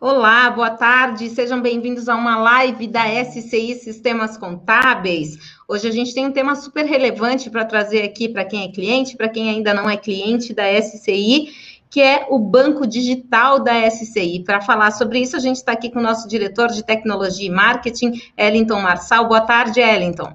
Olá, 0.00 0.48
boa 0.48 0.70
tarde, 0.70 1.28
sejam 1.28 1.60
bem-vindos 1.60 2.08
a 2.08 2.14
uma 2.14 2.36
live 2.38 2.86
da 2.86 3.02
SCI 3.24 3.74
Sistemas 3.74 4.38
Contábeis. 4.38 5.56
Hoje 5.66 5.88
a 5.88 5.90
gente 5.90 6.14
tem 6.14 6.24
um 6.24 6.30
tema 6.30 6.54
super 6.54 6.84
relevante 6.84 7.50
para 7.50 7.64
trazer 7.64 8.04
aqui 8.04 8.28
para 8.28 8.44
quem 8.44 8.62
é 8.62 8.68
cliente, 8.70 9.16
para 9.16 9.28
quem 9.28 9.50
ainda 9.50 9.74
não 9.74 9.90
é 9.90 9.96
cliente 9.96 10.54
da 10.54 10.62
SCI, 10.80 11.48
que 11.90 12.00
é 12.00 12.28
o 12.30 12.38
Banco 12.38 12.86
Digital 12.86 13.58
da 13.58 13.90
SCI. 13.90 14.44
Para 14.46 14.60
falar 14.60 14.92
sobre 14.92 15.18
isso, 15.18 15.34
a 15.34 15.40
gente 15.40 15.56
está 15.56 15.72
aqui 15.72 15.90
com 15.90 15.98
o 15.98 16.02
nosso 16.02 16.28
diretor 16.28 16.68
de 16.68 16.84
Tecnologia 16.84 17.48
e 17.48 17.50
Marketing, 17.50 18.22
Ellington 18.36 18.80
Marçal. 18.80 19.26
Boa 19.26 19.40
tarde, 19.40 19.80
Ellington. 19.80 20.32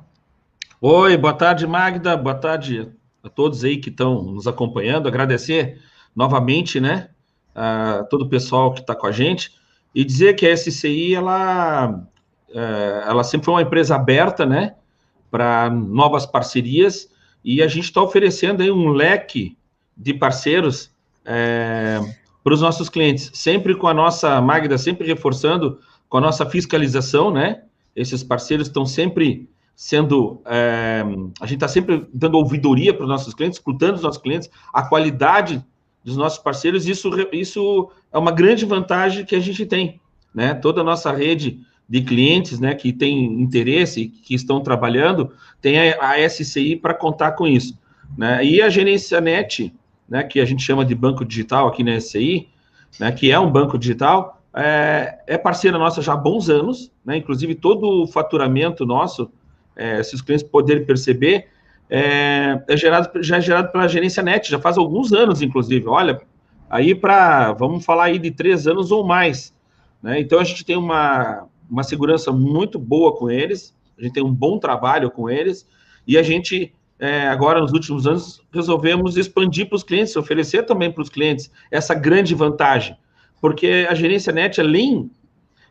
Oi, 0.81 1.15
boa 1.15 1.33
tarde, 1.33 1.65
Magda. 1.65 2.17
Boa 2.17 2.35
tarde 2.35 2.91
a 3.23 3.29
todos 3.29 3.63
aí 3.63 3.77
que 3.77 3.89
estão 3.89 4.23
nos 4.23 4.45
acompanhando. 4.45 5.07
Agradecer 5.07 5.79
novamente, 6.13 6.81
né, 6.81 7.07
todo 8.09 8.23
o 8.23 8.29
pessoal 8.29 8.73
que 8.73 8.81
está 8.81 8.95
com 8.95 9.07
a 9.07 9.11
gente 9.11 9.51
e 9.93 10.03
dizer 10.03 10.35
que 10.35 10.47
a 10.47 10.55
SCI, 10.55 11.13
ela, 11.13 12.03
é, 12.49 13.03
ela 13.07 13.23
sempre 13.23 13.45
foi 13.45 13.53
uma 13.53 13.61
empresa 13.61 13.95
aberta, 13.95 14.45
né, 14.45 14.75
para 15.29 15.69
novas 15.69 16.25
parcerias 16.25 17.09
e 17.43 17.61
a 17.61 17.67
gente 17.67 17.85
está 17.85 18.01
oferecendo 18.01 18.61
aí 18.63 18.71
um 18.71 18.89
leque 18.89 19.57
de 19.95 20.13
parceiros 20.13 20.91
é, 21.25 21.99
para 22.43 22.53
os 22.53 22.61
nossos 22.61 22.89
clientes, 22.89 23.31
sempre 23.33 23.75
com 23.75 23.87
a 23.87 23.93
nossa 23.93 24.41
Magda, 24.41 24.77
sempre 24.77 25.07
reforçando 25.07 25.79
com 26.09 26.17
a 26.17 26.21
nossa 26.21 26.45
fiscalização, 26.45 27.31
né? 27.31 27.63
Esses 27.95 28.23
parceiros 28.23 28.67
estão 28.67 28.85
sempre 28.85 29.49
sendo. 29.75 30.41
É, 30.45 31.03
a 31.39 31.45
gente 31.45 31.55
está 31.55 31.67
sempre 31.67 32.07
dando 32.13 32.37
ouvidoria 32.37 32.93
para 32.93 33.03
os 33.03 33.09
nossos 33.09 33.33
clientes, 33.33 33.59
escutando 33.59 33.95
os 33.95 34.01
nossos 34.01 34.21
clientes, 34.21 34.49
a 34.73 34.83
qualidade 34.83 35.63
dos 36.03 36.17
nossos 36.17 36.39
parceiros, 36.39 36.87
isso, 36.87 37.09
isso 37.31 37.89
é 38.11 38.17
uma 38.17 38.31
grande 38.31 38.65
vantagem 38.65 39.25
que 39.25 39.35
a 39.35 39.39
gente 39.39 39.65
tem, 39.65 40.01
né? 40.33 40.53
Toda 40.53 40.81
a 40.81 40.83
nossa 40.83 41.11
rede 41.11 41.61
de 41.87 42.01
clientes, 42.01 42.59
né, 42.59 42.73
que 42.73 42.93
tem 42.93 43.25
interesse, 43.41 44.07
que 44.07 44.33
estão 44.33 44.61
trabalhando, 44.61 45.31
tem 45.61 45.91
a, 45.91 46.11
a 46.11 46.29
SCI 46.29 46.75
para 46.75 46.93
contar 46.93 47.33
com 47.33 47.45
isso, 47.45 47.77
né? 48.17 48.43
E 48.43 48.61
a 48.61 48.69
gerência 48.69 49.19
net, 49.21 49.73
né, 50.07 50.23
que 50.23 50.39
a 50.39 50.45
gente 50.45 50.63
chama 50.63 50.85
de 50.85 50.95
banco 50.95 51.23
digital 51.25 51.67
aqui 51.67 51.83
na 51.83 51.99
SCI, 51.99 52.47
né, 52.99 53.11
que 53.11 53.31
é 53.31 53.39
um 53.39 53.51
banco 53.51 53.77
digital, 53.77 54.41
é, 54.55 55.19
é 55.25 55.37
parceira 55.37 55.77
nossa 55.77 56.01
já 56.01 56.13
há 56.13 56.17
bons 56.17 56.49
anos, 56.49 56.91
né? 57.03 57.17
Inclusive 57.17 57.55
todo 57.55 58.03
o 58.03 58.07
faturamento 58.07 58.85
nosso, 58.85 59.31
é, 59.75 60.03
se 60.03 60.13
os 60.13 60.21
clientes 60.21 60.47
poderem 60.47 60.85
perceber, 60.85 61.47
é, 61.95 62.59
é 62.67 62.75
gerado, 62.75 63.21
já 63.21 63.37
é 63.37 63.41
gerado 63.41 63.71
pela 63.71 63.87
gerência 63.87 64.23
net, 64.23 64.49
já 64.49 64.57
faz 64.57 64.79
alguns 64.79 65.13
anos, 65.13 65.43
inclusive. 65.43 65.87
Olha, 65.87 66.19
aí 66.67 66.95
para, 66.95 67.53
vamos 67.53 67.85
falar 67.85 68.05
aí 68.05 68.17
de 68.17 68.31
três 68.31 68.65
anos 68.65 68.91
ou 68.91 69.05
mais. 69.05 69.53
Né? 70.01 70.19
Então 70.19 70.39
a 70.39 70.43
gente 70.43 70.65
tem 70.65 70.75
uma, 70.75 71.45
uma 71.69 71.83
segurança 71.83 72.31
muito 72.31 72.79
boa 72.79 73.15
com 73.15 73.29
eles, 73.29 73.75
a 73.95 74.01
gente 74.01 74.13
tem 74.13 74.23
um 74.23 74.33
bom 74.33 74.57
trabalho 74.57 75.11
com 75.11 75.29
eles, 75.29 75.69
e 76.07 76.17
a 76.17 76.23
gente, 76.23 76.73
é, 76.97 77.27
agora 77.27 77.61
nos 77.61 77.71
últimos 77.71 78.07
anos, 78.07 78.41
resolvemos 78.51 79.15
expandir 79.15 79.69
para 79.69 79.75
os 79.75 79.83
clientes, 79.83 80.15
oferecer 80.15 80.63
também 80.63 80.91
para 80.91 81.03
os 81.03 81.09
clientes 81.09 81.51
essa 81.69 81.93
grande 81.93 82.33
vantagem. 82.33 82.97
Porque 83.39 83.85
a 83.87 83.93
gerência 83.93 84.33
net, 84.33 84.59
além, 84.59 85.11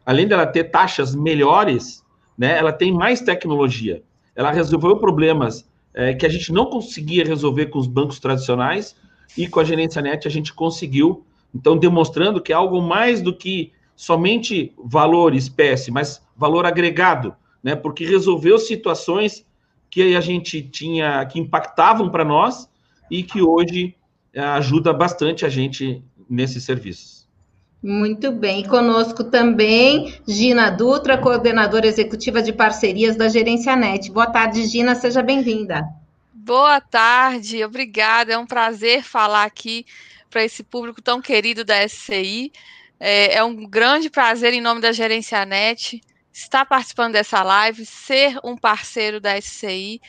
além 0.07 0.29
dela 0.29 0.47
ter 0.47 0.71
taxas 0.71 1.17
melhores, 1.17 2.05
né, 2.39 2.57
ela 2.57 2.73
tem 2.73 2.93
mais 2.93 3.21
tecnologia. 3.21 4.05
Ela 4.37 4.53
resolveu 4.53 4.97
problemas 4.99 5.72
é, 5.95 6.15
que 6.15 6.25
a 6.25 6.29
gente 6.29 6.53
não 6.53 6.67
conseguia 6.67 7.25
resolver 7.25 7.67
com 7.67 7.79
os 7.79 7.87
bancos 7.87 8.19
tradicionais 8.19 8.97
e 9.37 9.47
com 9.47 9.61
a 9.61 9.65
gerência 9.65 10.03
net 10.03 10.27
a 10.27 10.31
gente 10.31 10.53
conseguiu. 10.53 11.25
Então, 11.55 11.77
demonstrando 11.77 12.41
que 12.41 12.53
é 12.53 12.55
algo 12.55 12.81
mais 12.81 13.21
do 13.21 13.35
que 13.35 13.73
somente 13.95 14.73
valor 14.83 15.35
espécie, 15.35 15.91
mas 15.91 16.23
valor 16.37 16.65
agregado, 16.67 17.35
né? 17.63 17.77
Porque 17.77 18.05
resolveu 18.05 18.59
situações 18.59 19.47
que 19.91 20.17
a 20.17 20.21
gente 20.21 20.63
tinha, 20.63 21.25
que 21.27 21.39
impactavam 21.39 22.09
para 22.09 22.25
nós 22.25 22.69
e 23.11 23.23
que 23.23 23.43
hoje 23.43 23.95
é, 24.33 24.41
ajuda 24.41 24.93
bastante 24.93 25.45
a 25.45 25.49
gente 25.49 26.03
nesses 26.29 26.65
serviços. 26.65 27.22
Muito 27.83 28.31
bem. 28.31 28.61
E 28.61 28.69
conosco 28.69 29.25
também 29.25 30.15
Gina 30.27 30.71
Dutra, 30.71 31.19
coordenadora 31.19 31.87
executiva 31.87 32.41
de 32.41 32.53
parcerias 32.53 33.17
da 33.17 33.29
Gerência 33.29 33.75
Net. 33.75 34.11
Boa 34.11 34.29
tarde, 34.29 34.65
Gina, 34.67 34.95
seja 34.95 35.21
bem-vinda. 35.21 35.85
Boa 36.33 36.81
tarde, 36.81 37.65
obrigada. 37.65 38.33
É 38.33 38.39
um 38.39 38.47
prazer 38.47 39.03
falar 39.03 39.45
aqui 39.45 39.85
para 40.31 40.45
esse 40.45 40.63
público 40.63 41.03
tão 41.03 41.21
querido 41.21 41.65
da 41.65 41.87
SCI. 41.87 42.53
É, 43.01 43.35
é, 43.35 43.45
um 43.45 43.67
grande 43.67 44.09
prazer, 44.09 44.55
em 44.55 44.61
nome 44.61 44.81
da 44.81 44.93
Gerência 44.93 45.45
Net, 45.45 46.01
estar 46.33 46.65
participando 46.65 47.13
dessa 47.13 47.43
live, 47.43 47.85
ser 47.85 48.39
um 48.43 48.57
parceiro 48.57 49.21
da 49.21 49.41
SCI. 49.41 50.01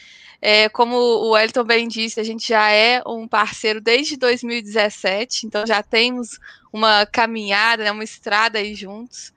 É, 0.42 0.68
como 0.70 0.96
o 0.98 1.38
Elton 1.38 1.64
bem 1.64 1.88
disse, 1.88 2.20
a 2.20 2.24
gente 2.24 2.48
já 2.48 2.70
é 2.70 3.02
um 3.06 3.28
parceiro 3.28 3.80
desde 3.80 4.18
2017, 4.18 5.46
então 5.46 5.66
já 5.66 5.82
temos 5.82 6.40
uma 6.72 7.06
caminhada, 7.06 7.84
né, 7.84 7.92
uma 7.92 8.04
estrada 8.04 8.60
aí 8.60 8.76
juntos. 8.76 9.34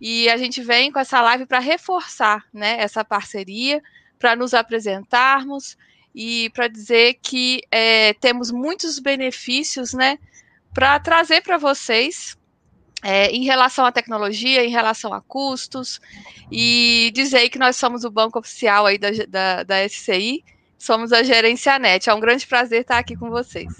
E 0.00 0.28
a 0.28 0.36
gente 0.36 0.62
vem 0.62 0.92
com 0.92 0.98
essa 0.98 1.20
live 1.20 1.46
para 1.46 1.58
reforçar 1.58 2.44
né, 2.52 2.76
essa 2.78 3.04
parceria, 3.04 3.82
para 4.18 4.36
nos 4.36 4.54
apresentarmos 4.54 5.76
e 6.14 6.50
para 6.50 6.68
dizer 6.68 7.18
que 7.22 7.60
é, 7.70 8.14
temos 8.14 8.50
muitos 8.50 8.98
benefícios 8.98 9.92
né, 9.92 10.18
para 10.72 10.98
trazer 10.98 11.42
para 11.42 11.58
vocês 11.58 12.36
é, 13.08 13.30
em 13.30 13.44
relação 13.44 13.86
à 13.86 13.92
tecnologia, 13.92 14.64
em 14.64 14.68
relação 14.68 15.12
a 15.14 15.20
custos, 15.20 16.00
e 16.50 17.12
dizer 17.14 17.48
que 17.50 17.58
nós 17.58 17.76
somos 17.76 18.02
o 18.02 18.10
banco 18.10 18.40
oficial 18.40 18.84
aí 18.84 18.98
da, 18.98 19.10
da, 19.28 19.62
da 19.62 19.88
SCI, 19.88 20.42
somos 20.76 21.12
a 21.12 21.22
Gerência 21.22 21.78
Net. 21.78 22.10
É 22.10 22.14
um 22.14 22.18
grande 22.18 22.44
prazer 22.44 22.80
estar 22.80 22.98
aqui 22.98 23.14
com 23.14 23.30
vocês. 23.30 23.72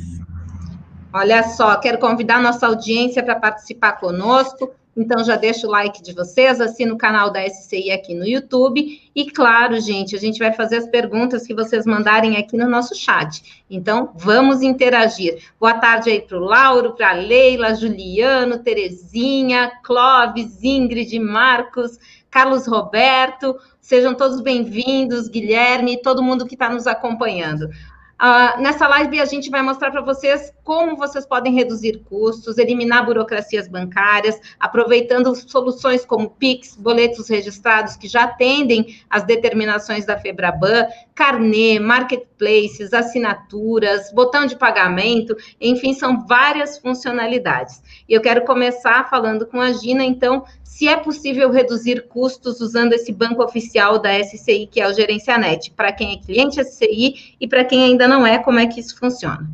Olha 1.12 1.42
só, 1.42 1.74
quero 1.74 1.98
convidar 1.98 2.40
nossa 2.40 2.68
audiência 2.68 3.20
para 3.20 3.34
participar 3.34 3.94
conosco. 3.94 4.72
Então 4.96 5.22
já 5.22 5.36
deixa 5.36 5.66
o 5.66 5.70
like 5.70 6.02
de 6.02 6.14
vocês, 6.14 6.58
assina 6.58 6.94
o 6.94 6.96
canal 6.96 7.30
da 7.30 7.46
SCI 7.46 7.90
aqui 7.90 8.14
no 8.14 8.26
YouTube. 8.26 9.02
E 9.14 9.30
claro, 9.30 9.78
gente, 9.78 10.16
a 10.16 10.18
gente 10.18 10.38
vai 10.38 10.52
fazer 10.54 10.76
as 10.76 10.88
perguntas 10.88 11.46
que 11.46 11.54
vocês 11.54 11.84
mandarem 11.84 12.38
aqui 12.38 12.56
no 12.56 12.66
nosso 12.66 12.94
chat. 12.94 13.64
Então, 13.68 14.10
vamos 14.14 14.62
interagir. 14.62 15.38
Boa 15.60 15.74
tarde 15.74 16.08
aí 16.08 16.20
para 16.22 16.38
o 16.38 16.40
Lauro, 16.40 16.94
para 16.94 17.10
a 17.10 17.12
Leila, 17.12 17.74
Juliano, 17.74 18.58
Terezinha, 18.60 19.70
Clóvis, 19.84 20.64
Ingrid, 20.64 21.18
Marcos, 21.18 21.98
Carlos 22.30 22.66
Roberto. 22.66 23.54
Sejam 23.80 24.14
todos 24.14 24.40
bem-vindos, 24.40 25.28
Guilherme, 25.28 26.00
todo 26.00 26.22
mundo 26.22 26.46
que 26.46 26.54
está 26.54 26.70
nos 26.70 26.86
acompanhando. 26.86 27.68
Uh, 28.16 28.62
nessa 28.62 28.88
live 28.88 29.20
a 29.20 29.26
gente 29.26 29.50
vai 29.50 29.60
mostrar 29.60 29.90
para 29.90 30.00
vocês 30.00 30.50
como 30.64 30.96
vocês 30.96 31.26
podem 31.26 31.52
reduzir 31.52 32.02
custos, 32.08 32.56
eliminar 32.56 33.04
burocracias 33.04 33.68
bancárias, 33.68 34.40
aproveitando 34.58 35.34
soluções 35.34 36.02
como 36.02 36.30
Pix, 36.30 36.74
boletos 36.76 37.28
registrados 37.28 37.94
que 37.94 38.08
já 38.08 38.24
atendem 38.24 38.98
as 39.10 39.22
determinações 39.24 40.06
da 40.06 40.18
Febraban, 40.18 40.86
carnê, 41.14 41.78
marketplaces, 41.78 42.94
assinaturas, 42.94 44.10
botão 44.12 44.46
de 44.46 44.56
pagamento, 44.56 45.36
enfim, 45.60 45.92
são 45.92 46.26
várias 46.26 46.78
funcionalidades. 46.78 47.82
E 48.08 48.14
eu 48.14 48.20
quero 48.20 48.44
começar 48.44 49.08
falando 49.08 49.46
com 49.46 49.60
a 49.60 49.72
Gina, 49.72 50.04
então, 50.04 50.44
se 50.62 50.86
é 50.86 50.96
possível 50.96 51.50
reduzir 51.50 52.06
custos 52.06 52.60
usando 52.60 52.92
esse 52.92 53.12
banco 53.12 53.42
oficial 53.42 53.98
da 53.98 54.12
SCI, 54.22 54.68
que 54.70 54.80
é 54.80 54.86
o 54.86 54.94
Gerencianet, 54.94 55.70
para 55.72 55.92
quem 55.92 56.12
é 56.12 56.16
cliente 56.16 56.62
SCI 56.62 57.36
e 57.40 57.48
para 57.48 57.64
quem 57.64 57.84
ainda 57.84 58.06
não 58.06 58.26
é, 58.26 58.38
como 58.38 58.58
é 58.58 58.66
que 58.66 58.80
isso 58.80 58.96
funciona? 58.98 59.48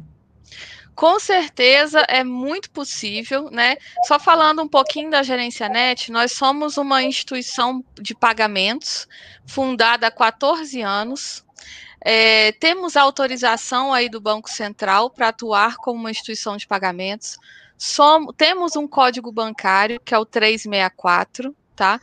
Com 0.95 1.19
certeza 1.19 2.01
é 2.09 2.23
muito 2.23 2.71
possível, 2.71 3.51
né? 3.51 3.77
Só 4.07 4.19
falando 4.21 4.63
um 4.63 4.69
pouquinho 4.69 5.11
da 5.11 5.23
Gerência 5.23 5.69
Net, 5.69 6.13
nós 6.13 6.33
somos 6.33 6.77
uma 6.77 7.03
instituição 7.03 7.83
de 8.01 8.15
pagamentos 8.15 9.09
fundada 9.47 10.07
há 10.07 10.11
14 10.11 10.83
anos. 10.83 11.45
É, 12.05 12.53
temos 12.53 12.97
autorização 12.97 13.93
aí 13.93 14.09
do 14.09 14.21
Banco 14.21 14.51
Central 14.51 15.09
para 15.09 15.29
atuar 15.29 15.77
como 15.77 15.99
uma 15.99 16.11
instituição 16.11 16.57
de 16.57 16.67
pagamentos. 16.67 17.39
Temos 18.37 18.77
um 18.77 18.87
código 18.87 19.33
bancário, 19.33 20.01
que 20.01 20.15
é 20.15 20.19
o 20.19 20.25
364, 20.25 21.55
tá? 21.75 22.01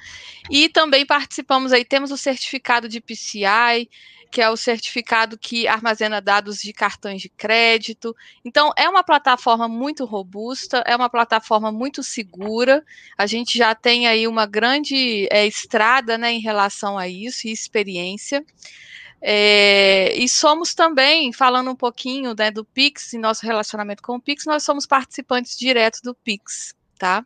E 0.50 0.68
também 0.70 1.06
participamos 1.06 1.72
aí, 1.72 1.86
temos 1.86 2.12
o 2.12 2.18
certificado 2.18 2.90
de 2.90 3.00
PCI, 3.00 3.90
que 4.32 4.42
é 4.42 4.50
o 4.50 4.58
certificado 4.58 5.38
que 5.38 5.68
armazena 5.68 6.22
dados 6.22 6.62
de 6.62 6.72
cartões 6.72 7.22
de 7.22 7.30
crédito. 7.30 8.16
Então, 8.46 8.72
é 8.78 8.88
uma 8.88 9.04
plataforma 9.04 9.68
muito 9.68 10.06
robusta, 10.06 10.84
é 10.86 10.96
uma 10.96 11.10
plataforma 11.10 11.72
muito 11.72 12.04
segura. 12.04 12.84
A 13.18 13.26
gente 13.26 13.58
já 13.58 13.74
tem 13.74 14.08
aí 14.08 14.28
uma 14.28 14.46
grande 14.46 15.28
é, 15.32 15.48
estrada 15.48 16.18
né, 16.18 16.32
em 16.32 16.40
relação 16.40 16.98
a 16.98 17.08
isso 17.08 17.48
e 17.48 17.52
experiência. 17.52 18.46
É, 19.22 20.14
e 20.16 20.30
somos 20.30 20.74
também, 20.74 21.34
falando 21.34 21.72
um 21.72 21.76
pouquinho 21.76 22.34
né, 22.38 22.50
do 22.52 22.64
Pix 22.64 23.14
e 23.14 23.18
nosso 23.18 23.46
relacionamento 23.46 24.02
com 24.02 24.16
o 24.16 24.22
Pix, 24.22 24.46
nós 24.46 24.64
somos 24.64 24.86
participantes 24.86 25.58
diretos 25.58 26.02
do 26.02 26.16
Pix. 26.16 26.74
tá? 26.98 27.26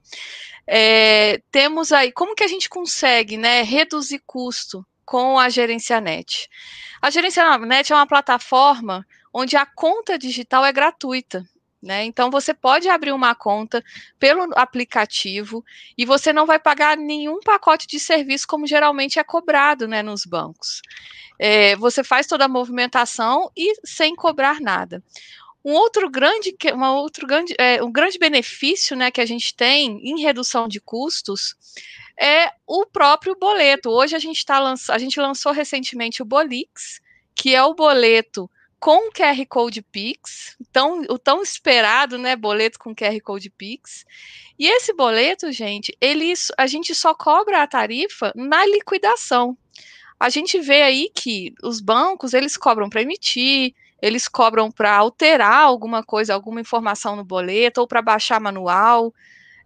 É, 0.66 1.42
temos 1.52 1.92
aí, 1.92 2.12
como 2.12 2.36
que 2.36 2.44
a 2.44 2.48
gente 2.48 2.70
consegue, 2.70 3.38
né, 3.38 3.62
reduzir 3.62 4.22
custo 4.26 4.86
com 5.06 5.38
a 5.38 5.50
Gerência 5.50 6.00
Net? 6.00 6.50
A 7.02 7.10
Gerência 7.10 7.58
Net 7.58 7.92
é 7.92 7.96
uma 7.96 8.08
plataforma 8.08 9.06
onde 9.34 9.58
a 9.58 9.66
conta 9.66 10.18
digital 10.18 10.64
é 10.64 10.72
gratuita. 10.72 11.44
Né? 11.84 12.06
Então 12.06 12.32
você 12.32 12.54
pode 12.54 12.88
abrir 12.88 13.12
uma 13.12 13.36
conta 13.36 13.84
pelo 14.18 14.48
aplicativo 14.56 15.66
e 15.98 16.06
você 16.06 16.32
não 16.32 16.46
vai 16.46 16.58
pagar 16.58 16.96
nenhum 16.96 17.42
pacote 17.42 17.86
de 17.88 18.00
serviço 18.00 18.48
como 18.48 18.66
geralmente 18.66 19.20
é 19.20 19.24
cobrado 19.24 19.86
né, 19.86 20.02
nos 20.02 20.26
bancos. 20.26 20.82
É, 21.38 21.76
você 21.76 22.02
faz 22.02 22.26
toda 22.26 22.46
a 22.46 22.48
movimentação 22.48 23.52
e 23.54 23.74
sem 23.84 24.16
cobrar 24.16 24.62
nada. 24.62 25.04
Um 25.66 25.74
outro 25.74 26.10
grande, 26.10 26.56
uma 26.74 26.94
outro 26.94 27.28
grande, 27.28 27.54
é, 27.60 27.84
um 27.84 27.92
grande 27.92 28.18
benefício 28.18 28.96
né, 28.96 29.12
que 29.12 29.20
a 29.20 29.26
gente 29.26 29.54
tem 29.54 30.00
em 30.08 30.22
redução 30.22 30.70
de 30.70 30.80
custos 30.80 31.54
é 32.18 32.50
o 32.66 32.86
próprio 32.86 33.36
boleto. 33.38 33.90
Hoje 33.90 34.16
a 34.16 34.20
gente 34.20 34.46
tá 34.46 34.74
a 34.90 34.98
gente 34.98 35.20
lançou 35.20 35.52
recentemente 35.52 36.22
o 36.22 36.26
Bolix, 36.26 37.02
que 37.36 37.54
é 37.54 37.62
o 37.62 37.74
boleto 37.74 38.50
com 38.84 39.10
QR 39.14 39.46
Code 39.48 39.82
Pix, 39.82 40.58
tão, 40.70 41.04
o 41.10 41.18
tão 41.18 41.42
esperado, 41.42 42.18
né, 42.18 42.36
boleto 42.36 42.78
com 42.78 42.94
QR 42.94 43.18
Code 43.24 43.50
Pix. 43.50 44.06
E 44.60 44.68
esse 44.68 44.92
boleto, 44.92 45.50
gente, 45.54 45.96
ele, 46.02 46.34
a 46.58 46.68
gente 46.68 46.94
só 46.94 47.16
cobra 47.16 47.64
a 47.64 47.68
tarifa 47.68 48.34
na 48.36 48.66
liquidação. 48.66 49.58
A 50.20 50.28
gente 50.28 50.60
vê 50.60 50.82
aí 50.82 51.10
que 51.16 51.54
os 51.64 51.80
bancos, 51.80 52.34
eles 52.34 52.58
cobram 52.58 52.90
para 52.90 53.02
emitir, 53.02 53.74
eles 54.02 54.28
cobram 54.28 54.70
para 54.70 54.94
alterar 54.98 55.60
alguma 55.60 56.04
coisa, 56.04 56.34
alguma 56.34 56.60
informação 56.60 57.16
no 57.16 57.24
boleto, 57.24 57.80
ou 57.80 57.88
para 57.88 58.02
baixar 58.02 58.42
manual. 58.42 59.14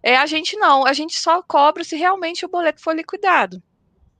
É, 0.00 0.16
a 0.16 0.26
gente 0.26 0.56
não, 0.56 0.86
a 0.86 0.92
gente 0.92 1.18
só 1.18 1.42
cobra 1.42 1.82
se 1.82 1.96
realmente 1.96 2.46
o 2.46 2.48
boleto 2.48 2.80
for 2.80 2.94
liquidado. 2.94 3.60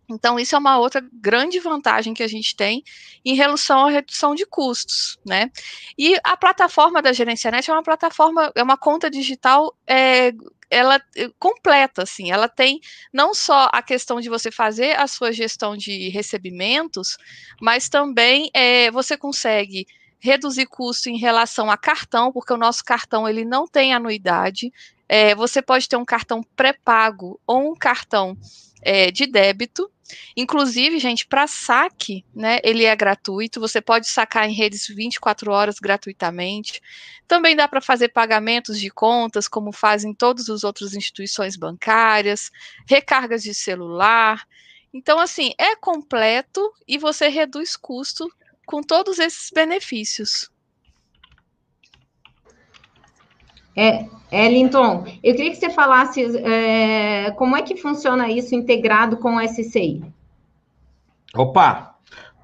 Então, 0.09 0.39
isso 0.39 0.55
é 0.55 0.59
uma 0.59 0.79
outra 0.79 1.07
grande 1.13 1.61
vantagem 1.61 2.15
que 2.15 2.23
a 2.23 2.29
gente 2.29 2.57
tem 2.57 2.83
em 3.25 3.35
relação 3.35 3.87
à 3.87 3.91
redução 3.91 4.35
de 4.35 4.47
custos, 4.47 5.19
né? 5.25 5.51
E 5.99 6.19
a 6.25 6.37
plataforma 6.37 7.03
da 7.03 7.13
Gerencianet 7.13 7.71
é 7.71 7.75
uma 7.75 7.83
plataforma, 7.83 8.51
é 8.55 8.63
uma 8.63 8.77
conta 8.77 9.11
digital 9.11 9.77
é, 9.87 10.33
ela 10.71 11.01
é, 11.17 11.31
completa, 11.39 12.03
assim, 12.03 12.31
ela 12.31 12.49
tem 12.49 12.81
não 13.13 13.35
só 13.35 13.69
a 13.73 13.83
questão 13.83 14.21
de 14.21 14.29
você 14.29 14.51
fazer 14.51 14.99
a 14.99 15.07
sua 15.07 15.33
gestão 15.33 15.77
de 15.77 16.09
recebimentos, 16.09 17.17
mas 17.61 17.89
também 17.89 18.51
é, 18.55 18.91
você 18.91 19.17
consegue 19.17 19.87
reduzir 20.21 20.67
custo 20.67 21.09
em 21.09 21.17
relação 21.17 21.71
a 21.71 21.77
cartão, 21.77 22.33
porque 22.33 22.53
o 22.53 22.57
nosso 22.57 22.85
cartão 22.85 23.29
ele 23.29 23.45
não 23.45 23.67
tem 23.67 23.95
anuidade. 23.95 24.73
É, 25.09 25.35
você 25.35 25.63
pode 25.63 25.89
ter 25.89 25.97
um 25.97 26.05
cartão 26.05 26.43
pré-pago 26.57 27.41
ou 27.47 27.73
um 27.73 27.75
cartão 27.75 28.37
é, 28.83 29.11
de 29.11 29.27
débito. 29.27 29.91
Inclusive, 30.37 30.99
gente, 30.99 31.27
para 31.27 31.47
saque, 31.47 32.25
né, 32.35 32.59
ele 32.63 32.85
é 32.85 32.95
gratuito, 32.97 33.61
você 33.61 33.81
pode 33.81 34.09
sacar 34.09 34.49
em 34.49 34.55
redes 34.55 34.87
24 34.89 35.51
horas 35.51 35.79
gratuitamente. 35.79 36.81
Também 37.27 37.55
dá 37.55 37.69
para 37.69 37.81
fazer 37.81 38.09
pagamentos 38.09 38.79
de 38.79 38.91
contas, 38.91 39.49
como 39.49 39.73
fazem 39.73 40.15
todas 40.15 40.49
as 40.49 40.65
outras 40.65 40.95
instituições 40.95 41.57
bancárias, 41.57 42.51
recargas 42.87 43.43
de 43.43 43.55
celular. 43.55 44.47
Então, 44.93 45.19
assim, 45.19 45.53
é 45.59 45.77
completo 45.77 46.73
e 46.87 46.97
você 46.97 47.29
reduz 47.29 47.77
custo 47.77 48.27
com 48.67 48.83
todos 48.83 49.19
esses 49.19 49.51
benefícios. 49.55 50.51
É, 53.79 54.09
Ellington, 54.33 55.05
eu 55.23 55.37
queria 55.37 55.53
que 55.53 55.57
você 55.57 55.71
falasse 55.71 56.37
é, 56.39 57.31
como 57.31 57.57
é 57.57 57.63
que 57.63 57.77
funciona 57.77 58.29
isso 58.29 58.53
integrado 58.53 59.17
com 59.19 59.37
o 59.37 59.41
SCI. 59.41 60.03
Opa! 61.33 61.95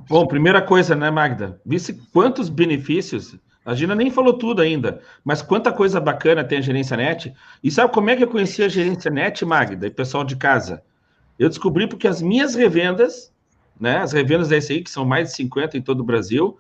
Bom, 0.08 0.28
primeira 0.28 0.62
coisa, 0.62 0.94
né, 0.94 1.10
Magda? 1.10 1.60
Visse 1.66 1.94
quantos 2.12 2.48
benefícios. 2.48 3.36
A 3.66 3.75
Gina 3.75 3.96
nem 3.96 4.12
falou 4.12 4.34
tudo 4.34 4.62
ainda, 4.62 5.00
mas 5.25 5.42
quanta 5.42 5.72
coisa 5.72 6.00
bacana 6.00 6.44
tem 6.44 6.58
a 6.58 6.60
Gerência 6.60 6.96
Net. 6.96 7.34
E 7.64 7.69
sabe 7.69 7.92
como 7.92 8.10
é 8.10 8.16
que 8.16 8.22
eu 8.22 8.28
conheci 8.28 8.62
a 8.62 8.69
Gerência 8.69 9.10
Net, 9.10 9.44
Magda, 9.44 9.88
e 9.88 9.90
pessoal 9.90 10.22
de 10.22 10.36
casa? 10.36 10.84
Eu 11.36 11.48
descobri 11.48 11.88
porque 11.88 12.06
as 12.06 12.22
minhas 12.22 12.54
revendas, 12.54 13.32
né, 13.81 13.96
as 13.98 14.12
revendas 14.12 14.50
da 14.50 14.60
SCI, 14.60 14.82
que 14.82 14.90
são 14.90 15.04
mais 15.04 15.31
de 15.31 15.34
50 15.34 15.76
em 15.78 15.82
todo 15.82 15.98
o 15.98 16.04
Brasil, 16.04 16.56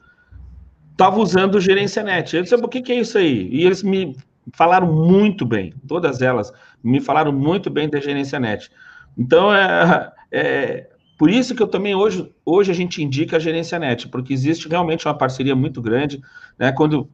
estavam 0.90 1.20
usando 1.20 1.54
o 1.54 1.60
Gerência 1.60 2.02
Net. 2.02 2.34
Eu 2.34 2.42
disse, 2.42 2.56
o 2.56 2.68
que, 2.68 2.82
que 2.82 2.90
é 2.90 2.98
isso 2.98 3.16
aí? 3.18 3.48
E 3.52 3.64
eles 3.64 3.84
me 3.84 4.16
falaram 4.52 4.92
muito 4.92 5.46
bem, 5.46 5.72
todas 5.86 6.20
elas 6.20 6.52
me 6.82 7.00
falaram 7.00 7.32
muito 7.32 7.70
bem 7.70 7.88
da 7.88 8.00
gerência 8.00 8.38
net. 8.38 8.70
Então, 9.16 9.54
é, 9.54 10.12
é 10.30 10.90
por 11.16 11.30
isso 11.30 11.54
que 11.54 11.62
eu 11.62 11.68
também 11.68 11.94
hoje, 11.94 12.30
hoje 12.44 12.70
a 12.70 12.74
gente 12.74 13.02
indica 13.02 13.36
a 13.36 13.40
gerência 13.40 13.78
net, 13.78 14.08
porque 14.08 14.32
existe 14.32 14.68
realmente 14.68 15.06
uma 15.06 15.16
parceria 15.16 15.54
muito 15.54 15.80
grande, 15.80 16.20
né? 16.58 16.72
Quando 16.72 17.08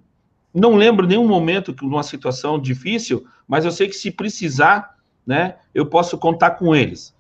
não 0.53 0.75
lembro 0.75 1.07
nenhum 1.07 1.29
momento 1.29 1.73
que 1.75 1.85
numa 1.85 2.03
situação 2.03 2.59
difícil, 2.59 3.25
mas 3.47 3.65
eu 3.65 3.71
sei 3.71 3.89
que 3.89 3.95
se 3.95 4.11
precisar, 4.11 4.97
né, 5.27 5.57
eu 5.75 5.87
posso 5.87 6.19
contar 6.19 6.53
com 6.53 6.75
eles. 6.75 7.15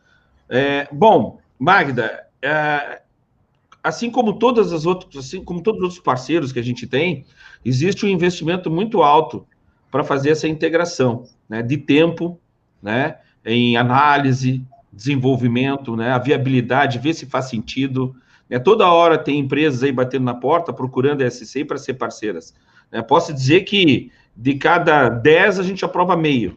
É, 0.49 0.89
bom, 0.91 1.39
Magda, 1.59 2.27
é, 2.43 3.03
assim 3.83 4.11
como 4.11 4.39
todas 4.39 4.73
as 4.73 4.85
outras, 4.85 5.27
assim 5.27 5.45
como 5.45 5.62
todos 5.62 5.79
os 5.79 5.85
outros 5.85 6.03
parceiros 6.03 6.51
que 6.51 6.59
a 6.59 6.65
gente 6.65 6.87
tem, 6.87 7.25
existe 7.65 8.05
um 8.05 8.09
investimento 8.09 8.71
muito 8.71 9.03
alto 9.03 9.47
para 9.90 10.04
fazer 10.04 10.31
essa 10.31 10.46
integração 10.46 11.25
né, 11.48 11.62
de 11.62 11.76
tempo, 11.76 12.38
né, 12.82 13.16
em 13.44 13.76
análise, 13.76 14.64
desenvolvimento, 14.92 15.96
né, 15.96 16.12
a 16.12 16.19
viabilidade, 16.19 16.98
ver 16.98 17.14
se 17.14 17.26
faz 17.26 17.46
sentido. 17.46 18.14
Né, 18.48 18.58
toda 18.58 18.90
hora 18.90 19.19
tem 19.19 19.38
empresas 19.38 19.82
aí 19.82 19.92
batendo 19.92 20.25
na 20.25 20.34
porta 20.34 20.72
procurando 20.72 21.22
a 21.22 21.31
SCI 21.31 21.64
para 21.64 21.78
ser 21.78 21.94
parceiras. 21.94 22.54
Né, 22.90 23.02
posso 23.02 23.32
dizer 23.32 23.62
que 23.62 24.10
de 24.37 24.54
cada 24.54 25.08
10 25.08 25.58
a 25.58 25.62
gente 25.62 25.84
aprova 25.84 26.16
meio, 26.16 26.56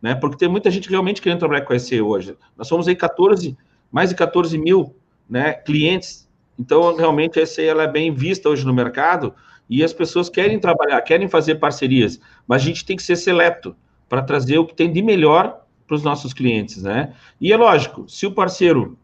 né, 0.00 0.14
porque 0.14 0.36
tem 0.36 0.48
muita 0.48 0.70
gente 0.70 0.90
realmente 0.90 1.22
querendo 1.22 1.38
trabalhar 1.38 1.64
com 1.64 1.72
a 1.72 1.78
SCI 1.78 2.00
hoje. 2.00 2.36
Nós 2.56 2.66
somos 2.66 2.88
aí 2.88 2.96
14, 2.96 3.56
mais 3.90 4.10
de 4.10 4.16
14 4.16 4.58
mil 4.58 4.94
né, 5.28 5.52
clientes, 5.52 6.28
então 6.58 6.96
realmente 6.96 7.40
a 7.40 7.46
SCI 7.46 7.66
ela 7.66 7.84
é 7.84 7.88
bem 7.88 8.12
vista 8.12 8.48
hoje 8.48 8.66
no 8.66 8.74
mercado, 8.74 9.34
e 9.68 9.82
as 9.82 9.92
pessoas 9.92 10.28
querem 10.28 10.58
trabalhar, 10.58 11.00
querem 11.02 11.28
fazer 11.28 11.56
parcerias, 11.56 12.20
mas 12.46 12.62
a 12.62 12.64
gente 12.64 12.84
tem 12.84 12.96
que 12.96 13.02
ser 13.02 13.16
seleto 13.16 13.74
para 14.08 14.22
trazer 14.22 14.58
o 14.58 14.66
que 14.66 14.74
tem 14.74 14.92
de 14.92 15.02
melhor 15.02 15.64
para 15.86 15.96
os 15.96 16.02
nossos 16.02 16.32
clientes, 16.32 16.82
né? 16.82 17.14
E 17.40 17.52
é 17.52 17.56
lógico, 17.56 18.08
se 18.08 18.26
o 18.26 18.32
parceiro 18.32 18.98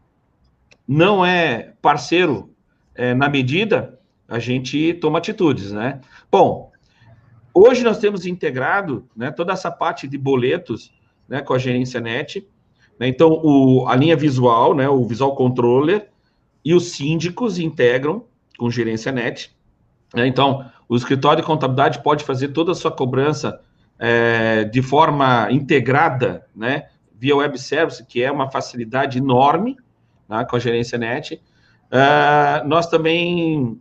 não 0.87 1.25
é 1.25 1.73
parceiro 1.81 2.53
é, 2.95 3.13
na 3.13 3.29
medida, 3.29 3.99
a 4.27 4.39
gente 4.39 4.93
toma 4.95 5.17
atitudes, 5.17 5.71
né? 5.71 6.01
Bom, 6.31 6.71
hoje 7.53 7.83
nós 7.83 7.97
temos 7.97 8.25
integrado 8.25 9.07
né, 9.15 9.31
toda 9.31 9.53
essa 9.53 9.71
parte 9.71 10.07
de 10.07 10.17
boletos 10.17 10.91
né, 11.27 11.41
com 11.41 11.53
a 11.53 11.59
gerência 11.59 12.01
net. 12.01 12.47
Né? 12.99 13.07
Então, 13.07 13.39
o, 13.43 13.87
a 13.87 13.95
linha 13.95 14.15
visual, 14.15 14.75
né, 14.75 14.89
o 14.89 15.05
Visual 15.05 15.35
Controller 15.35 16.09
e 16.65 16.73
os 16.73 16.91
síndicos 16.91 17.59
integram 17.59 18.25
com 18.57 18.69
gerência 18.69 19.11
net. 19.11 19.55
Né? 20.13 20.27
Então, 20.27 20.65
o 20.87 20.95
escritório 20.95 21.41
de 21.41 21.47
contabilidade 21.47 22.01
pode 22.01 22.23
fazer 22.23 22.49
toda 22.49 22.71
a 22.71 22.75
sua 22.75 22.91
cobrança 22.91 23.61
é, 23.99 24.63
de 24.63 24.81
forma 24.81 25.51
integrada, 25.51 26.47
né, 26.55 26.87
via 27.13 27.35
web 27.35 27.59
service, 27.59 28.05
que 28.05 28.23
é 28.23 28.31
uma 28.31 28.49
facilidade 28.49 29.17
enorme 29.17 29.77
né, 30.27 30.45
com 30.45 30.55
a 30.55 30.59
gerência 30.59 30.97
net. 30.97 31.41
Uh, 31.91 32.67
nós 32.67 32.87
também 32.87 33.79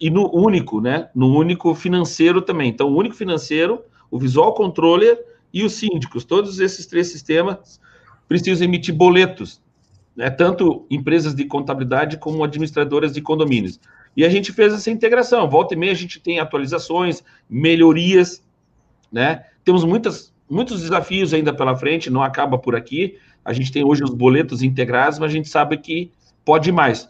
e 0.00 0.10
no 0.10 0.30
único, 0.34 0.80
né, 0.80 1.08
no 1.14 1.34
único 1.34 1.74
financeiro 1.74 2.42
também. 2.42 2.68
Então, 2.68 2.88
o 2.88 2.96
único 2.96 3.14
financeiro, 3.14 3.82
o 4.10 4.18
visual 4.18 4.52
controller 4.54 5.18
e 5.52 5.64
os 5.64 5.72
síndicos, 5.72 6.24
todos 6.24 6.60
esses 6.60 6.86
três 6.86 7.10
sistemas 7.10 7.80
precisam 8.28 8.66
emitir 8.66 8.94
boletos, 8.94 9.62
né, 10.14 10.30
tanto 10.30 10.86
empresas 10.90 11.34
de 11.34 11.44
contabilidade 11.44 12.18
como 12.18 12.44
administradoras 12.44 13.12
de 13.12 13.20
condomínios. 13.20 13.80
E 14.16 14.24
a 14.24 14.28
gente 14.28 14.52
fez 14.52 14.72
essa 14.72 14.90
integração. 14.90 15.48
Volta 15.48 15.74
e 15.74 15.76
meia 15.76 15.92
a 15.92 15.96
gente 15.96 16.20
tem 16.20 16.38
atualizações, 16.38 17.22
melhorias, 17.48 18.42
né? 19.10 19.44
Temos 19.64 19.84
muitas, 19.84 20.32
muitos 20.48 20.80
desafios 20.82 21.34
ainda 21.34 21.52
pela 21.52 21.76
frente, 21.76 22.10
não 22.10 22.22
acaba 22.22 22.58
por 22.58 22.76
aqui. 22.76 23.18
A 23.44 23.52
gente 23.52 23.72
tem 23.72 23.84
hoje 23.84 24.04
os 24.04 24.10
boletos 24.10 24.62
integrados, 24.62 25.18
mas 25.18 25.30
a 25.30 25.34
gente 25.34 25.48
sabe 25.48 25.76
que 25.78 26.10
pode 26.44 26.70
mais. 26.70 27.08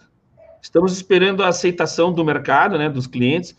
Estamos 0.61 0.93
esperando 0.93 1.43
a 1.43 1.49
aceitação 1.49 2.13
do 2.13 2.25
mercado, 2.25 2.79
né, 2.79 2.89
dos 2.89 3.07
clientes. 3.07 3.55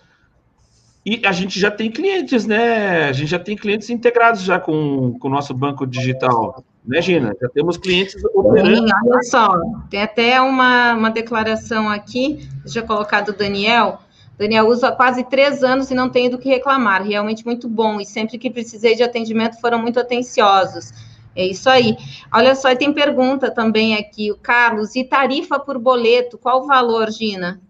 E 1.05 1.21
a 1.23 1.31
gente 1.31 1.59
já 1.59 1.69
tem 1.69 1.91
clientes, 1.91 2.47
né? 2.47 3.09
A 3.09 3.13
gente 3.13 3.29
já 3.29 3.37
tem 3.37 3.55
clientes 3.55 3.91
integrados 3.91 4.41
já 4.41 4.59
com, 4.59 5.17
com 5.19 5.27
o 5.27 5.31
nosso 5.31 5.53
banco 5.53 5.85
digital. 5.85 6.63
Né, 6.87 7.01
Gina? 7.01 7.35
Já 7.41 7.49
temos 7.49 7.77
clientes 7.77 8.15
operando. 8.33 8.87
Sim, 8.87 8.93
olha 9.09 9.23
só, 9.23 9.59
tem 9.89 10.01
até 10.01 10.39
uma, 10.39 10.93
uma 10.93 11.09
declaração 11.09 11.89
aqui, 11.89 12.47
já 12.65 12.81
colocado 12.81 13.29
o 13.29 13.33
Daniel. 13.33 13.99
Daniel, 14.37 14.71
há 14.83 14.91
quase 14.91 15.23
três 15.23 15.63
anos 15.63 15.89
e 15.89 15.95
não 15.95 16.09
tenho 16.09 16.29
do 16.31 16.37
que 16.37 16.49
reclamar. 16.49 17.03
Realmente 17.03 17.45
muito 17.45 17.67
bom. 17.69 17.99
E 17.99 18.05
sempre 18.05 18.37
que 18.37 18.49
precisei 18.49 18.95
de 18.95 19.01
atendimento 19.01 19.59
foram 19.61 19.79
muito 19.79 19.99
atenciosos. 19.99 20.91
É 21.35 21.45
isso 21.45 21.69
aí. 21.69 21.97
Olha 22.33 22.53
só, 22.55 22.73
tem 22.75 22.93
pergunta 22.93 23.49
também 23.49 23.95
aqui, 23.95 24.31
o 24.31 24.37
Carlos. 24.37 24.95
E 24.95 25.03
tarifa 25.03 25.57
por 25.57 25.79
boleto, 25.79 26.37
qual 26.37 26.63
o 26.63 26.67
valor, 26.67 27.11
Gina? 27.11 27.61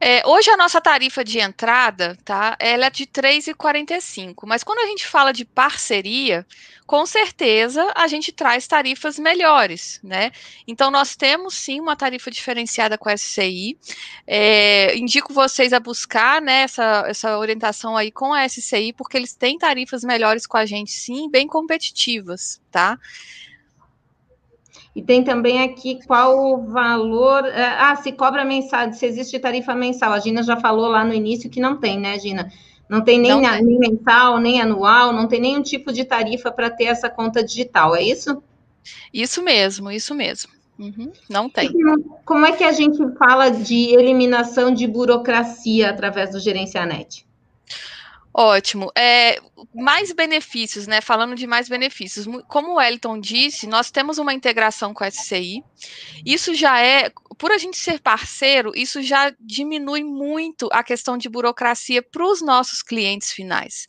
É, 0.00 0.22
hoje 0.26 0.48
a 0.50 0.56
nossa 0.56 0.80
tarifa 0.80 1.24
de 1.24 1.40
entrada, 1.40 2.16
tá? 2.24 2.56
Ela 2.60 2.86
é 2.86 2.90
de 2.90 3.02
R$ 3.02 3.10
3,45. 3.10 4.46
Mas 4.46 4.62
quando 4.62 4.78
a 4.78 4.86
gente 4.86 5.04
fala 5.06 5.32
de 5.32 5.44
parceria, 5.44 6.46
com 6.86 7.04
certeza 7.04 7.92
a 7.96 8.06
gente 8.06 8.30
traz 8.30 8.66
tarifas 8.68 9.18
melhores, 9.18 9.98
né? 10.02 10.30
Então 10.68 10.90
nós 10.90 11.16
temos 11.16 11.54
sim 11.54 11.80
uma 11.80 11.96
tarifa 11.96 12.30
diferenciada 12.30 12.96
com 12.96 13.08
a 13.08 13.16
SCI. 13.16 13.76
É, 14.24 14.96
indico 14.96 15.32
vocês 15.32 15.72
a 15.72 15.80
buscar 15.80 16.40
né, 16.40 16.62
essa, 16.62 17.04
essa 17.08 17.36
orientação 17.36 17.96
aí 17.96 18.12
com 18.12 18.32
a 18.32 18.48
SCI, 18.48 18.92
porque 18.92 19.16
eles 19.16 19.34
têm 19.34 19.58
tarifas 19.58 20.04
melhores 20.04 20.46
com 20.46 20.56
a 20.56 20.64
gente, 20.64 20.92
sim, 20.92 21.28
bem 21.28 21.48
competitivas, 21.48 22.60
tá? 22.70 22.96
E 24.98 25.02
tem 25.02 25.22
também 25.22 25.62
aqui 25.62 26.00
qual 26.08 26.36
o 26.36 26.66
valor. 26.72 27.44
É, 27.44 27.66
ah, 27.78 27.94
se 27.94 28.10
cobra 28.10 28.44
mensal, 28.44 28.92
se 28.92 29.06
existe 29.06 29.38
tarifa 29.38 29.72
mensal. 29.72 30.12
A 30.12 30.18
Gina 30.18 30.42
já 30.42 30.56
falou 30.56 30.88
lá 30.88 31.04
no 31.04 31.14
início 31.14 31.48
que 31.48 31.60
não 31.60 31.76
tem, 31.76 32.00
né, 32.00 32.18
Gina? 32.18 32.50
Não 32.88 33.00
tem 33.00 33.16
nem, 33.20 33.30
não 33.30 33.48
tem. 33.48 33.62
nem 33.62 33.78
mensal, 33.78 34.38
nem 34.38 34.60
anual, 34.60 35.12
não 35.12 35.28
tem 35.28 35.40
nenhum 35.40 35.62
tipo 35.62 35.92
de 35.92 36.04
tarifa 36.04 36.50
para 36.50 36.68
ter 36.68 36.86
essa 36.86 37.08
conta 37.08 37.44
digital, 37.44 37.94
é 37.94 38.02
isso? 38.02 38.42
Isso 39.14 39.40
mesmo, 39.40 39.88
isso 39.88 40.16
mesmo. 40.16 40.50
Uhum, 40.76 41.12
não 41.30 41.48
tem. 41.48 41.70
Como 42.24 42.44
é 42.44 42.50
que 42.50 42.64
a 42.64 42.72
gente 42.72 42.98
fala 43.16 43.50
de 43.50 43.94
eliminação 43.94 44.74
de 44.74 44.84
burocracia 44.84 45.90
através 45.90 46.32
do 46.32 46.40
Gerencianet? 46.40 47.24
Ótimo. 48.32 48.92
É, 48.96 49.40
mais 49.74 50.12
benefícios, 50.12 50.86
né? 50.86 51.00
Falando 51.00 51.34
de 51.34 51.46
mais 51.46 51.68
benefícios. 51.68 52.26
Como 52.46 52.72
o 52.72 52.74
Wellington 52.76 53.18
disse, 53.18 53.66
nós 53.66 53.90
temos 53.90 54.18
uma 54.18 54.34
integração 54.34 54.94
com 54.94 55.02
a 55.02 55.10
SCI. 55.10 55.64
Isso 56.24 56.54
já 56.54 56.80
é, 56.80 57.10
por 57.38 57.50
a 57.50 57.58
gente 57.58 57.78
ser 57.78 58.00
parceiro, 58.00 58.72
isso 58.74 59.02
já 59.02 59.34
diminui 59.40 60.04
muito 60.04 60.68
a 60.72 60.84
questão 60.84 61.16
de 61.16 61.28
burocracia 61.28 62.02
para 62.02 62.24
os 62.24 62.40
nossos 62.40 62.82
clientes 62.82 63.32
finais 63.32 63.88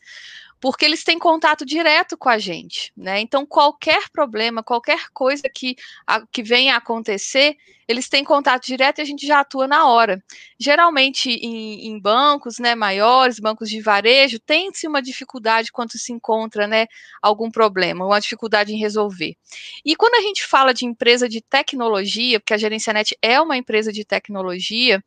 porque 0.59 0.83
eles 0.83 1.03
têm 1.03 1.17
contato 1.17 1.65
direto 1.65 2.17
com 2.17 2.27
a 2.27 2.37
gente, 2.37 2.91
né? 2.95 3.19
Então, 3.21 3.45
qualquer 3.45 4.09
problema, 4.11 4.61
qualquer 4.61 5.09
coisa 5.13 5.43
que, 5.53 5.75
a, 6.05 6.25
que 6.27 6.43
venha 6.43 6.73
a 6.73 6.77
acontecer, 6.77 7.55
eles 7.87 8.09
têm 8.09 8.23
contato 8.23 8.65
direto 8.65 8.99
e 8.99 9.01
a 9.01 9.05
gente 9.05 9.25
já 9.25 9.39
atua 9.39 9.67
na 9.67 9.87
hora. 9.87 10.21
Geralmente, 10.59 11.29
em, 11.29 11.87
em 11.87 11.99
bancos 11.99 12.59
né, 12.59 12.75
maiores, 12.75 13.39
bancos 13.39 13.69
de 13.69 13.81
varejo, 13.81 14.37
tem-se 14.37 14.85
uma 14.85 15.01
dificuldade 15.01 15.71
quando 15.71 15.97
se 15.97 16.11
encontra 16.11 16.67
né, 16.67 16.87
algum 17.21 17.49
problema, 17.49 18.05
uma 18.05 18.19
dificuldade 18.19 18.73
em 18.73 18.77
resolver. 18.77 19.35
E 19.83 19.95
quando 19.95 20.15
a 20.15 20.21
gente 20.21 20.45
fala 20.45 20.73
de 20.73 20.85
empresa 20.85 21.27
de 21.29 21.41
tecnologia, 21.41 22.39
porque 22.39 22.53
a 22.53 22.57
Gerencianet 22.57 23.17
é 23.21 23.39
uma 23.39 23.57
empresa 23.57 23.93
de 23.93 24.03
tecnologia, 24.03 25.01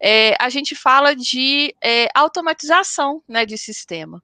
é, 0.00 0.34
a 0.40 0.48
gente 0.48 0.74
fala 0.74 1.14
de 1.14 1.74
é, 1.82 2.08
automatização 2.14 3.22
né, 3.28 3.44
de 3.44 3.58
sistema. 3.58 4.22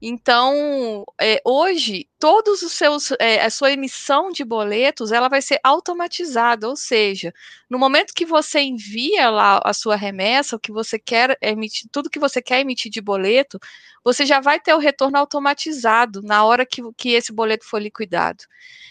Então, 0.00 1.04
é, 1.20 1.40
hoje, 1.44 2.07
todos 2.18 2.62
os 2.62 2.72
seus, 2.72 3.12
é, 3.20 3.44
a 3.44 3.50
sua 3.50 3.72
emissão 3.72 4.30
de 4.30 4.44
boletos, 4.44 5.12
ela 5.12 5.28
vai 5.28 5.40
ser 5.40 5.60
automatizada, 5.62 6.68
ou 6.68 6.76
seja, 6.76 7.32
no 7.70 7.78
momento 7.78 8.12
que 8.12 8.26
você 8.26 8.60
envia 8.60 9.30
lá 9.30 9.60
a 9.64 9.72
sua 9.72 9.94
remessa, 9.96 10.56
o 10.56 10.60
que 10.60 10.72
você 10.72 10.98
quer 10.98 11.38
emitir, 11.40 11.88
tudo 11.92 12.10
que 12.10 12.18
você 12.18 12.42
quer 12.42 12.60
emitir 12.60 12.90
de 12.90 13.00
boleto, 13.00 13.58
você 14.02 14.26
já 14.26 14.40
vai 14.40 14.58
ter 14.58 14.74
o 14.74 14.78
retorno 14.78 15.16
automatizado 15.18 16.20
na 16.22 16.44
hora 16.44 16.66
que, 16.66 16.82
que 16.96 17.10
esse 17.10 17.32
boleto 17.32 17.64
for 17.64 17.80
liquidado. 17.80 18.44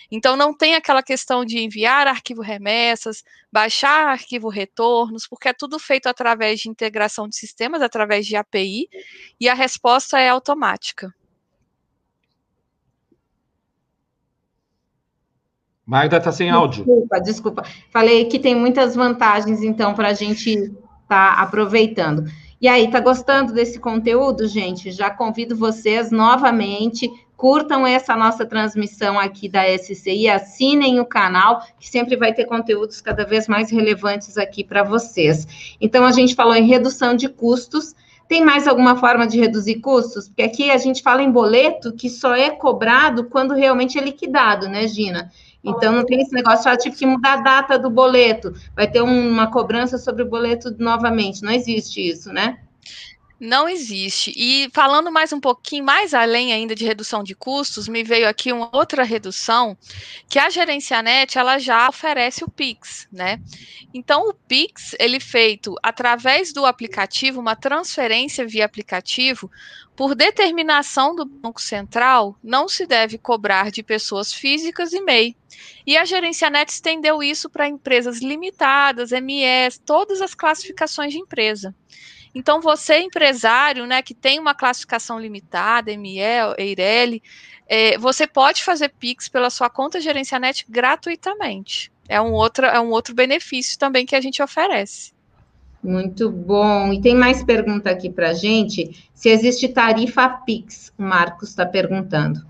Então, 0.09 0.37
não 0.37 0.53
tem 0.53 0.75
aquela 0.75 1.03
questão 1.03 1.43
de 1.43 1.59
enviar 1.59 2.07
arquivo 2.07 2.41
remessas, 2.41 3.23
baixar 3.51 4.07
arquivo 4.07 4.47
retornos, 4.47 5.27
porque 5.27 5.49
é 5.49 5.53
tudo 5.53 5.77
feito 5.79 6.07
através 6.07 6.61
de 6.61 6.69
integração 6.69 7.27
de 7.27 7.35
sistemas, 7.35 7.81
através 7.81 8.25
de 8.25 8.37
API, 8.37 8.87
e 9.39 9.49
a 9.49 9.53
resposta 9.53 10.19
é 10.19 10.29
automática. 10.29 11.13
Magda 15.87 16.17
está 16.17 16.33
sem 16.33 16.49
áudio. 16.49 16.83
Desculpa, 16.83 17.21
desculpa. 17.21 17.63
Falei 17.91 18.25
que 18.25 18.37
tem 18.37 18.53
muitas 18.53 18.93
vantagens, 18.93 19.63
então, 19.63 19.93
para 19.93 20.09
a 20.09 20.13
gente 20.13 20.49
estar 20.49 20.75
tá 21.07 21.41
aproveitando. 21.41 22.25
E 22.59 22.67
aí, 22.67 22.91
tá 22.91 22.99
gostando 22.99 23.53
desse 23.53 23.79
conteúdo, 23.79 24.49
gente? 24.49 24.91
Já 24.91 25.09
convido 25.09 25.55
vocês 25.55 26.11
novamente, 26.11 27.09
curtam 27.37 27.87
essa 27.87 28.17
nossa 28.17 28.45
transmissão 28.45 29.17
aqui 29.17 29.47
da 29.47 29.63
SCI, 29.77 30.27
assinem 30.27 30.99
o 30.99 31.05
canal, 31.05 31.61
que 31.79 31.87
sempre 31.87 32.17
vai 32.17 32.33
ter 32.33 32.43
conteúdos 32.43 32.99
cada 32.99 33.23
vez 33.23 33.47
mais 33.47 33.71
relevantes 33.71 34.37
aqui 34.37 34.65
para 34.65 34.83
vocês. 34.83 35.47
Então, 35.79 36.03
a 36.03 36.11
gente 36.11 36.35
falou 36.35 36.55
em 36.55 36.67
redução 36.67 37.15
de 37.15 37.29
custos. 37.29 37.95
Tem 38.27 38.43
mais 38.43 38.67
alguma 38.67 38.97
forma 38.97 39.25
de 39.25 39.39
reduzir 39.39 39.75
custos? 39.75 40.27
Porque 40.27 40.41
aqui 40.41 40.69
a 40.69 40.77
gente 40.77 41.01
fala 41.01 41.23
em 41.23 41.31
boleto 41.31 41.93
que 41.93 42.09
só 42.09 42.35
é 42.35 42.49
cobrado 42.49 43.29
quando 43.29 43.53
realmente 43.53 43.97
é 43.97 44.01
liquidado, 44.01 44.67
né, 44.67 44.85
Gina? 44.85 45.31
Então, 45.67 45.91
não 45.91 46.05
tem 46.05 46.21
esse 46.21 46.33
negócio, 46.33 46.71
ah, 46.71 46.77
tive 46.77 46.95
que 46.95 47.05
mudar 47.05 47.33
a 47.33 47.41
data 47.41 47.77
do 47.77 47.89
boleto, 47.89 48.53
vai 48.75 48.89
ter 48.89 49.01
uma 49.01 49.51
cobrança 49.51 49.97
sobre 49.97 50.23
o 50.23 50.29
boleto 50.29 50.73
novamente. 50.79 51.43
Não 51.43 51.51
existe 51.51 51.99
isso, 51.99 52.31
né? 52.31 52.59
Não 53.39 53.69
existe. 53.69 54.33
E 54.35 54.67
falando 54.73 55.11
mais 55.11 55.31
um 55.31 55.39
pouquinho 55.39 55.83
mais 55.83 56.15
além 56.15 56.51
ainda 56.51 56.73
de 56.73 56.83
redução 56.83 57.23
de 57.23 57.35
custos, 57.35 57.87
me 57.87 58.03
veio 58.03 58.27
aqui 58.27 58.51
uma 58.51 58.75
outra 58.75 59.03
redução 59.03 59.77
que 60.27 60.39
a 60.39 60.49
Gerencianet 60.49 61.37
ela 61.37 61.59
já 61.59 61.87
oferece 61.87 62.43
o 62.43 62.49
Pix, 62.49 63.07
né? 63.11 63.39
Então 63.93 64.27
o 64.27 64.33
Pix 64.33 64.95
ele 64.99 65.19
feito 65.19 65.75
através 65.83 66.51
do 66.51 66.65
aplicativo, 66.65 67.39
uma 67.39 67.55
transferência 67.55 68.45
via 68.45 68.65
aplicativo, 68.65 69.51
por 69.95 70.15
determinação 70.15 71.15
do 71.15 71.25
Banco 71.25 71.61
Central, 71.61 72.35
não 72.43 72.67
se 72.67 72.87
deve 72.87 73.19
cobrar 73.19 73.69
de 73.69 73.83
pessoas 73.83 74.33
físicas 74.33 74.93
e 74.93 75.01
MEI. 75.01 75.35
E 75.85 75.95
a 75.95 76.05
Gerencianet 76.05 76.71
estendeu 76.71 77.21
isso 77.21 77.49
para 77.49 77.67
empresas 77.67 78.19
limitadas, 78.19 79.11
MEs, 79.11 79.79
todas 79.83 80.21
as 80.21 80.33
classificações 80.33 81.13
de 81.13 81.19
empresa. 81.19 81.75
Então, 82.37 82.61
você, 82.61 82.99
empresário, 82.99 83.87
né, 83.87 84.03
que 84.03 84.13
tem 84.13 84.39
uma 84.39 84.53
classificação 84.53 85.19
limitada, 85.19 85.97
ME, 85.97 86.19
EIRELI, 86.55 87.23
é, 87.67 87.97
você 87.97 88.27
pode 88.27 88.63
fazer 88.63 88.89
PIX 88.89 89.27
pela 89.27 89.49
sua 89.49 89.71
conta 89.71 89.99
Gerencianet 89.99 90.63
gratuitamente. 90.69 91.91
É 92.07 92.21
um, 92.21 92.33
outro, 92.33 92.67
é 92.67 92.79
um 92.79 92.91
outro 92.91 93.15
benefício 93.15 93.79
também 93.79 94.05
que 94.05 94.15
a 94.15 94.21
gente 94.21 94.39
oferece. 94.39 95.13
Muito 95.81 96.29
bom. 96.29 96.93
E 96.93 97.01
tem 97.01 97.15
mais 97.15 97.43
pergunta 97.43 97.89
aqui 97.89 98.07
para 98.07 98.29
a 98.29 98.33
gente. 98.35 99.09
Se 99.15 99.29
existe 99.29 99.67
tarifa 99.67 100.29
PIX, 100.29 100.93
o 100.95 101.01
Marcos 101.01 101.49
está 101.49 101.65
perguntando. 101.65 102.45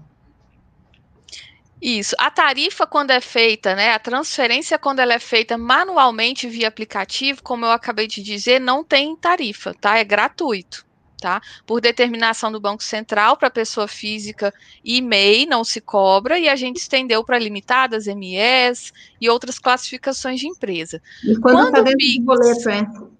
Isso. 1.81 2.15
A 2.17 2.31
tarifa, 2.31 2.88
quando 2.88 3.12
é 3.12 3.22
feita, 3.22 3.75
né? 3.75 3.93
A 3.93 4.00
transferência, 4.00 4.79
quando 4.79 5.00
ela 5.00 5.13
é 5.13 5.19
feita 5.19 5.57
manualmente 5.57 6.48
via 6.48 6.67
aplicativo, 6.67 7.43
como 7.43 7.65
eu 7.65 7.72
acabei 7.72 8.07
de 8.07 8.22
dizer, 8.22 8.60
não 8.60 8.84
tem 8.84 9.15
tarifa, 9.15 9.74
tá? 9.79 9.98
É 9.98 10.03
gratuito. 10.03 10.86
Tá? 11.19 11.41
Por 11.65 11.81
determinação 11.81 12.51
do 12.51 12.60
Banco 12.60 12.84
Central 12.84 13.38
para 13.38 13.50
pessoa 13.50 13.88
física 13.88 14.53
e 14.86 15.01
MEI 15.01 15.48
não 15.48 15.63
se 15.63 15.81
cobra 15.81 16.38
e 16.38 16.48
a 16.48 16.55
gente 16.55 16.77
estendeu 16.77 17.24
para 17.24 17.39
limitadas, 17.39 18.05
MEs 18.05 18.93
e 19.19 19.27
outras 19.27 19.57
classificações 19.57 20.39
de 20.39 20.48
empresa. 20.48 21.01
E 21.24 21.36
quando, 21.39 21.69
está 21.69 21.81
dentro 21.81 21.98
PIX, 21.98 22.19
do 22.19 22.24
boleto? 22.24 23.16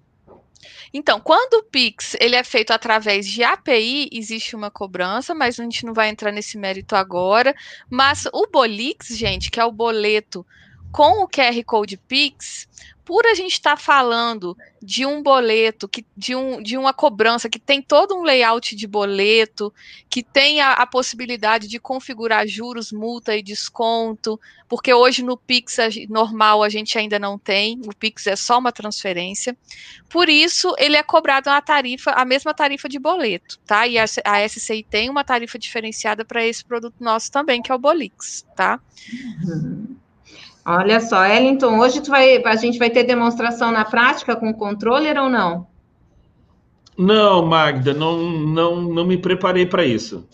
Então, 0.92 1.20
quando 1.20 1.54
o 1.54 1.62
Pix 1.64 2.16
ele 2.20 2.36
é 2.36 2.44
feito 2.44 2.72
através 2.72 3.26
de 3.26 3.42
API, 3.42 4.08
existe 4.12 4.56
uma 4.56 4.70
cobrança, 4.70 5.34
mas 5.34 5.58
a 5.58 5.62
gente 5.62 5.84
não 5.84 5.92
vai 5.92 6.08
entrar 6.08 6.32
nesse 6.32 6.56
mérito 6.56 6.96
agora. 6.96 7.54
Mas 7.90 8.26
o 8.32 8.46
Bolix, 8.46 9.08
gente, 9.08 9.50
que 9.50 9.60
é 9.60 9.64
o 9.64 9.72
boleto 9.72 10.46
com 10.92 11.22
o 11.22 11.28
QR 11.28 11.62
Code 11.64 11.96
Pix, 11.96 12.68
por 13.08 13.26
a 13.26 13.32
gente 13.32 13.54
estar 13.54 13.70
tá 13.70 13.76
falando 13.78 14.54
de 14.82 15.06
um 15.06 15.22
boleto, 15.22 15.88
que, 15.88 16.04
de, 16.14 16.36
um, 16.36 16.62
de 16.62 16.76
uma 16.76 16.92
cobrança 16.92 17.48
que 17.48 17.58
tem 17.58 17.80
todo 17.80 18.14
um 18.14 18.22
layout 18.22 18.76
de 18.76 18.86
boleto, 18.86 19.72
que 20.10 20.22
tem 20.22 20.60
a, 20.60 20.74
a, 20.74 20.86
possibilidade 20.86 21.68
de 21.68 21.80
configurar 21.80 22.46
juros, 22.46 22.92
multa 22.92 23.34
e 23.34 23.42
desconto, 23.42 24.38
porque 24.68 24.92
hoje 24.92 25.22
no 25.22 25.38
Pix 25.38 25.78
normal 26.10 26.62
a 26.62 26.68
gente 26.68 26.98
ainda 26.98 27.18
não 27.18 27.38
tem, 27.38 27.80
o 27.86 27.96
Pix 27.96 28.26
é 28.26 28.36
só 28.36 28.58
uma 28.58 28.72
transferência. 28.72 29.56
Por 30.10 30.28
isso, 30.28 30.74
ele 30.76 30.96
é 30.98 31.02
cobrado 31.02 31.48
a 31.48 31.62
tarifa, 31.62 32.10
a 32.10 32.26
mesma 32.26 32.52
tarifa 32.52 32.90
de 32.90 32.98
boleto, 32.98 33.58
tá? 33.66 33.86
E 33.86 33.96
a, 33.98 34.04
a 34.22 34.46
SCI 34.46 34.82
tem 34.82 35.08
uma 35.08 35.24
tarifa 35.24 35.58
diferenciada 35.58 36.26
para 36.26 36.44
esse 36.44 36.62
produto 36.62 36.96
nosso 37.00 37.32
também, 37.32 37.62
que 37.62 37.72
é 37.72 37.74
o 37.74 37.78
Bolix, 37.78 38.44
tá? 38.54 38.78
Uhum. 39.46 39.96
Olha 40.70 41.00
só, 41.00 41.24
Ellington, 41.24 41.78
hoje 41.78 42.02
vai, 42.06 42.44
a 42.44 42.56
gente 42.56 42.78
vai 42.78 42.90
ter 42.90 43.02
demonstração 43.02 43.72
na 43.72 43.86
prática 43.86 44.36
com 44.36 44.50
o 44.50 44.54
controller 44.54 45.16
ou 45.16 45.30
não? 45.30 45.66
Não, 46.94 47.46
Magda, 47.46 47.94
não, 47.94 48.18
não, 48.18 48.82
não 48.82 49.06
me 49.06 49.16
preparei 49.16 49.64
para 49.64 49.86
isso. 49.86 50.28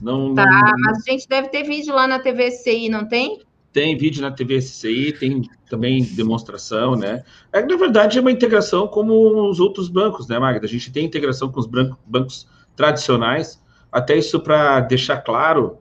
Não, 0.00 0.32
tá, 0.32 0.46
não, 0.46 0.78
mas 0.78 0.98
a 0.98 1.10
gente 1.10 1.26
deve 1.26 1.48
ter 1.48 1.64
vídeo 1.64 1.92
lá 1.92 2.06
na 2.06 2.20
TV 2.20 2.52
CI, 2.52 2.88
não 2.88 3.04
tem? 3.04 3.40
Tem 3.72 3.96
vídeo 3.96 4.22
na 4.22 4.30
TV 4.30 4.60
CI, 4.60 5.12
tem 5.18 5.42
também 5.68 6.04
demonstração, 6.04 6.94
né? 6.94 7.24
É, 7.52 7.60
na 7.60 7.76
verdade, 7.76 8.16
é 8.16 8.20
uma 8.20 8.30
integração 8.30 8.86
como 8.86 9.50
os 9.50 9.58
outros 9.58 9.88
bancos, 9.88 10.28
né, 10.28 10.38
Magda? 10.38 10.66
A 10.66 10.68
gente 10.68 10.92
tem 10.92 11.04
integração 11.04 11.50
com 11.50 11.58
os 11.58 11.68
bancos 12.06 12.46
tradicionais. 12.76 13.60
Até 13.90 14.16
isso 14.16 14.38
para 14.38 14.78
deixar 14.78 15.16
claro, 15.16 15.78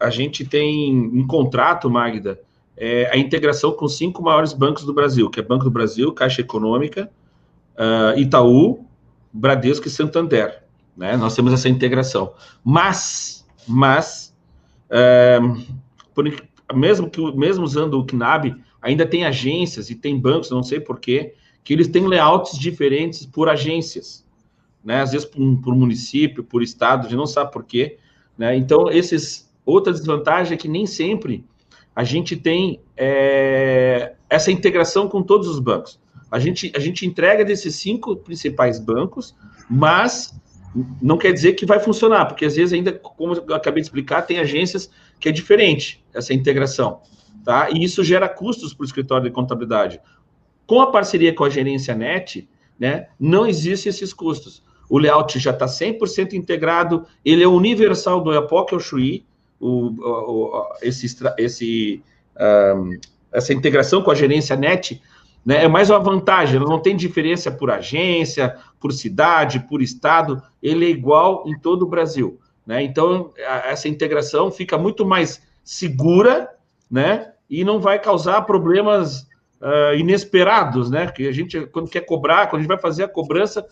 a 0.00 0.10
gente 0.10 0.44
tem 0.44 0.92
um 0.92 1.24
contrato, 1.28 1.88
Magda, 1.88 2.40
é, 2.76 3.10
a 3.12 3.16
integração 3.16 3.72
com 3.72 3.88
cinco 3.88 4.22
maiores 4.22 4.52
bancos 4.52 4.84
do 4.84 4.92
Brasil, 4.92 5.28
que 5.28 5.40
é 5.40 5.42
Banco 5.42 5.64
do 5.64 5.70
Brasil, 5.70 6.12
Caixa 6.12 6.40
Econômica, 6.40 7.10
uh, 7.76 8.18
Itaú, 8.18 8.84
Bradesco 9.32 9.86
e 9.86 9.90
Santander. 9.90 10.62
Né? 10.96 11.16
Nós 11.16 11.34
temos 11.34 11.52
essa 11.52 11.68
integração. 11.68 12.34
Mas, 12.64 13.46
mas, 13.66 14.34
é, 14.90 15.38
por, 16.14 16.24
mesmo, 16.74 17.08
que, 17.08 17.20
mesmo 17.36 17.64
usando 17.64 17.94
o 17.94 18.04
KNAB, 18.04 18.56
ainda 18.80 19.06
tem 19.06 19.24
agências 19.24 19.90
e 19.90 19.94
tem 19.94 20.18
bancos, 20.18 20.50
não 20.50 20.62
sei 20.62 20.80
porquê, 20.80 21.34
que 21.64 21.72
eles 21.72 21.88
têm 21.88 22.06
layouts 22.06 22.58
diferentes 22.58 23.24
por 23.24 23.48
agências. 23.48 24.26
Né? 24.84 25.00
Às 25.00 25.12
vezes 25.12 25.26
por, 25.26 25.40
por 25.62 25.74
município, 25.74 26.42
por 26.42 26.62
estado, 26.62 27.00
a 27.00 27.08
gente 27.08 27.16
não 27.16 27.26
sabe 27.26 27.52
porquê. 27.52 27.98
Né? 28.36 28.56
Então, 28.56 28.90
esses 28.90 29.50
outra 29.64 29.92
desvantagem 29.92 30.54
é 30.54 30.56
que 30.56 30.68
nem 30.68 30.86
sempre 30.86 31.44
a 31.94 32.04
gente 32.04 32.36
tem 32.36 32.80
é, 32.96 34.14
essa 34.28 34.50
integração 34.50 35.08
com 35.08 35.22
todos 35.22 35.48
os 35.48 35.58
bancos. 35.58 36.00
A 36.30 36.38
gente, 36.38 36.72
a 36.74 36.78
gente 36.78 37.04
entrega 37.04 37.44
desses 37.44 37.74
cinco 37.76 38.16
principais 38.16 38.80
bancos, 38.80 39.36
mas 39.68 40.34
não 41.02 41.18
quer 41.18 41.32
dizer 41.32 41.52
que 41.52 41.66
vai 41.66 41.78
funcionar, 41.78 42.26
porque 42.26 42.46
às 42.46 42.56
vezes 42.56 42.72
ainda, 42.72 42.92
como 42.92 43.34
eu 43.34 43.54
acabei 43.54 43.82
de 43.82 43.86
explicar, 43.88 44.22
tem 44.22 44.38
agências 44.38 44.90
que 45.20 45.28
é 45.28 45.32
diferente 45.32 46.02
essa 46.14 46.32
integração, 46.32 47.00
tá? 47.44 47.68
E 47.70 47.84
isso 47.84 48.02
gera 48.02 48.28
custos 48.28 48.72
para 48.72 48.82
o 48.82 48.86
escritório 48.86 49.24
de 49.24 49.30
contabilidade. 49.30 50.00
Com 50.66 50.80
a 50.80 50.90
parceria 50.90 51.34
com 51.34 51.44
a 51.44 51.50
gerência 51.50 51.94
NET, 51.94 52.48
né, 52.78 53.08
não 53.20 53.46
existem 53.46 53.90
esses 53.90 54.14
custos. 54.14 54.62
O 54.88 54.98
layout 54.98 55.38
já 55.38 55.50
está 55.50 55.66
100% 55.66 56.32
integrado, 56.32 57.06
ele 57.22 57.42
é 57.42 57.48
universal 57.48 58.22
do 58.22 58.34
Epoch 58.34 58.72
ao 58.72 58.80
Shui, 58.80 59.26
o, 59.62 59.94
o, 60.00 60.68
esse, 60.82 61.06
esse, 61.38 62.02
um, 62.76 62.98
essa 63.32 63.52
integração 63.52 64.02
com 64.02 64.10
a 64.10 64.14
gerência 64.14 64.56
NET 64.56 65.00
né? 65.44 65.64
É 65.64 65.68
mais 65.68 65.90
uma 65.90 65.98
vantagem, 65.98 66.60
não 66.60 66.78
tem 66.78 66.96
diferença 66.96 67.50
por 67.50 67.70
agência, 67.70 68.56
por 68.80 68.92
cidade, 68.92 69.60
por 69.68 69.82
estado, 69.82 70.40
ele 70.62 70.86
é 70.86 70.88
igual 70.88 71.44
em 71.46 71.58
todo 71.58 71.82
o 71.82 71.88
Brasil. 71.88 72.38
Né? 72.64 72.82
Então, 72.82 73.32
a, 73.46 73.70
essa 73.70 73.88
integração 73.88 74.50
fica 74.50 74.78
muito 74.78 75.04
mais 75.04 75.42
segura 75.64 76.48
né? 76.90 77.32
e 77.50 77.64
não 77.64 77.80
vai 77.80 77.98
causar 77.98 78.42
problemas 78.42 79.22
uh, 79.60 79.94
inesperados, 79.96 80.90
né? 80.90 81.08
Que 81.08 81.26
a 81.26 81.32
gente, 81.32 81.66
quando 81.66 81.90
quer 81.90 82.02
cobrar, 82.02 82.46
quando 82.46 82.60
a 82.60 82.62
gente 82.62 82.68
vai 82.68 82.78
fazer 82.78 83.04
a 83.04 83.08
cobrança, 83.08 83.66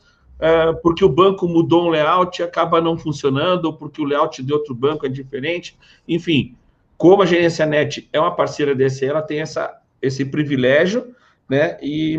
porque 0.83 1.05
o 1.05 1.09
banco 1.09 1.47
mudou 1.47 1.87
um 1.87 1.91
layout, 1.91 2.43
acaba 2.43 2.81
não 2.81 2.97
funcionando, 2.97 3.67
ou 3.67 3.73
porque 3.75 4.01
o 4.01 4.05
layout 4.05 4.43
de 4.43 4.53
outro 4.53 4.75
banco 4.75 5.07
é 5.07 5.09
diferente. 5.09 5.77
Enfim, 6.09 6.55
como 6.97 7.23
a 7.23 7.27
Gerência 7.27 7.67
Net 7.67 8.09
é 8.13 8.21
uma 8.21 8.35
parceira 8.35 8.75
desse, 8.75 9.05
ela 9.05 9.23
tem 9.23 9.41
essa, 9.41 9.81
esse 10.03 10.25
privilégio 10.25 11.15
né? 11.51 11.77
E 11.83 12.17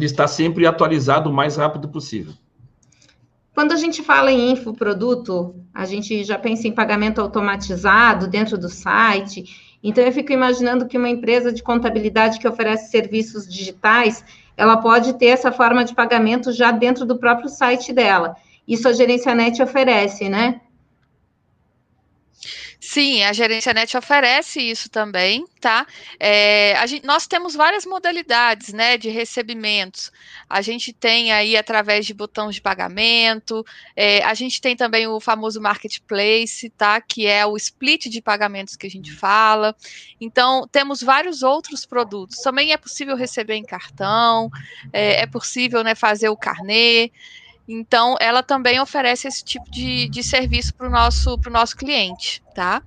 estar 0.00 0.26
sempre 0.26 0.66
atualizado 0.66 1.28
o 1.28 1.32
mais 1.32 1.56
rápido 1.56 1.86
possível. 1.86 2.32
Quando 3.54 3.72
a 3.72 3.76
gente 3.76 4.02
fala 4.02 4.32
em 4.32 4.50
infoproduto, 4.50 5.54
a 5.72 5.84
gente 5.84 6.24
já 6.24 6.38
pensa 6.38 6.66
em 6.66 6.72
pagamento 6.72 7.20
automatizado 7.20 8.26
dentro 8.26 8.58
do 8.58 8.68
site. 8.68 9.76
Então, 9.82 10.02
eu 10.02 10.10
fico 10.10 10.32
imaginando 10.32 10.88
que 10.88 10.98
uma 10.98 11.10
empresa 11.10 11.52
de 11.52 11.62
contabilidade 11.62 12.40
que 12.40 12.48
oferece 12.48 12.90
serviços 12.90 13.46
digitais, 13.46 14.24
ela 14.56 14.76
pode 14.76 15.14
ter 15.14 15.26
essa 15.26 15.50
forma 15.50 15.84
de 15.84 15.94
pagamento 15.94 16.52
já 16.52 16.70
dentro 16.70 17.04
do 17.04 17.18
próprio 17.18 17.48
site 17.48 17.92
dela. 17.92 18.36
Isso 18.66 18.88
a 18.88 18.92
Gerência 18.92 19.34
Net 19.34 19.62
oferece, 19.62 20.28
né? 20.28 20.60
Sim, 22.80 23.22
a 23.22 23.32
Gerência 23.32 23.72
Net 23.72 23.96
oferece 23.96 24.60
isso 24.60 24.90
também, 24.90 25.46
tá? 25.60 25.86
É, 26.20 26.74
gente, 26.86 27.06
nós 27.06 27.26
temos 27.26 27.54
várias 27.54 27.86
modalidades, 27.86 28.72
né, 28.72 28.98
de 28.98 29.08
recebimentos. 29.08 30.12
A 30.48 30.60
gente 30.60 30.92
tem 30.92 31.32
aí 31.32 31.56
através 31.56 32.04
de 32.04 32.12
botões 32.12 32.54
de 32.54 32.60
pagamento, 32.60 33.64
é, 33.96 34.22
a 34.24 34.34
gente 34.34 34.60
tem 34.60 34.76
também 34.76 35.06
o 35.06 35.18
famoso 35.18 35.60
marketplace, 35.60 36.68
tá? 36.70 37.00
Que 37.00 37.26
é 37.26 37.46
o 37.46 37.56
split 37.56 38.06
de 38.06 38.20
pagamentos 38.20 38.76
que 38.76 38.86
a 38.86 38.90
gente 38.90 39.12
fala. 39.12 39.74
Então, 40.20 40.68
temos 40.70 41.02
vários 41.02 41.42
outros 41.42 41.86
produtos. 41.86 42.38
Também 42.38 42.72
é 42.72 42.76
possível 42.76 43.16
receber 43.16 43.54
em 43.54 43.64
cartão, 43.64 44.50
é, 44.92 45.22
é 45.22 45.26
possível, 45.26 45.82
né, 45.82 45.94
fazer 45.94 46.28
o 46.28 46.36
carnê. 46.36 47.10
Então, 47.66 48.16
ela 48.20 48.42
também 48.42 48.78
oferece 48.78 49.26
esse 49.26 49.42
tipo 49.42 49.70
de, 49.70 50.08
de 50.08 50.22
serviço 50.22 50.74
para 50.74 50.86
o 50.86 50.90
nosso, 50.90 51.38
nosso 51.50 51.76
cliente, 51.76 52.42
tá? 52.54 52.82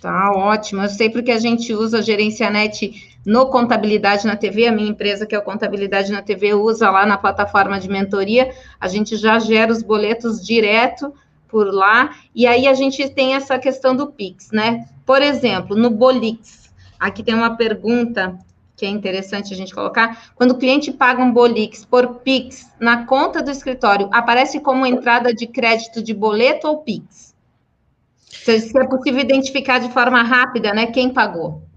Tá 0.00 0.30
ótimo. 0.32 0.82
Eu 0.82 0.88
sei 0.88 1.10
porque 1.10 1.30
a 1.30 1.38
gente 1.38 1.72
usa 1.72 1.98
a 1.98 2.02
Gerencianet 2.02 3.18
no 3.24 3.46
Contabilidade 3.46 4.26
na 4.26 4.36
TV, 4.36 4.66
a 4.66 4.72
minha 4.72 4.88
empresa, 4.88 5.26
que 5.26 5.34
é 5.34 5.38
o 5.38 5.42
Contabilidade 5.42 6.12
na 6.12 6.22
TV, 6.22 6.54
usa 6.54 6.90
lá 6.90 7.04
na 7.04 7.18
plataforma 7.18 7.80
de 7.80 7.88
mentoria. 7.88 8.54
A 8.80 8.86
gente 8.86 9.16
já 9.16 9.38
gera 9.38 9.72
os 9.72 9.82
boletos 9.82 10.44
direto 10.44 11.12
por 11.48 11.72
lá. 11.72 12.14
E 12.34 12.46
aí 12.46 12.66
a 12.66 12.74
gente 12.74 13.08
tem 13.08 13.34
essa 13.34 13.58
questão 13.58 13.96
do 13.96 14.06
Pix, 14.06 14.50
né? 14.52 14.86
Por 15.04 15.20
exemplo, 15.20 15.76
no 15.76 15.90
Bolix, 15.90 16.70
aqui 16.98 17.22
tem 17.22 17.34
uma 17.34 17.56
pergunta 17.56 18.38
que 18.78 18.86
é 18.86 18.88
interessante 18.88 19.52
a 19.52 19.56
gente 19.56 19.74
colocar, 19.74 20.30
quando 20.36 20.52
o 20.52 20.56
cliente 20.56 20.92
paga 20.92 21.20
um 21.20 21.32
Bolix 21.32 21.84
por 21.84 22.20
Pix 22.20 22.70
na 22.78 23.04
conta 23.04 23.42
do 23.42 23.50
escritório, 23.50 24.08
aparece 24.12 24.60
como 24.60 24.86
entrada 24.86 25.34
de 25.34 25.48
crédito 25.48 26.00
de 26.00 26.14
boleto 26.14 26.68
ou 26.68 26.78
Pix? 26.78 27.34
Se 28.28 28.78
é 28.78 28.86
possível 28.86 29.20
identificar 29.20 29.80
de 29.80 29.90
forma 29.92 30.22
rápida, 30.22 30.72
né, 30.72 30.86
quem 30.86 31.12
pagou. 31.12 31.67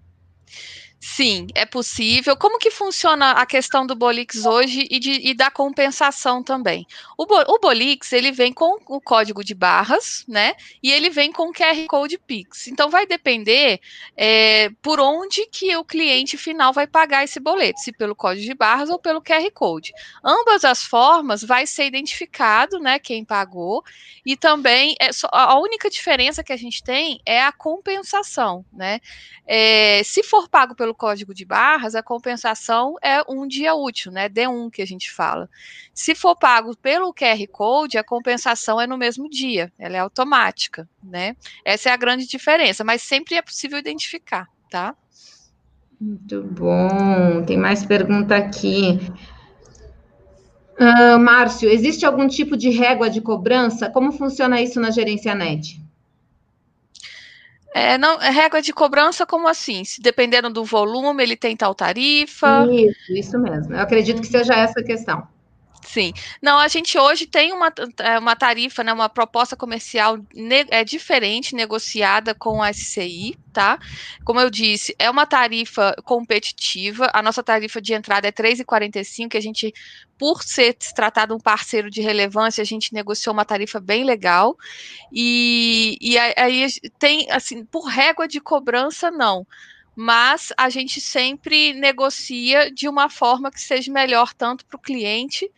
Sim, 1.03 1.47
é 1.55 1.65
possível. 1.65 2.37
Como 2.37 2.59
que 2.59 2.69
funciona 2.69 3.31
a 3.31 3.43
questão 3.43 3.87
do 3.87 3.95
Bolix 3.95 4.45
hoje 4.45 4.87
e, 4.87 4.99
de, 4.99 5.29
e 5.29 5.33
da 5.33 5.49
compensação 5.49 6.43
também? 6.43 6.85
O, 7.17 7.23
o, 7.23 7.59
Bolix, 7.59 8.13
ele 8.13 8.31
vem 8.31 8.53
com 8.53 8.77
o 8.87 9.01
código 9.01 9.43
de 9.43 9.55
barras, 9.55 10.23
né? 10.27 10.53
E 10.81 10.91
ele 10.91 11.09
vem 11.09 11.31
com 11.31 11.49
o 11.49 11.53
QR 11.53 11.87
Code 11.87 12.19
Pix. 12.19 12.67
Então, 12.67 12.87
vai 12.87 13.07
depender 13.07 13.81
é, 14.15 14.69
por 14.79 14.99
onde 14.99 15.47
que 15.47 15.75
o 15.75 15.83
cliente 15.83 16.37
final 16.37 16.71
vai 16.71 16.85
pagar 16.85 17.23
esse 17.23 17.39
boleto, 17.39 17.79
se 17.79 17.91
pelo 17.91 18.15
código 18.15 18.45
de 18.45 18.53
barras 18.53 18.91
ou 18.91 18.99
pelo 18.99 19.23
QR 19.23 19.49
Code. 19.51 19.93
Ambas 20.23 20.63
as 20.63 20.83
formas 20.83 21.43
vai 21.43 21.65
ser 21.65 21.85
identificado, 21.85 22.77
né, 22.77 22.99
quem 22.99 23.25
pagou, 23.25 23.83
e 24.23 24.37
também 24.37 24.95
é 24.99 25.11
só, 25.11 25.27
a 25.31 25.59
única 25.59 25.89
diferença 25.89 26.43
que 26.43 26.53
a 26.53 26.57
gente 26.57 26.83
tem 26.83 27.19
é 27.25 27.41
a 27.41 27.51
compensação, 27.51 28.63
né? 28.71 28.99
É, 29.47 30.03
se 30.03 30.21
for 30.21 30.47
pago 30.47 30.75
pelo 30.75 30.90
código 30.93 31.33
de 31.33 31.45
barras, 31.45 31.95
a 31.95 32.03
compensação 32.03 32.95
é 33.01 33.21
um 33.29 33.47
dia 33.47 33.73
útil, 33.73 34.11
né? 34.11 34.29
D1 34.29 34.71
que 34.71 34.81
a 34.81 34.85
gente 34.85 35.11
fala. 35.11 35.49
Se 35.93 36.15
for 36.15 36.35
pago 36.35 36.75
pelo 36.77 37.13
QR 37.13 37.47
Code, 37.51 37.97
a 37.97 38.03
compensação 38.03 38.79
é 38.79 38.87
no 38.87 38.97
mesmo 38.97 39.29
dia, 39.29 39.71
ela 39.77 39.97
é 39.97 39.99
automática, 39.99 40.87
né? 41.03 41.35
Essa 41.63 41.89
é 41.89 41.91
a 41.91 41.97
grande 41.97 42.27
diferença, 42.27 42.83
mas 42.83 43.01
sempre 43.01 43.35
é 43.35 43.41
possível 43.41 43.77
identificar, 43.77 44.47
tá? 44.69 44.95
Muito 45.99 46.41
bom. 46.43 47.43
Tem 47.45 47.57
mais 47.57 47.85
pergunta 47.85 48.35
aqui. 48.35 48.99
Uh, 50.79 51.19
Márcio, 51.19 51.69
existe 51.69 52.05
algum 52.07 52.27
tipo 52.27 52.57
de 52.57 52.69
régua 52.69 53.07
de 53.07 53.21
cobrança? 53.21 53.87
Como 53.87 54.11
funciona 54.11 54.59
isso 54.59 54.79
na 54.79 54.89
gerência 54.89 55.35
NET? 55.35 55.79
É, 57.73 57.97
não, 57.97 58.21
é 58.21 58.29
régua 58.29 58.61
de 58.61 58.73
cobrança, 58.73 59.25
como 59.25 59.47
assim? 59.47 59.83
Se 59.83 60.01
dependendo 60.01 60.49
do 60.49 60.63
volume, 60.63 61.23
ele 61.23 61.37
tem 61.37 61.55
tal 61.55 61.73
tarifa? 61.73 62.67
Isso, 62.69 63.13
isso 63.13 63.39
mesmo. 63.39 63.73
Eu 63.73 63.79
acredito 63.79 64.21
que 64.21 64.27
seja 64.27 64.53
essa 64.53 64.81
a 64.81 64.83
questão. 64.83 65.25
Sim. 65.83 66.13
Não, 66.41 66.59
a 66.59 66.67
gente 66.67 66.97
hoje 66.97 67.25
tem 67.25 67.51
uma, 67.51 67.73
é, 67.99 68.19
uma 68.19 68.35
tarifa, 68.35 68.83
né, 68.83 68.93
uma 68.93 69.09
proposta 69.09 69.55
comercial 69.55 70.17
é, 70.69 70.83
diferente, 70.83 71.55
negociada 71.55 72.35
com 72.35 72.61
a 72.61 72.71
SCI, 72.71 73.35
tá? 73.51 73.79
Como 74.23 74.39
eu 74.39 74.49
disse, 74.49 74.95
é 74.99 75.09
uma 75.09 75.25
tarifa 75.25 75.95
competitiva. 76.03 77.09
A 77.13 77.21
nossa 77.21 77.41
tarifa 77.43 77.81
de 77.81 77.93
entrada 77.93 78.27
é 78.27 78.31
3,45, 78.31 79.29
que 79.29 79.37
a 79.37 79.41
gente, 79.41 79.73
por 80.17 80.43
ser 80.43 80.73
tratado 80.73 81.35
um 81.35 81.39
parceiro 81.39 81.89
de 81.89 82.01
relevância, 82.01 82.61
a 82.61 82.65
gente 82.65 82.93
negociou 82.93 83.33
uma 83.33 83.45
tarifa 83.45 83.79
bem 83.79 84.03
legal. 84.03 84.55
E, 85.11 85.97
e 85.99 86.17
aí 86.17 86.67
tem, 86.99 87.29
assim, 87.31 87.65
por 87.65 87.85
régua 87.85 88.27
de 88.27 88.39
cobrança, 88.39 89.09
não 89.09 89.45
mas 89.95 90.53
a 90.57 90.69
gente 90.69 91.01
sempre 91.01 91.73
negocia 91.73 92.71
de 92.71 92.87
uma 92.87 93.09
forma 93.09 93.51
que 93.51 93.59
seja 93.59 93.91
melhor 93.91 94.33
tanto 94.33 94.65
para 94.65 94.77
o 94.77 94.81
cliente 94.81 95.49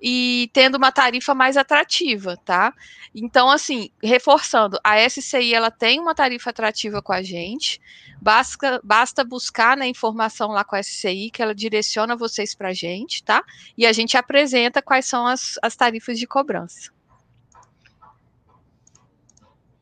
e 0.00 0.50
tendo 0.52 0.76
uma 0.76 0.92
tarifa 0.92 1.34
mais 1.34 1.56
atrativa, 1.56 2.36
tá? 2.44 2.74
Então, 3.14 3.48
assim, 3.48 3.90
reforçando, 4.02 4.78
a 4.84 4.98
SCI 5.08 5.54
ela 5.54 5.70
tem 5.70 5.98
uma 6.00 6.14
tarifa 6.14 6.50
atrativa 6.50 7.00
com 7.00 7.12
a 7.12 7.22
gente, 7.22 7.80
basta, 8.20 8.80
basta 8.84 9.24
buscar 9.24 9.76
na 9.76 9.84
né, 9.84 9.88
informação 9.88 10.48
lá 10.48 10.64
com 10.64 10.76
a 10.76 10.82
SCI, 10.82 11.30
que 11.30 11.42
ela 11.42 11.54
direciona 11.54 12.14
vocês 12.16 12.54
para 12.54 12.68
a 12.68 12.74
gente, 12.74 13.22
tá? 13.22 13.42
E 13.76 13.86
a 13.86 13.92
gente 13.92 14.16
apresenta 14.16 14.82
quais 14.82 15.06
são 15.06 15.26
as, 15.26 15.58
as 15.62 15.74
tarifas 15.74 16.18
de 16.18 16.26
cobrança. 16.26 16.95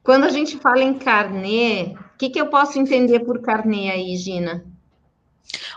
Quando 0.04 0.24
a 0.24 0.28
gente 0.28 0.58
fala 0.58 0.82
em 0.82 0.92
carnê, 0.92 1.94
o 2.14 2.18
que, 2.18 2.28
que 2.28 2.38
eu 2.38 2.48
posso 2.48 2.78
entender 2.78 3.20
por 3.20 3.40
carnê 3.40 3.90
aí, 3.90 4.14
Gina? 4.18 4.62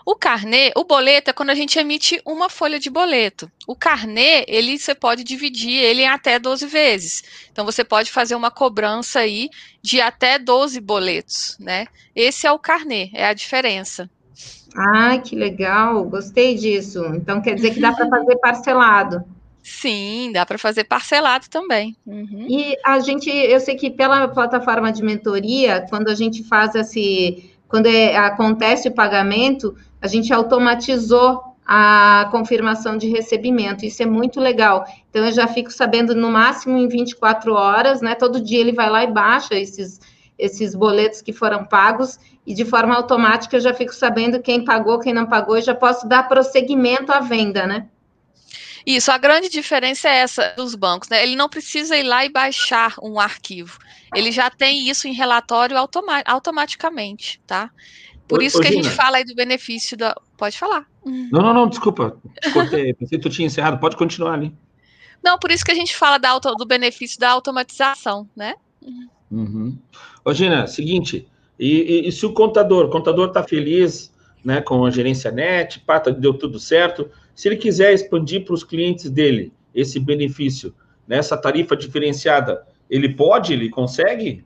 O 0.06 0.16
carnê, 0.16 0.74
o 0.76 0.84
boleto 0.84 1.30
é 1.30 1.34
quando 1.34 1.50
a 1.50 1.56
gente 1.56 1.80
emite 1.80 2.22
uma 2.26 2.50
folha 2.50 2.78
de 2.78 2.90
boleto. 2.90 3.50
O 3.66 3.74
carnê, 3.74 4.44
ele 4.46 4.78
você 4.78 4.94
pode 4.94 5.24
dividir 5.24 5.80
ele 5.82 6.02
em 6.02 6.08
até 6.08 6.38
12 6.40 6.68
vezes. 6.68 7.24
Então 7.52 7.63
você 7.63 7.86
pode 7.86 8.12
fazer 8.12 8.36
uma 8.36 8.52
cobrança 8.52 9.20
aí 9.20 9.50
de 9.82 10.02
até 10.02 10.38
12 10.38 10.82
boletos, 10.82 11.58
né? 11.58 11.86
Esse 12.13 12.46
é 12.46 12.52
o 12.52 12.60
carnê, 12.60 13.10
é 13.13 13.28
a 13.28 13.34
diferença. 13.34 14.10
Ah, 14.76 15.18
que 15.20 15.38
legal, 15.38 16.04
gostei 16.04 16.56
disso. 16.56 17.06
Então 17.16 17.42
quer 17.42 17.56
dizer 17.56 17.74
que 17.74 17.80
dá 17.80 17.94
para 17.94 18.08
fazer 18.12 18.36
parcelado. 18.40 19.37
Sim, 19.70 20.32
dá 20.32 20.46
para 20.46 20.58
fazer 20.58 20.86
parcelado 20.86 21.50
também. 21.50 21.94
Uhum. 22.06 22.48
E 22.50 22.78
a 22.86 23.00
gente, 23.00 23.30
eu 23.30 23.60
sei 23.60 23.76
que 23.76 23.92
pela 23.92 24.26
plataforma 24.30 24.94
de 24.94 25.04
mentoria, 25.04 25.86
quando 25.90 26.08
a 26.08 26.16
gente 26.16 26.42
faz 26.42 26.74
esse, 26.74 27.52
quando 27.68 27.86
é, 27.88 28.16
acontece 28.16 28.88
o 28.88 28.94
pagamento, 28.94 29.76
a 30.02 30.08
gente 30.08 30.32
automatizou 30.32 31.44
a 31.66 32.30
confirmação 32.32 32.98
de 32.98 33.10
recebimento. 33.10 33.86
Isso 33.86 34.02
é 34.02 34.06
muito 34.06 34.40
legal. 34.40 34.86
Então 35.10 35.26
eu 35.26 35.34
já 35.34 35.48
fico 35.48 35.70
sabendo 35.70 36.16
no 36.16 36.32
máximo 36.32 36.78
em 36.78 36.88
24 36.88 37.54
horas, 37.54 38.02
né? 38.02 38.16
Todo 38.16 38.40
dia 38.40 38.62
ele 38.62 38.72
vai 38.72 38.90
lá 38.90 39.04
e 39.04 39.12
baixa 39.12 39.54
esses 39.54 40.00
esses 40.40 40.76
boletos 40.76 41.20
que 41.20 41.34
foram 41.34 41.66
pagos 41.66 42.20
e 42.46 42.54
de 42.54 42.64
forma 42.64 42.96
automática 42.96 43.58
eu 43.58 43.60
já 43.60 43.74
fico 43.74 43.92
sabendo 43.92 44.40
quem 44.40 44.64
pagou, 44.64 45.00
quem 45.00 45.12
não 45.12 45.26
pagou 45.26 45.58
e 45.58 45.62
já 45.64 45.74
posso 45.74 46.08
dar 46.08 46.28
prosseguimento 46.30 47.12
à 47.12 47.20
venda, 47.20 47.66
né? 47.66 47.88
Isso, 48.88 49.12
a 49.12 49.17
grande 49.17 49.50
diferença 49.50 50.08
é 50.08 50.19
essa 50.19 50.54
dos 50.56 50.73
bancos, 50.73 51.10
né? 51.10 51.21
Ele 51.21 51.36
não 51.36 51.50
precisa 51.50 51.97
ir 51.97 52.04
lá 52.04 52.23
e 52.23 52.30
baixar 52.30 52.95
um 53.04 53.19
arquivo. 53.19 53.78
Ele 54.15 54.32
já 54.32 54.50
tem 54.50 54.88
isso 54.89 55.10
em 55.10 55.13
relatório 55.13 55.78
automa 55.78 56.23
automaticamente, 56.26 57.41
tá? 57.45 57.69
Por 58.30 58.41
isso 58.41 58.62
que 58.62 58.67
a 58.67 58.71
gente 58.71 58.89
fala 58.89 59.17
aí 59.17 59.26
do 59.26 59.36
benefício 59.36 59.97
da. 59.97 60.15
Pode 60.38 60.58
falar. 60.58 60.86
Não, 61.06 61.41
não, 61.41 61.54
não, 61.54 61.67
desculpa. 61.67 62.17
Pensei 62.54 62.93
que 62.95 63.19
tu 63.19 63.30
tinha 63.30 63.45
encerrado, 63.45 63.78
pode 63.78 63.97
continuar 63.97 64.36
ali. 64.36 64.56
Não, 65.21 65.38
por 65.38 65.52
isso 65.52 65.65
que 65.65 65.71
a 65.71 65.76
gente 65.76 65.93
fala 65.93 66.17
da 66.17 66.30
auto, 66.30 66.56
do 66.56 66.65
benefício 66.65 67.19
da 67.19 67.30
automatização, 67.32 68.30
né? 68.34 68.56
Uhum. 69.30 69.78
Ô, 70.23 70.34
Gina, 70.34 70.65
seguinte, 70.65 71.28
e, 71.60 72.06
e, 72.06 72.08
e 72.08 72.12
se 72.13 72.26
o 72.26 72.32
contador, 72.32 72.86
o 72.86 72.89
contador 72.89 73.28
está 73.28 73.43
feliz 73.43 74.13
né, 74.45 74.62
com 74.62 74.86
a 74.86 74.91
gerência 74.91 75.30
net, 75.30 75.82
pá, 75.82 76.00
tá, 76.00 76.10
deu 76.10 76.34
tudo 76.34 76.58
certo, 76.58 77.12
se 77.38 77.47
ele 77.47 77.56
quiser 77.56 77.93
expandir 77.93 78.43
para 78.43 78.56
os 78.56 78.63
clientes 78.63 79.12
dele 79.12 79.54
esse 79.73 80.00
benefício, 80.00 80.73
nessa 81.08 81.38
tarifa 81.38 81.78
diferenciada, 81.78 82.65
ele 82.89 83.13
pode, 83.13 83.54
ele 83.54 83.69
consegue? 83.69 84.43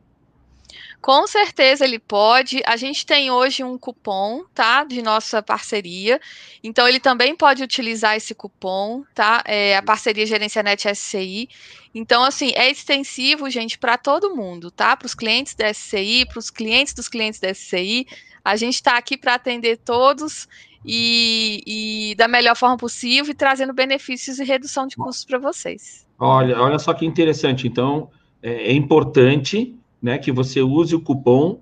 Com 0.99 1.25
certeza 1.25 1.86
ele 1.86 1.99
pode. 1.99 2.62
A 2.65 2.75
gente 2.75 3.06
tem 3.06 3.32
hoje 3.32 3.63
um 3.63 3.77
cupom, 3.77 4.43
tá? 4.54 4.84
De 4.84 5.01
nossa 5.01 5.41
parceria. 5.41 6.19
Então 6.62 6.86
ele 6.86 6.99
também 6.99 7.34
pode 7.34 7.63
utilizar 7.63 8.17
esse 8.17 8.36
cupom, 8.36 9.06
tá? 9.15 9.41
É 9.45 9.77
a 9.77 9.82
parceria 9.82 10.25
Gerência 10.25 10.62
Net 10.62 10.86
SCI. 10.93 11.47
Então, 11.95 12.25
assim, 12.25 12.51
é 12.56 12.69
extensivo, 12.69 13.49
gente, 13.49 13.80
para 13.80 13.97
todo 13.97 14.36
mundo, 14.36 14.69
tá? 14.69 14.97
Para 14.97 15.06
os 15.06 15.15
clientes 15.15 15.56
da 15.56 15.73
SCI, 15.73 16.25
para 16.25 16.39
os 16.39 16.49
clientes 16.49 16.93
dos 16.93 17.08
clientes 17.08 17.39
da 17.39 17.54
SCI. 17.54 18.06
A 18.43 18.58
gente 18.58 18.75
está 18.75 18.97
aqui 18.97 19.15
para 19.15 19.36
atender 19.36 19.77
todos 19.77 20.45
e, 20.86 22.12
e, 22.12 22.15
da 22.15 22.28
melhor 22.28 22.56
forma 22.56 22.78
possível 22.78 23.32
e 23.32 23.36
trazendo 23.36 23.74
benefícios 23.74 24.39
e 24.39 24.44
redução 24.44 24.88
de 24.88 24.96
custos 24.96 25.26
para 25.26 25.38
vocês. 25.38 26.08
Olha, 26.20 26.60
olha 26.60 26.80
só 26.80 26.94
que 26.94 27.06
interessante. 27.06 27.67
Então, 27.67 28.10
é, 28.41 28.70
é 28.70 28.74
importante 28.74 29.76
né, 30.02 30.17
que 30.17 30.32
você 30.32 30.62
use 30.62 30.96
o 30.96 31.02
cupom 31.02 31.60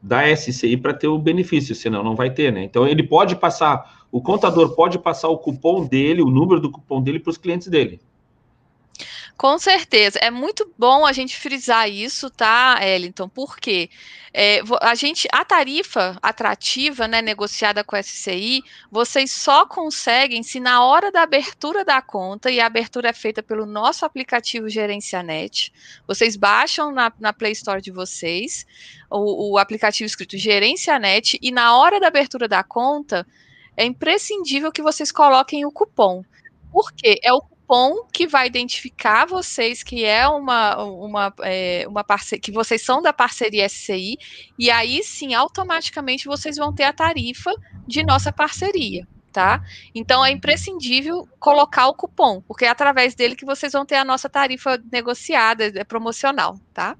da 0.00 0.24
SCI 0.34 0.76
para 0.76 0.92
ter 0.92 1.08
o 1.08 1.18
benefício, 1.18 1.74
senão 1.74 2.02
não 2.02 2.14
vai 2.14 2.30
ter, 2.30 2.52
né? 2.52 2.62
Então 2.62 2.86
ele 2.86 3.02
pode 3.02 3.36
passar, 3.36 4.04
o 4.12 4.20
contador 4.20 4.74
pode 4.74 4.98
passar 4.98 5.28
o 5.28 5.38
cupom 5.38 5.86
dele, 5.86 6.20
o 6.20 6.30
número 6.30 6.60
do 6.60 6.70
cupom 6.70 7.02
dele 7.02 7.18
para 7.18 7.30
os 7.30 7.38
clientes 7.38 7.68
dele. 7.68 7.98
Com 9.36 9.58
certeza. 9.58 10.18
É 10.22 10.30
muito 10.30 10.72
bom 10.78 11.04
a 11.04 11.12
gente 11.12 11.36
frisar 11.36 11.90
isso, 11.90 12.30
tá, 12.30 12.78
Ellington? 12.80 13.28
Porque 13.28 13.90
é, 14.32 14.60
a 14.80 14.94
gente, 14.94 15.26
a 15.32 15.44
tarifa 15.44 16.16
atrativa, 16.22 17.08
né, 17.08 17.20
negociada 17.20 17.82
com 17.82 17.96
a 17.96 18.02
SCI, 18.02 18.62
vocês 18.90 19.32
só 19.32 19.66
conseguem 19.66 20.42
se 20.44 20.60
na 20.60 20.84
hora 20.84 21.10
da 21.10 21.22
abertura 21.22 21.84
da 21.84 22.00
conta, 22.00 22.48
e 22.50 22.60
a 22.60 22.66
abertura 22.66 23.08
é 23.08 23.12
feita 23.12 23.42
pelo 23.42 23.66
nosso 23.66 24.04
aplicativo 24.04 24.68
Gerencianet, 24.68 25.72
vocês 26.06 26.36
baixam 26.36 26.92
na, 26.92 27.12
na 27.18 27.32
Play 27.32 27.52
Store 27.52 27.82
de 27.82 27.90
vocês 27.90 28.64
o, 29.10 29.54
o 29.54 29.58
aplicativo 29.58 30.06
escrito 30.06 30.38
Gerencianet, 30.38 31.38
e 31.42 31.50
na 31.50 31.76
hora 31.76 31.98
da 31.98 32.06
abertura 32.06 32.46
da 32.46 32.62
conta, 32.62 33.26
é 33.76 33.84
imprescindível 33.84 34.70
que 34.70 34.82
vocês 34.82 35.10
coloquem 35.10 35.64
o 35.66 35.72
cupom. 35.72 36.24
Por 36.72 36.92
quê? 36.92 37.18
É 37.22 37.32
o 37.32 37.40
cupom 37.64 38.06
que 38.12 38.26
vai 38.26 38.46
identificar 38.46 39.26
vocês 39.26 39.82
que 39.82 40.04
é 40.04 40.28
uma, 40.28 40.76
uma, 40.84 41.34
é, 41.42 41.84
uma 41.88 42.04
parceria, 42.04 42.40
que 42.40 42.52
vocês 42.52 42.82
são 42.82 43.02
da 43.02 43.12
parceria 43.12 43.68
SCI, 43.68 44.16
e 44.58 44.70
aí 44.70 45.02
sim, 45.02 45.34
automaticamente 45.34 46.26
vocês 46.26 46.56
vão 46.56 46.72
ter 46.72 46.84
a 46.84 46.92
tarifa 46.92 47.50
de 47.86 48.04
nossa 48.04 48.30
parceria. 48.30 49.06
Tá? 49.32 49.60
Então 49.92 50.24
é 50.24 50.30
imprescindível 50.30 51.28
colocar 51.40 51.88
o 51.88 51.94
cupom, 51.94 52.40
porque 52.46 52.66
é 52.66 52.68
através 52.68 53.16
dele 53.16 53.34
que 53.34 53.44
vocês 53.44 53.72
vão 53.72 53.84
ter 53.84 53.96
a 53.96 54.04
nossa 54.04 54.28
tarifa 54.28 54.80
negociada, 54.92 55.72
é 55.74 55.82
promocional, 55.82 56.56
tá? 56.72 56.96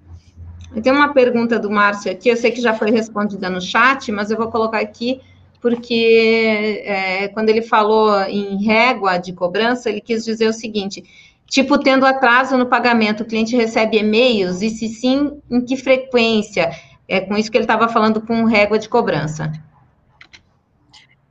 Tem 0.83 0.93
uma 0.93 1.15
pergunta 1.15 1.61
do 1.61 1.71
Márcio 1.71 2.11
aqui, 2.11 2.29
eu 2.29 2.37
sei 2.37 2.51
que 2.51 2.61
já 2.61 2.75
foi 2.75 2.91
respondida 2.91 3.49
no 3.49 3.61
chat, 3.61 4.11
mas 4.11 4.33
eu 4.33 4.37
vou 4.37 4.51
colocar 4.51 4.81
aqui 4.81 5.21
porque 5.65 6.83
é, 6.85 7.29
quando 7.29 7.49
ele 7.49 7.63
falou 7.63 8.21
em 8.25 8.63
régua 8.63 9.17
de 9.17 9.33
cobrança, 9.33 9.89
ele 9.89 10.03
quis 10.03 10.23
dizer 10.23 10.47
o 10.47 10.53
seguinte: 10.53 11.03
tipo, 11.49 11.79
tendo 11.79 12.05
atraso 12.05 12.59
no 12.59 12.67
pagamento, 12.67 13.23
o 13.23 13.25
cliente 13.25 13.57
recebe 13.57 13.97
e-mails, 13.97 14.61
e 14.61 14.69
se 14.69 14.89
sim, 14.89 15.41
em 15.51 15.65
que 15.65 15.79
frequência? 15.79 16.71
É 17.09 17.19
com 17.23 17.35
isso 17.35 17.51
que 17.51 17.57
ele 17.57 17.65
estava 17.65 17.89
falando 17.89 18.21
com 18.21 18.45
régua 18.45 18.79
de 18.79 18.91
cobrança. 18.91 19.51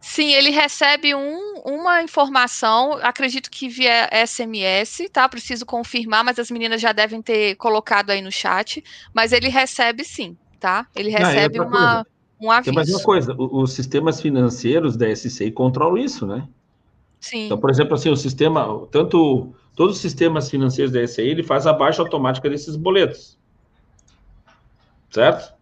Sim, 0.02 0.34
ele 0.34 0.50
recebe 0.50 1.14
um, 1.14 1.62
uma 1.64 2.02
informação, 2.02 2.94
acredito 3.04 3.52
que 3.52 3.70
via 3.70 4.10
SMS, 4.26 5.10
tá? 5.14 5.30
Preciso 5.30 5.64
confirmar, 5.64 6.24
mas 6.24 6.40
as 6.40 6.50
meninas 6.50 6.82
já 6.82 6.92
devem 6.92 7.22
ter 7.22 7.54
colocado 7.58 8.10
aí 8.10 8.22
no 8.22 8.32
chat. 8.32 8.84
Mas 9.14 9.32
ele 9.32 9.48
recebe 9.48 10.04
sim, 10.04 10.36
tá? 10.60 10.88
Ele 10.96 11.12
recebe 11.12 11.60
Não, 11.60 11.68
uma. 11.68 12.04
Coisa 12.04 12.13
um 12.44 12.52
aviso. 12.52 12.66
Tem 12.66 12.74
mais 12.74 12.90
uma 12.90 13.02
coisa, 13.02 13.34
os 13.38 13.72
sistemas 13.72 14.22
financeiros 14.22 14.98
da 14.98 15.10
SCI 15.16 15.50
controlam 15.52 15.98
isso, 15.98 16.28
né? 16.28 16.48
Sim. 17.20 17.46
Então, 17.46 17.58
por 17.58 17.70
exemplo, 17.70 17.96
assim, 17.96 18.10
o 18.10 18.18
sistema, 18.18 18.86
tanto 18.92 19.56
todos 19.76 19.96
os 19.96 20.02
sistemas 20.02 20.50
financeiros 20.50 20.92
da 20.92 21.08
SCI, 21.08 21.22
ele 21.22 21.42
faz 21.42 21.66
a 21.66 21.72
baixa 21.72 22.02
automática 22.02 22.50
desses 22.50 22.76
boletos. 22.76 23.40
Certo? 25.10 25.54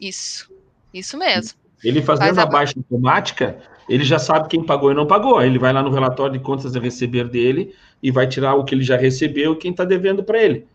Isso. 0.00 0.50
Isso 0.94 1.18
mesmo. 1.18 1.58
Ele 1.84 2.00
fazendo 2.00 2.36
faz 2.36 2.38
a... 2.38 2.42
a 2.42 2.46
baixa 2.46 2.74
automática, 2.78 3.58
ele 3.86 4.04
já 4.04 4.18
sabe 4.18 4.48
quem 4.48 4.64
pagou 4.64 4.90
e 4.90 4.94
não 4.94 5.06
pagou. 5.06 5.42
Ele 5.42 5.58
vai 5.58 5.74
lá 5.74 5.82
no 5.82 5.90
relatório 5.90 6.32
de 6.32 6.38
contas 6.38 6.74
a 6.74 6.80
receber 6.80 7.28
dele 7.28 7.74
e 8.02 8.10
vai 8.10 8.26
tirar 8.26 8.54
o 8.54 8.64
que 8.64 8.74
ele 8.74 8.84
já 8.84 8.96
recebeu 8.96 9.52
e 9.52 9.56
quem 9.56 9.72
está 9.72 9.84
devendo 9.84 10.24
para 10.24 10.42
ele. 10.42 10.66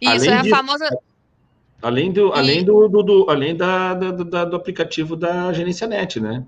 Isso 0.00 0.24
Além 0.24 0.30
é 0.30 0.34
a 0.34 0.42
disso, 0.42 0.56
famosa 0.56 0.88
Além 1.82 2.12
do, 2.12 2.28
e... 2.28 2.38
além 2.38 2.64
do, 2.64 2.88
do, 2.88 3.02
do 3.02 3.30
além 3.30 3.56
da, 3.56 3.94
da, 3.94 4.10
da, 4.10 4.44
do 4.44 4.56
aplicativo 4.56 5.14
da 5.16 5.52
Gerência 5.52 5.86
Net, 5.86 6.20
né? 6.20 6.44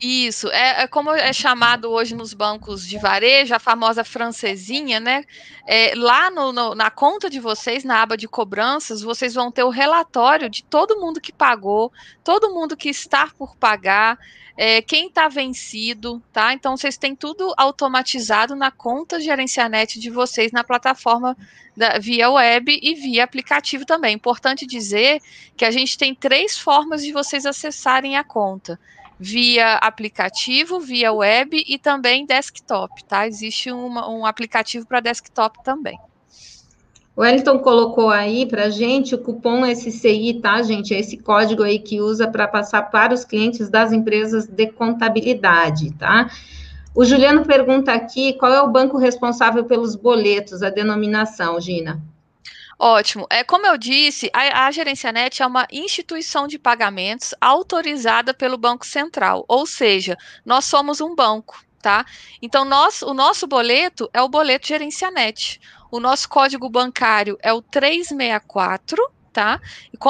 Isso, 0.00 0.48
é, 0.50 0.82
é, 0.82 0.86
como 0.86 1.10
é 1.10 1.32
chamado 1.32 1.90
hoje 1.90 2.14
nos 2.14 2.32
bancos 2.32 2.86
de 2.86 2.98
varejo, 2.98 3.52
a 3.52 3.58
famosa 3.58 4.04
francesinha, 4.04 5.00
né? 5.00 5.24
É, 5.66 5.92
lá 5.96 6.30
no, 6.30 6.52
no, 6.52 6.74
na 6.76 6.88
conta 6.88 7.28
de 7.28 7.40
vocês, 7.40 7.82
na 7.82 8.00
aba 8.00 8.16
de 8.16 8.28
cobranças, 8.28 9.02
vocês 9.02 9.34
vão 9.34 9.50
ter 9.50 9.64
o 9.64 9.70
relatório 9.70 10.48
de 10.48 10.62
todo 10.62 11.00
mundo 11.00 11.20
que 11.20 11.32
pagou, 11.32 11.92
todo 12.22 12.54
mundo 12.54 12.76
que 12.76 12.88
está 12.88 13.28
por 13.36 13.56
pagar, 13.56 14.16
é, 14.60 14.82
quem 14.82 15.06
está 15.06 15.28
vencido, 15.28 16.20
tá? 16.32 16.52
Então 16.52 16.76
vocês 16.76 16.98
têm 16.98 17.14
tudo 17.14 17.54
automatizado 17.56 18.56
na 18.56 18.72
conta 18.72 19.20
Gerencianet 19.20 20.00
de 20.00 20.10
vocês 20.10 20.50
na 20.50 20.64
plataforma 20.64 21.36
da, 21.76 22.00
via 22.00 22.28
web 22.28 22.76
e 22.82 22.94
via 22.96 23.22
aplicativo 23.22 23.86
também. 23.86 24.16
Importante 24.16 24.66
dizer 24.66 25.22
que 25.56 25.64
a 25.64 25.70
gente 25.70 25.96
tem 25.96 26.12
três 26.12 26.58
formas 26.58 27.04
de 27.04 27.12
vocês 27.12 27.46
acessarem 27.46 28.16
a 28.16 28.24
conta 28.24 28.80
via 29.16 29.76
aplicativo, 29.76 30.80
via 30.80 31.12
web 31.12 31.64
e 31.64 31.78
também 31.78 32.26
desktop, 32.26 33.04
tá? 33.04 33.28
Existe 33.28 33.70
uma, 33.70 34.10
um 34.10 34.26
aplicativo 34.26 34.84
para 34.86 34.98
desktop 34.98 35.62
também. 35.62 35.96
O 37.18 37.22
Wellington 37.22 37.58
colocou 37.58 38.10
aí 38.10 38.46
para 38.46 38.70
gente 38.70 39.12
o 39.12 39.18
cupom 39.18 39.66
SCI, 39.66 40.38
tá, 40.40 40.62
gente? 40.62 40.94
É 40.94 41.00
esse 41.00 41.16
código 41.16 41.64
aí 41.64 41.80
que 41.80 42.00
usa 42.00 42.28
para 42.28 42.46
passar 42.46 42.92
para 42.92 43.12
os 43.12 43.24
clientes 43.24 43.68
das 43.68 43.90
empresas 43.90 44.46
de 44.46 44.68
contabilidade, 44.68 45.92
tá? 45.94 46.30
O 46.94 47.04
Juliano 47.04 47.44
pergunta 47.44 47.92
aqui 47.92 48.34
qual 48.34 48.52
é 48.52 48.62
o 48.62 48.70
banco 48.70 48.96
responsável 48.96 49.64
pelos 49.64 49.96
boletos, 49.96 50.62
a 50.62 50.70
denominação, 50.70 51.60
Gina. 51.60 52.00
Ótimo. 52.78 53.26
É 53.30 53.42
como 53.42 53.66
eu 53.66 53.76
disse, 53.76 54.30
a, 54.32 54.68
a 54.68 54.70
é 54.70 55.44
uma 55.46 55.66
instituição 55.72 56.46
de 56.46 56.56
pagamentos 56.56 57.34
autorizada 57.40 58.32
pelo 58.32 58.56
Banco 58.56 58.86
Central, 58.86 59.44
ou 59.48 59.66
seja, 59.66 60.16
nós 60.46 60.66
somos 60.66 61.00
um 61.00 61.16
banco, 61.16 61.60
tá? 61.82 62.06
Então, 62.40 62.64
nós, 62.64 63.02
o 63.02 63.12
nosso 63.12 63.44
boleto 63.48 64.08
é 64.12 64.22
o 64.22 64.28
boleto 64.28 64.68
Gerencianet. 64.68 65.60
O 65.90 66.00
nosso 66.00 66.28
código 66.28 66.68
bancário 66.68 67.38
é 67.42 67.52
o 67.52 67.62
364 67.62 68.96
tá? 69.38 69.60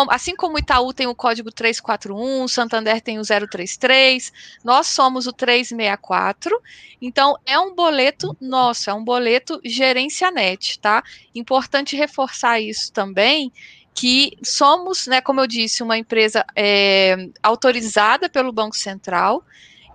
Assim 0.08 0.34
como 0.34 0.56
o 0.56 0.58
Itaú 0.58 0.92
tem 0.94 1.06
o 1.06 1.14
código 1.14 1.52
341, 1.52 2.44
o 2.44 2.48
Santander 2.48 2.98
tem 3.02 3.18
o 3.18 3.22
033, 3.22 4.32
nós 4.64 4.86
somos 4.86 5.26
o 5.26 5.32
364. 5.34 6.58
Então, 7.00 7.36
é 7.44 7.58
um 7.58 7.74
boleto 7.74 8.34
nosso, 8.40 8.88
é 8.88 8.94
um 8.94 9.04
boleto 9.04 9.60
gerencianet, 9.62 10.78
tá? 10.78 11.02
Importante 11.34 11.94
reforçar 11.94 12.58
isso 12.58 12.90
também, 12.90 13.52
que 13.94 14.32
somos, 14.42 15.06
né, 15.06 15.20
como 15.20 15.40
eu 15.40 15.46
disse, 15.46 15.82
uma 15.82 15.98
empresa 15.98 16.42
é, 16.56 17.28
autorizada 17.42 18.30
pelo 18.30 18.52
Banco 18.52 18.76
Central, 18.76 19.44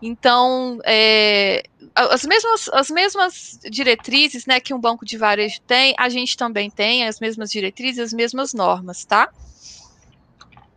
então, 0.05 0.79
é, 0.83 1.63
as, 1.95 2.25
mesmas, 2.25 2.69
as 2.73 2.89
mesmas 2.89 3.59
diretrizes 3.71 4.45
né, 4.45 4.59
que 4.59 4.73
um 4.73 4.79
banco 4.79 5.05
de 5.05 5.17
varejo 5.17 5.61
tem, 5.65 5.95
a 5.97 6.09
gente 6.09 6.35
também 6.35 6.69
tem, 6.69 7.07
as 7.07 7.21
mesmas 7.21 7.49
diretrizes, 7.49 7.99
as 7.99 8.13
mesmas 8.13 8.53
normas, 8.53 9.05
tá? 9.05 9.29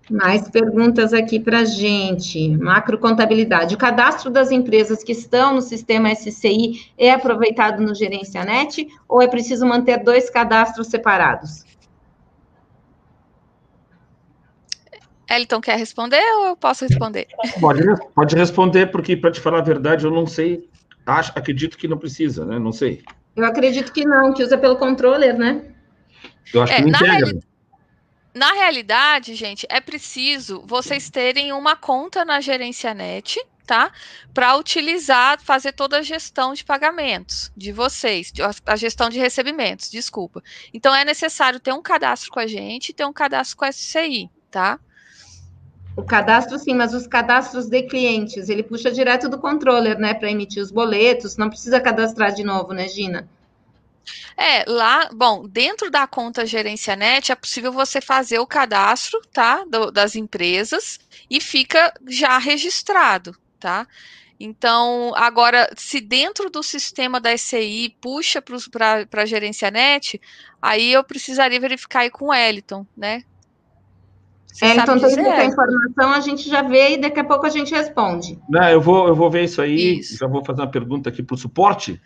Mais 0.08 0.48
perguntas 0.48 1.12
aqui 1.12 1.40
para 1.40 1.60
a 1.60 1.64
gente. 1.64 2.56
Macrocontabilidade. 2.56 3.74
O 3.74 3.78
cadastro 3.78 4.30
das 4.30 4.52
empresas 4.52 5.02
que 5.02 5.10
estão 5.10 5.54
no 5.54 5.60
sistema 5.60 6.14
SCI 6.14 6.92
é 6.96 7.10
aproveitado 7.10 7.82
no 7.82 7.92
Gerencianet 7.92 8.86
ou 9.08 9.20
é 9.20 9.26
preciso 9.26 9.66
manter 9.66 10.04
dois 10.04 10.30
cadastros 10.30 10.86
separados? 10.86 11.64
Elton 15.28 15.60
quer 15.60 15.76
responder 15.76 16.22
ou 16.38 16.46
eu 16.46 16.56
posso 16.56 16.86
responder? 16.86 17.26
Pode, 17.60 17.82
pode 18.14 18.36
responder, 18.36 18.86
porque, 18.86 19.16
para 19.16 19.32
te 19.32 19.40
falar 19.40 19.58
a 19.58 19.62
verdade, 19.62 20.04
eu 20.04 20.10
não 20.10 20.26
sei. 20.26 20.68
Acho, 21.04 21.32
acredito 21.34 21.76
que 21.76 21.88
não 21.88 21.98
precisa, 21.98 22.44
né? 22.44 22.58
Não 22.58 22.72
sei. 22.72 23.02
Eu 23.34 23.44
acredito 23.44 23.92
que 23.92 24.04
não, 24.04 24.32
que 24.32 24.42
usa 24.42 24.56
pelo 24.56 24.76
controller, 24.76 25.36
né? 25.36 25.62
Eu 26.52 26.62
acho 26.62 26.72
é, 26.72 26.76
que 26.76 26.82
não 26.82 26.88
integra. 26.90 27.26
Reali... 27.26 27.40
Na 28.34 28.52
realidade, 28.52 29.34
gente, 29.34 29.66
é 29.70 29.80
preciso 29.80 30.62
vocês 30.66 31.08
terem 31.08 31.52
uma 31.52 31.74
conta 31.74 32.24
na 32.24 32.40
Gerencianet, 32.40 33.40
tá? 33.66 33.90
Para 34.32 34.56
utilizar, 34.56 35.40
fazer 35.40 35.72
toda 35.72 35.98
a 35.98 36.02
gestão 36.02 36.54
de 36.54 36.64
pagamentos 36.64 37.50
de 37.56 37.72
vocês, 37.72 38.32
a 38.64 38.76
gestão 38.76 39.08
de 39.08 39.18
recebimentos, 39.18 39.90
desculpa. 39.90 40.42
Então 40.72 40.94
é 40.94 41.04
necessário 41.04 41.58
ter 41.58 41.72
um 41.72 41.82
cadastro 41.82 42.30
com 42.30 42.38
a 42.38 42.46
gente, 42.46 42.92
ter 42.92 43.04
um 43.04 43.12
cadastro 43.12 43.56
com 43.56 43.64
a 43.64 43.72
SCI, 43.72 44.30
tá? 44.50 44.78
O 45.96 46.04
cadastro, 46.04 46.58
sim, 46.58 46.74
mas 46.74 46.92
os 46.92 47.06
cadastros 47.06 47.66
de 47.66 47.82
clientes, 47.84 48.50
ele 48.50 48.62
puxa 48.62 48.90
direto 48.90 49.30
do 49.30 49.38
controller, 49.38 49.98
né, 49.98 50.12
para 50.12 50.30
emitir 50.30 50.62
os 50.62 50.70
boletos, 50.70 51.38
não 51.38 51.48
precisa 51.48 51.80
cadastrar 51.80 52.34
de 52.34 52.44
novo, 52.44 52.74
né, 52.74 52.86
Gina? 52.86 53.26
É, 54.36 54.64
lá, 54.68 55.08
bom, 55.12 55.48
dentro 55.48 55.90
da 55.90 56.06
conta 56.06 56.44
Gerencianet 56.44 57.32
é 57.32 57.34
possível 57.34 57.72
você 57.72 58.00
fazer 58.00 58.38
o 58.38 58.46
cadastro, 58.46 59.20
tá, 59.32 59.64
do, 59.64 59.90
das 59.90 60.14
empresas 60.14 61.00
e 61.30 61.40
fica 61.40 61.92
já 62.06 62.36
registrado, 62.36 63.34
tá? 63.58 63.86
Então, 64.38 65.14
agora, 65.16 65.68
se 65.76 65.98
dentro 65.98 66.50
do 66.50 66.62
sistema 66.62 67.18
da 67.18 67.36
SCI 67.36 67.96
puxa 68.00 68.42
para 68.42 69.22
a 69.22 69.26
Gerencianet, 69.26 70.20
aí 70.60 70.92
eu 70.92 71.02
precisaria 71.02 71.58
verificar 71.58 72.00
aí 72.00 72.10
com 72.10 72.26
o 72.26 72.34
Eliton, 72.34 72.86
né? 72.94 73.24
É, 74.62 74.76
então, 74.76 74.98
toda 74.98 75.20
essa 75.20 75.44
informação 75.44 76.12
a 76.12 76.20
gente 76.20 76.48
já 76.48 76.62
vê 76.62 76.94
e 76.94 76.96
daqui 76.98 77.20
a 77.20 77.24
pouco 77.24 77.46
a 77.46 77.50
gente 77.50 77.74
responde. 77.74 78.38
Não, 78.48 78.68
eu 78.68 78.80
vou, 78.80 79.08
eu 79.08 79.14
vou 79.14 79.30
ver 79.30 79.44
isso 79.44 79.60
aí, 79.60 79.98
isso. 79.98 80.16
já 80.18 80.26
vou 80.26 80.44
fazer 80.44 80.62
uma 80.62 80.70
pergunta 80.70 81.10
aqui 81.10 81.22
para 81.22 81.34
o 81.34 81.38
suporte. 81.38 82.00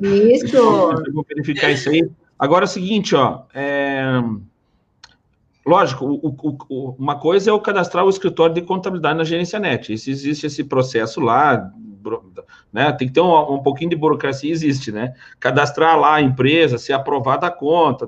Isso! 0.00 0.56
eu 0.56 1.12
vou 1.12 1.24
verificar 1.26 1.70
isso 1.70 1.88
aí. 1.88 2.08
Agora 2.38 2.64
é 2.64 2.66
o 2.66 2.68
seguinte, 2.68 3.14
ó, 3.14 3.42
é... 3.54 4.20
lógico, 5.64 6.04
o, 6.04 6.28
o, 6.28 6.58
o, 6.68 6.90
uma 6.98 7.18
coisa 7.18 7.50
é 7.50 7.52
o 7.52 7.60
cadastrar 7.60 8.04
o 8.04 8.10
escritório 8.10 8.54
de 8.54 8.62
contabilidade 8.62 9.16
na 9.16 9.24
Gerência 9.24 9.58
Net. 9.58 9.92
Isso, 9.92 10.10
existe 10.10 10.46
esse 10.46 10.64
processo 10.64 11.20
lá, 11.20 11.72
né? 12.72 12.92
Tem 12.92 13.08
que 13.08 13.14
ter 13.14 13.20
um, 13.20 13.54
um, 13.54 13.62
pouquinho 13.62 13.90
de 13.90 13.96
burocracia, 13.96 14.50
existe, 14.50 14.90
né? 14.90 15.14
Cadastrar 15.38 15.98
lá 15.98 16.16
a 16.16 16.22
empresa, 16.22 16.78
ser 16.78 16.92
aprovada 16.92 17.46
a 17.46 17.50
conta, 17.50 18.06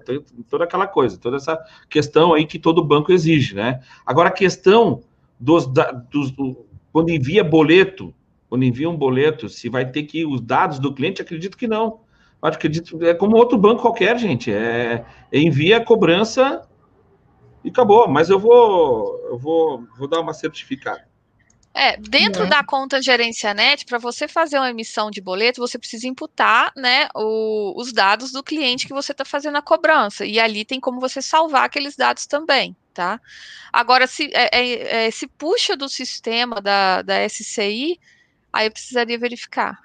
toda 0.49 0.65
aquela 0.65 0.87
coisa, 0.87 1.19
toda 1.19 1.37
essa 1.37 1.59
questão 1.89 2.35
aí 2.35 2.47
que 2.47 2.59
todo 2.59 2.85
banco 2.85 3.13
exige, 3.13 3.55
né? 3.55 3.81
Agora, 4.05 4.29
a 4.29 4.33
questão 4.33 5.03
dos, 5.39 5.67
dos 6.11 6.31
do, 6.31 6.67
quando 6.93 7.11
envia 7.11 7.43
boleto, 7.43 8.15
quando 8.49 8.65
envia 8.65 8.89
um 8.89 8.97
boleto, 8.97 9.49
se 9.49 9.69
vai 9.69 9.91
ter 9.91 10.05
que 10.05 10.21
ir 10.21 10.27
os 10.27 10.41
dados 10.41 10.79
do 10.79 10.95
cliente, 10.95 11.21
acredito 11.21 11.57
que 11.57 11.67
não. 11.67 12.01
Acredito, 12.41 13.03
é 13.03 13.15
como 13.15 13.37
outro 13.37 13.57
banco 13.57 13.83
qualquer, 13.83 14.19
gente. 14.19 14.53
É, 14.53 15.05
é 15.33 15.39
envia 15.41 15.83
cobrança 15.83 16.69
e 17.65 17.71
acabou. 17.71 18.07
Mas 18.07 18.29
eu 18.29 18.39
vou, 18.39 19.19
eu 19.31 19.39
vou, 19.39 19.85
vou 19.97 20.07
dar 20.07 20.21
uma 20.21 20.35
certificada. 20.35 21.14
É, 21.77 21.97
dentro 21.97 22.49
da 22.49 22.63
conta 22.63 23.03
gerencianet, 23.03 23.85
para 23.85 23.99
você 23.99 24.29
fazer 24.29 24.59
uma 24.59 24.71
emissão 24.71 25.11
de 25.11 25.21
boleto, 25.21 25.61
você 25.61 25.77
precisa 25.77 26.07
imputar 26.07 26.73
né, 26.77 27.09
o, 27.17 27.75
os 27.77 27.93
dados 27.93 28.31
do 28.31 28.45
cliente 28.45 28.87
que 28.87 28.93
você 28.93 29.11
está 29.11 29.25
fazendo 29.25 29.59
a 29.59 29.63
cobrança. 29.63 30.25
E 30.25 30.39
ali 30.39 30.65
tem 30.65 30.79
como 30.79 31.01
você 31.01 31.21
salvar 31.21 31.65
aqueles 31.65 31.97
dados 31.97 32.27
também, 32.27 32.77
tá? 32.95 33.21
Agora, 33.73 34.07
se, 34.07 34.31
é, 34.33 34.51
é, 34.53 35.07
é 35.07 35.11
se 35.11 35.27
puxa 35.27 35.77
do 35.77 35.89
sistema 35.89 36.61
da, 36.61 37.03
da 37.03 37.29
SCI, 37.29 37.99
aí 38.53 38.67
eu 38.69 38.71
precisaria 38.71 39.19
verificar. 39.19 39.77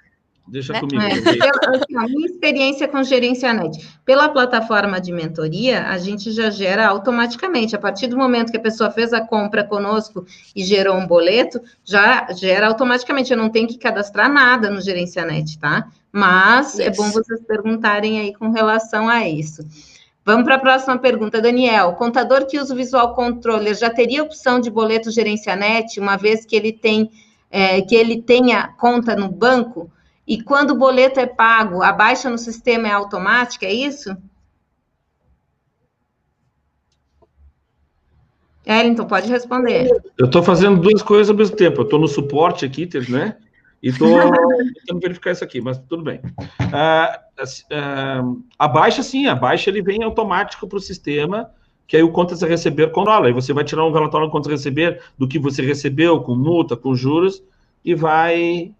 Deixa 0.49 0.73
né? 0.73 0.79
comigo. 0.79 1.01
É, 1.01 1.21
pela, 1.21 1.77
assim, 1.77 1.95
a 1.95 2.03
minha 2.03 2.25
experiência 2.25 2.87
com 2.87 3.03
Gerencianet, 3.03 3.77
pela 4.03 4.29
plataforma 4.29 4.99
de 4.99 5.11
mentoria, 5.11 5.87
a 5.87 5.97
gente 5.97 6.31
já 6.31 6.49
gera 6.49 6.87
automaticamente. 6.87 7.75
A 7.75 7.79
partir 7.79 8.07
do 8.07 8.17
momento 8.17 8.51
que 8.51 8.57
a 8.57 8.61
pessoa 8.61 8.89
fez 8.89 9.13
a 9.13 9.21
compra 9.21 9.63
conosco 9.63 10.25
e 10.55 10.63
gerou 10.63 10.95
um 10.95 11.05
boleto, 11.05 11.61
já 11.85 12.27
gera 12.33 12.67
automaticamente. 12.67 13.31
Eu 13.31 13.37
não 13.37 13.49
tenho 13.49 13.67
que 13.67 13.77
cadastrar 13.77 14.31
nada 14.31 14.69
no 14.69 14.81
Gerencianet, 14.81 15.59
tá? 15.59 15.87
Mas 16.11 16.73
isso. 16.73 16.81
é 16.81 16.89
bom 16.89 17.09
vocês 17.11 17.41
perguntarem 17.45 18.19
aí 18.19 18.33
com 18.33 18.49
relação 18.49 19.07
a 19.07 19.27
isso. 19.27 19.63
Vamos 20.25 20.43
para 20.43 20.55
a 20.55 20.59
próxima 20.59 20.97
pergunta, 20.97 21.41
Daniel. 21.41 21.93
Contador 21.93 22.45
que 22.45 22.59
usa 22.59 22.73
o 22.73 22.77
Visual 22.77 23.13
Controller 23.13 23.75
já 23.75 23.89
teria 23.89 24.23
opção 24.23 24.59
de 24.59 24.69
boleto 24.69 25.11
Gerencianet, 25.11 25.99
uma 25.99 26.17
vez 26.17 26.45
que 26.45 26.55
ele 26.55 26.71
tem 26.71 27.09
é, 27.51 27.81
que 27.81 27.95
ele 27.95 28.21
tenha 28.21 28.67
conta 28.77 29.15
no 29.15 29.27
banco? 29.27 29.91
E 30.29 30.39
quando 30.39 30.71
o 30.71 30.77
boleto 30.77 31.19
é 31.19 31.25
pago, 31.25 31.81
a 31.81 31.91
baixa 31.91 32.29
no 32.29 32.37
sistema 32.37 32.87
é 32.87 32.91
automática, 32.91 33.65
é 33.65 33.73
isso? 33.73 34.15
Ellington, 38.63 39.07
pode 39.07 39.27
responder. 39.27 39.89
Eu 40.15 40.27
estou 40.27 40.43
fazendo 40.43 40.79
duas 40.79 41.01
coisas 41.01 41.31
ao 41.31 41.35
mesmo 41.35 41.55
tempo. 41.55 41.81
Eu 41.81 41.85
estou 41.85 41.99
no 41.99 42.07
suporte 42.07 42.63
aqui, 42.63 42.87
né? 43.09 43.37
E 43.81 43.89
estou 43.89 44.07
tentando 44.85 44.99
verificar 44.99 45.31
isso 45.31 45.43
aqui, 45.43 45.59
mas 45.59 45.79
tudo 45.79 46.03
bem. 46.03 46.21
Ah, 46.71 47.21
ah, 47.71 48.21
a 48.59 48.67
baixa, 48.67 49.01
sim, 49.01 49.25
a 49.25 49.33
baixa 49.33 49.71
ele 49.71 49.81
vem 49.81 50.03
automático 50.03 50.67
para 50.67 50.77
o 50.77 50.81
sistema, 50.81 51.49
que 51.87 51.97
aí 51.97 52.03
o 52.03 52.11
contas 52.11 52.43
a 52.43 52.47
receber 52.47 52.91
controla. 52.91 53.25
Aí 53.25 53.33
você 53.33 53.51
vai 53.51 53.63
tirar 53.63 53.83
um 53.83 53.91
relatório 53.91 54.27
do 54.27 54.31
contas 54.31 54.49
a 54.49 54.55
receber 54.55 55.01
do 55.17 55.27
que 55.27 55.39
você 55.39 55.63
recebeu, 55.63 56.21
com 56.21 56.35
multa, 56.35 56.77
com 56.77 56.93
juros, 56.93 57.41
e 57.83 57.95
vai, 57.95 58.71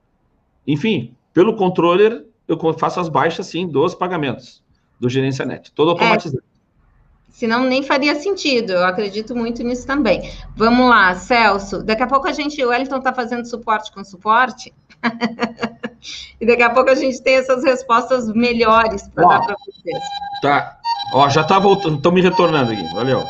enfim, 0.68 1.16
pelo 1.40 1.56
controller, 1.56 2.26
eu 2.50 2.60
faço 2.74 3.00
as 3.00 3.08
baixas, 3.08 3.48
sim, 3.48 3.66
dos 3.66 3.96
pagamentos 3.96 4.62
do 5.00 5.08
Gerência 5.08 5.46
Net, 5.46 5.72
todo 5.72 5.92
automatizado. 5.92 6.44
É. 6.46 7.32
Senão 7.32 7.64
nem 7.64 7.82
faria 7.82 8.14
sentido, 8.16 8.74
eu 8.74 8.86
acredito 8.86 9.34
muito 9.34 9.64
nisso 9.64 9.88
também. 9.88 10.30
Vamos 10.58 10.90
lá, 10.90 11.16
Celso. 11.16 11.82
Daqui 11.82 12.04
a 12.04 12.08
pouco 12.08 12.28
a 12.28 12.34
gente, 12.34 12.62
o 12.62 12.68
Wellington 12.68 12.98
está 12.98 13.14
fazendo 13.14 13.46
suporte 13.46 13.90
com 13.94 14.04
suporte. 14.04 14.74
e 16.42 16.46
daqui 16.46 16.62
a 16.62 16.72
pouco 16.72 16.90
a 16.90 16.96
gente 16.96 17.24
tem 17.24 17.36
essas 17.36 17.64
respostas 17.64 18.28
melhores 18.34 19.08
para 19.08 19.26
dar 19.26 19.40
para 19.40 19.56
vocês. 19.66 20.04
Tá. 20.42 20.78
Ó, 21.14 21.30
já 21.30 21.40
está 21.40 21.58
voltando, 21.58 21.96
estão 21.96 22.12
me 22.12 22.22
retornando 22.22 22.74
aqui. 22.74 22.84
Valeu. 22.94 23.24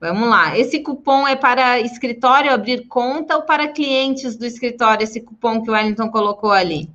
Vamos 0.00 0.30
lá. 0.30 0.56
Esse 0.58 0.80
cupom 0.80 1.28
é 1.28 1.36
para 1.36 1.78
escritório 1.78 2.50
abrir 2.50 2.86
conta 2.86 3.36
ou 3.36 3.42
para 3.42 3.68
clientes 3.68 4.34
do 4.34 4.46
escritório? 4.46 5.04
Esse 5.04 5.20
cupom 5.20 5.62
que 5.62 5.70
o 5.70 5.74
Wellington 5.74 6.10
colocou 6.10 6.50
ali? 6.50 6.88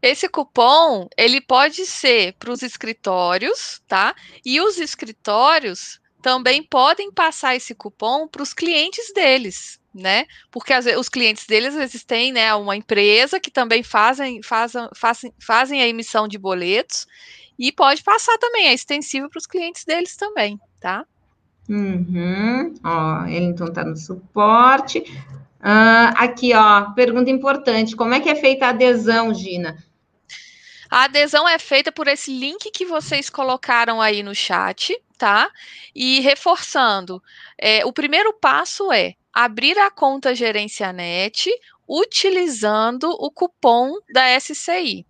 Esse 0.00 0.26
cupom, 0.26 1.06
ele 1.18 1.42
pode 1.42 1.84
ser 1.84 2.32
para 2.38 2.50
os 2.50 2.62
escritórios, 2.62 3.82
tá? 3.86 4.14
E 4.42 4.58
os 4.58 4.78
escritórios 4.78 6.00
também 6.22 6.62
podem 6.62 7.12
passar 7.12 7.54
esse 7.54 7.74
cupom 7.74 8.26
para 8.26 8.42
os 8.42 8.54
clientes 8.54 9.12
deles, 9.12 9.78
né? 9.94 10.24
Porque 10.50 10.72
as, 10.72 10.86
os 10.86 11.10
clientes 11.10 11.46
deles, 11.46 11.74
às 11.74 11.80
vezes, 11.80 12.04
têm 12.04 12.32
né, 12.32 12.54
uma 12.54 12.74
empresa 12.74 13.38
que 13.38 13.50
também 13.50 13.82
fazem, 13.82 14.42
fazem, 14.42 14.88
fazem, 14.96 15.34
fazem 15.38 15.82
a 15.82 15.88
emissão 15.88 16.26
de 16.26 16.38
boletos 16.38 17.06
e 17.58 17.70
pode 17.70 18.02
passar 18.02 18.38
também, 18.38 18.68
é 18.68 18.72
extensivo 18.72 19.28
para 19.28 19.38
os 19.38 19.46
clientes 19.46 19.84
deles 19.84 20.16
também, 20.16 20.58
tá? 20.80 21.06
Uhum. 21.70 22.74
Ó, 22.82 23.26
ele 23.26 23.44
então 23.44 23.68
está 23.68 23.84
no 23.84 23.96
suporte. 23.96 24.98
Uh, 25.60 26.10
aqui, 26.16 26.52
ó, 26.52 26.90
pergunta 26.92 27.30
importante: 27.30 27.94
como 27.94 28.12
é 28.12 28.18
que 28.18 28.28
é 28.28 28.34
feita 28.34 28.66
a 28.66 28.70
adesão, 28.70 29.32
Gina? 29.32 29.76
A 30.90 31.04
adesão 31.04 31.48
é 31.48 31.60
feita 31.60 31.92
por 31.92 32.08
esse 32.08 32.32
link 32.32 32.72
que 32.72 32.84
vocês 32.84 33.30
colocaram 33.30 34.02
aí 34.02 34.24
no 34.24 34.34
chat, 34.34 35.00
tá? 35.16 35.48
E 35.94 36.18
reforçando, 36.18 37.22
é, 37.56 37.84
o 37.86 37.92
primeiro 37.92 38.32
passo 38.32 38.92
é 38.92 39.14
abrir 39.32 39.78
a 39.78 39.92
conta 39.92 40.34
GerenciaNet 40.34 41.48
utilizando 41.90 43.10
o 43.10 43.28
cupom 43.32 43.94
da 44.14 44.38
SCI. 44.38 45.04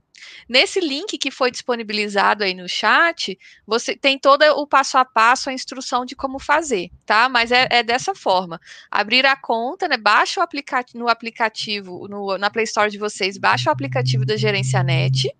Nesse 0.48 0.80
link 0.80 1.18
que 1.18 1.30
foi 1.30 1.50
disponibilizado 1.50 2.42
aí 2.42 2.54
no 2.54 2.68
chat, 2.68 3.38
você 3.66 3.94
tem 3.96 4.18
todo 4.18 4.42
o 4.42 4.66
passo 4.66 4.96
a 4.96 5.04
passo, 5.04 5.50
a 5.50 5.52
instrução 5.52 6.04
de 6.04 6.16
como 6.16 6.38
fazer, 6.38 6.90
tá? 7.04 7.28
Mas 7.28 7.52
é, 7.52 7.68
é 7.70 7.82
dessa 7.82 8.14
forma. 8.14 8.60
Abrir 8.90 9.26
a 9.26 9.36
conta, 9.36 9.88
né? 9.88 9.96
Baixa 9.96 10.40
o 10.40 10.42
aplicativo 10.42 10.98
no 10.98 11.08
aplicativo, 11.08 12.08
no, 12.08 12.38
na 12.38 12.50
Play 12.50 12.64
Store 12.64 12.90
de 12.90 12.98
vocês, 12.98 13.36
baixa 13.36 13.70
o 13.70 13.72
aplicativo 13.72 14.24
da 14.24 14.36
Gerência 14.36 14.82
Net 14.82 15.30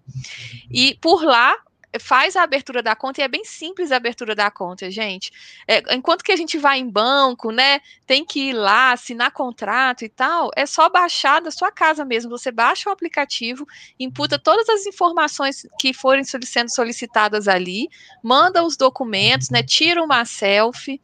e 0.70 0.96
por 1.00 1.24
lá 1.24 1.56
faz 1.98 2.36
a 2.36 2.42
abertura 2.42 2.82
da 2.82 2.94
conta 2.94 3.20
e 3.20 3.24
é 3.24 3.28
bem 3.28 3.44
simples 3.44 3.90
a 3.90 3.96
abertura 3.96 4.34
da 4.34 4.50
conta, 4.50 4.90
gente. 4.90 5.32
É, 5.66 5.94
enquanto 5.94 6.22
que 6.22 6.30
a 6.30 6.36
gente 6.36 6.56
vai 6.56 6.78
em 6.78 6.88
banco, 6.88 7.50
né, 7.50 7.80
tem 8.06 8.24
que 8.24 8.50
ir 8.50 8.52
lá 8.52 8.92
assinar 8.92 9.32
contrato 9.32 10.04
e 10.04 10.08
tal, 10.08 10.50
é 10.54 10.66
só 10.66 10.88
baixar 10.88 11.40
da 11.40 11.50
sua 11.50 11.72
casa 11.72 12.04
mesmo. 12.04 12.30
Você 12.30 12.52
baixa 12.52 12.88
o 12.88 12.92
aplicativo, 12.92 13.66
imputa 13.98 14.38
todas 14.38 14.68
as 14.68 14.86
informações 14.86 15.66
que 15.78 15.92
forem 15.92 16.22
sendo 16.24 16.70
solicitadas 16.70 17.48
ali, 17.48 17.88
manda 18.22 18.62
os 18.62 18.76
documentos, 18.76 19.50
né, 19.50 19.62
tira 19.62 20.02
uma 20.02 20.24
selfie. 20.24 21.00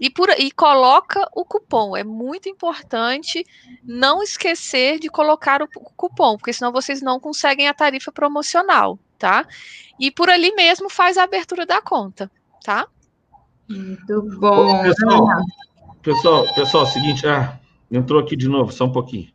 E, 0.00 0.10
por, 0.10 0.30
e 0.30 0.50
coloca 0.50 1.28
o 1.32 1.44
cupom. 1.44 1.96
É 1.96 2.02
muito 2.02 2.48
importante 2.48 3.46
não 3.84 4.20
esquecer 4.20 4.98
de 4.98 5.08
colocar 5.08 5.62
o 5.62 5.68
cupom, 5.68 6.36
porque 6.36 6.52
senão 6.52 6.72
vocês 6.72 7.00
não 7.00 7.20
conseguem 7.20 7.68
a 7.68 7.74
tarifa 7.74 8.10
promocional, 8.10 8.98
tá? 9.22 9.46
E 10.00 10.10
por 10.10 10.28
ali 10.28 10.52
mesmo 10.52 10.90
faz 10.90 11.16
a 11.16 11.22
abertura 11.22 11.64
da 11.64 11.80
conta, 11.80 12.28
tá? 12.64 12.88
Muito 13.68 14.22
bom. 14.40 14.82
Pessoal, 14.82 15.28
pessoal, 16.02 16.54
pessoal, 16.54 16.86
seguinte, 16.86 17.24
ah, 17.28 17.56
entrou 17.88 18.20
aqui 18.20 18.34
de 18.34 18.48
novo, 18.48 18.72
só 18.72 18.84
um 18.84 18.90
pouquinho. 18.90 19.28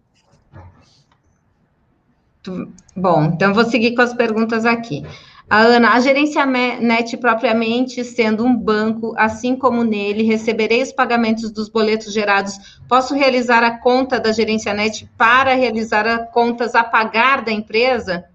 Bom, 2.93 3.23
então 3.23 3.54
vou 3.54 3.63
seguir 3.63 3.95
com 3.95 4.02
as 4.02 4.13
perguntas 4.13 4.65
aqui. 4.65 5.06
A 5.50 5.60
Ana, 5.62 5.93
a 5.93 6.00
gerência 6.02 6.45
net 6.45 7.15
propriamente 7.15 8.04
sendo 8.04 8.43
um 8.43 8.54
banco, 8.54 9.13
assim 9.17 9.56
como 9.56 9.86
nele, 9.86 10.23
receberei 10.23 10.84
os 10.84 10.91
pagamentos 10.91 11.50
dos 11.50 11.69
boletos 11.69 12.13
gerados. 12.13 12.82
Posso 12.89 13.15
realizar 13.15 13.63
a 13.63 13.78
conta 13.80 14.19
da 14.19 14.34
gerência 14.34 14.73
net 14.73 15.10
para 15.17 15.54
realizar 15.54 16.06
as 16.06 16.30
contas 16.32 16.76
a 16.76 16.84
pagar 16.84 17.45
da 17.45 17.54
empresa? 17.54 18.26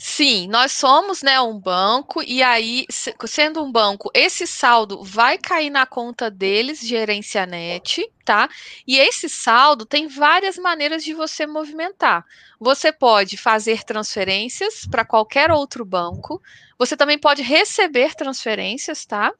Sim, 0.00 0.46
nós 0.46 0.70
somos 0.70 1.22
né, 1.24 1.40
um 1.40 1.58
banco, 1.58 2.22
e 2.22 2.40
aí, 2.40 2.86
sendo 3.26 3.60
um 3.64 3.72
banco, 3.72 4.08
esse 4.14 4.46
saldo 4.46 5.02
vai 5.02 5.36
cair 5.36 5.70
na 5.70 5.86
conta 5.86 6.30
deles, 6.30 6.78
gerência 6.80 7.44
net, 7.44 8.08
tá? 8.24 8.48
E 8.86 8.96
esse 8.96 9.28
saldo 9.28 9.84
tem 9.84 10.06
várias 10.06 10.56
maneiras 10.56 11.02
de 11.02 11.12
você 11.14 11.48
movimentar. 11.48 12.24
Você 12.60 12.92
pode 12.92 13.36
fazer 13.36 13.82
transferências 13.82 14.86
para 14.88 15.04
qualquer 15.04 15.50
outro 15.50 15.84
banco, 15.84 16.40
você 16.78 16.96
também 16.96 17.18
pode 17.18 17.42
receber 17.42 18.14
transferências, 18.14 19.04
tá? 19.04 19.32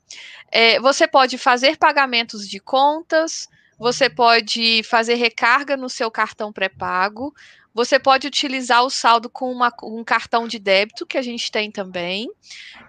É, 0.51 0.81
você 0.81 1.07
pode 1.07 1.39
fazer 1.39 1.77
pagamentos 1.77 2.49
de 2.49 2.59
contas, 2.61 3.49
você 3.79 4.11
pode 4.11 4.83
fazer 4.83 5.15
recarga 5.15 5.77
no 5.77 5.89
seu 5.89 6.11
cartão 6.11 6.53
pré-pago, 6.53 7.33
você 7.79 7.97
pode 7.97 8.27
utilizar 8.27 8.83
o 8.83 8.91
saldo 8.91 9.31
com 9.31 9.53
uma, 9.53 9.73
um 9.85 10.03
cartão 10.03 10.49
de 10.49 10.59
débito, 10.59 11.07
que 11.07 11.17
a 11.17 11.23
gente 11.23 11.49
tem 11.49 11.71
também. 11.71 12.29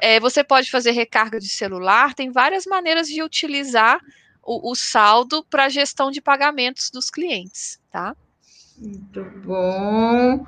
É, 0.01 0.19
você 0.19 0.43
pode 0.43 0.71
fazer 0.71 0.89
recarga 0.89 1.39
de 1.39 1.47
celular, 1.47 2.15
tem 2.15 2.31
várias 2.31 2.65
maneiras 2.65 3.07
de 3.07 3.21
utilizar 3.21 3.99
o, 4.41 4.71
o 4.71 4.73
saldo 4.73 5.45
para 5.47 5.69
gestão 5.69 6.09
de 6.09 6.19
pagamentos 6.19 6.89
dos 6.89 7.11
clientes, 7.11 7.79
tá? 7.91 8.15
Muito 8.79 9.23
bom. 9.45 10.43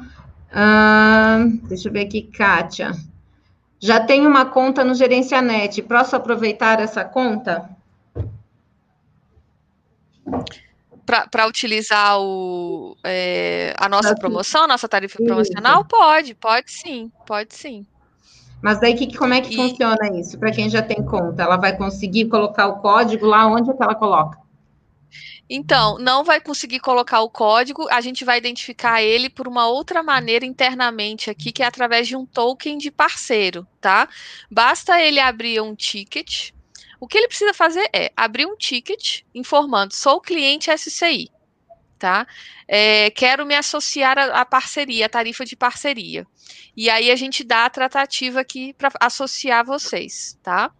Ah, 0.51 1.45
deixa 1.65 1.89
eu 1.89 1.93
ver 1.93 2.07
aqui, 2.07 2.23
Kátia. 2.23 2.93
Já 3.79 3.99
tenho 3.99 4.27
uma 4.27 4.47
conta 4.47 4.83
no 4.83 4.95
Gerencianet, 4.95 5.83
posso 5.83 6.15
aproveitar 6.15 6.79
essa 6.79 7.05
conta? 7.05 7.69
Para 11.29 11.47
utilizar 11.47 12.19
o, 12.19 12.95
é, 13.03 13.73
a 13.77 13.89
nossa 13.89 14.15
promoção, 14.15 14.67
nossa 14.67 14.87
tarifa 14.87 15.21
promocional? 15.23 15.83
Pode, 15.85 16.33
pode 16.35 16.71
sim, 16.71 17.11
pode 17.25 17.53
sim. 17.53 17.85
Mas 18.61 18.79
daí 18.79 18.93
que, 18.93 19.17
como 19.17 19.33
é 19.33 19.41
que 19.41 19.53
e... 19.53 19.57
funciona 19.57 20.19
isso? 20.19 20.37
Para 20.37 20.51
quem 20.51 20.69
já 20.69 20.81
tem 20.81 21.03
conta, 21.03 21.43
ela 21.43 21.57
vai 21.57 21.75
conseguir 21.75 22.25
colocar 22.25 22.67
o 22.67 22.79
código 22.79 23.25
lá 23.25 23.47
onde 23.47 23.71
é 23.71 23.73
que 23.73 23.83
ela 23.83 23.95
coloca? 23.95 24.39
Então, 25.53 25.97
não 25.99 26.23
vai 26.23 26.39
conseguir 26.39 26.79
colocar 26.79 27.19
o 27.19 27.29
código, 27.29 27.85
a 27.89 27.99
gente 27.99 28.23
vai 28.23 28.37
identificar 28.37 29.01
ele 29.01 29.29
por 29.29 29.49
uma 29.49 29.67
outra 29.67 30.01
maneira 30.01 30.45
internamente 30.45 31.29
aqui, 31.29 31.51
que 31.51 31.61
é 31.61 31.65
através 31.65 32.07
de 32.07 32.15
um 32.15 32.25
token 32.25 32.77
de 32.77 32.89
parceiro, 32.89 33.67
tá? 33.81 34.07
Basta 34.49 35.01
ele 35.01 35.19
abrir 35.19 35.59
um 35.61 35.75
ticket, 35.75 36.51
o 37.01 37.07
que 37.07 37.17
ele 37.17 37.27
precisa 37.27 37.51
fazer 37.51 37.89
é 37.91 38.13
abrir 38.15 38.45
um 38.45 38.55
ticket 38.55 39.23
informando: 39.33 39.91
sou 39.95 40.21
cliente 40.21 40.69
SCI, 40.71 41.31
tá? 41.97 42.27
É, 42.67 43.09
quero 43.09 43.43
me 43.43 43.55
associar 43.55 44.19
à 44.19 44.45
parceria, 44.45 45.07
à 45.07 45.09
tarifa 45.09 45.43
de 45.43 45.55
parceria. 45.55 46.27
E 46.77 46.91
aí 46.91 47.09
a 47.09 47.15
gente 47.15 47.43
dá 47.43 47.65
a 47.65 47.69
tratativa 47.71 48.39
aqui 48.39 48.73
para 48.73 48.91
associar 49.01 49.65
vocês, 49.65 50.37
tá? 50.43 50.71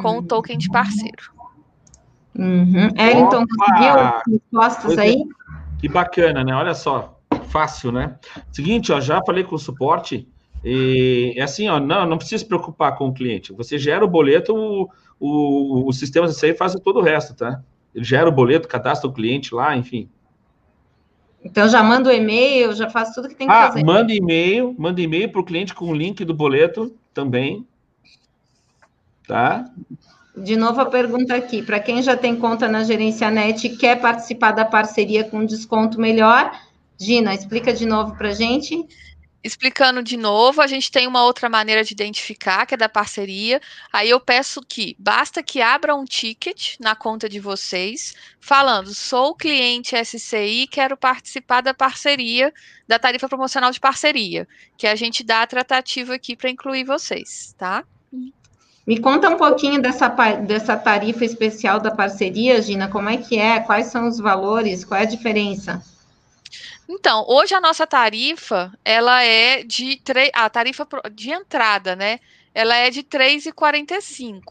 Com 0.00 0.12
uhum. 0.12 0.18
o 0.18 0.22
token 0.22 0.56
de 0.56 0.70
parceiro. 0.70 1.32
Uhum. 2.38 2.88
Wellington, 2.96 3.44
conseguiu 3.48 4.38
respostas 4.38 4.96
é. 4.96 5.02
aí? 5.02 5.24
Que 5.80 5.88
bacana, 5.88 6.44
né? 6.44 6.54
Olha 6.54 6.72
só, 6.72 7.20
fácil, 7.48 7.90
né? 7.90 8.16
Seguinte, 8.52 8.92
ó, 8.92 9.00
já 9.00 9.20
falei 9.26 9.42
com 9.42 9.56
o 9.56 9.58
suporte. 9.58 10.28
E 10.64 11.34
é 11.36 11.42
assim, 11.42 11.68
ó, 11.68 11.80
não, 11.80 12.06
não 12.06 12.18
precisa 12.18 12.38
se 12.38 12.46
preocupar 12.46 12.96
com 12.96 13.08
o 13.08 13.14
cliente. 13.14 13.52
Você 13.54 13.78
gera 13.78 14.04
o 14.04 14.08
boleto, 14.08 14.54
o, 14.54 14.90
o, 15.18 15.88
o 15.88 15.92
sistema 15.92 16.26
aí 16.26 16.54
faz 16.54 16.74
todo 16.84 16.98
o 16.98 17.02
resto, 17.02 17.34
tá? 17.34 17.62
Ele 17.94 18.04
gera 18.04 18.28
o 18.28 18.32
boleto, 18.32 18.68
cadastra 18.68 19.08
o 19.08 19.12
cliente 19.12 19.54
lá, 19.54 19.76
enfim. 19.76 20.08
Então 21.42 21.68
já 21.68 21.82
manda 21.82 22.10
o 22.10 22.12
e-mail, 22.12 22.72
já 22.74 22.90
faz 22.90 23.14
tudo 23.14 23.28
que 23.28 23.34
tem 23.34 23.46
que 23.46 23.52
ah, 23.52 23.68
fazer. 23.68 23.84
Manda 23.84 24.12
e-mail, 24.12 24.74
manda 24.78 25.00
e-mail 25.00 25.30
para 25.30 25.40
o 25.40 25.44
cliente 25.44 25.74
com 25.74 25.86
o 25.86 25.94
link 25.94 26.24
do 26.24 26.34
boleto 26.34 26.94
também. 27.14 27.66
Tá? 29.26 29.64
De 30.36 30.56
novo 30.56 30.80
a 30.80 30.86
pergunta 30.86 31.34
aqui, 31.34 31.62
para 31.62 31.80
quem 31.80 32.02
já 32.02 32.16
tem 32.16 32.36
conta 32.36 32.68
na 32.68 32.84
Gerência 32.84 33.30
Net 33.30 33.66
e 33.66 33.76
quer 33.76 34.00
participar 34.00 34.52
da 34.52 34.64
parceria 34.64 35.24
com 35.24 35.44
desconto 35.44 36.00
melhor, 36.00 36.52
Gina, 36.98 37.34
explica 37.34 37.72
de 37.72 37.86
novo 37.86 38.14
para 38.16 38.32
gente. 38.32 38.86
Explicando 39.42 40.02
de 40.02 40.16
novo, 40.16 40.60
a 40.60 40.66
gente 40.66 40.90
tem 40.90 41.06
uma 41.06 41.24
outra 41.24 41.48
maneira 41.48 41.82
de 41.82 41.92
identificar, 41.92 42.66
que 42.66 42.74
é 42.74 42.76
da 42.76 42.88
parceria. 42.88 43.60
Aí 43.92 44.10
eu 44.10 44.20
peço 44.20 44.60
que 44.60 44.94
basta 44.98 45.42
que 45.42 45.60
abra 45.62 45.94
um 45.94 46.04
ticket 46.04 46.76
na 46.78 46.94
conta 46.94 47.28
de 47.28 47.40
vocês, 47.40 48.14
falando: 48.40 48.94
sou 48.94 49.34
cliente 49.34 49.96
SCI, 49.96 50.66
quero 50.70 50.96
participar 50.96 51.62
da 51.62 51.72
parceria, 51.72 52.52
da 52.86 52.98
tarifa 52.98 53.28
promocional 53.28 53.70
de 53.70 53.80
parceria, 53.80 54.46
que 54.76 54.86
a 54.86 54.94
gente 54.94 55.24
dá 55.24 55.42
a 55.42 55.46
tratativa 55.46 56.14
aqui 56.14 56.36
para 56.36 56.50
incluir 56.50 56.84
vocês, 56.84 57.54
tá? 57.56 57.84
Me 58.86 58.98
conta 58.98 59.28
um 59.28 59.36
pouquinho 59.36 59.80
dessa, 59.80 60.08
dessa 60.38 60.76
tarifa 60.76 61.24
especial 61.24 61.78
da 61.78 61.90
parceria, 61.90 62.60
Gina, 62.60 62.88
como 62.88 63.08
é 63.08 63.16
que 63.16 63.38
é? 63.38 63.60
Quais 63.60 63.86
são 63.86 64.08
os 64.08 64.18
valores? 64.18 64.84
Qual 64.84 64.98
é 64.98 65.04
a 65.04 65.06
diferença? 65.06 65.82
Então, 66.92 67.24
hoje 67.28 67.54
a 67.54 67.60
nossa 67.60 67.86
tarifa, 67.86 68.76
ela 68.84 69.22
é 69.22 69.62
de 69.62 70.02
a 70.32 70.50
tarifa 70.50 70.84
de 71.12 71.30
entrada, 71.30 71.94
né? 71.94 72.18
Ela 72.52 72.74
é 72.74 72.90
de 72.90 73.04
3,45, 73.04 74.42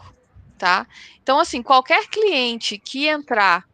tá? 0.57 0.87
Então, 1.21 1.37
assim, 1.37 1.61
qualquer 1.61 2.07
cliente 2.07 2.77
que 2.77 3.07
entrar 3.07 3.65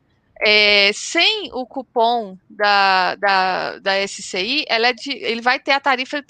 é, 0.41 0.89
sem 0.93 1.51
o 1.53 1.63
cupom 1.68 2.39
da, 2.49 3.13
da, 3.13 3.78
da 3.78 4.07
SCI, 4.07 4.66
ela 4.68 4.88
é 4.88 4.93
de, 4.93 5.11
ele 5.11 5.41
vai 5.41 5.59
ter 5.59 5.72
a 5.72 5.80
tarifa 5.80 6.26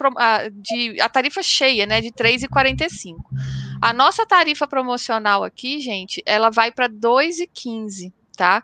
de 0.52 1.00
a 1.00 1.08
tarifa 1.08 1.42
cheia, 1.42 1.86
né, 1.86 2.02
de 2.02 2.12
3,45. 2.12 3.16
A 3.82 3.94
nossa 3.94 4.26
tarifa 4.26 4.68
promocional 4.68 5.42
aqui, 5.42 5.80
gente, 5.80 6.22
ela 6.26 6.50
vai 6.50 6.70
para 6.70 6.90
2,15, 6.90 8.12
tá? 8.36 8.62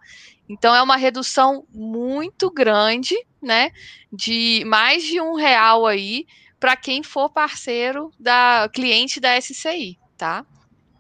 Então 0.52 0.76
é 0.76 0.82
uma 0.82 0.97
redução 0.97 1.66
muito 1.74 2.52
grande, 2.52 3.16
né? 3.41 3.72
De 4.12 4.64
mais 4.66 5.02
de 5.02 5.22
um 5.22 5.34
real 5.34 5.88
aí 5.88 6.26
para 6.60 6.76
quem 6.76 7.02
for 7.02 7.30
parceiro 7.30 8.12
da 8.20 8.70
cliente 8.74 9.22
da 9.22 9.39
SCI, 9.39 9.97
tá? 10.18 10.45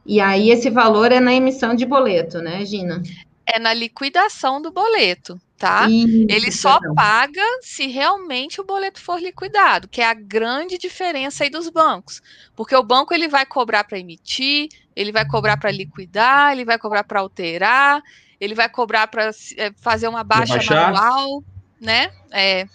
E 0.05 0.21
aí 0.21 0.49
esse 0.49 0.69
valor 0.69 1.11
é 1.11 1.19
na 1.19 1.33
emissão 1.33 1.75
de 1.75 1.85
boleto, 1.85 2.39
né, 2.39 2.65
Gina? 2.65 3.03
É 3.45 3.59
na 3.59 3.73
liquidação 3.73 4.61
do 4.61 4.71
boleto, 4.71 5.39
tá? 5.57 5.87
Isso, 5.89 6.27
ele 6.29 6.49
só 6.49 6.79
paga 6.95 7.43
se 7.61 7.87
realmente 7.87 8.61
o 8.61 8.63
boleto 8.63 9.01
for 9.01 9.19
liquidado, 9.19 9.89
que 9.89 9.99
é 9.99 10.05
a 10.05 10.13
grande 10.13 10.77
diferença 10.77 11.43
aí 11.43 11.49
dos 11.49 11.69
bancos. 11.69 12.21
Porque 12.55 12.75
o 12.75 12.83
banco 12.83 13.13
ele 13.13 13.27
vai 13.27 13.45
cobrar 13.45 13.83
para 13.83 13.99
emitir, 13.99 14.69
ele 14.95 15.11
vai 15.11 15.27
cobrar 15.27 15.57
para 15.57 15.71
liquidar, 15.71 16.53
ele 16.53 16.63
vai 16.63 16.79
cobrar 16.79 17.03
para 17.03 17.19
alterar, 17.19 18.01
ele 18.41 18.55
vai 18.55 18.67
cobrar 18.67 19.05
para 19.05 19.29
é, 19.55 19.71
fazer 19.79 20.07
uma 20.07 20.23
baixa 20.23 20.57
manual, 20.67 21.43
né? 21.79 22.11
É. 22.31 22.65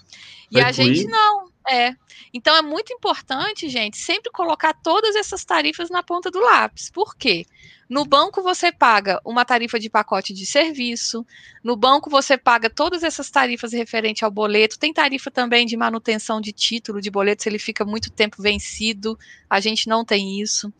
E 0.48 0.60
a 0.60 0.70
gente 0.70 1.04
não, 1.08 1.50
é. 1.68 1.92
Então 2.32 2.54
é 2.54 2.62
muito 2.62 2.92
importante, 2.92 3.68
gente, 3.68 3.96
sempre 3.96 4.30
colocar 4.30 4.72
todas 4.72 5.16
essas 5.16 5.44
tarifas 5.44 5.90
na 5.90 6.04
ponta 6.04 6.30
do 6.30 6.38
lápis. 6.38 6.88
Por 6.88 7.16
quê? 7.16 7.44
No 7.88 8.04
banco 8.04 8.42
você 8.42 8.72
paga 8.72 9.20
uma 9.24 9.44
tarifa 9.44 9.78
de 9.78 9.88
pacote 9.88 10.34
de 10.34 10.44
serviço, 10.44 11.24
no 11.62 11.76
banco 11.76 12.10
você 12.10 12.36
paga 12.36 12.68
todas 12.68 13.04
essas 13.04 13.30
tarifas 13.30 13.72
referente 13.72 14.24
ao 14.24 14.30
boleto, 14.30 14.78
tem 14.78 14.92
tarifa 14.92 15.30
também 15.30 15.64
de 15.64 15.76
manutenção 15.76 16.40
de 16.40 16.52
título 16.52 17.00
de 17.00 17.10
boleto 17.10 17.44
se 17.44 17.48
ele 17.48 17.60
fica 17.60 17.84
muito 17.84 18.10
tempo 18.10 18.42
vencido, 18.42 19.16
a 19.48 19.60
gente 19.60 19.88
não 19.88 20.04
tem 20.04 20.40
isso. 20.40 20.72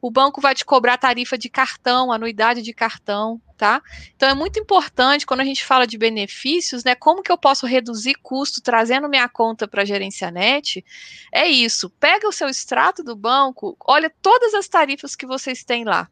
O 0.00 0.08
banco 0.08 0.40
vai 0.40 0.54
te 0.54 0.64
cobrar 0.64 0.98
tarifa 0.98 1.36
de 1.36 1.48
cartão, 1.48 2.12
anuidade 2.12 2.62
de 2.62 2.72
cartão, 2.72 3.40
tá? 3.62 3.80
Então 4.16 4.28
é 4.28 4.34
muito 4.34 4.58
importante 4.58 5.24
quando 5.24 5.38
a 5.38 5.44
gente 5.44 5.64
fala 5.64 5.86
de 5.86 5.96
benefícios, 5.96 6.82
né, 6.82 6.96
como 6.96 7.22
que 7.22 7.30
eu 7.30 7.38
posso 7.38 7.64
reduzir 7.64 8.16
custo 8.20 8.60
trazendo 8.60 9.08
minha 9.08 9.28
conta 9.28 9.68
para 9.68 9.82
a 9.82 9.84
Gerencianet? 9.84 10.84
É 11.32 11.46
isso, 11.46 11.88
pega 11.88 12.26
o 12.26 12.32
seu 12.32 12.48
extrato 12.48 13.04
do 13.04 13.14
banco, 13.14 13.76
olha 13.86 14.12
todas 14.20 14.52
as 14.52 14.66
tarifas 14.66 15.14
que 15.14 15.24
vocês 15.24 15.62
têm 15.62 15.84
lá. 15.84 16.10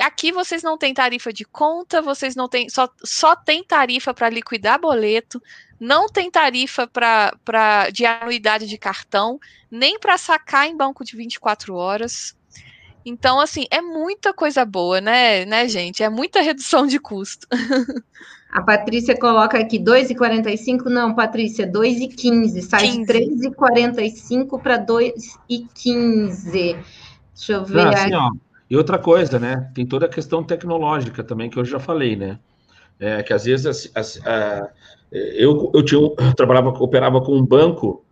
Aqui 0.00 0.30
vocês 0.30 0.62
não 0.62 0.78
têm 0.78 0.94
tarifa 0.94 1.32
de 1.32 1.44
conta, 1.44 2.00
vocês 2.00 2.36
não 2.36 2.48
têm, 2.48 2.68
só, 2.68 2.88
só 3.04 3.34
tem 3.34 3.64
tarifa 3.64 4.14
para 4.14 4.30
liquidar 4.30 4.80
boleto, 4.80 5.42
não 5.80 6.06
tem 6.06 6.30
tarifa 6.30 6.86
para 6.86 7.90
de 7.92 8.06
anuidade 8.06 8.68
de 8.68 8.78
cartão, 8.78 9.40
nem 9.68 9.98
para 9.98 10.16
sacar 10.16 10.68
em 10.68 10.76
banco 10.76 11.04
de 11.04 11.16
24 11.16 11.74
horas. 11.74 12.36
Então, 13.04 13.38
assim, 13.38 13.66
é 13.70 13.80
muita 13.80 14.32
coisa 14.32 14.64
boa, 14.64 15.00
né, 15.00 15.44
né, 15.44 15.68
gente? 15.68 16.02
É 16.02 16.08
muita 16.08 16.40
redução 16.40 16.86
de 16.86 16.98
custo. 16.98 17.46
A 18.54 18.62
Patrícia 18.62 19.18
coloca 19.18 19.58
aqui 19.58 19.80
2,45. 19.80 20.84
Não, 20.84 21.12
Patrícia, 21.12 21.66
2,15. 21.66 22.62
Sai 22.62 22.82
15. 22.82 23.00
de 23.00 23.06
3,45 23.50 24.62
para 24.62 24.78
2,15. 24.78 26.78
Deixa 27.34 27.52
eu 27.52 27.64
ver. 27.64 27.74
Não, 27.74 27.88
assim, 27.88 28.14
ó, 28.14 28.30
e 28.70 28.76
outra 28.76 28.96
coisa, 28.96 29.40
né? 29.40 29.68
Tem 29.74 29.84
toda 29.84 30.06
a 30.06 30.08
questão 30.08 30.44
tecnológica 30.44 31.24
também, 31.24 31.50
que 31.50 31.58
eu 31.58 31.64
já 31.64 31.80
falei, 31.80 32.14
né? 32.14 32.38
É, 33.00 33.24
que 33.24 33.32
às 33.32 33.44
vezes 33.44 33.66
as, 33.66 33.90
as, 33.92 34.24
a, 34.24 34.70
eu, 35.10 35.72
eu, 35.74 35.84
tinha, 35.84 36.00
eu 36.00 36.14
trabalhava, 36.36 36.68
operava 36.68 37.20
com 37.20 37.36
um 37.36 37.44
banco. 37.44 38.04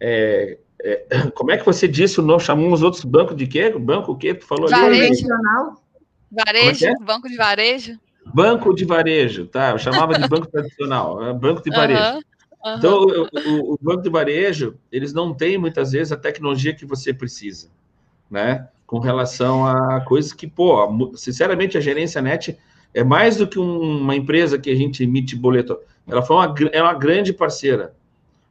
É, 0.00 0.56
é, 0.84 1.30
como 1.34 1.50
é 1.50 1.56
que 1.56 1.66
você 1.66 1.86
disse 1.86 2.20
o 2.20 2.22
nome? 2.22 2.40
Chamamos 2.40 2.82
outros 2.82 3.04
bancos 3.04 3.36
de 3.36 3.46
quê? 3.46 3.70
Banco 3.70 4.12
o 4.12 4.16
quê? 4.16 4.34
Tu 4.34 4.46
falou 4.46 4.68
varejo. 4.68 5.26
ali? 5.32 5.76
Varejo, 6.30 6.86
é, 6.86 6.90
é 6.90 7.04
banco 7.04 7.28
de 7.28 7.36
varejo. 7.36 7.98
Banco 8.32 8.74
de 8.74 8.84
varejo, 8.84 9.46
tá? 9.46 9.70
Eu 9.70 9.78
chamava 9.78 10.18
de 10.18 10.28
banco 10.28 10.46
tradicional, 10.46 11.24
é, 11.24 11.32
banco 11.32 11.62
de 11.62 11.70
varejo. 11.70 12.00
Uhum, 12.02 12.20
uhum. 12.64 12.78
Então, 12.78 13.02
o, 13.02 13.22
o, 13.22 13.74
o 13.74 13.78
banco 13.80 14.02
de 14.02 14.10
varejo, 14.10 14.76
eles 14.92 15.12
não 15.12 15.34
têm 15.34 15.58
muitas 15.58 15.92
vezes 15.92 16.12
a 16.12 16.16
tecnologia 16.16 16.74
que 16.74 16.84
você 16.84 17.12
precisa, 17.12 17.68
né? 18.30 18.68
com 18.90 18.98
relação 18.98 19.64
a 19.64 20.00
coisas 20.00 20.32
que, 20.32 20.48
pô, 20.48 21.14
sinceramente, 21.14 21.78
a 21.78 21.80
gerência 21.80 22.20
net 22.20 22.58
é 22.92 23.04
mais 23.04 23.36
do 23.36 23.46
que 23.46 23.56
uma 23.56 24.16
empresa 24.16 24.58
que 24.58 24.68
a 24.68 24.74
gente 24.74 25.04
emite 25.04 25.36
boleto. 25.36 25.78
Ela 26.08 26.22
foi 26.22 26.34
uma, 26.34 26.52
é 26.72 26.82
uma 26.82 26.94
grande 26.94 27.32
parceira, 27.32 27.94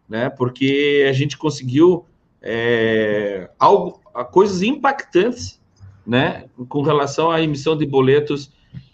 né? 0.07 0.29
Porque 0.29 1.05
a 1.09 1.11
gente 1.11 1.37
conseguiu 1.37 2.05
é, 2.41 3.49
algo, 3.59 4.01
coisas 4.31 4.61
impactantes, 4.61 5.59
né? 6.05 6.45
Com 6.67 6.81
relação 6.81 7.31
à 7.31 7.41
emissão 7.41 7.77
de 7.77 7.85
boletos, 7.85 8.51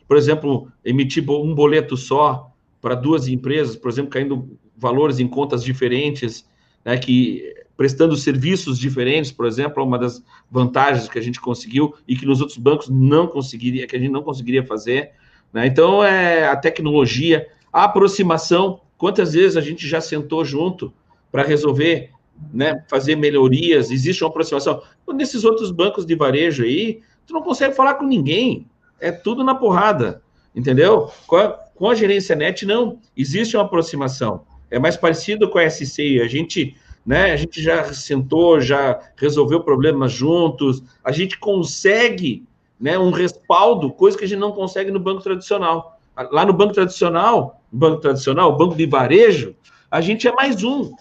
por 0.08 0.18
exemplo, 0.18 0.72
emitir 0.84 1.24
um 1.30 1.54
boleto 1.54 1.96
só 1.96 2.52
para 2.82 2.96
duas 2.96 3.28
empresas, 3.28 3.76
por 3.76 3.90
exemplo, 3.90 4.12
caindo 4.12 4.58
valores 4.78 5.20
em 5.20 5.28
contas 5.28 5.64
diferentes, 5.64 6.48
né? 6.84 6.98
Que 6.98 7.56
prestando 7.78 8.16
serviços 8.16 8.80
diferentes, 8.80 9.32
por 9.32 9.46
exemplo, 9.46 9.84
uma 9.84 10.00
das 10.00 10.24
vantagens 10.50 11.10
que 11.10 11.20
a 11.20 11.22
gente 11.22 11.42
conseguiu 11.42 11.94
e 12.08 12.16
que 12.16 12.26
nos 12.26 12.40
outros 12.40 12.58
bancos 12.58 12.90
não 12.90 13.28
conseguiria, 13.28 13.86
que 13.86 13.96
a 13.96 14.00
gente 14.00 14.12
não 14.12 14.24
conseguiria 14.24 14.66
fazer. 14.66 15.12
Né? 15.52 15.68
Então, 15.68 16.04
é 16.04 16.48
a 16.48 16.56
tecnologia, 16.56 17.48
a 17.72 17.84
aproximação. 17.84 18.80
Quantas 18.98 19.34
vezes 19.34 19.58
a 19.58 19.62
gente 19.62 19.88
já 19.88 20.00
sentou 20.00 20.46
junto 20.46 20.94
para 21.32 21.44
resolver, 21.44 22.12
né, 22.54 22.84
fazer 22.88 23.16
melhorias? 23.16 23.92
Existe 23.92 24.24
uma 24.24 24.30
aproximação. 24.30 24.82
Nesses 25.14 25.44
outros 25.44 25.72
bancos 25.72 26.06
de 26.06 26.16
varejo 26.16 26.64
aí, 26.64 27.02
tu 27.26 27.34
não 27.34 27.42
consegue 27.42 27.76
falar 27.76 27.96
com 27.96 28.06
ninguém. 28.06 28.68
É 29.00 29.12
tudo 29.12 29.44
na 29.44 29.56
porrada, 29.56 30.22
entendeu? 30.56 31.10
Com 31.28 31.36
a, 31.36 31.50
com 31.50 31.90
a 31.90 31.96
gerência 31.96 32.36
net, 32.36 32.66
não. 32.66 33.00
Existe 33.16 33.58
uma 33.58 33.64
aproximação. 33.64 34.46
É 34.72 34.80
mais 34.80 34.98
parecido 34.98 35.50
com 35.50 35.58
a 35.58 35.70
SCI. 35.70 36.22
A 36.22 36.28
gente 36.28 36.76
né? 37.06 37.32
A 37.32 37.36
gente 37.36 37.62
já 37.62 37.94
sentou, 37.94 38.60
já 38.60 39.00
resolveu 39.16 39.62
problemas 39.62 40.12
juntos, 40.12 40.82
a 41.04 41.12
gente 41.12 41.38
consegue 41.38 42.44
né, 42.80 42.98
um 42.98 43.12
respaldo, 43.12 43.92
coisa 43.92 44.18
que 44.18 44.26
a 44.26 44.28
gente 44.28 44.40
não 44.40 44.52
consegue 44.52 44.90
no 44.90 45.00
banco 45.00 45.22
tradicional. 45.22 46.00
Lá 46.32 46.46
no 46.46 46.54
banco 46.54 46.74
tradicional, 46.74 47.62
banco 47.72 48.02
tradicional, 48.02 48.58
banco 48.58 48.76
de 48.76 48.86
varejo, 48.86 49.56
a 49.92 50.02
gente 50.02 50.28
é 50.28 50.32
mais 50.32 50.64
um. 50.64 50.92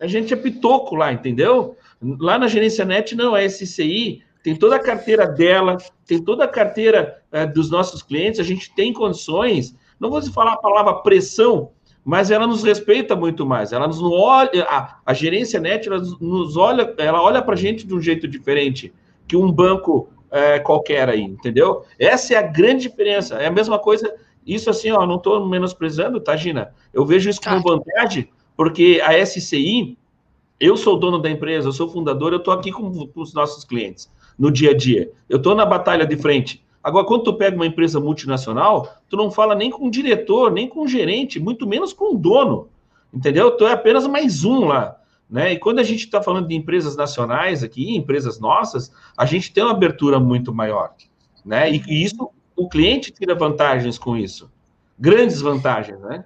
A 0.00 0.06
gente 0.06 0.32
é 0.32 0.36
pitoco 0.36 0.94
lá, 0.94 1.12
entendeu? 1.12 1.76
Lá 2.00 2.38
na 2.38 2.46
gerência 2.46 2.84
net, 2.84 3.14
não, 3.16 3.34
a 3.34 3.48
SCI 3.48 4.22
tem 4.42 4.54
toda 4.54 4.76
a 4.76 4.80
carteira 4.80 5.26
dela, 5.26 5.76
tem 6.06 6.22
toda 6.22 6.44
a 6.44 6.48
carteira 6.48 7.22
é, 7.32 7.46
dos 7.46 7.70
nossos 7.70 8.02
clientes, 8.02 8.40
a 8.40 8.44
gente 8.44 8.72
tem 8.74 8.92
condições, 8.92 9.74
não 9.98 10.10
vou 10.10 10.22
falar 10.30 10.52
a 10.52 10.58
palavra 10.58 10.94
pressão, 10.94 11.70
mas 12.04 12.30
ela 12.30 12.46
nos 12.46 12.62
respeita 12.62 13.14
muito 13.14 13.44
mais. 13.44 13.72
Ela 13.72 13.86
nos 13.86 14.00
olha, 14.00 14.64
a, 14.64 14.98
a 15.04 15.12
gerência 15.12 15.60
net, 15.60 15.88
ela 15.88 16.00
nos 16.20 16.56
olha, 16.56 16.94
ela 16.96 17.22
olha 17.22 17.42
para 17.42 17.54
a 17.54 17.58
gente 17.58 17.86
de 17.86 17.94
um 17.94 18.00
jeito 18.00 18.26
diferente 18.26 18.92
que 19.26 19.36
um 19.36 19.52
banco 19.52 20.08
é, 20.30 20.58
qualquer 20.58 21.08
aí, 21.08 21.20
entendeu? 21.20 21.84
Essa 21.98 22.34
é 22.34 22.36
a 22.38 22.42
grande 22.42 22.88
diferença. 22.88 23.34
É 23.36 23.46
a 23.46 23.50
mesma 23.50 23.78
coisa. 23.78 24.14
Isso 24.46 24.70
assim, 24.70 24.90
ó, 24.90 25.04
não 25.06 25.16
estou 25.16 25.46
menosprezando, 25.46 26.20
tá, 26.20 26.34
Gina? 26.34 26.72
Eu 26.94 27.04
vejo 27.04 27.28
isso 27.28 27.40
como 27.42 27.62
tá. 27.62 27.70
vantagem, 27.70 28.30
porque 28.58 29.00
a 29.04 29.24
SCI, 29.24 29.96
eu 30.58 30.76
sou 30.76 30.98
dono 30.98 31.20
da 31.20 31.30
empresa, 31.30 31.68
eu 31.68 31.72
sou 31.72 31.88
fundador, 31.88 32.32
eu 32.32 32.38
estou 32.38 32.52
aqui 32.52 32.72
com, 32.72 33.06
com 33.06 33.20
os 33.20 33.32
nossos 33.32 33.64
clientes 33.64 34.10
no 34.36 34.50
dia 34.50 34.72
a 34.72 34.76
dia. 34.76 35.12
Eu 35.28 35.36
estou 35.36 35.54
na 35.54 35.64
batalha 35.64 36.04
de 36.04 36.16
frente. 36.16 36.60
Agora, 36.82 37.06
quando 37.06 37.22
tu 37.22 37.34
pega 37.34 37.54
uma 37.54 37.66
empresa 37.66 38.00
multinacional, 38.00 38.96
tu 39.08 39.16
não 39.16 39.30
fala 39.30 39.54
nem 39.54 39.70
com 39.70 39.86
o 39.86 39.90
diretor, 39.92 40.50
nem 40.50 40.68
com 40.68 40.80
o 40.80 40.88
gerente, 40.88 41.38
muito 41.38 41.68
menos 41.68 41.92
com 41.92 42.16
o 42.16 42.18
dono. 42.18 42.68
Entendeu? 43.14 43.52
Tu 43.52 43.64
é 43.64 43.74
apenas 43.74 44.08
mais 44.08 44.44
um 44.44 44.64
lá. 44.64 44.96
Né? 45.30 45.52
E 45.52 45.58
quando 45.60 45.78
a 45.78 45.84
gente 45.84 46.00
está 46.00 46.20
falando 46.20 46.48
de 46.48 46.56
empresas 46.56 46.96
nacionais 46.96 47.62
aqui, 47.62 47.94
empresas 47.94 48.40
nossas, 48.40 48.92
a 49.16 49.24
gente 49.24 49.52
tem 49.52 49.62
uma 49.62 49.70
abertura 49.70 50.18
muito 50.18 50.52
maior. 50.52 50.94
Né? 51.44 51.70
E, 51.70 51.82
e 51.86 52.02
isso, 52.02 52.28
o 52.56 52.68
cliente 52.68 53.12
tira 53.12 53.36
vantagens 53.36 53.98
com 53.98 54.16
isso. 54.16 54.50
Grandes 54.98 55.40
vantagens, 55.40 56.00
né? 56.00 56.24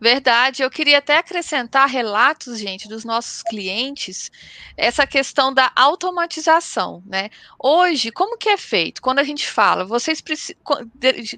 Verdade, 0.00 0.62
eu 0.62 0.70
queria 0.70 0.96
até 0.96 1.18
acrescentar 1.18 1.86
relatos, 1.86 2.58
gente, 2.58 2.88
dos 2.88 3.04
nossos 3.04 3.42
clientes, 3.42 4.30
essa 4.74 5.06
questão 5.06 5.52
da 5.52 5.70
automatização, 5.76 7.02
né? 7.04 7.28
Hoje, 7.58 8.10
como 8.10 8.38
que 8.38 8.48
é 8.48 8.56
feito? 8.56 9.02
Quando 9.02 9.18
a 9.18 9.24
gente 9.24 9.46
fala, 9.46 9.84
vocês 9.84 10.22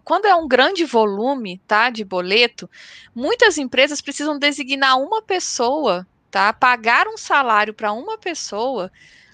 quando 0.04 0.26
é 0.26 0.34
um 0.36 0.46
grande 0.46 0.84
volume, 0.84 1.60
tá, 1.66 1.90
de 1.90 2.04
boleto, 2.04 2.70
muitas 3.12 3.58
empresas 3.58 4.00
precisam 4.00 4.38
designar 4.38 4.96
uma 4.96 5.20
pessoa, 5.20 6.06
tá? 6.30 6.52
Pagar 6.52 7.08
um 7.08 7.16
salário 7.16 7.74
para 7.74 7.92
uma 7.92 8.16
pessoa 8.16 8.92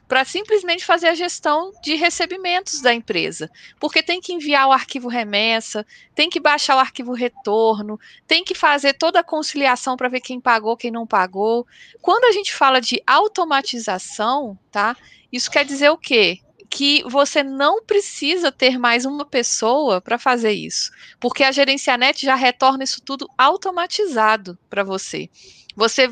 para 0.08 0.24
simplesmente 0.24 0.86
fazer 0.86 1.08
a 1.08 1.14
gestão 1.14 1.70
de 1.82 1.94
recebimentos 1.94 2.80
da 2.80 2.94
empresa. 2.94 3.50
Porque 3.78 4.02
tem 4.02 4.20
que 4.20 4.32
enviar 4.32 4.66
o 4.66 4.72
arquivo 4.72 5.06
remessa, 5.06 5.86
tem 6.14 6.30
que 6.30 6.40
baixar 6.40 6.76
o 6.76 6.80
arquivo 6.80 7.12
retorno, 7.12 8.00
tem 8.26 8.42
que 8.42 8.54
fazer 8.54 8.94
toda 8.94 9.20
a 9.20 9.24
conciliação 9.24 9.96
para 9.96 10.08
ver 10.08 10.20
quem 10.20 10.40
pagou, 10.40 10.76
quem 10.76 10.90
não 10.90 11.06
pagou. 11.06 11.66
Quando 12.00 12.24
a 12.24 12.32
gente 12.32 12.54
fala 12.54 12.80
de 12.80 13.02
automatização, 13.06 14.58
tá? 14.72 14.96
Isso 15.30 15.50
quer 15.50 15.64
dizer 15.64 15.90
o 15.90 15.98
quê? 15.98 16.40
Que 16.70 17.02
você 17.04 17.42
não 17.42 17.82
precisa 17.82 18.52
ter 18.52 18.78
mais 18.78 19.04
uma 19.04 19.24
pessoa 19.24 20.00
para 20.00 20.18
fazer 20.18 20.52
isso, 20.52 20.90
porque 21.18 21.42
a 21.42 21.52
Gerencianet 21.52 22.24
já 22.24 22.34
retorna 22.34 22.84
isso 22.84 23.00
tudo 23.00 23.28
automatizado 23.38 24.58
para 24.68 24.84
você. 24.84 25.30
Você 25.78 26.08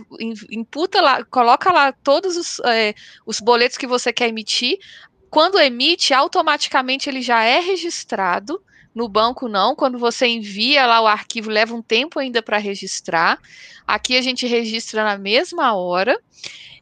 imputa 0.49 1.01
lá, 1.01 1.25
coloca 1.25 1.73
lá 1.73 1.91
todos 1.91 2.37
os, 2.37 2.61
é, 2.61 2.95
os 3.27 3.41
boletos 3.41 3.77
que 3.77 3.87
você 3.87 4.13
quer 4.13 4.29
emitir. 4.29 4.79
Quando 5.29 5.59
emite, 5.59 6.15
automaticamente 6.15 7.11
ele 7.11 7.21
já 7.21 7.43
é 7.43 7.59
registrado. 7.59 8.63
No 8.95 9.09
banco, 9.09 9.49
não. 9.49 9.75
Quando 9.75 9.99
você 9.99 10.29
envia 10.29 10.87
lá 10.87 11.01
o 11.01 11.07
arquivo, 11.09 11.51
leva 11.51 11.75
um 11.75 11.83
tempo 11.83 12.21
ainda 12.21 12.41
para 12.41 12.59
registrar. 12.59 13.41
Aqui 13.85 14.17
a 14.17 14.23
gente 14.23 14.47
registra 14.47 15.03
na 15.03 15.19
mesma 15.19 15.75
hora. 15.75 16.17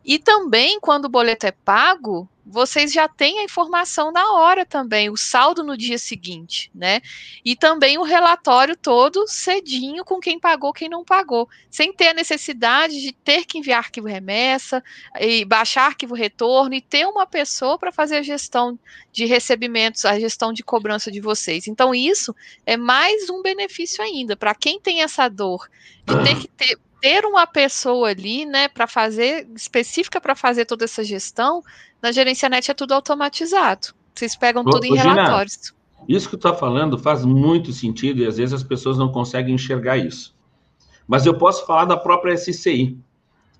E 0.04 0.18
também, 0.18 0.78
quando 0.78 1.06
o 1.06 1.08
boleto 1.08 1.46
é 1.46 1.52
pago, 1.52 2.28
vocês 2.46 2.92
já 2.92 3.08
têm 3.08 3.40
a 3.40 3.44
informação 3.44 4.12
na 4.12 4.32
hora 4.32 4.66
também, 4.66 5.08
o 5.08 5.16
saldo 5.16 5.62
no 5.62 5.76
dia 5.76 5.96
seguinte, 5.96 6.70
né? 6.74 7.00
E 7.44 7.56
também 7.56 7.96
o 7.96 8.02
relatório 8.02 8.76
todo 8.76 9.26
cedinho 9.26 10.04
com 10.04 10.20
quem 10.20 10.38
pagou, 10.38 10.72
quem 10.72 10.88
não 10.88 11.04
pagou, 11.04 11.48
sem 11.70 11.92
ter 11.92 12.08
a 12.08 12.14
necessidade 12.14 13.00
de 13.00 13.12
ter 13.12 13.46
que 13.46 13.58
enviar 13.58 13.78
arquivo 13.78 14.06
remessa 14.06 14.82
e 15.18 15.44
baixar 15.44 15.86
arquivo 15.86 16.14
retorno 16.14 16.74
e 16.74 16.80
ter 16.80 17.06
uma 17.06 17.26
pessoa 17.26 17.78
para 17.78 17.90
fazer 17.90 18.16
a 18.16 18.22
gestão 18.22 18.78
de 19.10 19.24
recebimentos, 19.24 20.04
a 20.04 20.18
gestão 20.20 20.52
de 20.52 20.62
cobrança 20.62 21.10
de 21.10 21.20
vocês. 21.20 21.66
Então, 21.66 21.94
isso 21.94 22.34
é 22.66 22.76
mais 22.76 23.30
um 23.30 23.42
benefício 23.42 24.02
ainda 24.04 24.36
para 24.36 24.54
quem 24.54 24.78
tem 24.78 25.02
essa 25.02 25.28
dor 25.28 25.68
de 26.06 26.22
ter 26.22 26.40
que 26.40 26.48
ter 26.48 26.78
ter 27.04 27.26
uma 27.26 27.46
pessoa 27.46 28.08
ali, 28.08 28.46
né, 28.46 28.66
para 28.66 28.86
fazer, 28.86 29.46
específica 29.54 30.18
para 30.18 30.34
fazer 30.34 30.64
toda 30.64 30.86
essa 30.86 31.04
gestão, 31.04 31.62
na 32.00 32.10
gerência 32.10 32.48
net 32.48 32.70
é 32.70 32.72
tudo 32.72 32.94
automatizado. 32.94 33.88
Vocês 34.14 34.34
pegam 34.34 34.62
Ô, 34.62 34.70
tudo 34.70 34.86
em 34.86 34.96
Gina, 34.96 35.12
relatórios. 35.12 35.74
Isso 36.08 36.30
que 36.30 36.38
tu 36.38 36.48
está 36.48 36.54
falando 36.58 36.96
faz 36.96 37.22
muito 37.22 37.74
sentido 37.74 38.22
e 38.22 38.26
às 38.26 38.38
vezes 38.38 38.54
as 38.54 38.62
pessoas 38.62 38.96
não 38.96 39.12
conseguem 39.12 39.54
enxergar 39.54 39.98
isso. 39.98 40.34
Mas 41.06 41.26
eu 41.26 41.36
posso 41.36 41.66
falar 41.66 41.84
da 41.84 41.94
própria 41.94 42.34
SCI. 42.38 42.96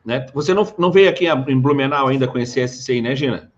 Né? 0.03 0.25
Você 0.33 0.55
não, 0.55 0.67
não 0.79 0.91
veio 0.91 1.11
aqui 1.11 1.27
em 1.29 1.61
Blumenau 1.61 2.09
ainda 2.09 2.27
conhecer 2.27 2.63
a 2.63 2.69
SCI, 2.69 3.03
né, 3.03 3.15
Gina? 3.15 3.53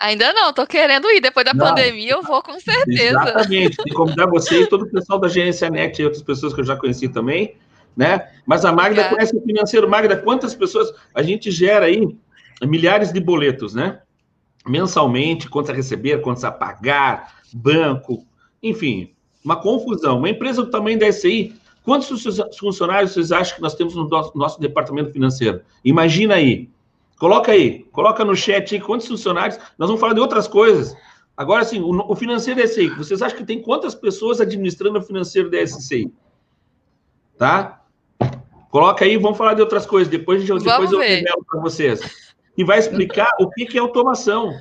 Ainda 0.00 0.32
não, 0.32 0.52
tô 0.52 0.66
querendo 0.66 1.08
ir. 1.08 1.20
Depois 1.20 1.46
da 1.46 1.54
não, 1.54 1.66
pandemia, 1.66 2.14
eu 2.14 2.22
vou 2.24 2.42
com 2.42 2.58
certeza. 2.58 3.00
Exatamente. 3.00 3.76
E 3.86 3.92
convidar 3.92 4.26
você 4.26 4.62
e 4.62 4.66
todo 4.66 4.86
o 4.86 4.90
pessoal 4.90 5.20
da 5.20 5.28
Gerência 5.28 5.70
Net 5.70 6.02
e 6.02 6.04
outras 6.04 6.22
pessoas 6.24 6.52
que 6.52 6.60
eu 6.62 6.64
já 6.64 6.74
conheci 6.74 7.08
também 7.08 7.54
né? 7.96 8.28
Mas 8.46 8.64
a 8.64 8.72
Magda 8.72 9.00
Obrigada. 9.00 9.14
conhece 9.14 9.36
o 9.36 9.42
financeiro. 9.42 9.88
Magda, 9.88 10.16
quantas 10.16 10.54
pessoas 10.54 10.92
a 11.14 11.22
gente 11.22 11.50
gera 11.50 11.86
aí? 11.86 12.16
Milhares 12.62 13.12
de 13.12 13.20
boletos, 13.20 13.74
né? 13.74 14.00
Mensalmente, 14.66 15.48
contas 15.48 15.70
a 15.70 15.74
receber, 15.74 16.20
contas 16.20 16.44
a 16.44 16.52
pagar, 16.52 17.40
banco, 17.52 18.24
enfim, 18.62 19.12
uma 19.44 19.56
confusão. 19.56 20.18
Uma 20.18 20.30
empresa 20.30 20.62
do 20.62 20.70
tamanho 20.70 20.98
da 20.98 21.10
SI, 21.10 21.54
quantos 21.82 22.08
funcionários 22.58 23.12
vocês 23.12 23.32
acham 23.32 23.56
que 23.56 23.62
nós 23.62 23.74
temos 23.74 23.94
no 23.94 24.08
nosso, 24.08 24.36
nosso 24.38 24.60
departamento 24.60 25.12
financeiro? 25.12 25.62
Imagina 25.84 26.34
aí. 26.34 26.70
Coloca 27.18 27.52
aí, 27.52 27.84
coloca 27.92 28.24
no 28.24 28.34
chat 28.34 28.74
aí 28.74 28.80
quantos 28.80 29.06
funcionários. 29.06 29.58
Nós 29.78 29.88
vamos 29.88 30.00
falar 30.00 30.14
de 30.14 30.20
outras 30.20 30.48
coisas. 30.48 30.96
Agora, 31.36 31.64
sim, 31.64 31.80
o, 31.80 31.90
o 32.10 32.14
financeiro 32.14 32.60
da 32.60 32.66
SI, 32.66 32.88
vocês 32.90 33.22
acham 33.22 33.38
que 33.38 33.44
tem 33.44 33.60
quantas 33.60 33.94
pessoas 33.94 34.40
administrando 34.40 34.98
o 34.98 35.02
financeiro 35.02 35.50
da 35.50 35.64
SCI? 35.64 36.12
Tá? 37.38 37.81
Coloca 38.72 39.04
aí, 39.04 39.16
vamos 39.18 39.36
falar 39.36 39.52
de 39.52 39.60
outras 39.60 39.84
coisas. 39.84 40.08
Depois, 40.08 40.42
depois 40.42 40.90
eu 40.90 40.98
revelo 40.98 41.44
para 41.44 41.60
vocês. 41.60 42.00
E 42.56 42.64
vai 42.64 42.78
explicar 42.78 43.28
o 43.38 43.50
que, 43.50 43.66
que 43.66 43.76
é 43.76 43.80
automação. 43.82 44.58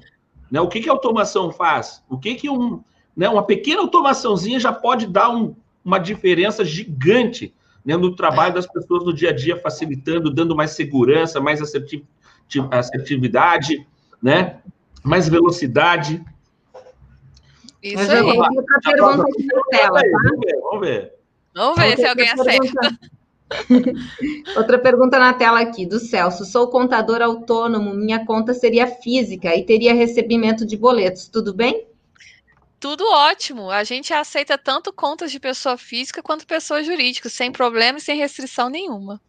Né? 0.51 0.59
O 0.59 0.67
que, 0.67 0.81
que 0.81 0.89
a 0.89 0.91
automação 0.91 1.49
faz? 1.49 2.03
O 2.09 2.17
que, 2.17 2.35
que 2.35 2.49
um, 2.49 2.83
né, 3.15 3.29
uma 3.29 3.41
pequena 3.41 3.79
automaçãozinha 3.79 4.59
já 4.59 4.73
pode 4.73 5.07
dar 5.07 5.29
um, 5.29 5.55
uma 5.83 5.97
diferença 5.97 6.65
gigante 6.65 7.55
né, 7.85 7.95
no 7.95 8.13
trabalho 8.13 8.53
das 8.53 8.67
pessoas 8.67 9.05
no 9.05 9.13
dia 9.13 9.29
a 9.29 9.33
dia, 9.33 9.57
facilitando, 9.57 10.29
dando 10.29 10.57
mais 10.57 10.71
segurança, 10.71 11.39
mais 11.39 11.61
assertividade, 11.61 13.87
né? 14.21 14.59
mais 15.01 15.29
velocidade. 15.29 16.21
Isso 17.81 18.11
aí. 18.11 18.37
Pergunta 18.83 19.23
aqui 19.23 19.45
na 19.45 19.61
tela, 19.71 20.01
tá? 20.01 20.07
Vamos 20.21 20.39
ver, 20.45 20.59
vamos 20.61 20.81
ver. 20.81 21.13
Vamos 21.55 21.79
ver 21.79 21.95
se 21.95 22.05
alguém 22.05 22.29
acerta. 22.29 22.99
Outra 24.55 24.79
pergunta 24.79 25.19
na 25.19 25.33
tela 25.33 25.59
aqui, 25.59 25.85
do 25.85 25.99
Celso. 25.99 26.45
Sou 26.45 26.67
contador 26.67 27.21
autônomo, 27.21 27.93
minha 27.93 28.25
conta 28.25 28.53
seria 28.53 28.87
física 28.87 29.55
e 29.55 29.63
teria 29.63 29.93
recebimento 29.93 30.65
de 30.65 30.77
boletos, 30.77 31.27
tudo 31.27 31.53
bem? 31.53 31.85
Tudo 32.79 33.03
ótimo. 33.11 33.69
A 33.69 33.83
gente 33.83 34.13
aceita 34.13 34.57
tanto 34.57 34.91
contas 34.91 35.31
de 35.31 35.39
pessoa 35.39 35.77
física 35.77 36.23
quanto 36.23 36.47
pessoa 36.47 36.83
jurídica, 36.83 37.29
sem 37.29 37.51
problema 37.51 37.99
e 37.99 38.01
sem 38.01 38.17
restrição 38.17 38.69
nenhuma. 38.69 39.21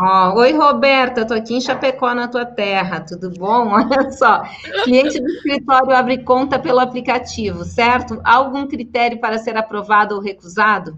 Oh, 0.00 0.38
Oi, 0.38 0.52
Roberta, 0.52 1.20
estou 1.20 1.36
aqui 1.36 1.54
em 1.54 1.60
Chapecó, 1.60 2.14
na 2.14 2.26
tua 2.26 2.46
terra, 2.46 3.00
tudo 3.00 3.30
bom? 3.30 3.68
Olha 3.76 4.10
só, 4.10 4.42
cliente 4.84 5.20
do 5.20 5.28
escritório 5.28 5.94
abre 5.94 6.24
conta 6.24 6.58
pelo 6.58 6.80
aplicativo, 6.80 7.62
certo? 7.62 8.18
Há 8.24 8.36
algum 8.36 8.66
critério 8.66 9.20
para 9.20 9.38
ser 9.38 9.56
aprovado 9.56 10.14
ou 10.14 10.20
recusado? 10.20 10.96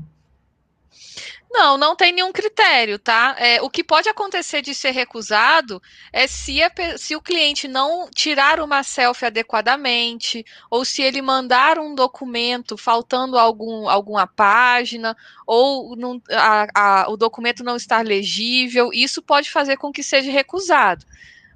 Não, 1.54 1.78
não 1.78 1.94
tem 1.94 2.10
nenhum 2.10 2.32
critério, 2.32 2.98
tá? 2.98 3.36
É, 3.38 3.62
o 3.62 3.70
que 3.70 3.84
pode 3.84 4.08
acontecer 4.08 4.60
de 4.60 4.74
ser 4.74 4.90
recusado 4.90 5.80
é 6.12 6.26
se, 6.26 6.60
a, 6.60 6.68
se 6.98 7.14
o 7.14 7.22
cliente 7.22 7.68
não 7.68 8.10
tirar 8.12 8.58
uma 8.58 8.82
selfie 8.82 9.26
adequadamente, 9.26 10.44
ou 10.68 10.84
se 10.84 11.00
ele 11.00 11.22
mandar 11.22 11.78
um 11.78 11.94
documento 11.94 12.76
faltando 12.76 13.38
algum, 13.38 13.88
alguma 13.88 14.26
página, 14.26 15.16
ou 15.46 15.94
não, 15.94 16.20
a, 16.28 16.66
a, 16.74 17.08
o 17.08 17.16
documento 17.16 17.62
não 17.62 17.76
estar 17.76 18.04
legível, 18.04 18.90
isso 18.92 19.22
pode 19.22 19.48
fazer 19.48 19.76
com 19.76 19.92
que 19.92 20.02
seja 20.02 20.32
recusado. 20.32 21.06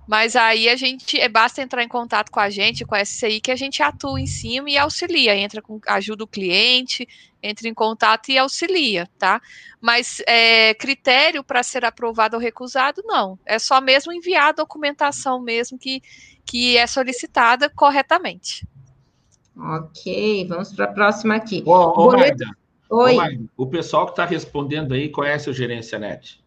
Mas 0.09 0.37
aí 0.37 0.71
a 0.71 0.77
gente 0.77 1.21
é, 1.21 1.29
basta 1.29 1.61
entrar 1.61 1.83
em 1.83 1.89
contato 1.89 2.31
com 2.31 2.41
a 2.41 2.49
gente, 2.49 2.83
com 2.83 2.95
a 2.95 3.05
SCI, 3.05 3.41
que 3.41 3.51
a 3.51 3.57
gente 3.57 3.83
atua 3.83 4.19
em 4.19 4.27
cima 4.27 4.71
e 4.71 4.79
auxilia, 4.79 5.37
entra 5.37 5.61
com 5.61 5.81
ajuda 5.87 6.25
o 6.25 6.27
cliente, 6.27 7.07
entra 7.43 7.69
em 7.69 7.75
contato 7.75 8.31
e 8.31 8.39
auxilia, 8.39 9.09
tá? 9.19 9.41
Mas 9.81 10.23
é, 10.27 10.75
critério 10.75 11.43
para 11.45 11.63
ser 11.63 11.85
aprovado 11.85 12.37
ou 12.37 12.43
recusado, 12.43 13.03
não. 13.05 13.39
É 13.47 13.59
só 13.59 13.81
mesmo 13.81 14.13
enviar 14.13 14.49
a 14.49 14.53
documentação 14.53 15.41
mesmo 15.41 15.79
que, 15.79 16.03
que 16.45 16.77
é 16.77 16.87
solicitada 16.87 17.71
corretamente. 17.71 18.67
Ok, 19.57 20.47
vamos 20.49 20.73
para 20.73 20.85
a 20.85 20.93
próxima 20.93 21.35
aqui. 21.35 21.63
Ô, 21.67 21.73
ô, 21.73 22.11
Oi. 22.91 23.17
Ô, 23.57 23.65
o 23.65 23.67
pessoal 23.67 24.07
que 24.07 24.13
está 24.13 24.25
respondendo 24.25 24.95
aí 24.95 25.09
conhece 25.09 25.51
o 25.51 25.53
Gerência 25.53 25.99
Net? 25.99 26.43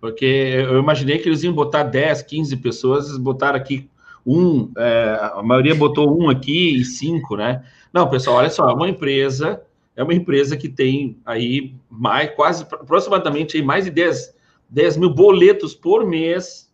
Porque 0.00 0.24
eu 0.24 0.78
imaginei 0.78 1.18
que 1.18 1.28
eles 1.28 1.42
iam 1.42 1.52
botar 1.52 1.82
10, 1.82 2.22
15 2.22 2.56
pessoas, 2.58 3.06
eles 3.06 3.18
botaram 3.18 3.58
aqui 3.58 3.88
um, 4.28 4.70
é, 4.76 5.18
a 5.32 5.42
maioria 5.42 5.74
botou 5.74 6.20
um 6.20 6.28
aqui 6.28 6.76
e 6.76 6.84
cinco, 6.84 7.34
né? 7.34 7.64
Não, 7.92 8.10
pessoal, 8.10 8.36
olha 8.36 8.50
só, 8.50 8.68
é 8.68 8.74
uma 8.74 8.88
empresa, 8.88 9.62
é 9.96 10.02
uma 10.02 10.12
empresa 10.12 10.54
que 10.54 10.68
tem 10.68 11.18
aí 11.24 11.74
mais, 11.88 12.30
quase, 12.36 12.62
aproximadamente 12.64 13.56
aí 13.56 13.62
mais 13.62 13.86
de 13.86 13.90
10, 13.90 14.34
10 14.68 14.96
mil 14.98 15.10
boletos 15.10 15.74
por 15.74 16.06
mês, 16.06 16.70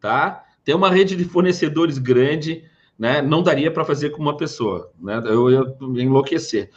tá? 0.00 0.44
Tem 0.64 0.74
uma 0.74 0.90
rede 0.90 1.14
de 1.14 1.24
fornecedores 1.24 1.98
grande, 1.98 2.64
né? 2.98 3.20
Não 3.20 3.42
daria 3.42 3.70
para 3.70 3.84
fazer 3.84 4.10
com 4.10 4.22
uma 4.22 4.38
pessoa, 4.38 4.90
né? 4.98 5.22
Eu 5.26 5.50
ia 5.50 6.02
enlouquecer. 6.02 6.70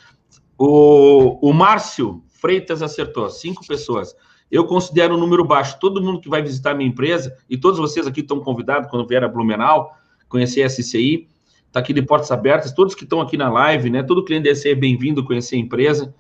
O, 0.58 1.40
o 1.50 1.54
Márcio 1.54 2.22
Freitas 2.28 2.82
acertou, 2.82 3.30
cinco 3.30 3.66
pessoas. 3.66 4.14
Eu 4.52 4.66
considero 4.66 5.16
um 5.16 5.18
número 5.18 5.44
baixo. 5.44 5.78
Todo 5.80 6.02
mundo 6.02 6.20
que 6.20 6.30
vai 6.30 6.42
visitar 6.42 6.72
a 6.72 6.76
minha 6.76 6.90
empresa, 6.90 7.36
e 7.50 7.58
todos 7.58 7.80
vocês 7.80 8.06
aqui 8.06 8.22
estão 8.22 8.40
convidados 8.40 8.90
quando 8.90 9.08
vier 9.08 9.24
a 9.24 9.28
Blumenau, 9.28 9.96
conhecer 10.30 10.64
a 10.64 10.70
SCI, 10.70 11.28
está 11.68 11.80
aqui 11.80 11.94
de 11.94 12.02
portas 12.02 12.32
abertas, 12.32 12.72
todos 12.72 12.96
que 12.96 13.04
estão 13.04 13.20
aqui 13.22 13.38
na 13.38 13.50
live, 13.50 13.90
né? 13.90 14.04
Todo 14.04 14.24
cliente 14.24 14.44
deve 14.44 14.56
ser 14.56 14.76
bem-vindo 14.76 15.22
a 15.22 15.26
conhecer 15.26 15.56
a 15.56 15.60
empresa. 15.60 16.14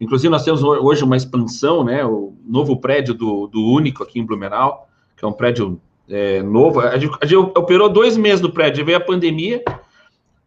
Inclusive, 0.00 0.30
nós 0.30 0.44
temos 0.44 0.62
hoje 0.62 1.04
uma 1.04 1.16
expansão, 1.16 1.84
né? 1.84 2.04
O 2.04 2.34
novo 2.44 2.76
prédio 2.78 3.14
do, 3.14 3.46
do 3.46 3.64
Único 3.64 4.02
aqui 4.02 4.18
em 4.18 4.24
Blumenau, 4.24 4.88
que 5.16 5.24
é 5.24 5.28
um 5.28 5.32
prédio 5.32 5.80
é, 6.08 6.42
novo. 6.42 6.80
A 6.80 6.98
gente, 6.98 7.16
a 7.20 7.26
gente, 7.26 7.36
operou 7.36 7.88
dois 7.88 8.16
meses 8.16 8.40
do 8.40 8.50
prédio, 8.50 8.84
veio 8.84 8.98
a 8.98 9.00
pandemia, 9.00 9.62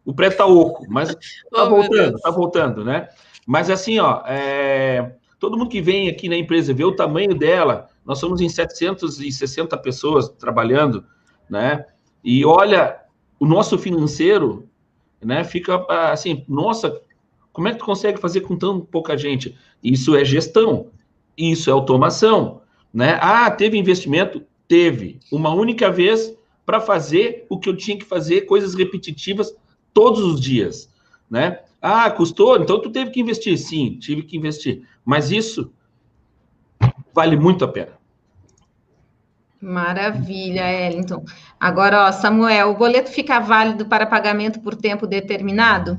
o 0.05 0.13
prédio 0.13 0.36
está 0.36 0.45
oco, 0.45 0.86
mas 0.89 1.09
está 1.09 1.63
oh, 1.63 1.69
voltando, 1.69 2.15
está 2.15 2.32
voltando, 2.32 2.86
né? 2.86 3.09
Mas 3.45 3.69
assim, 3.69 3.99
ó, 3.99 4.23
é, 4.25 5.13
todo 5.39 5.57
mundo 5.57 5.69
que 5.69 5.81
vem 5.81 6.09
aqui 6.09 6.27
na 6.27 6.38
empresa 6.38 6.73
vê 6.73 6.83
o 6.83 6.95
tamanho 6.95 7.35
dela, 7.35 7.89
nós 8.05 8.19
somos 8.19 8.41
em 8.41 8.49
760 8.49 9.77
pessoas 9.77 10.29
trabalhando, 10.29 11.05
né? 11.49 11.85
E 12.23 12.45
olha, 12.45 12.99
o 13.39 13.45
nosso 13.45 13.77
financeiro, 13.77 14.67
né, 15.21 15.43
fica 15.43 15.85
assim, 16.11 16.43
nossa, 16.47 17.01
como 17.51 17.67
é 17.67 17.71
que 17.71 17.79
tu 17.79 17.85
consegue 17.85 18.19
fazer 18.19 18.41
com 18.41 18.55
tão 18.55 18.79
pouca 18.79 19.17
gente? 19.17 19.57
Isso 19.83 20.15
é 20.15 20.23
gestão, 20.23 20.88
isso 21.38 21.69
é 21.69 21.73
automação, 21.73 22.61
né? 22.93 23.17
Ah, 23.21 23.49
teve 23.51 23.77
investimento? 23.77 24.43
Teve. 24.67 25.19
Uma 25.31 25.53
única 25.53 25.89
vez 25.89 26.35
para 26.65 26.81
fazer 26.81 27.45
o 27.49 27.57
que 27.57 27.69
eu 27.69 27.77
tinha 27.77 27.97
que 27.97 28.05
fazer, 28.05 28.41
coisas 28.41 28.73
repetitivas 28.73 29.55
todos 29.93 30.19
os 30.19 30.39
dias, 30.39 30.93
né? 31.29 31.59
Ah, 31.81 32.09
custou? 32.11 32.57
Então 32.57 32.81
tu 32.81 32.89
teve 32.89 33.11
que 33.11 33.21
investir. 33.21 33.57
Sim, 33.57 33.97
tive 33.99 34.23
que 34.23 34.35
investir. 34.35 34.83
Mas 35.08 35.32
isso 35.32 35.72
vale 37.14 37.38
muito 37.38 37.64
a 37.64 37.68
pena. 37.70 37.93
Maravilha, 39.62 40.70
Ellington. 40.70 41.24
Agora, 41.58 42.08
ó, 42.08 42.12
Samuel, 42.12 42.72
o 42.72 42.76
boleto 42.76 43.10
fica 43.10 43.39
válido 43.39 43.86
para 43.86 44.05
pagamento 44.05 44.60
por 44.60 44.76
tempo 44.76 45.08
determinado? 45.08 45.97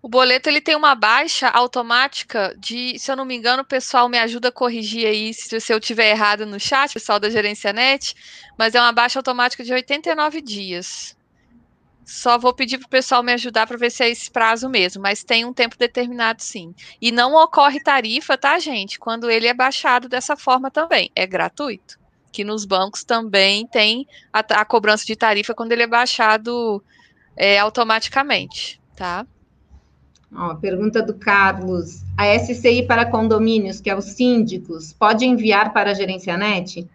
O 0.00 0.08
boleto 0.08 0.48
ele 0.48 0.62
tem 0.62 0.74
uma 0.74 0.94
baixa 0.94 1.48
automática 1.50 2.54
de, 2.58 2.98
se 2.98 3.12
eu 3.12 3.16
não 3.16 3.26
me 3.26 3.36
engano, 3.36 3.60
o 3.60 3.66
pessoal 3.66 4.08
me 4.08 4.18
ajuda 4.18 4.48
a 4.48 4.52
corrigir 4.52 5.06
aí 5.06 5.34
se, 5.34 5.60
se 5.60 5.70
eu 5.70 5.78
tiver 5.78 6.12
errado 6.12 6.46
no 6.46 6.58
chat, 6.58 6.94
pessoal 6.94 7.20
da 7.20 7.28
Gerência 7.28 7.74
Net, 7.74 8.14
mas 8.56 8.74
é 8.74 8.80
uma 8.80 8.90
baixa 8.90 9.18
automática 9.18 9.62
de 9.62 9.72
89 9.74 10.40
dias. 10.40 11.14
Só 12.10 12.36
vou 12.36 12.52
pedir 12.52 12.76
para 12.76 12.86
o 12.86 12.90
pessoal 12.90 13.22
me 13.22 13.32
ajudar 13.34 13.68
para 13.68 13.76
ver 13.76 13.88
se 13.88 14.02
é 14.02 14.10
esse 14.10 14.28
prazo 14.28 14.68
mesmo, 14.68 15.00
mas 15.00 15.22
tem 15.22 15.44
um 15.44 15.52
tempo 15.52 15.78
determinado 15.78 16.42
sim. 16.42 16.74
E 17.00 17.12
não 17.12 17.36
ocorre 17.36 17.80
tarifa, 17.80 18.36
tá, 18.36 18.58
gente? 18.58 18.98
Quando 18.98 19.30
ele 19.30 19.46
é 19.46 19.54
baixado 19.54 20.08
dessa 20.08 20.36
forma 20.36 20.72
também. 20.72 21.12
É 21.14 21.24
gratuito. 21.24 22.00
Que 22.32 22.42
nos 22.42 22.64
bancos 22.64 23.04
também 23.04 23.64
tem 23.64 24.08
a, 24.32 24.40
a 24.40 24.64
cobrança 24.64 25.06
de 25.06 25.14
tarifa 25.14 25.54
quando 25.54 25.70
ele 25.70 25.84
é 25.84 25.86
baixado 25.86 26.82
é, 27.36 27.60
automaticamente, 27.60 28.80
tá? 28.96 29.24
Ó, 30.34 30.56
pergunta 30.56 31.00
do 31.00 31.14
Carlos. 31.14 32.02
A 32.16 32.26
SCI 32.36 32.88
para 32.88 33.06
condomínios, 33.06 33.80
que 33.80 33.88
é 33.88 33.96
os 33.96 34.06
síndicos, 34.06 34.92
pode 34.92 35.24
enviar 35.24 35.72
para 35.72 35.92
a 35.92 35.94
gerência 35.94 36.36
net? 36.36 36.88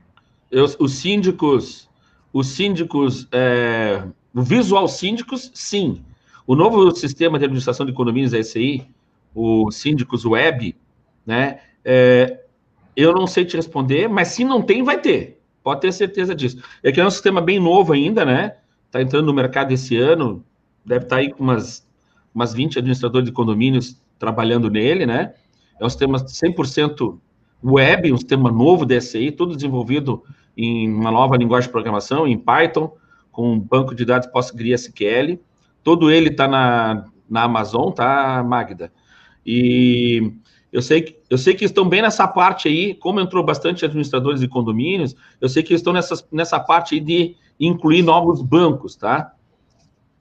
Eu, 0.52 0.66
os 0.78 0.92
síndicos, 0.92 1.88
os 2.34 2.48
síndicos, 2.48 3.30
é, 3.32 4.04
o 4.36 4.42
visual 4.42 4.88
síndicos, 4.88 5.50
sim. 5.54 6.04
O 6.46 6.56
novo 6.56 6.92
sistema 6.92 7.40
de 7.40 7.46
administração 7.46 7.86
de 7.86 7.94
condomínios 7.94 8.32
da 8.32 8.44
SCI, 8.44 8.86
o 9.34 9.72
síndicos 9.72 10.26
web, 10.26 10.76
né? 11.26 11.60
É, 11.84 12.42
eu 12.96 13.14
não 13.14 13.26
sei 13.26 13.46
te 13.46 13.56
responder, 13.56 14.08
mas 14.08 14.30
se 14.30 14.44
não 14.44 14.62
tem, 14.62 14.84
vai 14.84 15.00
ter. 15.00 15.42
Pode 15.64 15.82
ter 15.82 15.92
certeza 15.92 16.36
disso. 16.36 16.62
É 16.84 16.92
que 16.92 17.00
é 17.00 17.06
um 17.06 17.10
sistema 17.10 17.42
bem 17.42 17.60
novo 17.60 17.94
ainda, 17.94 18.24
né? 18.24 18.58
Está 18.86 19.02
entrando 19.02 19.26
no 19.26 19.34
mercado 19.34 19.72
esse 19.72 19.98
ano, 19.98 20.44
deve 20.86 21.06
estar 21.06 21.16
tá 21.16 21.22
aí 21.22 21.32
com 21.32 21.44
umas 21.44 21.86
umas 22.36 22.54
20 22.54 22.80
administradores 22.80 23.26
de 23.26 23.32
condomínios 23.32 23.98
trabalhando 24.20 24.70
nele, 24.70 25.06
né? 25.06 25.34
É 25.80 25.86
um 25.86 25.90
sistema 25.90 26.18
100% 26.18 27.18
web, 27.64 28.12
um 28.12 28.18
sistema 28.18 28.52
novo 28.52 28.86
DSI, 28.86 29.32
tudo 29.32 29.56
desenvolvido 29.56 30.22
em 30.58 30.94
uma 30.94 31.12
nova 31.12 31.38
linguagem 31.38 31.70
de 31.70 31.72
programação, 31.72 32.28
em 32.28 32.38
Python, 32.38 32.92
com 33.36 33.52
um 33.52 33.60
banco 33.60 33.94
de 33.94 34.06
dados 34.06 34.30
PostgreSQL. 34.30 35.38
Todo 35.84 36.10
ele 36.10 36.30
está 36.30 36.48
na, 36.48 37.06
na 37.30 37.44
Amazon, 37.44 37.92
tá, 37.92 38.42
Magda? 38.42 38.92
E 39.46 40.32
eu 40.72 40.82
sei, 40.82 41.02
que, 41.02 41.18
eu 41.30 41.38
sei 41.38 41.54
que 41.54 41.66
estão 41.66 41.88
bem 41.88 42.02
nessa 42.02 42.26
parte 42.28 42.70
aí, 42.70 42.94
como 42.96 43.20
entrou 43.20 43.44
bastante 43.44 43.84
administradores 43.84 44.40
de 44.40 44.48
condomínios, 44.48 45.16
eu 45.42 45.50
sei 45.50 45.62
que 45.62 45.74
estão 45.74 45.92
nessa, 45.92 46.16
nessa 46.32 46.60
parte 46.60 46.96
aí 46.96 47.02
de 47.02 47.36
incluir 47.60 48.02
novos 48.02 48.42
bancos, 48.42 48.96
tá? 48.96 49.34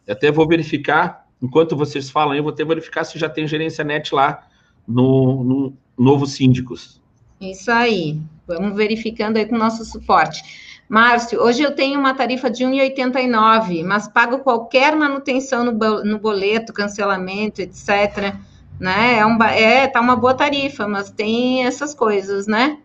Eu 0.06 0.12
até 0.12 0.32
vou 0.32 0.46
verificar 0.46 1.24
enquanto 1.40 1.76
vocês 1.76 2.10
falam, 2.10 2.34
eu 2.34 2.42
vou 2.42 2.52
ter 2.52 2.66
verificar 2.66 3.04
se 3.04 3.18
já 3.18 3.28
tem 3.28 3.46
gerência 3.46 3.84
net 3.84 4.12
lá 4.12 4.46
no, 4.86 5.44
no 5.44 5.76
novo 5.96 6.26
síndicos. 6.26 7.00
Isso 7.40 7.70
aí. 7.70 8.20
Vamos 8.46 8.76
verificando 8.76 9.36
aí 9.36 9.46
com 9.46 9.54
o 9.54 9.58
nosso 9.58 9.84
suporte. 9.84 10.42
Márcio, 10.88 11.40
hoje 11.40 11.62
eu 11.62 11.74
tenho 11.74 11.98
uma 11.98 12.14
tarifa 12.14 12.50
de 12.50 12.64
1,89, 12.64 13.82
mas 13.84 14.06
pago 14.06 14.40
qualquer 14.40 14.94
manutenção 14.94 15.64
no, 15.64 16.18
boleto, 16.18 16.72
cancelamento, 16.72 17.62
etc. 17.62 18.34
Né? 18.78 19.18
É, 19.18 19.26
um, 19.26 19.42
é, 19.42 19.86
tá 19.86 20.00
uma 20.00 20.16
boa 20.16 20.34
tarifa, 20.34 20.86
mas 20.86 21.10
tem 21.10 21.64
essas 21.64 21.94
coisas, 21.94 22.46
né? 22.46 22.78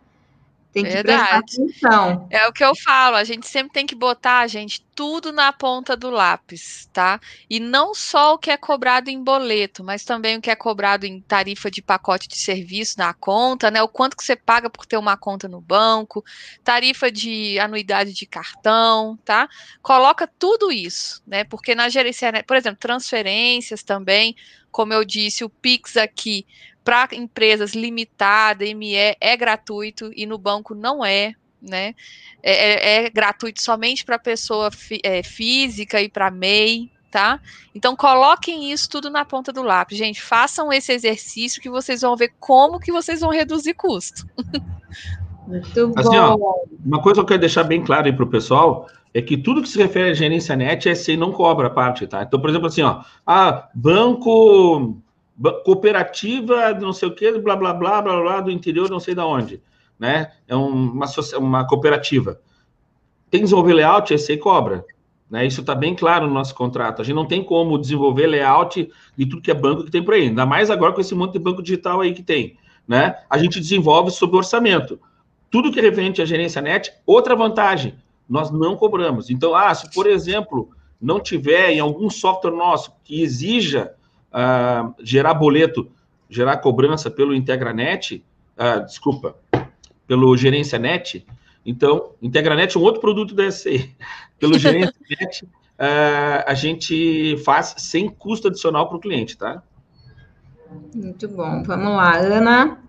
Tem 0.71 0.83
que 0.83 0.91
Verdade. 0.91 1.29
prestar 1.29 1.37
atenção. 1.39 2.27
É 2.29 2.47
o 2.47 2.53
que 2.53 2.63
eu 2.63 2.75
falo, 2.75 3.15
a 3.15 3.23
gente 3.23 3.47
sempre 3.47 3.73
tem 3.73 3.87
que 3.87 3.95
botar, 3.95 4.45
gente, 4.47 4.85
tudo 4.93 5.31
na 5.31 5.51
ponta 5.51 5.95
do 5.97 6.11
lápis, 6.11 6.87
tá? 6.93 7.19
E 7.49 7.59
não 7.59 7.95
só 7.95 8.35
o 8.35 8.37
que 8.37 8.51
é 8.51 8.57
cobrado 8.57 9.09
em 9.09 9.23
boleto, 9.23 9.83
mas 9.83 10.03
também 10.03 10.37
o 10.37 10.41
que 10.41 10.51
é 10.51 10.55
cobrado 10.55 11.07
em 11.07 11.21
tarifa 11.21 11.71
de 11.71 11.81
pacote 11.81 12.27
de 12.27 12.37
serviço 12.37 12.99
na 12.99 13.15
conta, 13.15 13.71
né? 13.71 13.81
O 13.81 13.87
quanto 13.87 14.15
que 14.15 14.23
você 14.23 14.35
paga 14.35 14.69
por 14.69 14.85
ter 14.85 14.97
uma 14.97 15.17
conta 15.17 15.47
no 15.47 15.59
banco, 15.59 16.23
tarifa 16.63 17.11
de 17.11 17.57
anuidade 17.59 18.13
de 18.13 18.27
cartão, 18.27 19.17
tá? 19.25 19.49
Coloca 19.81 20.27
tudo 20.37 20.71
isso, 20.71 21.23
né? 21.25 21.43
Porque 21.45 21.73
na 21.73 21.89
gerência, 21.89 22.43
por 22.43 22.55
exemplo, 22.55 22.79
transferências 22.79 23.81
também, 23.81 24.35
como 24.71 24.93
eu 24.93 25.03
disse, 25.03 25.43
o 25.43 25.49
Pix 25.49 25.97
aqui 25.97 26.45
para 26.89 27.07
empresas 27.13 27.75
limitada, 27.75 28.65
ME, 28.73 28.95
é 28.95 29.37
gratuito 29.37 30.09
e 30.15 30.25
no 30.25 30.39
banco 30.39 30.73
não 30.73 31.05
é, 31.05 31.35
né? 31.61 31.93
É, 32.41 32.51
é, 32.51 33.05
é 33.05 33.09
gratuito 33.11 33.61
somente 33.61 34.03
para 34.03 34.17
pessoa 34.17 34.71
é, 35.03 35.21
física 35.21 36.01
e 36.01 36.09
para 36.09 36.31
MEI, 36.31 36.89
tá? 37.11 37.39
Então 37.75 37.95
coloquem 37.95 38.71
isso 38.71 38.89
tudo 38.89 39.11
na 39.11 39.23
ponta 39.23 39.53
do 39.53 39.61
lápis, 39.61 39.99
gente. 39.99 40.19
Façam 40.19 40.73
esse 40.73 40.91
exercício 40.91 41.61
que 41.61 41.69
vocês 41.69 42.01
vão 42.01 42.15
ver 42.15 42.33
como 42.39 42.79
que 42.79 42.91
vocês 42.91 43.21
vão 43.21 43.29
reduzir 43.29 43.75
custo. 43.75 44.27
Muito 45.45 45.93
assim, 45.95 46.09
bom. 46.09 46.39
Ó, 46.41 46.55
uma 46.83 47.03
coisa 47.03 47.17
que 47.17 47.21
eu 47.21 47.27
quero 47.27 47.41
deixar 47.41 47.65
bem 47.65 47.83
claro 47.83 48.07
aí 48.07 48.13
para 48.13 48.25
o 48.25 48.29
pessoal 48.31 48.89
é 49.13 49.21
que 49.21 49.37
tudo 49.37 49.61
que 49.61 49.69
se 49.69 49.77
refere 49.77 50.09
à 50.09 50.13
gerência 50.15 50.55
net 50.55 50.89
é 50.89 50.95
se 50.95 51.15
não 51.15 51.31
cobra 51.31 51.67
a 51.67 51.71
parte, 51.71 52.07
tá? 52.07 52.23
Então, 52.23 52.41
por 52.41 52.49
exemplo, 52.49 52.65
assim, 52.67 52.81
ó, 52.81 53.03
ah, 53.27 53.69
banco 53.75 54.99
cooperativa, 55.63 56.73
não 56.73 56.91
sei 56.91 57.07
o 57.07 57.15
que, 57.15 57.31
blá, 57.39 57.55
blá, 57.55 57.73
blá, 57.73 58.01
blá, 58.01 58.21
blá, 58.21 58.41
do 58.41 58.51
interior, 58.51 58.89
não 58.89 58.99
sei 58.99 59.15
de 59.15 59.21
onde, 59.21 59.61
né? 59.97 60.31
É 60.47 60.55
uma, 60.55 61.05
uma 61.37 61.67
cooperativa. 61.67 62.39
Tem 63.29 63.39
que 63.39 63.45
desenvolver 63.45 63.73
layout, 63.73 64.13
esse 64.13 64.33
aí 64.33 64.37
cobra, 64.37 64.85
né? 65.29 65.45
Isso 65.45 65.61
está 65.61 65.73
bem 65.73 65.95
claro 65.95 66.27
no 66.27 66.33
nosso 66.33 66.53
contrato. 66.53 67.01
A 67.01 67.05
gente 67.05 67.15
não 67.15 67.25
tem 67.25 67.43
como 67.43 67.77
desenvolver 67.77 68.27
layout 68.27 68.91
de 69.15 69.25
tudo 69.25 69.41
que 69.41 69.51
é 69.51 69.53
banco 69.53 69.85
que 69.85 69.91
tem 69.91 70.03
por 70.03 70.13
aí, 70.13 70.23
ainda 70.23 70.45
mais 70.45 70.69
agora 70.69 70.91
com 70.91 71.01
esse 71.01 71.15
monte 71.15 71.33
de 71.33 71.39
banco 71.39 71.61
digital 71.61 72.01
aí 72.01 72.13
que 72.13 72.23
tem, 72.23 72.57
né? 72.87 73.15
A 73.29 73.37
gente 73.37 73.59
desenvolve 73.59 74.11
sob 74.11 74.35
orçamento. 74.35 74.99
Tudo 75.49 75.71
que 75.71 75.79
é 75.79 75.81
referente 75.81 76.21
à 76.21 76.25
gerência 76.25 76.61
net, 76.61 76.91
outra 77.05 77.35
vantagem, 77.35 77.95
nós 78.27 78.51
não 78.51 78.75
cobramos. 78.75 79.29
Então, 79.29 79.55
ah, 79.55 79.73
se 79.73 79.89
por 79.91 80.05
exemplo 80.05 80.69
não 81.01 81.19
tiver 81.19 81.71
em 81.71 81.79
algum 81.79 82.09
software 82.09 82.51
nosso 82.51 82.91
que 83.03 83.21
exija 83.21 83.95
uh, 84.33 84.93
gerar 85.03 85.33
boleto, 85.33 85.89
gerar 86.29 86.57
cobrança 86.57 87.09
pelo 87.09 87.33
Integranet, 87.33 88.23
uh, 88.57 88.85
desculpa, 88.85 89.35
pelo 90.07 90.35
Gerência 90.37 90.79
Net. 90.79 91.25
Então, 91.65 92.11
Integranet 92.21 92.75
é 92.75 92.79
um 92.79 92.83
outro 92.83 93.01
produto 93.01 93.35
da 93.35 93.49
SCI. 93.49 93.95
Pelo 94.39 94.57
Gerência 94.59 94.95
Net, 95.09 95.45
uh, 95.45 96.43
a 96.45 96.53
gente 96.53 97.37
faz 97.43 97.75
sem 97.77 98.09
custo 98.09 98.47
adicional 98.47 98.87
para 98.87 98.97
o 98.97 99.01
cliente, 99.01 99.37
tá? 99.37 99.61
Muito 100.93 101.27
bom. 101.27 101.63
Vamos 101.63 101.95
lá, 101.95 102.17
Ana. 102.17 102.79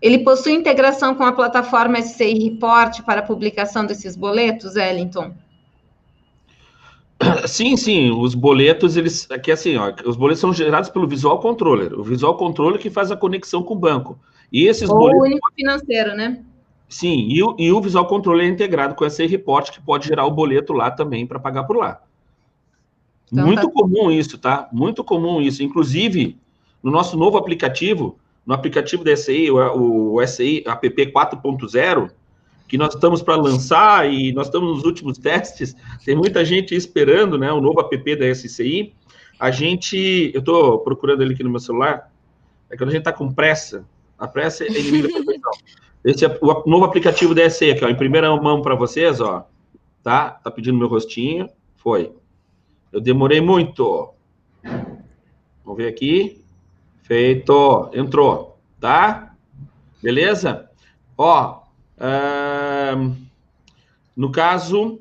Ele 0.00 0.18
possui 0.20 0.52
integração 0.52 1.14
com 1.14 1.24
a 1.24 1.32
plataforma 1.32 2.00
SCI 2.00 2.50
Report 2.50 3.02
para 3.02 3.22
publicação 3.22 3.84
desses 3.84 4.14
boletos, 4.14 4.76
Ellington? 4.76 5.34
Sim, 7.46 7.76
sim, 7.76 8.10
os 8.10 8.34
boletos, 8.34 8.96
eles. 8.96 9.30
Aqui 9.30 9.50
assim, 9.50 9.76
ó, 9.76 9.92
os 10.04 10.16
boletos 10.16 10.40
são 10.40 10.52
gerados 10.52 10.90
pelo 10.90 11.06
Visual 11.06 11.38
Controller. 11.40 11.98
O 11.98 12.02
Visual 12.02 12.36
Controller 12.36 12.80
que 12.80 12.90
faz 12.90 13.10
a 13.10 13.16
conexão 13.16 13.62
com 13.62 13.74
o 13.74 13.78
banco. 13.78 14.18
E 14.52 14.66
esses 14.66 14.88
Ou 14.88 14.98
boletos... 14.98 15.20
o 15.20 15.24
único 15.24 15.52
financeiro, 15.54 16.14
né? 16.14 16.42
Sim, 16.88 17.26
e 17.28 17.42
o, 17.42 17.56
e 17.58 17.72
o 17.72 17.80
Visual 17.80 18.06
Controle 18.06 18.44
é 18.44 18.48
integrado 18.48 18.94
com 18.94 19.04
esse 19.04 19.26
report 19.26 19.70
que 19.70 19.80
pode 19.80 20.06
gerar 20.06 20.24
o 20.24 20.30
boleto 20.30 20.72
lá 20.72 20.90
também 20.90 21.26
para 21.26 21.40
pagar 21.40 21.64
por 21.64 21.76
lá. 21.76 22.00
Então, 23.32 23.44
Muito 23.44 23.66
tá... 23.66 23.72
comum 23.72 24.10
isso, 24.10 24.38
tá? 24.38 24.68
Muito 24.72 25.02
comum 25.02 25.40
isso. 25.40 25.62
Inclusive, 25.62 26.38
no 26.82 26.90
nosso 26.90 27.16
novo 27.16 27.36
aplicativo, 27.36 28.18
no 28.46 28.54
aplicativo 28.54 29.02
da 29.02 29.16
SI, 29.16 29.50
o, 29.50 30.14
o 30.14 30.26
SI 30.26 30.62
app 30.66 30.88
4.0, 30.88 32.10
que 32.68 32.76
nós 32.76 32.94
estamos 32.94 33.22
para 33.22 33.36
lançar 33.36 34.10
e 34.12 34.32
nós 34.32 34.46
estamos 34.46 34.76
nos 34.76 34.84
últimos 34.84 35.18
testes, 35.18 35.76
tem 36.04 36.16
muita 36.16 36.44
gente 36.44 36.74
esperando, 36.74 37.38
né, 37.38 37.52
o 37.52 37.60
novo 37.60 37.80
app 37.80 38.16
da 38.16 38.34
SCI. 38.34 38.92
A 39.38 39.50
gente, 39.50 40.30
eu 40.34 40.40
estou 40.40 40.80
procurando 40.80 41.22
ele 41.22 41.34
aqui 41.34 41.44
no 41.44 41.50
meu 41.50 41.60
celular, 41.60 42.10
é 42.70 42.76
quando 42.76 42.88
a 42.88 42.92
gente 42.92 43.02
está 43.02 43.12
com 43.12 43.32
pressa, 43.32 43.84
a 44.18 44.26
pressa 44.26 44.64
é. 44.64 44.68
Esse 46.04 46.24
é 46.24 46.38
o 46.40 46.62
novo 46.68 46.84
aplicativo 46.84 47.34
da 47.34 47.48
SCI 47.48 47.72
aqui, 47.72 47.84
ó, 47.84 47.88
em 47.88 47.96
primeira 47.96 48.34
mão 48.36 48.62
para 48.62 48.74
vocês, 48.74 49.20
ó, 49.20 49.46
tá? 50.02 50.30
Tá 50.30 50.50
pedindo 50.50 50.78
meu 50.78 50.88
rostinho, 50.88 51.48
foi. 51.76 52.12
Eu 52.92 53.00
demorei 53.00 53.40
muito. 53.40 54.10
Vamos 55.64 55.76
ver 55.76 55.88
aqui. 55.88 56.42
Feito. 57.02 57.90
Entrou, 57.92 58.58
tá? 58.80 59.34
Beleza? 60.02 60.70
Ó, 61.18 61.65
no 64.16 64.30
caso, 64.30 65.00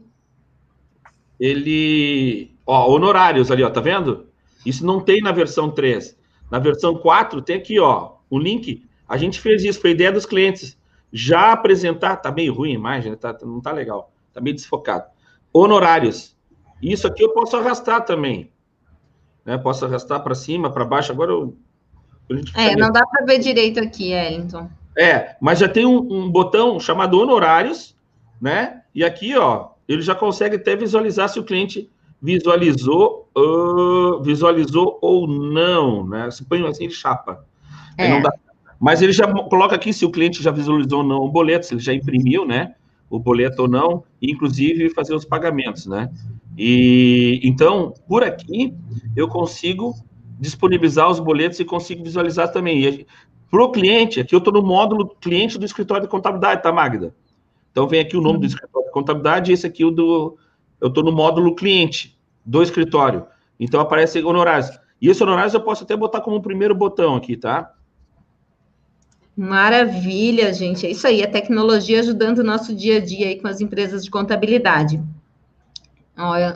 ele. 1.40 2.52
Ó, 2.66 2.92
honorários 2.92 3.52
ali, 3.52 3.64
ó, 3.64 3.70
tá 3.70 3.82
vendo? 3.82 4.28
Isso 4.66 4.86
não 4.86 5.00
tem 5.00 5.22
na 5.22 5.32
versão 5.32 5.70
3. 5.70 6.18
Na 6.50 6.60
versão 6.60 6.96
4 6.98 7.42
tem 7.42 7.58
aqui, 7.58 7.80
ó, 7.80 8.14
o 8.30 8.40
link. 8.40 8.86
A 9.08 9.18
gente 9.18 9.40
fez 9.40 9.64
isso, 9.64 9.80
foi 9.80 9.92
ideia 9.92 10.12
dos 10.12 10.26
clientes. 10.26 10.78
Já 11.14 11.52
apresentar, 11.52 12.18
tá 12.18 12.32
meio 12.32 12.54
ruim 12.54 12.72
a 12.72 12.76
imagem, 12.76 13.12
né? 13.12 13.18
tá, 13.18 13.38
não 13.44 13.62
tá 13.62 13.72
legal, 13.72 14.12
tá 14.34 14.42
meio 14.42 14.56
desfocado. 14.56 15.06
Honorários. 15.54 16.36
Isso 16.82 17.08
aqui 17.08 17.24
eu 17.24 17.30
posso 17.30 17.56
arrastar 17.56 18.04
também. 18.04 18.52
Né? 19.46 19.58
Posso 19.58 19.86
arrastar 19.86 20.22
para 20.22 20.36
cima, 20.36 20.72
para 20.72 20.84
baixo. 20.84 21.12
Agora 21.12 21.32
eu. 21.32 21.56
É, 22.56 22.76
não 22.76 22.92
dá 22.92 23.06
para 23.06 23.24
ver 23.26 23.38
direito 23.40 23.80
aqui, 23.80 24.12
Ellington. 24.12 24.64
É, 24.64 24.85
mas 25.42 25.60
já 25.60 25.68
tem 25.68 25.86
um, 25.86 25.98
um, 25.98 26.30
botão 26.30 26.80
chamado 26.80 27.20
honorários, 27.20 27.96
né? 28.42 28.82
E 28.94 29.04
aqui, 29.04 29.36
ó, 29.36 29.70
ele 29.88 30.02
já 30.02 30.16
consegue 30.16 30.56
até 30.56 30.76
visualizar 30.76 31.28
se 31.30 31.40
o 31.40 31.44
cliente 31.44 31.90
visualizou, 32.22 33.30
uh, 33.38 34.22
visualizou 34.24 34.98
ou 35.02 35.28
não, 35.28 36.08
né? 36.08 36.32
Se 36.32 36.46
põe 36.46 36.66
assim, 36.66 36.90
chapa. 36.90 37.46
É. 37.98 38.22
Mas 38.80 39.02
ele 39.02 39.12
já 39.12 39.32
coloca 39.32 39.76
aqui 39.76 39.94
se 39.94 40.06
o 40.06 40.12
cliente 40.12 40.42
já 40.42 40.52
visualizou 40.52 41.00
ou 41.00 41.06
não 41.06 41.18
o 41.18 41.32
boleto, 41.32 41.66
se 41.66 41.74
ele 41.74 41.82
já 41.82 41.94
imprimiu, 41.94 42.46
né? 42.46 42.76
O 43.10 43.20
boleto 43.20 43.64
ou 43.64 43.68
não, 43.68 44.04
e 44.22 44.32
inclusive 44.32 44.90
fazer 44.90 45.14
os 45.14 45.26
pagamentos, 45.26 45.86
né? 45.86 46.10
E 46.58 47.40
então, 47.44 47.94
por 48.08 48.24
aqui, 48.24 48.74
eu 49.16 49.28
consigo 49.28 49.94
disponibilizar 50.40 51.10
os 51.10 51.20
boletos 51.20 51.60
e 51.60 51.66
consigo 51.66 52.04
visualizar 52.04 52.52
também. 52.52 52.82
E 52.82 53.08
para 53.56 53.64
o 53.64 53.72
cliente, 53.72 54.20
aqui 54.20 54.36
eu 54.36 54.40
estou 54.40 54.54
no 54.54 54.62
módulo 54.62 55.16
cliente 55.22 55.58
do 55.58 55.64
escritório 55.64 56.04
de 56.04 56.10
contabilidade, 56.10 56.62
tá, 56.62 56.74
Magda? 56.74 57.16
Então 57.72 57.88
vem 57.88 58.02
aqui 58.02 58.18
o 58.18 58.22
nome 58.22 58.40
do 58.40 58.42
uhum. 58.42 58.48
escritório 58.48 58.88
de 58.88 58.94
contabilidade 58.94 59.50
e 59.50 59.54
esse 59.54 59.66
aqui 59.66 59.86
o 59.86 59.92
do. 59.92 60.38
Eu 60.82 60.90
estou 60.90 61.02
no 61.02 61.12
módulo 61.14 61.56
cliente 61.56 62.20
do 62.46 62.62
escritório. 62.62 63.26
Então 63.58 63.80
aparece 63.80 64.22
honorários. 64.22 64.70
E 65.02 65.08
esse 65.08 65.24
honorários 65.24 65.54
eu 65.54 65.62
posso 65.62 65.86
até 65.86 65.96
botar 65.96 66.20
como 66.20 66.42
primeiro 66.42 66.76
botão 66.76 67.16
aqui, 67.16 67.38
tá? 67.38 67.72
Maravilha, 69.38 70.54
gente. 70.54 70.86
É 70.86 70.92
isso 70.92 71.08
aí, 71.08 71.24
a 71.24 71.32
tecnologia 71.32 72.02
ajudando 72.02 72.40
o 72.40 72.44
nosso 72.44 72.76
dia 72.76 72.98
a 72.98 73.00
dia 73.00 73.28
aí 73.28 73.40
com 73.40 73.48
as 73.48 73.62
empresas 73.62 74.04
de 74.04 74.12
contabilidade. 74.12 75.02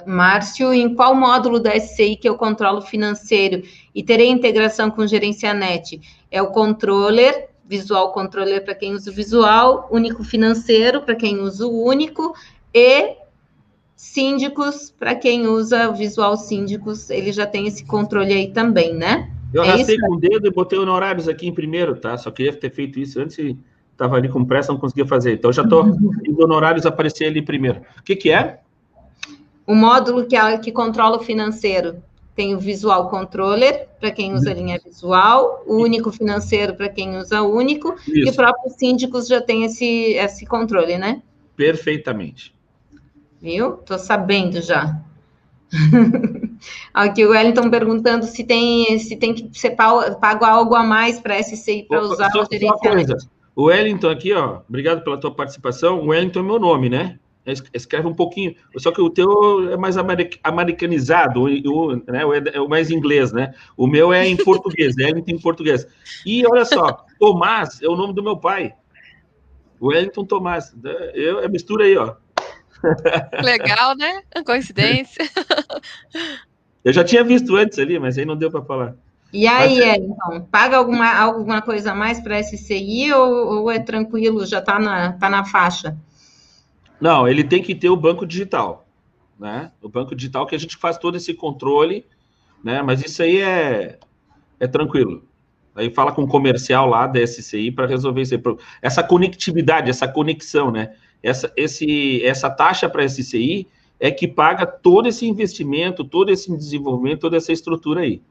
Márcio, 0.06 0.74
em 0.74 0.96
qual 0.96 1.14
módulo 1.14 1.60
da 1.60 1.78
SCI 1.78 2.16
que 2.16 2.30
eu 2.30 2.36
controlo 2.36 2.82
financeiro 2.82 3.62
e 3.94 4.02
terei 4.02 4.30
integração 4.30 4.90
com 4.90 5.06
Gerencianet? 5.06 6.00
É 6.32 6.42
o 6.42 6.48
controller, 6.48 7.50
visual 7.68 8.14
controller 8.14 8.64
para 8.64 8.74
quem 8.74 8.94
usa 8.94 9.12
o 9.12 9.14
visual, 9.14 9.88
único 9.92 10.24
financeiro 10.24 11.02
para 11.02 11.16
quem 11.16 11.40
usa 11.40 11.68
o 11.68 11.84
único 11.84 12.34
e 12.74 13.18
síndicos 13.96 14.94
para 14.98 15.14
quem 15.14 15.46
usa 15.46 15.90
o 15.90 15.94
visual 15.94 16.38
síndicos, 16.38 17.10
ele 17.10 17.34
já 17.34 17.46
tem 17.46 17.68
esse 17.68 17.86
controle 17.86 18.32
aí 18.32 18.48
também, 18.52 18.94
né? 18.94 19.30
Eu 19.54 19.64
é 19.64 19.70
arrastei 19.70 19.98
com 20.00 20.14
o 20.14 20.20
dedo 20.20 20.48
e 20.48 20.52
botei 20.52 20.80
honorários 20.80 21.28
aqui 21.28 21.48
em 21.48 21.54
primeiro, 21.54 21.98
tá? 21.98 22.18
Só 22.18 22.32
queria 22.32 22.54
ter 22.54 22.70
feito 22.70 22.98
isso 22.98 23.20
antes 23.20 23.38
e 23.40 23.58
estava 23.92 24.16
ali 24.16 24.30
com 24.30 24.46
pressa, 24.46 24.72
não 24.72 24.80
conseguia 24.80 25.06
fazer. 25.06 25.34
Então 25.34 25.52
já 25.52 25.64
estou 25.64 25.86
indo 26.26 26.42
honorários 26.42 26.86
aparecer 26.86 27.26
ali 27.26 27.42
primeiro. 27.42 27.82
O 28.00 28.04
que, 28.04 28.16
que 28.16 28.32
é? 28.32 28.62
O 29.70 29.76
módulo 29.76 30.26
que, 30.26 30.36
é, 30.36 30.58
que 30.58 30.72
controla 30.72 31.18
o 31.18 31.24
financeiro 31.24 32.02
tem 32.36 32.56
o 32.56 32.60
Visual 32.60 33.08
Controller, 33.08 33.88
para 34.00 34.10
quem 34.10 34.34
usa 34.34 34.50
a 34.50 34.54
linha 34.56 34.82
visual, 34.84 35.64
o 35.68 35.76
único 35.76 36.12
financeiro 36.12 36.74
para 36.74 36.90
quem 36.90 37.18
usa 37.18 37.44
único, 37.44 37.94
Isso. 38.08 38.18
e 38.18 38.30
o 38.32 38.34
próprio 38.34 38.72
síndicos 38.72 39.28
já 39.28 39.40
tem 39.40 39.66
esse, 39.66 40.14
esse 40.14 40.44
controle, 40.48 40.98
né? 40.98 41.22
Perfeitamente. 41.56 42.52
Viu? 43.40 43.76
Estou 43.76 44.00
sabendo 44.00 44.60
já. 44.60 45.00
Aqui 46.92 47.24
o 47.24 47.30
Wellington 47.30 47.70
perguntando 47.70 48.26
se 48.26 48.44
tem, 48.44 48.98
se 48.98 49.18
tem 49.18 49.36
que 49.36 49.52
ser 49.54 49.76
pago 49.76 50.46
algo 50.46 50.74
a 50.74 50.84
mais 50.84 51.20
para 51.20 51.38
SCI 51.44 51.86
para 51.88 52.02
usar 52.02 52.32
só, 52.32 52.42
o 52.42 52.48
gerenciamento. 52.52 53.16
O 53.56 53.66
Wellington 53.66 54.10
aqui, 54.10 54.34
ó, 54.34 54.62
obrigado 54.68 55.04
pela 55.04 55.20
tua 55.20 55.32
participação. 55.32 56.00
O 56.00 56.08
Wellington 56.08 56.40
é 56.40 56.44
meu 56.44 56.60
nome, 56.60 56.90
né? 56.90 57.20
Escreve 57.74 58.08
um 58.08 58.14
pouquinho, 58.14 58.56
só 58.78 58.92
que 58.92 59.02
o 59.02 59.10
teu 59.10 59.72
é 59.72 59.78
mais 59.78 59.98
americanizado, 60.44 61.44
o, 61.44 61.96
né, 61.96 62.22
é 62.54 62.62
o 62.62 62.68
mais 62.68 62.92
inglês, 62.92 63.32
né? 63.32 63.54
O 63.76 63.88
meu 63.88 64.14
é 64.14 64.28
em 64.28 64.38
português, 64.38 64.96
Wellington 64.98 65.32
em 65.32 65.40
português. 65.40 65.88
E 66.26 66.46
olha 66.46 66.66
só, 66.66 67.06
Tomás 67.18 67.82
é 67.82 67.88
o 67.88 67.96
nome 67.96 68.14
do 68.14 68.24
meu 68.24 68.38
pai. 68.38 68.74
Wellington 69.82 70.26
Tomás. 70.26 70.76
Eu, 71.14 71.40
é 71.40 71.48
mistura 71.48 71.86
aí, 71.86 71.98
ó. 71.98 72.16
Legal, 73.44 73.96
né? 73.96 74.22
Coincidência. 74.46 75.26
Eu 76.84 76.94
já 76.94 77.04
tinha 77.04 77.24
visto 77.24 77.56
antes 77.56 77.78
ali, 77.78 78.00
mas 78.00 78.18
aí 78.18 78.26
não 78.26 78.38
deu 78.38 78.50
para 78.50 78.64
falar. 78.64 78.96
E 79.32 79.46
aí, 79.48 79.80
então, 79.80 80.42
paga 80.50 80.78
alguma, 80.78 81.14
alguma 81.14 81.62
coisa 81.62 81.92
a 81.92 81.96
mais 81.96 82.20
para 82.20 82.42
SCI 82.42 83.14
ou, 83.14 83.62
ou, 83.62 83.72
é 83.72 83.78
tranquilo, 83.78 84.46
já 84.46 84.58
está 84.58 84.80
na, 84.80 85.14
tá 85.14 85.30
na 85.30 85.46
faixa? 85.46 85.96
Não, 87.00 87.28
ele 87.28 87.44
tem 87.44 87.62
que 87.62 87.74
ter 87.74 87.90
o 87.90 87.96
banco 87.96 88.26
digital, 88.26 88.86
né? 89.40 89.72
O 89.82 89.88
banco 89.88 90.16
digital 90.16 90.46
que 90.46 90.56
a 90.56 90.60
gente 90.60 90.78
faz 90.78 90.98
todo 90.98 91.16
esse 91.16 91.34
controle, 91.34 92.06
né? 92.64 92.82
Mas 92.82 93.04
isso 93.04 93.24
aí 93.24 93.40
é, 93.40 93.98
é 94.60 94.68
tranquilo. 94.68 95.24
Aí 95.76 95.90
fala 95.90 96.12
com 96.12 96.24
o 96.24 96.28
comercial 96.28 96.88
lá 96.88 97.08
da 97.08 97.26
SCI 97.26 97.72
para 97.72 97.88
resolver 97.88 98.22
isso 98.22 98.36
aí. 98.36 98.42
Essa 98.82 99.02
conectividade, 99.02 99.90
essa 99.90 100.08
conexão, 100.08 100.72
né? 100.72 100.94
Essa, 101.24 101.52
esse, 101.56 102.24
essa 102.26 102.50
taxa 102.50 102.90
para 102.90 103.04
a 103.04 103.08
SCI 103.08 103.68
é 104.00 104.12
que 104.12 104.28
paga 104.28 104.66
todo 104.66 105.08
esse 105.08 105.26
investimento, 105.26 106.04
todo 106.04 106.32
esse 106.32 106.56
desenvolvimento, 106.56 107.22
toda 107.22 107.38
essa 107.38 107.52
estrutura 107.52 108.02
aí. 108.02 108.22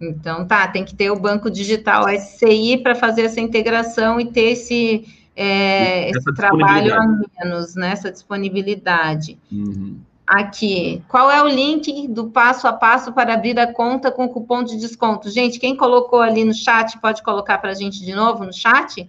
Então, 0.00 0.46
tá, 0.46 0.68
tem 0.68 0.84
que 0.84 0.94
ter 0.94 1.10
o 1.10 1.18
banco 1.18 1.50
digital 1.50 2.04
SCI 2.08 2.78
para 2.82 2.94
fazer 2.94 3.22
essa 3.22 3.40
integração 3.40 4.20
e 4.20 4.30
ter 4.30 4.52
esse, 4.52 5.06
é, 5.36 6.08
esse 6.10 6.34
trabalho 6.34 6.94
a 6.94 7.06
menos, 7.44 7.74
né? 7.74 7.92
Essa 7.92 8.10
disponibilidade. 8.10 9.38
Uhum. 9.52 10.00
Aqui, 10.26 11.02
qual 11.06 11.30
é 11.30 11.40
o 11.42 11.46
link 11.46 12.08
do 12.08 12.30
passo 12.30 12.66
a 12.66 12.72
passo 12.72 13.12
para 13.12 13.34
abrir 13.34 13.56
a 13.60 13.72
conta 13.72 14.10
com 14.10 14.28
cupom 14.28 14.64
de 14.64 14.76
desconto? 14.76 15.30
Gente, 15.30 15.60
quem 15.60 15.76
colocou 15.76 16.20
ali 16.20 16.42
no 16.42 16.54
chat, 16.54 16.98
pode 16.98 17.22
colocar 17.22 17.58
para 17.58 17.70
a 17.70 17.74
gente 17.74 18.04
de 18.04 18.12
novo 18.12 18.44
no 18.44 18.52
chat? 18.52 19.08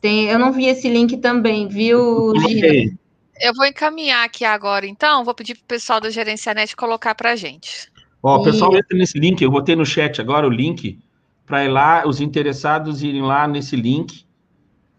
Tem, 0.00 0.26
eu 0.26 0.38
não 0.38 0.52
vi 0.52 0.66
esse 0.66 0.88
link 0.88 1.16
também, 1.16 1.66
viu, 1.66 2.32
Gina? 2.46 2.96
Eu 3.40 3.52
vou 3.54 3.66
encaminhar 3.66 4.24
aqui 4.24 4.44
agora, 4.44 4.86
então, 4.86 5.24
vou 5.24 5.34
pedir 5.34 5.54
para 5.54 5.64
o 5.64 5.66
pessoal 5.66 6.00
do 6.00 6.10
Gerencianet 6.10 6.76
colocar 6.76 7.14
para 7.14 7.32
a 7.32 7.36
gente. 7.36 7.90
Ó, 8.22 8.36
o 8.36 8.44
pessoal 8.44 8.74
e... 8.74 8.78
entra 8.78 8.96
nesse 8.96 9.18
link, 9.18 9.42
eu 9.42 9.50
botei 9.50 9.74
no 9.74 9.84
chat 9.84 10.20
agora 10.20 10.46
o 10.46 10.50
link, 10.50 10.98
para 11.44 11.64
ir 11.64 11.68
lá, 11.68 12.06
os 12.06 12.20
interessados 12.20 13.02
irem 13.02 13.22
lá 13.22 13.48
nesse 13.48 13.76
link, 13.76 14.25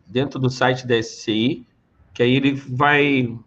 dentro 0.08 0.40
do 0.40 0.50
site 0.50 0.88
da 0.88 1.02
SCI, 1.02 1.66
que 2.14 2.24
aí 2.24 2.34
ele 2.36 2.54
vai 2.54 3.38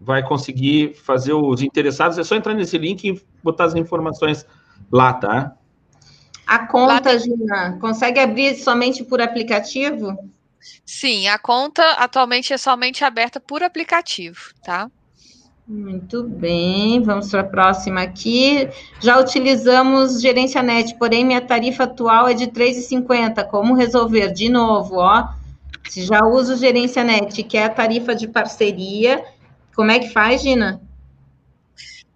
vai 0.00 0.20
conseguir 0.26 0.94
fazer 0.94 1.32
os 1.32 1.62
interessados, 1.62 2.18
é 2.18 2.24
só 2.24 2.34
entrar 2.34 2.54
nesse 2.54 2.76
link 2.76 3.04
e 3.04 3.22
botar 3.42 3.66
as 3.66 3.74
informações 3.76 4.44
lá, 4.90 5.12
tá? 5.12 5.52
A 6.44 6.66
conta, 6.66 7.16
Gina, 7.18 7.78
consegue 7.80 8.18
abrir 8.18 8.56
somente 8.56 9.04
por 9.04 9.20
aplicativo? 9.20 10.18
Sim, 10.84 11.28
a 11.28 11.38
conta 11.38 11.82
atualmente 11.92 12.52
é 12.52 12.58
somente 12.58 13.04
aberta 13.04 13.38
por 13.38 13.62
aplicativo, 13.62 14.52
tá? 14.64 14.90
Muito 15.66 16.24
bem, 16.24 17.00
vamos 17.02 17.30
para 17.30 17.40
a 17.40 17.44
próxima 17.44 18.02
aqui. 18.02 18.68
Já 19.00 19.18
utilizamos 19.18 20.20
Gerência 20.20 20.62
Net, 20.62 20.96
porém 20.98 21.24
minha 21.24 21.40
tarifa 21.40 21.84
atual 21.84 22.28
é 22.28 22.34
de 22.34 22.44
R$ 22.44 22.50
3,50. 22.50 23.46
Como 23.48 23.74
resolver? 23.74 24.32
De 24.32 24.48
novo, 24.48 24.96
ó. 24.96 25.28
Se 25.88 26.04
já 26.04 26.24
usa 26.24 26.54
o 26.54 26.56
Gerência 26.56 27.04
Net, 27.04 27.42
que 27.42 27.56
é 27.56 27.64
a 27.64 27.70
tarifa 27.70 28.14
de 28.14 28.28
parceria, 28.28 29.24
como 29.74 29.90
é 29.90 29.98
que 29.98 30.10
faz, 30.10 30.42
Gina? 30.42 30.80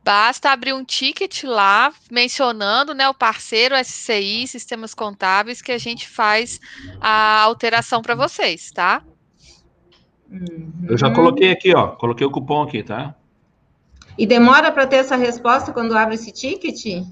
Basta 0.05 0.51
abrir 0.51 0.73
um 0.73 0.85
ticket 0.85 1.43
lá, 1.43 1.93
mencionando 2.09 2.95
né, 2.95 3.09
o 3.09 3.14
parceiro 3.14 3.75
SCI, 3.77 4.47
Sistemas 4.47 4.95
Contábeis, 4.95 5.61
que 5.61 5.73
a 5.73 5.79
gente 5.79 6.09
faz 6.09 6.61
a 7.01 7.41
alteração 7.41 8.01
para 8.01 8.14
vocês, 8.14 8.71
tá? 8.71 9.03
Uhum. 10.31 10.73
Eu 10.89 10.97
já 10.97 11.12
coloquei 11.12 11.51
aqui, 11.51 11.75
ó. 11.75 11.89
Coloquei 11.89 12.25
o 12.25 12.31
cupom 12.31 12.62
aqui, 12.62 12.85
tá? 12.85 13.17
E 14.17 14.27
demora 14.27 14.71
para 14.71 14.87
ter 14.87 14.97
essa 14.97 15.17
resposta 15.17 15.73
quando 15.73 15.97
abre 15.97 16.14
esse 16.14 16.31
ticket? 16.31 17.05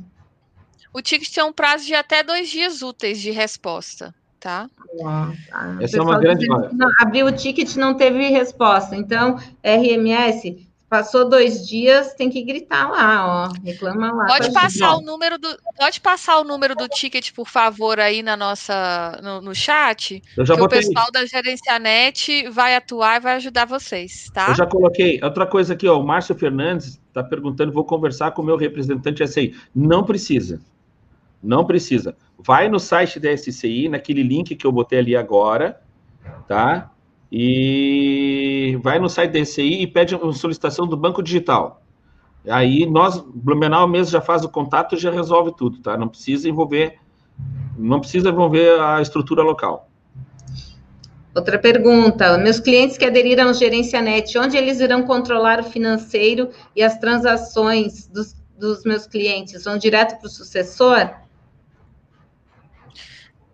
O 0.93 1.03
ticket 1.03 1.35
tem 1.35 1.43
um 1.43 1.53
prazo 1.53 1.85
de 1.85 1.95
até 1.95 2.23
dois 2.23 2.49
dias 2.49 2.81
úteis 2.81 3.21
de 3.21 3.33
resposta, 3.33 4.15
tá? 4.45 4.68
Essa 5.80 5.97
é 5.97 6.03
uma 6.03 6.18
grande. 6.18 6.47
Abriu 7.01 7.26
o 7.26 7.32
ticket 7.32 7.76
não 7.76 7.95
teve 7.95 8.28
resposta. 8.28 8.95
Então, 8.95 9.38
RMS, 9.62 10.68
Passou 10.95 11.28
dois 11.28 11.66
dias, 11.66 12.14
tem 12.14 12.30
que 12.30 12.40
gritar 12.45 12.88
lá, 12.88 13.26
ó. 13.26 13.53
Reclama 13.64 14.12
lá. 14.12 14.26
Pode 14.26 14.53
passar 14.53 14.95
o 14.95 15.01
número 15.01 15.36
do, 15.38 15.49
pode 15.76 16.01
passar 16.01 16.38
o 16.38 16.45
número 16.45 16.76
do 16.76 16.86
ticket, 16.86 17.32
por 17.32 17.49
favor, 17.49 17.99
aí 17.99 18.22
na 18.22 18.36
nossa 18.36 19.18
no, 19.20 19.40
no 19.40 19.53
chat. 19.53 20.22
Eu 20.36 20.47
já 20.47 20.55
que 20.55 20.61
botei. 20.61 20.78
o 20.78 20.82
pessoal 20.82 21.11
da 21.11 21.26
Gerencianet 21.26 22.49
vai 22.49 22.76
atuar 22.76 23.16
e 23.16 23.20
vai 23.20 23.34
ajudar 23.34 23.64
vocês, 23.64 24.30
tá? 24.32 24.47
Eu 24.51 24.55
já 24.55 24.66
coloquei. 24.66 25.18
Outra 25.20 25.47
coisa 25.47 25.72
aqui, 25.72 25.88
ó, 25.88 25.99
o 25.99 26.07
Márcio 26.07 26.36
Fernandes 26.36 27.01
está 27.09 27.24
perguntando, 27.24 27.72
vou 27.72 27.84
conversar 27.84 28.30
com 28.30 28.42
o 28.42 28.45
meu 28.45 28.57
representante 28.57 29.26
SCI. 29.26 29.53
Não 29.74 30.05
precisa. 30.05 30.61
Não 31.45 31.64
precisa. 31.64 32.16
Vai 32.38 32.68
no 32.68 32.80
site 32.80 33.20
da 33.20 33.30
SCI, 33.36 33.88
naquele 33.88 34.22
link 34.22 34.57
que 34.57 34.66
eu 34.66 34.72
botei 34.72 34.99
ali 34.99 35.14
agora, 35.14 35.80
tá? 36.49 36.90
e 37.36 38.78
vai 38.80 39.01
no 39.01 39.09
site 39.09 39.32
da 39.32 39.40
ECI 39.40 39.82
e 39.82 39.86
pede 39.88 40.14
uma 40.14 40.32
solicitação 40.32 40.86
do 40.86 40.97
banco 40.97 41.20
digital. 41.20 41.82
Aí 42.49 42.86
nós, 42.86 43.18
Blumenau 43.18 43.88
mesmo 43.88 44.12
já 44.12 44.20
faz 44.20 44.45
o 44.45 44.49
contato 44.49 44.95
e 44.95 44.99
já 44.99 45.11
resolve 45.11 45.53
tudo, 45.57 45.80
tá? 45.80 45.99
Não 45.99 46.07
precisa 46.07 46.49
envolver, 46.49 46.97
não 47.76 47.99
precisa 47.99 48.28
envolver 48.28 48.80
a 48.80 49.03
estrutura 49.03 49.42
local. 49.42 49.90
Outra 51.34 51.59
pergunta: 51.59 52.38
meus 52.38 52.61
clientes 52.61 52.97
que 52.97 53.05
aderiram 53.05 53.49
ao 53.49 53.55
Gerência 53.55 54.01
Net, 54.01 54.38
onde 54.38 54.57
eles 54.57 54.78
irão 54.78 55.03
controlar 55.03 55.59
o 55.59 55.64
financeiro 55.64 56.51
e 56.76 56.84
as 56.84 56.99
transações 56.99 58.07
dos, 58.07 58.36
dos 58.57 58.84
meus 58.84 59.09
clientes? 59.09 59.64
Vão 59.64 59.76
direto 59.76 60.18
para 60.20 60.28
o 60.28 60.30
sucessor? 60.30 61.11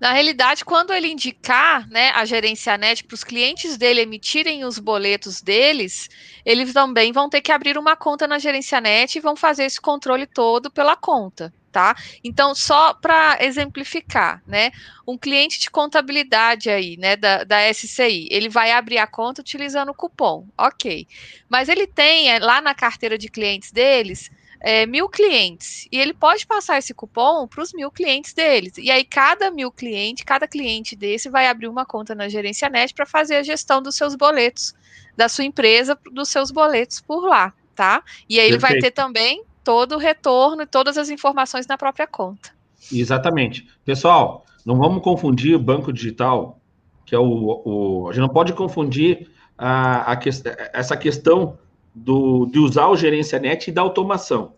Na 0.00 0.14
realidade, 0.14 0.64
quando 0.64 0.94
ele 0.94 1.08
indicar 1.08 1.86
né, 1.90 2.08
a 2.12 2.24
gerência 2.24 2.78
net 2.78 3.04
para 3.04 3.14
os 3.14 3.22
clientes 3.22 3.76
dele 3.76 4.00
emitirem 4.00 4.64
os 4.64 4.78
boletos 4.78 5.42
deles, 5.42 6.08
eles 6.42 6.72
também 6.72 7.12
vão 7.12 7.28
ter 7.28 7.42
que 7.42 7.52
abrir 7.52 7.76
uma 7.76 7.94
conta 7.94 8.26
na 8.26 8.38
gerência 8.38 8.80
net 8.80 9.16
e 9.16 9.20
vão 9.20 9.36
fazer 9.36 9.64
esse 9.64 9.78
controle 9.78 10.26
todo 10.26 10.70
pela 10.70 10.96
conta. 10.96 11.52
Tá? 11.70 11.94
Então, 12.24 12.52
só 12.52 12.94
para 12.94 13.38
exemplificar, 13.40 14.42
né? 14.44 14.72
Um 15.06 15.16
cliente 15.16 15.60
de 15.60 15.70
contabilidade 15.70 16.68
aí, 16.68 16.96
né, 16.96 17.14
da, 17.14 17.44
da 17.44 17.72
SCI, 17.72 18.26
ele 18.28 18.48
vai 18.48 18.72
abrir 18.72 18.98
a 18.98 19.06
conta 19.06 19.40
utilizando 19.40 19.90
o 19.90 19.94
cupom, 19.94 20.48
ok. 20.58 21.06
Mas 21.48 21.68
ele 21.68 21.86
tem 21.86 22.28
é, 22.28 22.40
lá 22.40 22.60
na 22.60 22.74
carteira 22.74 23.16
de 23.16 23.28
clientes 23.28 23.70
deles 23.70 24.32
é, 24.60 24.84
mil 24.86 25.08
clientes. 25.08 25.88
E 25.90 25.98
ele 25.98 26.12
pode 26.12 26.46
passar 26.46 26.78
esse 26.78 26.92
cupom 26.92 27.46
para 27.48 27.62
os 27.62 27.72
mil 27.72 27.90
clientes 27.90 28.34
deles. 28.34 28.76
E 28.76 28.90
aí, 28.90 29.04
cada 29.04 29.50
mil 29.50 29.72
cliente, 29.72 30.24
cada 30.24 30.46
cliente 30.46 30.94
desse 30.94 31.30
vai 31.30 31.46
abrir 31.46 31.68
uma 31.68 31.86
conta 31.86 32.14
na 32.14 32.28
Gerência 32.28 32.68
Net 32.68 32.94
para 32.94 33.06
fazer 33.06 33.36
a 33.36 33.42
gestão 33.42 33.80
dos 33.82 33.96
seus 33.96 34.14
boletos, 34.14 34.74
da 35.16 35.28
sua 35.28 35.44
empresa, 35.44 35.98
dos 36.12 36.28
seus 36.28 36.50
boletos 36.50 37.00
por 37.00 37.26
lá, 37.26 37.52
tá? 37.74 38.02
E 38.28 38.38
aí 38.38 38.50
Perfeito. 38.50 38.52
ele 38.52 38.58
vai 38.58 38.80
ter 38.80 38.90
também 38.90 39.42
todo 39.64 39.94
o 39.94 39.98
retorno 39.98 40.62
e 40.62 40.66
todas 40.66 40.98
as 40.98 41.08
informações 41.08 41.66
na 41.66 41.78
própria 41.78 42.06
conta. 42.06 42.50
Exatamente. 42.92 43.66
Pessoal, 43.84 44.44
não 44.64 44.76
vamos 44.76 45.02
confundir 45.02 45.54
o 45.54 45.58
banco 45.58 45.92
digital, 45.92 46.60
que 47.04 47.14
é 47.14 47.18
o. 47.18 47.62
o 47.64 48.08
a 48.08 48.12
gente 48.12 48.22
não 48.22 48.28
pode 48.28 48.52
confundir 48.52 49.30
a, 49.56 50.12
a 50.12 50.16
que, 50.16 50.30
essa 50.72 50.96
questão 50.96 51.58
do, 51.94 52.46
de 52.46 52.58
usar 52.58 52.88
o 52.88 52.96
gerência 52.96 53.38
net 53.38 53.68
e 53.68 53.72
da 53.72 53.82
automação. 53.82 54.52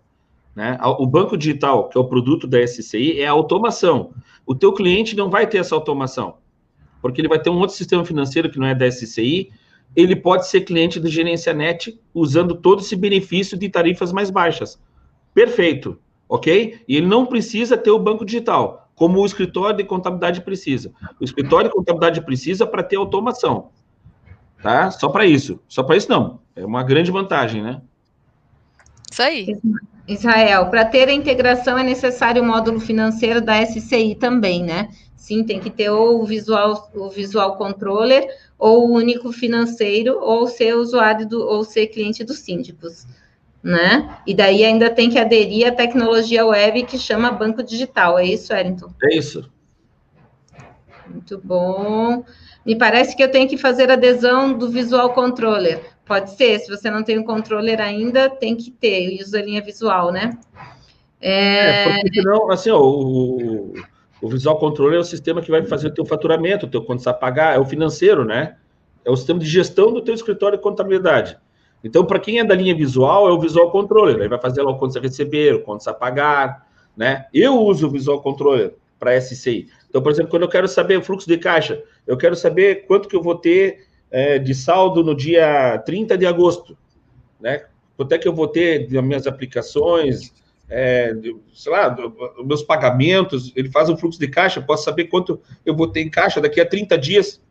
Né? 0.54 0.78
O 0.98 1.06
banco 1.06 1.36
digital, 1.36 1.88
que 1.88 1.96
é 1.96 2.00
o 2.00 2.04
produto 2.04 2.46
da 2.46 2.64
SCI, 2.66 3.20
é 3.20 3.26
a 3.26 3.32
automação. 3.32 4.12
O 4.46 4.54
teu 4.54 4.72
cliente 4.72 5.16
não 5.16 5.30
vai 5.30 5.46
ter 5.46 5.58
essa 5.58 5.74
automação, 5.74 6.36
porque 7.00 7.20
ele 7.20 7.28
vai 7.28 7.40
ter 7.40 7.50
um 7.50 7.58
outro 7.58 7.74
sistema 7.74 8.04
financeiro 8.04 8.50
que 8.50 8.58
não 8.58 8.66
é 8.66 8.74
da 8.74 8.90
SCI, 8.90 9.50
ele 9.94 10.16
pode 10.16 10.48
ser 10.48 10.62
cliente 10.62 10.98
do 10.98 11.08
gerência 11.08 11.52
net 11.52 11.98
usando 12.14 12.54
todo 12.54 12.80
esse 12.80 12.96
benefício 12.96 13.58
de 13.58 13.68
tarifas 13.68 14.12
mais 14.12 14.30
baixas. 14.30 14.80
Perfeito, 15.34 15.98
ok? 16.28 16.80
E 16.86 16.96
ele 16.96 17.06
não 17.06 17.26
precisa 17.26 17.76
ter 17.76 17.90
o 17.90 17.98
banco 17.98 18.24
digital, 18.24 18.90
como 18.94 19.20
o 19.20 19.26
escritório 19.26 19.76
de 19.76 19.84
contabilidade 19.84 20.40
precisa. 20.42 20.92
O 21.20 21.24
escritório 21.24 21.68
de 21.68 21.74
contabilidade 21.74 22.22
precisa 22.22 22.66
para 22.66 22.82
ter 22.82 22.96
automação 22.96 23.70
tá? 24.62 24.90
Só 24.90 25.08
para 25.08 25.26
isso. 25.26 25.60
Só 25.68 25.82
para 25.82 25.96
isso 25.96 26.08
não. 26.08 26.40
É 26.54 26.64
uma 26.64 26.82
grande 26.82 27.10
vantagem, 27.10 27.62
né? 27.62 27.82
Isso 29.10 29.22
aí. 29.22 29.58
Israel, 30.06 30.66
para 30.66 30.84
ter 30.84 31.08
a 31.08 31.12
integração 31.12 31.78
é 31.78 31.82
necessário 31.82 32.42
o 32.42 32.46
módulo 32.46 32.80
financeiro 32.80 33.40
da 33.40 33.60
SCI 33.64 34.14
também, 34.14 34.62
né? 34.62 34.88
Sim, 35.16 35.44
tem 35.44 35.60
que 35.60 35.70
ter 35.70 35.90
ou 35.90 36.20
o 36.20 36.26
visual, 36.26 36.90
o 36.94 37.08
visual 37.08 37.56
controller, 37.56 38.26
ou 38.58 38.88
o 38.88 38.92
único 38.92 39.32
financeiro, 39.32 40.18
ou 40.20 40.48
ser 40.48 40.74
usuário 40.74 41.28
do, 41.28 41.46
ou 41.46 41.62
ser 41.62 41.86
cliente 41.88 42.24
dos 42.24 42.38
síndicos, 42.38 43.06
né? 43.62 44.18
E 44.26 44.34
daí 44.34 44.64
ainda 44.64 44.90
tem 44.90 45.08
que 45.08 45.18
aderir 45.18 45.68
à 45.68 45.72
tecnologia 45.72 46.44
web 46.44 46.82
que 46.84 46.98
chama 46.98 47.30
banco 47.30 47.62
digital, 47.62 48.18
é 48.18 48.24
isso, 48.24 48.52
Wellington? 48.52 48.92
É 49.04 49.16
isso. 49.16 49.48
Muito 51.08 51.38
bom. 51.38 52.24
Me 52.64 52.76
parece 52.76 53.16
que 53.16 53.22
eu 53.22 53.30
tenho 53.30 53.48
que 53.48 53.56
fazer 53.56 53.90
adesão 53.90 54.52
do 54.52 54.70
Visual 54.70 55.12
Controller. 55.12 55.80
Pode 56.04 56.30
ser, 56.36 56.58
se 56.60 56.68
você 56.68 56.90
não 56.90 57.02
tem 57.02 57.18
o 57.18 57.24
controller 57.24 57.80
ainda, 57.80 58.28
tem 58.28 58.56
que 58.56 58.70
ter, 58.70 59.18
usa 59.20 59.38
a 59.38 59.42
linha 59.42 59.62
visual, 59.62 60.12
né? 60.12 60.36
É, 61.20 61.68
é 61.68 61.84
porque 61.84 62.20
senão, 62.20 62.50
assim, 62.50 62.70
ó, 62.70 62.80
o, 62.80 63.74
o 64.20 64.28
Visual 64.28 64.58
Controller 64.58 64.98
é 64.98 65.00
o 65.00 65.04
sistema 65.04 65.40
que 65.40 65.50
vai 65.50 65.64
fazer 65.64 65.88
o 65.88 65.94
teu 65.94 66.04
faturamento, 66.04 66.66
o 66.66 66.68
teu 66.68 66.84
quanto 66.84 67.02
você 67.02 67.12
pagar, 67.12 67.54
é 67.54 67.58
o 67.58 67.64
financeiro, 67.64 68.24
né? 68.24 68.56
É 69.04 69.10
o 69.10 69.16
sistema 69.16 69.38
de 69.38 69.46
gestão 69.46 69.92
do 69.92 70.02
teu 70.02 70.14
escritório 70.14 70.58
de 70.58 70.62
contabilidade. 70.62 71.38
Então, 71.84 72.04
para 72.04 72.18
quem 72.18 72.38
é 72.38 72.44
da 72.44 72.54
linha 72.54 72.74
visual, 72.74 73.28
é 73.28 73.32
o 73.32 73.40
Visual 73.40 73.70
Controller. 73.70 74.20
Aí 74.20 74.28
vai 74.28 74.40
fazer 74.40 74.62
lá 74.62 74.70
o 74.70 74.78
quanto 74.78 74.92
você 74.92 75.00
receber, 75.00 75.54
o 75.54 75.62
quanto 75.62 75.82
você 75.82 75.92
pagar, 75.92 76.66
né? 76.96 77.26
Eu 77.34 77.58
uso 77.60 77.86
o 77.86 77.90
Visual 77.90 78.20
Controller 78.20 78.74
para 78.98 79.20
SCI. 79.20 79.68
Então, 79.92 80.00
por 80.02 80.10
exemplo, 80.10 80.30
quando 80.30 80.44
eu 80.44 80.48
quero 80.48 80.66
saber 80.66 80.96
o 80.96 81.02
fluxo 81.02 81.28
de 81.28 81.36
caixa, 81.36 81.84
eu 82.06 82.16
quero 82.16 82.34
saber 82.34 82.86
quanto 82.86 83.06
que 83.06 83.14
eu 83.14 83.22
vou 83.22 83.34
ter 83.34 83.84
é, 84.10 84.38
de 84.38 84.54
saldo 84.54 85.04
no 85.04 85.14
dia 85.14 85.76
30 85.84 86.16
de 86.16 86.24
agosto, 86.24 86.78
né? 87.38 87.66
Quanto 87.94 88.10
é 88.12 88.18
que 88.18 88.26
eu 88.26 88.34
vou 88.34 88.48
ter 88.48 88.88
das 88.88 89.04
minhas 89.04 89.26
aplicações, 89.26 90.32
é, 90.70 91.14
sei 91.52 91.70
lá, 91.70 91.94
meus 92.42 92.62
pagamentos, 92.62 93.52
ele 93.54 93.70
faz 93.70 93.90
um 93.90 93.96
fluxo 93.98 94.18
de 94.18 94.28
caixa, 94.28 94.62
posso 94.62 94.82
saber 94.82 95.08
quanto 95.08 95.38
eu 95.66 95.76
vou 95.76 95.86
ter 95.86 96.00
em 96.00 96.08
caixa 96.08 96.40
daqui 96.40 96.58
a 96.58 96.64
30 96.64 96.96
dias. 96.96 97.42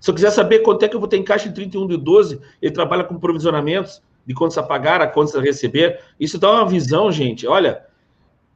Se 0.00 0.10
eu 0.10 0.14
quiser 0.16 0.32
saber 0.32 0.58
quanto 0.64 0.84
é 0.84 0.88
que 0.88 0.96
eu 0.96 1.00
vou 1.00 1.08
ter 1.08 1.18
em 1.18 1.22
caixa 1.22 1.48
em 1.48 1.52
31 1.52 1.86
de 1.86 1.96
12, 1.96 2.40
ele 2.60 2.72
trabalha 2.72 3.04
com 3.04 3.20
provisionamentos 3.20 4.02
de 4.26 4.34
contas 4.34 4.58
a 4.58 4.64
pagar, 4.64 5.00
a 5.00 5.06
contas 5.06 5.36
a 5.36 5.40
receber. 5.40 6.00
Isso 6.18 6.40
dá 6.40 6.50
uma 6.50 6.68
visão, 6.68 7.12
gente. 7.12 7.46
Olha, 7.46 7.84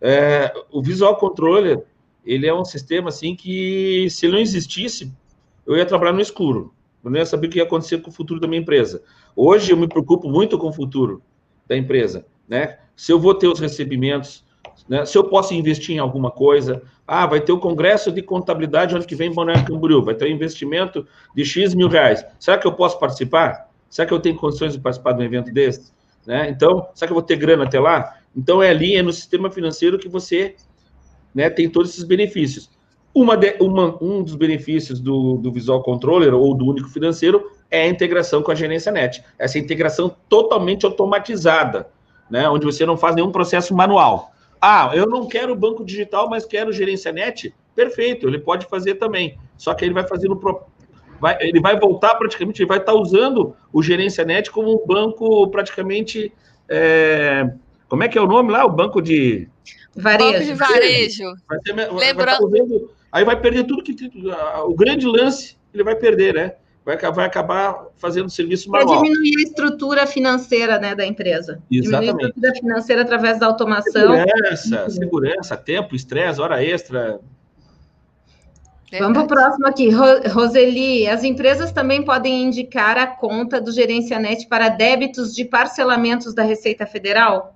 é, 0.01 0.53
o 0.73 0.83
Visual 0.83 1.15
Controller 1.15 1.85
ele 2.27 2.47
é 2.47 2.53
um 2.53 2.64
sistema 2.64 3.09
assim 3.09 3.37
que, 3.37 4.09
se 4.11 4.27
ele 4.27 4.33
não 4.33 4.41
existisse, 4.41 5.12
eu 5.64 5.77
ia 5.77 5.87
trabalhar 5.87 6.12
no 6.12 6.20
escuro. 6.20 6.74
Eu 7.03 7.11
não 7.11 7.18
ia 7.18 7.24
saber 7.24 7.47
o 7.47 7.51
que 7.51 7.59
ia 7.59 7.64
acontecer 7.64 7.99
com 7.99 8.11
o 8.11 8.12
futuro 8.12 8.41
da 8.41 8.49
minha 8.49 8.61
empresa. 8.61 9.03
Hoje 9.35 9.70
eu 9.70 9.77
me 9.77 9.87
preocupo 9.87 10.29
muito 10.29 10.59
com 10.59 10.68
o 10.68 10.72
futuro 10.72 11.22
da 11.68 11.77
empresa, 11.77 12.27
né? 12.49 12.79
Se 12.97 13.12
eu 13.12 13.20
vou 13.20 13.35
ter 13.35 13.47
os 13.47 13.61
recebimentos, 13.61 14.45
né? 14.89 15.05
se 15.05 15.16
eu 15.16 15.24
posso 15.24 15.55
investir 15.55 15.95
em 15.95 15.99
alguma 15.99 16.31
coisa. 16.31 16.83
Ah, 17.07 17.27
vai 17.27 17.41
ter 17.41 17.53
o 17.53 17.59
congresso 17.59 18.11
de 18.11 18.20
contabilidade 18.20 18.95
ano 18.95 19.05
que 19.05 19.14
vem 19.14 19.31
em 19.31 19.35
Balneário 19.35 19.64
Camboriú, 19.64 20.03
vai 20.03 20.14
ter 20.14 20.24
um 20.24 20.35
investimento 20.35 21.07
de 21.35 21.45
X 21.45 21.74
mil 21.74 21.89
reais. 21.89 22.24
Será 22.39 22.59
que 22.59 22.66
eu 22.66 22.72
posso 22.72 22.99
participar? 22.99 23.70
Será 23.89 24.07
que 24.07 24.12
eu 24.12 24.18
tenho 24.18 24.37
condições 24.37 24.72
de 24.72 24.81
participar 24.81 25.12
de 25.12 25.22
um 25.22 25.24
evento 25.24 25.53
desse? 25.53 25.93
Né? 26.27 26.51
Então, 26.51 26.89
será 26.95 27.07
que 27.07 27.12
eu 27.12 27.16
vou 27.16 27.22
ter 27.22 27.37
grana 27.37 27.64
até 27.64 27.79
lá? 27.79 28.16
Então, 28.37 28.61
é 28.61 28.70
ali, 28.70 28.97
é 28.97 29.03
no 29.03 29.12
sistema 29.12 29.51
financeiro 29.51 29.99
que 29.99 30.09
você 30.09 30.57
né, 31.37 31.51
tem 31.51 31.68
todos 31.68 31.91
esses 31.91 32.03
benefícios. 32.03 32.70
Uma 33.14 33.37
de, 33.37 33.57
uma, 33.61 34.03
um 34.03 34.22
dos 34.22 34.34
benefícios 34.34 34.99
do, 34.99 35.37
do 35.37 35.53
Visual 35.53 35.82
Controller 35.82 36.34
ou 36.34 36.55
do 36.55 36.66
único 36.66 36.89
financeiro 36.89 37.51
é 37.70 37.82
a 37.82 37.89
integração 37.89 38.43
com 38.43 38.51
a 38.51 38.55
gerência 38.55 38.91
net. 38.91 39.22
Essa 39.39 39.59
integração 39.59 40.16
totalmente 40.30 40.87
automatizada, 40.87 41.91
né? 42.30 42.49
Onde 42.49 42.64
você 42.64 42.87
não 42.87 42.97
faz 42.97 43.14
nenhum 43.14 43.30
processo 43.30 43.74
manual. 43.74 44.32
Ah, 44.61 44.91
eu 44.95 45.07
não 45.07 45.28
quero 45.28 45.55
banco 45.55 45.84
digital, 45.84 46.28
mas 46.30 46.47
quero 46.47 46.72
gerência 46.72 47.12
net. 47.12 47.55
Perfeito, 47.74 48.26
ele 48.26 48.39
pode 48.39 48.64
fazer 48.66 48.95
também. 48.95 49.39
Só 49.59 49.74
que 49.74 49.84
ele 49.84 49.93
vai 49.93 50.07
fazer 50.07 50.28
no 50.28 50.41
vai, 51.20 51.37
ele 51.41 51.61
vai 51.61 51.78
voltar 51.78 52.14
praticamente, 52.14 52.62
ele 52.62 52.68
vai 52.68 52.78
estar 52.78 52.95
usando 52.95 53.55
o 53.72 53.82
gerência 53.82 54.24
net 54.24 54.51
como 54.51 54.72
um 54.72 54.87
banco 54.87 55.49
praticamente 55.49 56.32
é, 56.68 57.51
como 57.89 58.03
é 58.03 58.09
que 58.09 58.18
é 58.18 58.20
o 58.20 58.26
nome 58.26 58.51
lá? 58.51 58.64
O 58.64 58.70
banco 58.70 59.01
de 59.01 59.49
varejo. 59.95 60.32
Banco 60.32 60.45
de 60.45 60.55
varejo. 60.55 61.34
Vai 61.49 61.59
ter, 61.61 61.72
Lembrando. 61.72 62.51
Vai 62.51 62.61
usando, 62.61 62.91
aí 63.12 63.24
vai 63.24 63.41
perder 63.41 63.64
tudo 63.64 63.82
que 63.82 63.95
o 64.64 64.74
grande 64.74 65.07
lance 65.07 65.57
ele 65.72 65.84
vai 65.84 65.97
perder, 65.97 66.34
né? 66.34 66.53
Vai, 66.84 66.97
vai 66.97 67.26
acabar 67.26 67.87
fazendo 67.97 68.30
serviço 68.30 68.70
manual. 68.70 69.01
Vai 69.01 69.09
diminuir 69.09 69.39
a 69.39 69.43
estrutura 69.43 70.07
financeira 70.07 70.78
né, 70.78 70.95
da 70.95 71.05
empresa. 71.05 71.61
Exatamente. 71.68 72.07
Diminuir 72.07 72.09
a 72.09 72.28
estrutura 72.28 72.55
financeira 72.55 73.03
através 73.03 73.41
da 73.41 73.47
automação. 73.47 74.14
Segurança, 74.14 74.91
segurança, 74.91 75.57
tempo, 75.57 75.97
estresse, 75.97 76.41
hora 76.41 76.62
extra. 76.64 77.18
Verdade. 78.89 79.03
Vamos 79.03 79.18
para 79.18 79.24
o 79.24 79.26
próximo 79.26 79.66
aqui. 79.66 79.91
Roseli, 80.28 81.09
as 81.09 81.24
empresas 81.24 81.72
também 81.72 82.05
podem 82.05 82.45
indicar 82.45 82.97
a 82.97 83.09
conta 83.09 83.61
do 83.61 83.72
Gerencianet 83.72 84.47
para 84.47 84.68
débitos 84.68 85.34
de 85.34 85.45
parcelamentos 85.45 86.32
da 86.34 86.45
Receita 86.45 86.87
Federal? 86.87 87.56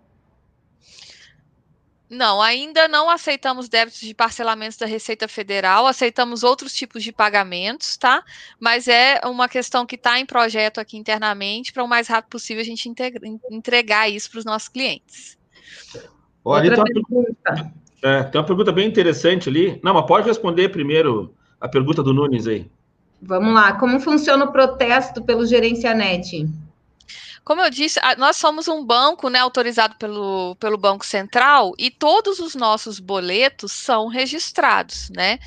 Não, 2.11 2.43
ainda 2.43 2.89
não 2.89 3.09
aceitamos 3.09 3.69
débitos 3.69 4.01
de 4.01 4.13
parcelamentos 4.13 4.77
da 4.77 4.85
Receita 4.85 5.29
Federal, 5.29 5.87
aceitamos 5.87 6.43
outros 6.43 6.75
tipos 6.75 7.05
de 7.05 7.13
pagamentos, 7.13 7.97
tá? 7.97 8.25
Mas 8.59 8.89
é 8.89 9.21
uma 9.25 9.49
questão 9.49 9.87
que 9.87 9.95
está 9.95 10.19
em 10.19 10.27
projeto 10.27 10.79
aqui 10.79 10.97
internamente, 10.97 11.73
para 11.73 11.85
o 11.85 11.89
mais 11.89 12.09
rápido 12.09 12.33
possível 12.33 12.63
a 12.63 12.67
gente 12.67 12.93
entregar 13.49 14.11
isso 14.11 14.29
para 14.29 14.41
os 14.41 14.45
nossos 14.45 14.69
clientes. 14.69 15.39
Olha, 16.45 16.71
Outra 16.71 16.85
tem, 16.85 16.95
uma 16.97 17.07
pergunta. 17.07 17.73
É, 18.03 18.23
tem 18.25 18.41
uma 18.41 18.47
pergunta 18.47 18.73
bem 18.73 18.89
interessante 18.89 19.49
ali. 19.49 19.81
Não, 19.85 19.95
mas 19.95 20.07
pode 20.07 20.27
responder 20.27 20.71
primeiro 20.71 21.33
a 21.61 21.69
pergunta 21.69 22.03
do 22.03 22.13
Nunes 22.13 22.49
aí. 22.49 22.69
Vamos 23.23 23.55
lá. 23.55 23.75
Como 23.75 24.01
funciona 24.01 24.47
o 24.47 24.53
protesto 24.53 25.23
pelo 25.23 25.47
Gerencianet? 25.47 26.49
Como 27.45 27.61
eu 27.63 27.71
disse, 27.71 27.99
nós 28.19 28.37
somos 28.37 28.69
um 28.69 28.85
banco 28.85 29.29
né, 29.29 29.39
autorizado 29.39 29.97
pelo, 29.97 30.55
pelo 30.57 30.77
Banco 30.77 31.05
Central 31.05 31.73
e 31.79 31.91
todos 31.91 32.39
os 32.39 32.55
nossos 32.55 33.01
boletos 33.01 33.73
são 33.73 34.09
registrados, 34.09 35.11
né? 35.11 35.39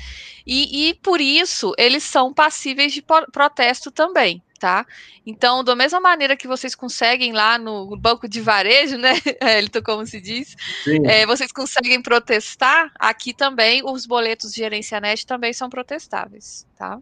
E, 0.46 0.88
e 0.88 0.94
por 0.94 1.20
isso 1.20 1.72
eles 1.78 2.02
são 2.02 2.34
passíveis 2.34 2.92
de 2.92 3.02
protesto 3.32 3.90
também. 3.90 4.42
Tá? 4.58 4.86
Então, 5.26 5.62
da 5.62 5.74
mesma 5.76 6.00
maneira 6.00 6.36
que 6.36 6.48
vocês 6.48 6.74
conseguem 6.74 7.34
lá 7.34 7.58
no 7.58 7.94
banco 7.98 8.26
de 8.26 8.40
varejo, 8.40 8.96
né, 8.96 9.12
Elton, 9.58 9.82
como 9.82 10.06
se 10.06 10.18
diz, 10.18 10.56
é, 11.04 11.26
vocês 11.26 11.52
conseguem 11.52 12.00
protestar, 12.00 12.90
aqui 12.98 13.34
também 13.34 13.82
os 13.84 14.06
boletos 14.06 14.52
de 14.52 14.58
gerência 14.58 14.98
net 15.00 15.26
também 15.26 15.52
são 15.52 15.68
protestáveis, 15.68 16.66
tá? 16.78 16.98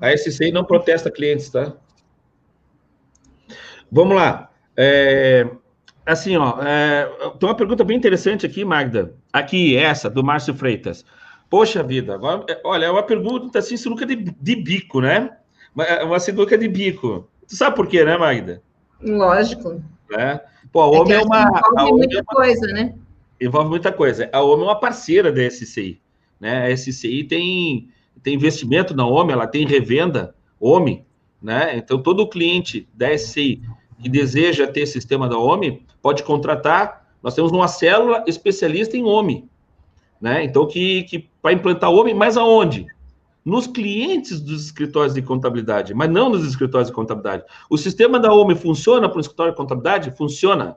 A 0.00 0.16
SCI 0.16 0.52
não 0.52 0.64
protesta 0.64 1.10
clientes, 1.10 1.50
tá? 1.50 1.74
Vamos 3.90 4.16
lá. 4.16 4.50
É, 4.76 5.48
assim, 6.06 6.36
ó, 6.36 6.62
é, 6.62 7.10
tem 7.38 7.48
uma 7.48 7.54
pergunta 7.54 7.84
bem 7.84 7.96
interessante 7.96 8.46
aqui, 8.46 8.64
Magda. 8.64 9.14
Aqui, 9.32 9.76
essa, 9.76 10.08
do 10.08 10.22
Márcio 10.22 10.54
Freitas. 10.54 11.04
Poxa 11.48 11.82
vida, 11.82 12.14
agora, 12.14 12.44
é, 12.48 12.60
olha, 12.64 12.86
é 12.86 12.90
uma 12.90 13.02
pergunta 13.02 13.58
assim, 13.58 13.76
sinuca 13.76 14.06
de, 14.06 14.14
de 14.16 14.56
bico, 14.56 15.00
né? 15.00 15.30
Uma, 15.74 15.84
é 15.84 16.04
uma 16.04 16.20
sinuca 16.20 16.56
de 16.56 16.68
bico. 16.68 17.28
Tu 17.48 17.56
sabe 17.56 17.74
por 17.74 17.88
quê, 17.88 18.04
né, 18.04 18.16
Magda? 18.16 18.62
Lógico. 19.02 19.82
É. 20.16 20.40
Pô, 20.72 20.80
a 20.82 20.88
OMI 20.88 21.12
é, 21.12 21.16
é 21.16 21.22
uma. 21.22 21.60
Envolve 21.72 21.92
muita 21.92 22.16
é 22.16 22.20
uma, 22.20 22.24
coisa, 22.24 22.66
né? 22.68 22.94
Envolve 23.40 23.70
muita 23.70 23.92
coisa. 23.92 24.30
A 24.32 24.42
OMI 24.42 24.62
é 24.62 24.66
uma 24.66 24.78
parceira 24.78 25.32
da 25.32 25.42
SCI. 25.42 26.00
Né? 26.38 26.66
A 26.66 26.76
SCI 26.76 27.24
tem, 27.24 27.88
tem 28.22 28.34
investimento 28.34 28.94
na 28.94 29.06
OMI, 29.06 29.32
ela 29.32 29.46
tem 29.46 29.66
revenda 29.66 30.34
OMI, 30.60 31.04
né? 31.42 31.76
Então, 31.76 32.00
todo 32.00 32.28
cliente 32.28 32.88
da 32.94 33.12
SCI 33.16 33.62
que 34.02 34.08
deseja 34.08 34.66
ter 34.66 34.86
sistema 34.86 35.28
da 35.28 35.38
OMI, 35.38 35.84
pode 36.02 36.22
contratar. 36.22 37.06
Nós 37.22 37.34
temos 37.34 37.52
uma 37.52 37.68
célula 37.68 38.24
especialista 38.26 38.96
em 38.96 39.04
OMI, 39.04 39.48
né? 40.20 40.44
Então, 40.44 40.66
que, 40.66 41.02
que 41.04 41.28
para 41.42 41.52
implantar 41.52 41.90
OMI, 41.90 42.14
mas 42.14 42.36
aonde? 42.36 42.86
Nos 43.44 43.66
clientes 43.66 44.40
dos 44.40 44.66
escritórios 44.66 45.14
de 45.14 45.22
contabilidade, 45.22 45.94
mas 45.94 46.10
não 46.10 46.28
nos 46.28 46.46
escritórios 46.46 46.88
de 46.88 46.94
contabilidade. 46.94 47.44
O 47.68 47.76
sistema 47.76 48.18
da 48.18 48.32
OMI 48.32 48.54
funciona 48.54 49.08
para 49.08 49.18
o 49.18 49.20
escritório 49.20 49.52
de 49.52 49.56
contabilidade? 49.56 50.10
Funciona. 50.16 50.76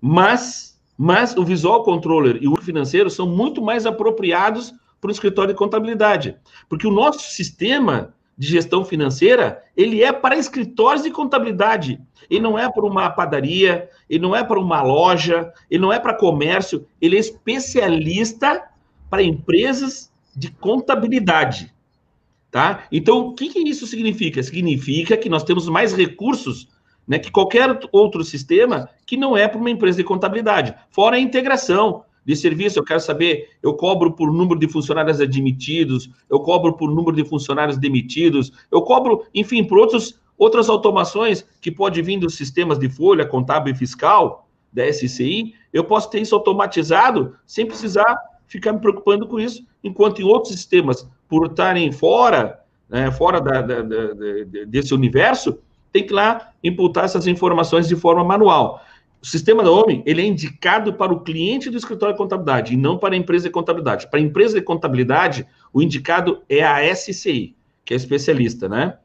Mas, 0.00 0.80
mas 0.96 1.36
o 1.36 1.44
Visual 1.44 1.82
Controller 1.82 2.38
e 2.40 2.48
o 2.48 2.56
financeiro 2.56 3.10
são 3.10 3.26
muito 3.26 3.60
mais 3.60 3.84
apropriados 3.84 4.72
para 5.00 5.08
o 5.08 5.12
escritório 5.12 5.52
de 5.52 5.58
contabilidade. 5.58 6.36
Porque 6.68 6.86
o 6.86 6.92
nosso 6.92 7.20
sistema 7.32 8.14
de 8.36 8.46
gestão 8.48 8.84
financeira, 8.84 9.62
ele 9.76 10.02
é 10.02 10.12
para 10.12 10.36
escritórios 10.36 11.02
de 11.02 11.10
contabilidade. 11.10 12.00
Ele 12.28 12.40
não 12.40 12.58
é 12.58 12.70
para 12.70 12.86
uma 12.86 13.10
padaria, 13.10 13.88
ele 14.08 14.22
não 14.22 14.34
é 14.34 14.42
para 14.42 14.58
uma 14.58 14.82
loja, 14.82 15.52
ele 15.70 15.82
não 15.82 15.92
é 15.92 15.98
para 15.98 16.14
comércio, 16.14 16.86
ele 17.00 17.16
é 17.16 17.20
especialista 17.20 18.68
para 19.10 19.22
empresas 19.22 20.10
de 20.34 20.50
contabilidade. 20.50 21.74
Tá? 22.50 22.84
Então, 22.90 23.18
o 23.28 23.34
que, 23.34 23.48
que 23.48 23.58
isso 23.60 23.86
significa? 23.86 24.42
Significa 24.42 25.16
que 25.16 25.28
nós 25.28 25.44
temos 25.44 25.68
mais 25.68 25.92
recursos 25.92 26.68
né, 27.06 27.18
que 27.18 27.30
qualquer 27.30 27.78
outro 27.92 28.24
sistema 28.24 28.88
que 29.04 29.16
não 29.16 29.36
é 29.36 29.48
para 29.48 29.58
uma 29.58 29.70
empresa 29.70 29.98
de 29.98 30.04
contabilidade. 30.04 30.74
Fora 30.90 31.16
a 31.16 31.20
integração, 31.20 32.04
de 32.30 32.36
serviço, 32.36 32.78
eu 32.78 32.84
quero 32.84 33.00
saber, 33.00 33.48
eu 33.60 33.74
cobro 33.74 34.12
por 34.12 34.32
número 34.32 34.60
de 34.60 34.68
funcionários 34.68 35.20
admitidos, 35.20 36.08
eu 36.30 36.38
cobro 36.38 36.74
por 36.74 36.88
número 36.88 37.16
de 37.16 37.24
funcionários 37.24 37.76
demitidos, 37.76 38.52
eu 38.70 38.82
cobro, 38.82 39.24
enfim, 39.34 39.64
por 39.64 39.78
outros, 39.78 40.20
outras 40.38 40.68
automações 40.68 41.44
que 41.60 41.72
pode 41.72 42.00
vir 42.00 42.20
dos 42.20 42.36
sistemas 42.36 42.78
de 42.78 42.88
folha, 42.88 43.26
contábil 43.26 43.74
e 43.74 43.76
fiscal, 43.76 44.48
da 44.72 44.86
SCI, 44.92 45.54
eu 45.72 45.82
posso 45.82 46.08
ter 46.08 46.20
isso 46.20 46.32
automatizado 46.36 47.34
sem 47.44 47.66
precisar 47.66 48.16
ficar 48.46 48.72
me 48.72 48.78
preocupando 48.78 49.26
com 49.26 49.40
isso, 49.40 49.66
enquanto 49.82 50.22
em 50.22 50.24
outros 50.24 50.54
sistemas, 50.54 51.08
por 51.28 51.46
estarem 51.46 51.90
fora, 51.90 52.60
né, 52.88 53.10
fora 53.10 53.40
da, 53.40 53.60
da, 53.60 53.82
da, 53.82 53.96
desse 54.68 54.94
universo, 54.94 55.58
tem 55.92 56.06
que 56.06 56.12
lá 56.12 56.52
imputar 56.62 57.06
essas 57.06 57.26
informações 57.26 57.88
de 57.88 57.96
forma 57.96 58.22
manual. 58.22 58.80
O 59.22 59.26
sistema 59.26 59.62
da 59.62 59.70
OMI, 59.70 60.02
ele 60.06 60.22
é 60.22 60.24
indicado 60.24 60.94
para 60.94 61.12
o 61.12 61.20
cliente 61.20 61.68
do 61.68 61.76
escritório 61.76 62.14
de 62.14 62.18
contabilidade 62.18 62.72
e 62.72 62.76
não 62.76 62.96
para 62.96 63.14
a 63.14 63.18
empresa 63.18 63.48
de 63.48 63.52
contabilidade. 63.52 64.08
Para 64.08 64.18
a 64.18 64.22
empresa 64.22 64.58
de 64.58 64.64
contabilidade, 64.64 65.46
o 65.72 65.82
indicado 65.82 66.42
é 66.48 66.62
a 66.64 66.94
SCI, 66.94 67.54
que 67.84 67.92
é 67.92 67.96
especialista, 67.96 68.68
né? 68.68 68.96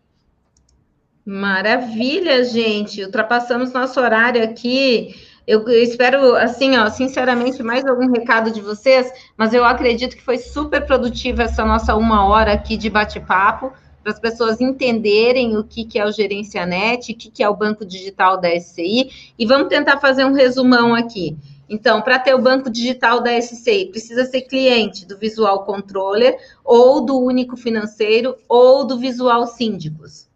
Maravilha, 1.26 2.44
gente. 2.46 3.04
Ultrapassamos 3.04 3.74
nosso 3.74 4.00
horário 4.00 4.42
aqui. 4.42 5.16
Eu, 5.46 5.68
eu 5.68 5.84
espero, 5.84 6.36
assim, 6.36 6.78
ó, 6.78 6.90
sinceramente, 6.90 7.62
mais 7.62 7.86
algum 7.86 8.10
recado 8.12 8.52
de 8.52 8.62
vocês, 8.62 9.12
mas 9.36 9.54
eu 9.54 9.66
acredito 9.66 10.16
que 10.16 10.24
foi 10.24 10.38
super 10.38 10.86
produtiva 10.86 11.44
essa 11.44 11.66
nossa 11.66 11.96
uma 11.96 12.26
hora 12.26 12.54
aqui 12.54 12.78
de 12.78 12.90
bate-papo 12.90 13.74
para 14.06 14.14
as 14.14 14.20
pessoas 14.20 14.62
entenderem 14.62 15.58
o 15.58 15.64
que, 15.64 15.84
que 15.84 15.98
é 15.98 16.06
o 16.06 16.12
Gerencianet, 16.12 17.12
o 17.12 17.16
que, 17.16 17.32
que 17.32 17.42
é 17.42 17.50
o 17.50 17.56
banco 17.56 17.84
digital 17.84 18.40
da 18.40 18.56
SCI, 18.56 19.34
e 19.38 19.48
vamos 19.48 19.68
tentar 19.68 20.00
fazer 20.00 20.24
um 20.24 20.34
resumão 20.34 20.94
aqui. 20.94 21.36
Então, 21.68 22.04
para 22.04 22.20
ter 22.20 22.36
o 22.36 22.42
banco 22.42 22.70
digital 22.70 23.20
da 23.20 23.32
SCI, 23.42 23.88
precisa 23.88 24.24
ser 24.26 24.44
cliente 24.44 25.08
do 25.08 25.18
Visual 25.18 25.66
Controller, 25.66 26.38
ou 26.64 27.04
do 27.04 27.18
Único 27.18 27.58
Financeiro, 27.58 28.36
ou 28.48 28.86
do 28.86 29.00
Visual 29.00 29.48
Síndicos. 29.48 30.28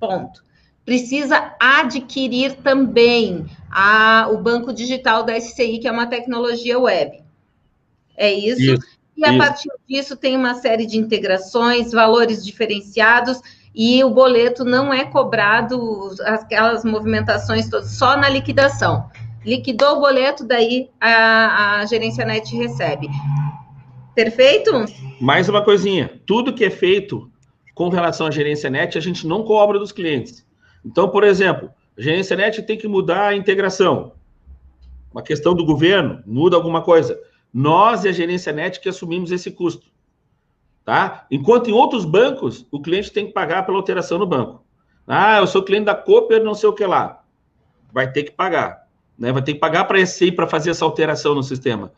Ponto. 0.00 0.42
Precisa 0.82 1.54
adquirir 1.60 2.54
também 2.62 3.44
a, 3.70 4.30
o 4.32 4.38
banco 4.38 4.72
digital 4.72 5.22
da 5.22 5.38
SCI, 5.38 5.80
que 5.80 5.86
é 5.86 5.92
uma 5.92 6.06
tecnologia 6.06 6.78
web. 6.78 7.22
É 8.16 8.32
isso. 8.32 8.62
isso. 8.62 8.97
E 9.18 9.24
a 9.24 9.30
Isso. 9.30 9.38
partir 9.38 9.70
disso 9.88 10.16
tem 10.16 10.36
uma 10.36 10.54
série 10.54 10.86
de 10.86 10.96
integrações, 10.96 11.90
valores 11.90 12.44
diferenciados, 12.44 13.40
e 13.74 14.02
o 14.04 14.10
boleto 14.10 14.64
não 14.64 14.94
é 14.94 15.04
cobrado 15.04 16.14
aquelas 16.24 16.84
movimentações 16.84 17.68
todas, 17.68 17.90
só 17.90 18.16
na 18.16 18.28
liquidação. 18.28 19.10
Liquidou 19.44 19.96
o 19.96 20.00
boleto, 20.00 20.46
daí 20.46 20.88
a, 21.00 21.80
a 21.80 21.86
gerência 21.86 22.24
net 22.24 22.56
recebe. 22.56 23.08
Perfeito? 24.14 24.84
Mais 25.20 25.48
uma 25.48 25.64
coisinha: 25.64 26.20
tudo 26.24 26.54
que 26.54 26.64
é 26.64 26.70
feito 26.70 27.28
com 27.74 27.88
relação 27.88 28.28
à 28.28 28.30
gerência 28.30 28.70
net, 28.70 28.96
a 28.96 29.00
gente 29.00 29.26
não 29.26 29.42
cobra 29.42 29.80
dos 29.80 29.90
clientes. 29.90 30.46
Então, 30.84 31.08
por 31.08 31.24
exemplo, 31.24 31.70
a 31.96 32.00
gerência 32.00 32.36
net 32.36 32.62
tem 32.62 32.78
que 32.78 32.86
mudar 32.86 33.28
a 33.28 33.36
integração. 33.36 34.12
Uma 35.10 35.22
questão 35.22 35.54
do 35.54 35.66
governo, 35.66 36.22
muda 36.24 36.54
alguma 36.54 36.82
coisa. 36.82 37.18
Nós 37.52 38.04
e 38.04 38.08
a 38.08 38.12
gerência 38.12 38.52
net 38.52 38.80
que 38.80 38.88
assumimos 38.88 39.30
esse 39.30 39.50
custo. 39.50 39.88
Tá? 40.84 41.26
Enquanto 41.30 41.68
em 41.68 41.72
outros 41.72 42.04
bancos, 42.04 42.66
o 42.70 42.80
cliente 42.80 43.12
tem 43.12 43.26
que 43.26 43.32
pagar 43.32 43.64
pela 43.66 43.78
alteração 43.78 44.18
no 44.18 44.26
banco. 44.26 44.64
Ah, 45.06 45.38
eu 45.38 45.46
sou 45.46 45.62
cliente 45.62 45.86
da 45.86 45.94
Cooper, 45.94 46.42
não 46.42 46.54
sei 46.54 46.68
o 46.68 46.72
que 46.72 46.84
lá. 46.84 47.22
Vai 47.92 48.10
ter 48.10 48.24
que 48.24 48.30
pagar. 48.30 48.86
Né? 49.18 49.32
Vai 49.32 49.42
ter 49.42 49.54
que 49.54 49.58
pagar 49.58 49.84
para 49.84 49.98
a 49.98 50.06
SCI 50.06 50.32
para 50.32 50.46
fazer 50.46 50.70
essa 50.70 50.84
alteração 50.84 51.34
no 51.34 51.42
sistema. 51.42 51.92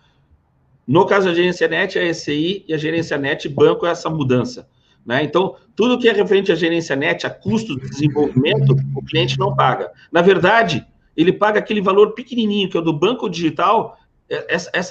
No 0.86 1.06
caso 1.06 1.26
da 1.26 1.34
gerência 1.34 1.68
net, 1.68 1.98
a 1.98 2.14
SCI 2.14 2.64
e 2.66 2.74
a 2.74 2.78
gerência 2.78 3.16
net 3.16 3.48
banco 3.48 3.86
essa 3.86 4.10
mudança. 4.10 4.68
Né? 5.04 5.22
Então, 5.22 5.56
tudo 5.76 5.98
que 5.98 6.08
é 6.08 6.12
referente 6.12 6.50
à 6.52 6.54
gerência 6.54 6.96
net, 6.96 7.26
a 7.26 7.30
custo 7.30 7.78
de 7.78 7.88
desenvolvimento, 7.88 8.76
o 8.94 9.04
cliente 9.04 9.38
não 9.38 9.54
paga. 9.54 9.92
Na 10.10 10.22
verdade, 10.22 10.86
ele 11.16 11.32
paga 11.32 11.58
aquele 11.58 11.80
valor 11.80 12.12
pequenininho, 12.12 12.68
que 12.68 12.76
é 12.76 12.80
o 12.80 12.82
do 12.82 12.92
banco 12.92 13.28
digital. 13.28 13.98
É, 14.30 14.46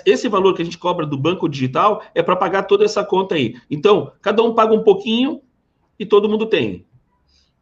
esse 0.06 0.28
valor 0.28 0.54
que 0.54 0.62
a 0.62 0.66
gente 0.66 0.78
cobra 0.78 1.06
do 1.06 1.18
banco 1.18 1.48
digital 1.48 2.04
é 2.14 2.22
para 2.22 2.36
pagar 2.36 2.64
toda 2.64 2.84
essa 2.84 3.06
conta 3.06 3.36
aí. 3.36 3.56
Então, 3.72 4.12
cada 4.22 4.44
um 4.44 4.54
paga 4.54 4.74
um 4.74 4.84
pouquinho 4.84 5.42
e 5.98 6.06
todo 6.06 6.28
mundo 6.28 6.46
tem. 6.46 6.86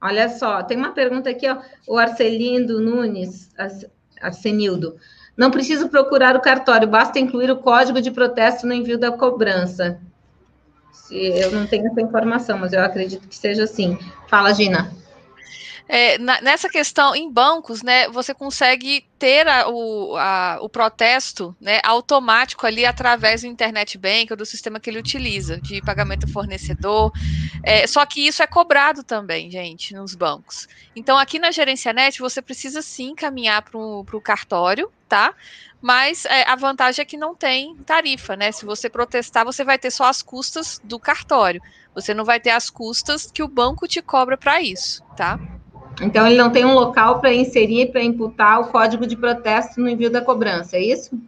Olha 0.02 0.28
só, 0.30 0.64
tem 0.64 0.78
uma 0.78 0.92
pergunta 0.92 1.30
aqui, 1.30 1.48
ó, 1.48 1.58
o 1.88 1.98
Arcelindo 1.98 2.80
Nunes, 2.80 3.52
Arsenildo. 4.20 4.96
Não 5.36 5.52
preciso 5.52 5.88
procurar 5.90 6.36
o 6.36 6.42
cartório, 6.42 6.88
basta 6.88 7.20
incluir 7.20 7.52
o 7.52 7.58
código 7.58 8.02
de 8.02 8.10
protesto 8.10 8.66
no 8.66 8.74
envio 8.74 8.98
da 8.98 9.12
cobrança. 9.12 10.00
Eu 11.12 11.52
não 11.52 11.68
tenho 11.68 11.88
essa 11.88 12.02
informação, 12.02 12.58
mas 12.58 12.74
eu 12.74 12.82
acredito 12.82 13.28
que 13.28 13.36
seja 13.36 13.64
assim. 13.64 13.98
Fala, 14.28 14.54
Gina. 14.54 14.92
É, 15.90 16.18
na, 16.18 16.42
nessa 16.42 16.70
questão, 16.70 17.16
em 17.16 17.32
bancos, 17.32 17.82
né, 17.82 18.10
você 18.10 18.34
consegue 18.34 19.06
ter 19.18 19.48
a, 19.48 19.70
o, 19.70 20.16
a, 20.18 20.58
o 20.62 20.68
protesto 20.68 21.56
né, 21.62 21.80
automático 21.84 22.66
ali 22.66 22.86
através 22.86 23.42
do 23.42 23.48
Internet 23.48 23.98
Bank 23.98 24.28
ou 24.32 24.38
do 24.38 24.46
sistema 24.46 24.80
que 24.80 24.90
ele 24.90 25.00
utiliza, 25.00 25.60
de 25.62 25.82
pagamento 25.82 26.28
fornecedor. 26.32 27.12
É, 27.64 27.88
só 27.88 28.06
que 28.06 28.28
isso 28.28 28.44
é 28.44 28.48
cobrado 28.48 29.04
também, 29.04 29.50
gente, 29.50 29.94
nos 29.94 30.14
bancos. 30.14 30.68
Então, 30.96 31.18
aqui 31.18 31.40
na 31.40 31.52
Gerência 31.52 31.94
Net, 31.94 32.20
você 32.20 32.42
precisa 32.42 32.82
sim 32.82 33.16
caminhar 33.16 33.62
para 33.62 33.78
o 33.78 34.22
cartório, 34.22 34.92
tá? 35.08 35.34
Mas 35.82 36.26
é, 36.26 36.44
a 36.50 36.56
vantagem 36.56 37.02
é 37.04 37.06
que 37.06 37.18
não 37.18 37.36
tem 37.36 37.76
tarifa, 37.78 38.36
né? 38.36 38.52
Se 38.52 38.66
você 38.66 38.90
protestar, 38.90 39.46
você 39.46 39.64
vai 39.64 39.78
ter 39.78 39.92
só 39.92 40.06
as 40.06 40.22
custas 40.22 40.82
do 40.84 41.00
cartório. 41.00 41.62
Você 41.94 42.14
não 42.14 42.26
vai 42.26 42.40
ter 42.40 42.50
as 42.50 42.70
custas 42.70 43.32
que 43.32 43.44
o 43.44 43.48
banco 43.48 43.88
te 43.88 44.02
cobra 44.02 44.38
para 44.38 44.62
isso, 44.62 45.04
tá? 45.16 45.40
Então, 46.02 46.28
ele 46.28 46.38
não 46.38 46.52
tem 46.52 46.64
um 46.64 46.74
local 46.74 47.20
para 47.20 47.34
inserir, 47.34 47.92
para 47.92 48.04
imputar 48.04 48.62
o 48.62 48.68
código 48.68 49.08
de 49.08 49.16
protesto 49.16 49.80
no 49.82 49.90
envio 49.90 50.10
da 50.10 50.22
cobrança, 50.22 50.78
é 50.78 50.82
isso? 50.82 51.20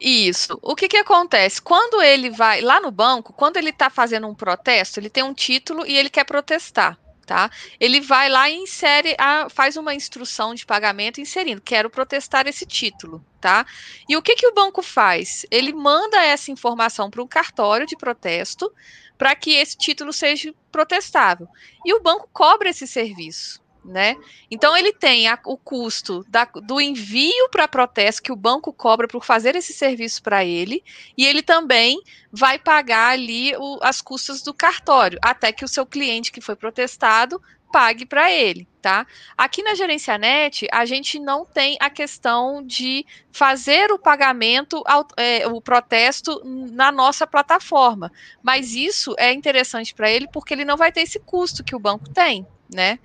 Isso. 0.00 0.58
O 0.60 0.74
que, 0.74 0.88
que 0.88 0.96
acontece? 0.96 1.62
Quando 1.62 2.02
ele 2.02 2.30
vai 2.30 2.60
lá 2.60 2.80
no 2.80 2.90
banco, 2.90 3.32
quando 3.32 3.56
ele 3.56 3.70
está 3.70 3.88
fazendo 3.88 4.28
um 4.28 4.34
protesto, 4.34 5.00
ele 5.00 5.08
tem 5.08 5.22
um 5.22 5.34
título 5.34 5.86
e 5.86 5.96
ele 5.96 6.10
quer 6.10 6.24
protestar. 6.24 6.98
Tá? 7.26 7.50
Ele 7.80 8.02
vai 8.02 8.28
lá 8.28 8.50
e 8.50 8.54
insere, 8.54 9.16
a, 9.18 9.48
faz 9.48 9.78
uma 9.78 9.94
instrução 9.94 10.54
de 10.54 10.66
pagamento 10.66 11.22
inserindo, 11.22 11.58
quero 11.58 11.88
protestar 11.88 12.46
esse 12.46 12.66
título, 12.66 13.24
tá? 13.40 13.64
E 14.06 14.14
o 14.14 14.20
que, 14.20 14.34
que 14.34 14.46
o 14.46 14.52
banco 14.52 14.82
faz? 14.82 15.46
Ele 15.50 15.72
manda 15.72 16.22
essa 16.22 16.50
informação 16.50 17.08
para 17.08 17.22
um 17.22 17.26
cartório 17.26 17.86
de 17.86 17.96
protesto 17.96 18.70
para 19.16 19.34
que 19.34 19.52
esse 19.52 19.74
título 19.74 20.12
seja 20.12 20.52
protestável. 20.70 21.48
E 21.82 21.94
o 21.94 22.02
banco 22.02 22.28
cobra 22.30 22.68
esse 22.68 22.86
serviço, 22.86 23.62
né? 23.84 24.16
Então 24.50 24.76
ele 24.76 24.92
tem 24.92 25.28
a, 25.28 25.38
o 25.44 25.56
custo 25.56 26.24
da, 26.28 26.44
do 26.44 26.80
envio 26.80 27.48
para 27.50 27.68
protesto 27.68 28.22
que 28.22 28.32
o 28.32 28.36
banco 28.36 28.72
cobra 28.72 29.06
por 29.06 29.24
fazer 29.24 29.54
esse 29.54 29.72
serviço 29.72 30.22
para 30.22 30.44
ele, 30.44 30.82
e 31.16 31.26
ele 31.26 31.42
também 31.42 32.00
vai 32.32 32.58
pagar 32.58 33.12
ali 33.12 33.54
o, 33.56 33.78
as 33.82 34.00
custas 34.00 34.42
do 34.42 34.54
cartório, 34.54 35.18
até 35.22 35.52
que 35.52 35.64
o 35.64 35.68
seu 35.68 35.84
cliente 35.84 36.32
que 36.32 36.40
foi 36.40 36.56
protestado 36.56 37.40
pague 37.74 38.06
para 38.06 38.30
ele, 38.30 38.68
tá? 38.80 39.04
Aqui 39.36 39.60
na 39.60 39.74
Gerência 39.74 40.16
Net, 40.16 40.64
a 40.70 40.84
gente 40.84 41.18
não 41.18 41.44
tem 41.44 41.76
a 41.80 41.90
questão 41.90 42.64
de 42.64 43.04
fazer 43.32 43.90
o 43.90 43.98
pagamento, 43.98 44.80
ao, 44.86 45.04
é, 45.16 45.44
o 45.48 45.60
protesto 45.60 46.40
na 46.44 46.92
nossa 46.92 47.26
plataforma, 47.26 48.12
mas 48.40 48.76
isso 48.76 49.12
é 49.18 49.32
interessante 49.32 49.92
para 49.92 50.08
ele 50.08 50.28
porque 50.28 50.54
ele 50.54 50.64
não 50.64 50.76
vai 50.76 50.92
ter 50.92 51.00
esse 51.00 51.18
custo 51.18 51.64
que 51.64 51.74
o 51.74 51.80
banco 51.80 52.08
tem, 52.10 52.46
né? 52.72 53.00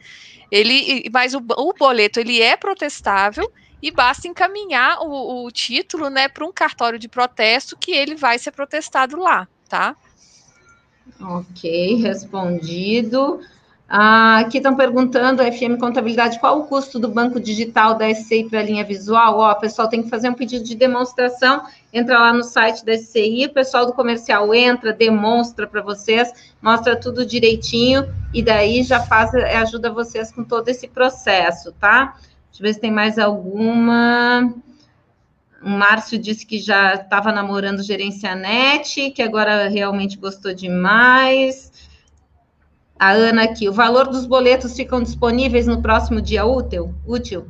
Ele, 0.52 1.10
mas 1.12 1.34
o, 1.34 1.44
o 1.58 1.74
boleto 1.74 2.20
ele 2.20 2.42
é 2.42 2.58
protestável 2.58 3.50
e 3.82 3.92
basta 3.92 4.28
encaminhar 4.28 5.00
o, 5.02 5.46
o 5.46 5.52
título, 5.52 6.10
né, 6.10 6.28
para 6.28 6.46
um 6.46 6.52
cartório 6.52 7.00
de 7.00 7.08
protesto 7.08 7.78
que 7.78 7.92
ele 7.92 8.16
vai 8.16 8.38
ser 8.38 8.52
protestado 8.52 9.18
lá, 9.18 9.48
tá? 9.70 9.96
Ok, 11.22 11.96
respondido. 11.96 13.40
Ah, 13.92 14.38
aqui 14.38 14.58
estão 14.58 14.76
perguntando, 14.76 15.42
FM 15.42 15.80
Contabilidade, 15.80 16.40
qual 16.40 16.60
o 16.60 16.68
custo 16.68 17.00
do 17.00 17.08
banco 17.08 17.40
digital 17.40 17.96
da 17.96 18.08
SCI 18.08 18.48
para 18.48 18.60
a 18.60 18.64
linha 18.64 18.86
visual? 18.86 19.40
Ó, 19.40 19.52
o 19.52 19.56
pessoal 19.56 19.90
tem 19.90 20.04
que 20.04 20.10
fazer 20.12 20.30
um 20.30 20.36
pedido 20.36 20.64
de 20.64 20.76
demonstração, 20.76 21.64
entra 21.92 22.20
lá 22.20 22.32
no 22.32 22.44
site 22.44 22.86
da 22.86 22.96
SCI, 22.96 23.48
o 23.48 23.54
pessoal 23.54 23.88
do 23.88 23.94
comercial 23.94 24.54
entra, 24.54 24.94
demonstra 24.94 25.66
para 25.66 25.82
vocês, 25.82 26.32
mostra 26.62 26.96
tudo 26.96 27.26
direitinho, 27.26 28.08
e 28.32 28.44
daí 28.44 28.84
já 28.84 29.00
faz, 29.00 29.34
ajuda 29.34 29.92
vocês 29.92 30.32
com 30.32 30.44
todo 30.44 30.70
esse 30.70 30.88
processo, 30.88 31.72
tá? 31.72 32.14
Deixa 32.52 32.62
eu 32.62 32.68
ver 32.68 32.74
se 32.76 32.80
tem 32.80 32.92
mais 32.92 33.18
alguma. 33.18 34.54
O 35.64 35.70
Márcio 35.70 36.20
disse 36.20 36.46
que 36.46 36.60
já 36.60 36.94
estava 36.94 37.32
namorando 37.32 37.82
Gerencianet, 37.82 39.10
que 39.10 39.24
agora 39.24 39.68
realmente 39.68 40.16
gostou 40.16 40.54
demais. 40.54 41.89
A 43.00 43.12
Ana 43.12 43.44
aqui, 43.44 43.70
o 43.70 43.74
valor 43.74 44.08
dos 44.08 44.26
boletos 44.26 44.76
ficam 44.76 45.02
disponíveis 45.02 45.66
no 45.66 45.82
próximo 45.82 46.22
dia 46.22 46.46
útil? 46.46 46.94
útil? 47.08 47.50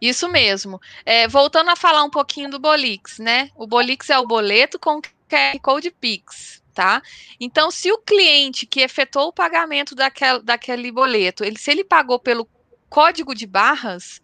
Isso 0.00 0.28
mesmo. 0.28 0.80
É, 1.04 1.26
voltando 1.26 1.70
a 1.70 1.76
falar 1.76 2.04
um 2.04 2.10
pouquinho 2.10 2.48
do 2.48 2.60
Bolix, 2.60 3.18
né? 3.18 3.50
O 3.56 3.66
Bolix 3.66 4.08
é 4.08 4.16
o 4.16 4.26
boleto 4.26 4.78
com 4.78 5.02
QR 5.02 5.58
Code 5.60 5.90
Pix, 5.90 6.62
tá? 6.72 7.02
Então, 7.40 7.72
se 7.72 7.90
o 7.90 7.98
cliente 7.98 8.64
que 8.64 8.80
efetuou 8.80 9.28
o 9.28 9.32
pagamento 9.32 9.96
daquele, 9.96 10.42
daquele 10.42 10.92
boleto, 10.92 11.42
ele, 11.42 11.58
se 11.58 11.72
ele 11.72 11.82
pagou 11.82 12.20
pelo 12.20 12.48
código 12.88 13.34
de 13.34 13.46
barras, 13.46 14.22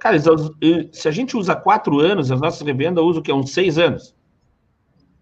Cara, 0.00 0.16
eles, 0.16 0.88
se 0.92 1.08
a 1.08 1.10
gente 1.10 1.36
usa 1.36 1.56
quatro 1.56 1.98
anos, 1.98 2.30
as 2.30 2.40
nossas 2.40 2.66
revendas 2.66 3.04
usam 3.04 3.20
o 3.20 3.22
que? 3.22 3.32
Uns 3.32 3.52
seis 3.52 3.78
anos. 3.78 4.14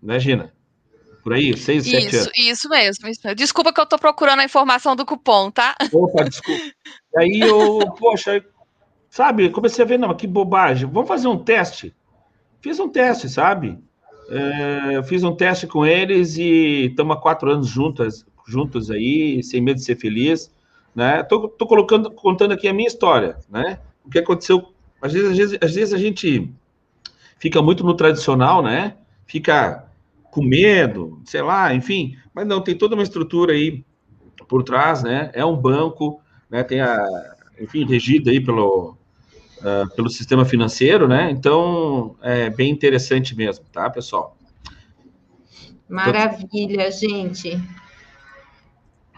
Imagina. 0.03 0.53
Por 1.23 1.33
aí, 1.33 1.57
seis, 1.57 1.85
isso, 1.85 2.01
sete 2.01 2.17
anos. 2.17 2.31
Isso 2.37 2.69
mesmo, 2.69 3.09
isso 3.09 3.21
mesmo. 3.25 3.35
Desculpa 3.35 3.73
que 3.73 3.81
eu 3.81 3.85
estou 3.85 3.99
procurando 3.99 4.41
a 4.41 4.45
informação 4.45 4.95
do 4.95 5.05
cupom, 5.05 5.51
tá? 5.51 5.75
Opa, 5.93 6.23
desculpa. 6.23 6.63
Aí 7.17 7.41
eu, 7.41 7.81
poxa, 7.99 8.45
sabe, 9.11 9.51
comecei 9.51 9.85
a 9.85 9.89
ver, 9.89 9.99
não, 9.99 10.15
que 10.15 10.27
bobagem. 10.27 10.89
Vamos 10.89 11.09
fazer 11.09 11.27
um 11.27 11.43
teste. 11.43 11.93
Fiz 12.61 12.79
um 12.79 12.89
teste, 12.89 13.29
sabe? 13.29 13.77
É, 14.29 15.03
fiz 15.05 15.23
um 15.23 15.35
teste 15.35 15.67
com 15.67 15.87
eles 15.87 16.37
e 16.37 16.87
estamos 16.87 17.17
há 17.17 17.21
quatro 17.21 17.51
anos 17.51 17.69
juntos, 17.69 18.27
juntos 18.47 18.91
aí, 18.91 19.43
sem 19.43 19.61
medo 19.61 19.77
de 19.77 19.85
ser 19.85 19.97
feliz. 19.97 20.53
Né? 20.95 21.23
Tô, 21.23 21.49
tô 21.49 21.67
colocando, 21.67 22.11
contando 22.11 22.53
aqui 22.53 22.67
a 22.67 22.73
minha 22.73 22.89
história, 22.89 23.37
né? 23.51 23.79
O 24.05 24.11
que 24.11 24.19
aconteceu. 24.19 24.73
Às 25.01 25.13
vezes, 25.13 25.31
às 25.31 25.37
vezes, 25.37 25.59
às 25.61 25.75
vezes 25.75 25.95
a 25.95 25.99
gente 25.99 26.51
fica 27.39 27.61
muito 27.61 27.85
no 27.85 27.95
tradicional, 27.95 28.63
né? 28.63 28.97
Fica 29.27 29.85
com 30.31 30.43
medo, 30.43 31.21
sei 31.25 31.43
lá, 31.43 31.75
enfim, 31.75 32.17
mas 32.35 32.47
não, 32.47 32.61
tem 32.61 32.77
toda 32.77 32.95
uma 32.95 33.03
estrutura 33.03 33.53
aí 33.53 33.85
por 34.49 34.63
trás, 34.63 35.03
né? 35.03 35.31
É 35.35 35.45
um 35.45 35.57
banco, 35.57 36.21
né? 36.49 36.63
Tem 36.63 36.81
a, 36.81 37.05
enfim, 37.61 37.85
regido 37.85 38.31
aí 38.31 38.41
pelo, 38.41 38.96
uh, 39.67 39.89
pelo 39.95 40.09
sistema 40.09 40.45
financeiro, 40.45 41.09
né? 41.09 41.31
Então, 41.31 42.17
é 42.23 42.49
bem 42.49 42.71
interessante 42.71 43.35
mesmo, 43.35 43.65
tá, 43.73 43.91
pessoal? 43.91 44.37
Maravilha, 45.89 46.91
gente. 46.91 47.61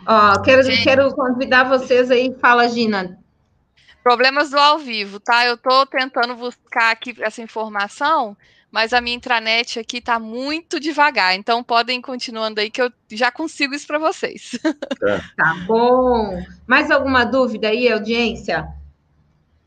Ó, 0.06 0.40
quero, 0.40 0.62
gente. 0.62 0.82
quero 0.82 1.14
convidar 1.14 1.64
vocês 1.64 2.10
aí, 2.10 2.34
fala, 2.40 2.68
Gina. 2.68 3.18
Problemas 4.02 4.50
do 4.50 4.58
ao 4.58 4.78
vivo, 4.78 5.20
tá? 5.20 5.44
Eu 5.44 5.56
tô 5.56 5.84
tentando 5.84 6.34
buscar 6.34 6.92
aqui 6.92 7.14
essa 7.20 7.42
informação, 7.42 8.36
mas 8.70 8.92
a 8.92 9.00
minha 9.00 9.16
intranet 9.16 9.78
aqui 9.78 9.98
está 9.98 10.18
muito 10.18 10.80
devagar, 10.80 11.34
então 11.34 11.62
podem 11.62 11.98
ir 11.98 12.02
continuando 12.02 12.60
aí 12.60 12.70
que 12.70 12.80
eu 12.80 12.90
já 13.10 13.30
consigo 13.30 13.74
isso 13.74 13.86
para 13.86 13.98
vocês. 13.98 14.58
É. 15.02 15.20
Tá 15.36 15.54
bom. 15.66 16.42
Mais 16.66 16.90
alguma 16.90 17.24
dúvida 17.24 17.68
aí, 17.68 17.90
audiência? 17.90 18.66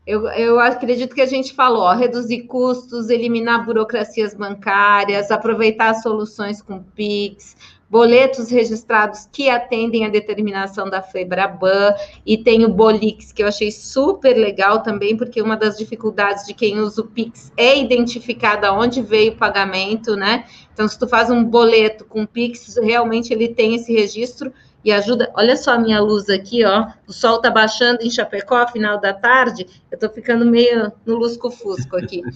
Eu, 0.04 0.26
eu 0.28 0.58
acredito 0.58 1.14
que 1.14 1.20
a 1.20 1.26
gente 1.26 1.54
falou, 1.54 1.82
ó, 1.82 1.92
reduzir 1.92 2.42
custos, 2.42 3.08
eliminar 3.08 3.64
burocracias 3.64 4.34
bancárias, 4.34 5.30
aproveitar 5.30 5.94
soluções 5.94 6.60
com 6.60 6.82
PIX, 6.82 7.56
boletos 7.88 8.50
registrados 8.50 9.28
que 9.30 9.48
atendem 9.48 10.04
a 10.04 10.08
determinação 10.08 10.90
da 10.90 11.02
FEBRABAN, 11.02 11.94
e 12.26 12.36
tem 12.36 12.64
o 12.64 12.68
Bolix, 12.68 13.30
que 13.30 13.44
eu 13.44 13.46
achei 13.46 13.70
super 13.70 14.34
legal 14.34 14.82
também, 14.82 15.16
porque 15.16 15.40
uma 15.40 15.56
das 15.56 15.76
dificuldades 15.76 16.46
de 16.46 16.54
quem 16.54 16.80
usa 16.80 17.02
o 17.02 17.06
Pix 17.06 17.52
é 17.56 17.78
identificar 17.78 18.56
de 18.56 18.68
onde 18.70 19.02
veio 19.02 19.32
o 19.32 19.36
pagamento, 19.36 20.16
né? 20.16 20.46
Então, 20.72 20.88
se 20.88 20.98
tu 20.98 21.06
faz 21.06 21.30
um 21.30 21.44
boleto 21.44 22.04
com 22.06 22.26
Pix, 22.26 22.76
realmente 22.82 23.32
ele 23.32 23.48
tem 23.48 23.76
esse 23.76 23.92
registro 23.92 24.52
e 24.84 24.92
ajuda. 24.92 25.30
Olha 25.34 25.56
só 25.56 25.72
a 25.72 25.78
minha 25.78 26.00
luz 26.00 26.28
aqui, 26.28 26.64
ó. 26.64 26.88
O 27.06 27.12
sol 27.12 27.40
tá 27.40 27.50
baixando 27.50 28.02
em 28.02 28.10
Chapecó, 28.10 28.66
final 28.68 29.00
da 29.00 29.12
tarde. 29.12 29.66
Eu 29.90 29.98
tô 29.98 30.08
ficando 30.08 30.44
meio 30.44 30.92
no 31.06 31.16
lusco-fusco 31.16 31.96
aqui. 31.96 32.22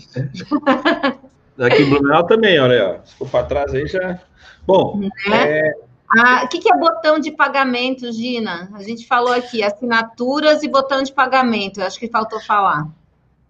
Aqui 1.58 1.84
em 1.84 1.88
Blumenau 1.88 2.26
também, 2.26 2.60
olha, 2.60 3.00
ó. 3.00 3.06
Se 3.06 3.16
for 3.16 3.30
para 3.30 3.46
trás 3.46 3.74
aí 3.74 3.86
já 3.86 4.20
Bom, 4.66 4.98
né? 4.98 5.10
é... 5.32 5.72
Ah, 6.18 6.42
o 6.44 6.48
que, 6.48 6.58
que 6.58 6.72
é 6.72 6.76
botão 6.76 7.18
de 7.18 7.32
pagamento, 7.32 8.12
Gina? 8.12 8.70
A 8.74 8.82
gente 8.82 9.06
falou 9.06 9.32
aqui, 9.32 9.62
assinaturas 9.62 10.62
e 10.62 10.68
botão 10.68 11.02
de 11.02 11.12
pagamento. 11.12 11.80
Eu 11.80 11.86
acho 11.86 11.98
que 11.98 12.08
faltou 12.08 12.40
falar. 12.40 12.86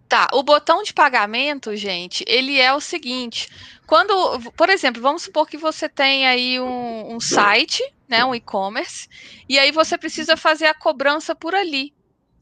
Tá, 0.09 0.29
o 0.33 0.43
botão 0.43 0.83
de 0.83 0.95
pagamento, 0.95 1.77
gente, 1.77 2.25
ele 2.29 2.61
é 2.61 2.73
o 2.73 2.81
seguinte: 2.81 3.49
quando, 3.87 4.15
por 4.57 4.71
exemplo, 4.71 5.03
vamos 5.03 5.23
supor 5.23 5.47
que 5.49 5.57
você 5.57 5.89
tem 5.89 6.27
aí 6.27 6.61
um, 6.61 7.17
um 7.17 7.21
site, 7.21 7.83
né, 8.09 8.25
um 8.25 8.35
e-commerce, 8.35 9.09
e 9.49 9.59
aí 9.59 9.73
você 9.73 9.99
precisa 9.99 10.37
fazer 10.37 10.67
a 10.67 10.75
cobrança 10.75 11.35
por 11.35 11.55
ali 11.55 11.95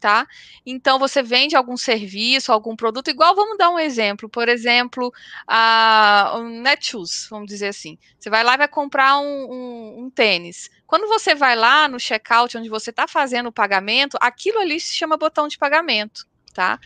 tá? 0.05 0.29
Então 0.67 0.99
você 0.99 1.23
vende 1.23 1.57
algum 1.57 1.79
serviço, 1.79 2.53
algum 2.53 2.77
produto, 2.77 3.09
igual 3.09 3.35
vamos 3.35 3.57
dar 3.57 3.71
um 3.71 3.79
exemplo, 3.79 4.29
por 4.29 4.51
exemplo, 4.51 5.11
a 5.49 6.35
um 6.37 6.61
Netshoes, 6.61 7.27
vamos 7.31 7.49
dizer 7.49 7.69
assim. 7.69 7.97
Você 8.19 8.29
vai 8.29 8.45
lá 8.45 8.53
e 8.53 8.59
vai 8.59 8.69
comprar 8.69 9.19
um, 9.19 9.25
um, 9.25 10.05
um 10.05 10.11
tênis. 10.11 10.69
Quando 10.87 11.09
você 11.09 11.35
vai 11.35 11.57
lá 11.57 11.89
no 11.89 11.99
checkout, 11.99 12.59
onde 12.59 12.69
você 12.69 12.91
está 12.91 13.09
fazendo 13.09 13.47
o 13.47 13.53
pagamento, 13.53 14.19
aquilo 14.21 14.59
ali 14.59 14.79
se 14.79 14.93
chama 14.93 15.17
botão 15.17 15.49
de 15.49 15.57
pagamento, 15.57 16.27
tá? 16.53 16.79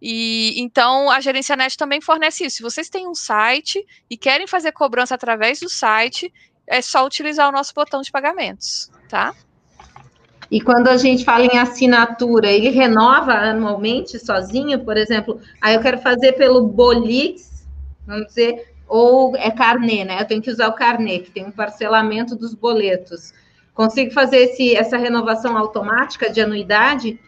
E 0.00 0.60
então 0.60 1.10
a 1.10 1.20
Gerência 1.20 1.56
Net 1.56 1.74
também 1.74 2.02
fornece 2.02 2.44
isso. 2.44 2.58
Se 2.58 2.62
vocês 2.62 2.90
têm 2.90 3.08
um 3.08 3.14
site 3.14 3.82
e 4.10 4.16
querem 4.18 4.46
fazer 4.46 4.72
cobrança 4.72 5.14
através 5.14 5.58
do 5.58 5.70
site, 5.70 6.30
é 6.68 6.82
só 6.82 7.04
utilizar 7.04 7.48
o 7.48 7.52
nosso 7.52 7.74
botão 7.74 8.02
de 8.02 8.12
pagamentos, 8.12 8.90
tá? 9.08 9.34
E 10.50 10.60
quando 10.60 10.88
a 10.88 10.96
gente 10.96 11.24
fala 11.24 11.44
em 11.44 11.58
assinatura, 11.58 12.50
ele 12.50 12.70
renova 12.70 13.32
anualmente 13.32 14.18
sozinho, 14.18 14.82
por 14.84 14.96
exemplo, 14.96 15.40
aí 15.60 15.74
eu 15.74 15.80
quero 15.80 15.98
fazer 15.98 16.32
pelo 16.32 16.66
Bolix, 16.66 17.66
vamos 18.06 18.28
dizer, 18.28 18.74
ou 18.86 19.36
é 19.36 19.50
carnê, 19.50 20.04
né? 20.04 20.20
Eu 20.20 20.26
tenho 20.26 20.40
que 20.40 20.50
usar 20.50 20.68
o 20.68 20.74
carnê, 20.74 21.18
que 21.18 21.30
tem 21.30 21.44
um 21.44 21.50
parcelamento 21.50 22.34
dos 22.34 22.54
boletos. 22.54 23.34
Consigo 23.74 24.10
fazer 24.12 24.38
esse, 24.38 24.74
essa 24.74 24.96
renovação 24.96 25.56
automática 25.56 26.30
de 26.30 26.40
anuidade? 26.40 27.20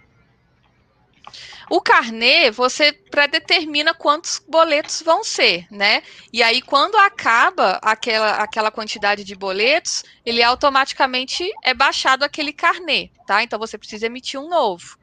O 1.71 1.81
carnê, 1.81 2.51
você 2.51 2.93
predetermina 2.93 3.95
quantos 3.95 4.43
boletos 4.49 5.01
vão 5.03 5.23
ser, 5.23 5.69
né? 5.71 6.03
E 6.33 6.43
aí, 6.43 6.61
quando 6.61 6.97
acaba 6.97 7.79
aquela, 7.81 8.33
aquela 8.43 8.73
quantidade 8.73 9.23
de 9.23 9.37
boletos, 9.37 10.03
ele 10.27 10.43
automaticamente 10.43 11.49
é 11.63 11.73
baixado 11.73 12.25
aquele 12.25 12.53
carnê, 12.53 13.09
tá? 13.25 13.45
Então, 13.45 13.57
você 13.57 13.79
precisa 13.79 14.07
emitir 14.07 14.41
um 14.41 14.49
novo, 14.49 14.99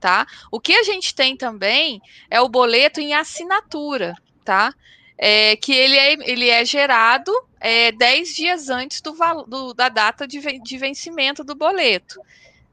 tá? 0.00 0.26
O 0.50 0.58
que 0.58 0.74
a 0.74 0.82
gente 0.82 1.14
tem 1.14 1.36
também 1.36 2.02
é 2.28 2.40
o 2.40 2.48
boleto 2.48 3.00
em 3.00 3.14
assinatura, 3.14 4.12
tá? 4.44 4.74
É, 5.16 5.54
que 5.54 5.72
ele 5.72 5.96
é, 5.96 6.12
ele 6.28 6.48
é 6.48 6.64
gerado 6.64 7.32
é, 7.60 7.92
10 7.92 8.34
dias 8.34 8.68
antes 8.68 9.00
do, 9.00 9.12
do 9.46 9.72
da 9.72 9.88
data 9.88 10.26
de, 10.26 10.40
de 10.60 10.78
vencimento 10.78 11.44
do 11.44 11.54
boleto. 11.54 12.20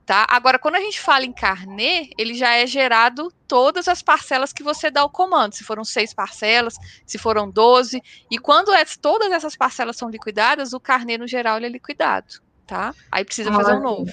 Tá? 0.06 0.28
Agora, 0.30 0.60
quando 0.60 0.76
a 0.76 0.80
gente 0.80 1.02
fala 1.02 1.26
em 1.26 1.32
carnê, 1.32 2.12
ele 2.16 2.36
já 2.36 2.54
é 2.54 2.68
gerado 2.68 3.34
todas 3.48 3.88
as 3.88 4.04
parcelas 4.04 4.54
que 4.54 4.62
você 4.62 4.92
dá 4.92 5.04
o 5.04 5.10
comando. 5.10 5.56
Se 5.56 5.64
foram 5.64 5.84
seis 5.84 6.14
parcelas, 6.14 6.76
se 7.08 7.18
foram 7.18 7.50
doze. 7.50 8.04
E 8.30 8.38
quando 8.38 8.72
é, 8.72 8.86
todas 9.02 9.32
essas 9.32 9.56
parcelas 9.56 9.98
são 9.98 10.08
liquidadas, 10.08 10.74
o 10.74 10.80
carnê, 10.80 11.18
no 11.18 11.28
geral, 11.28 11.58
ele 11.58 11.66
é 11.66 11.70
liquidado. 11.70 12.36
Tá? 12.68 12.94
Aí 13.12 13.26
precisa 13.26 13.52
fazer 13.52 13.74
um 13.74 13.82
novo. 13.82 14.12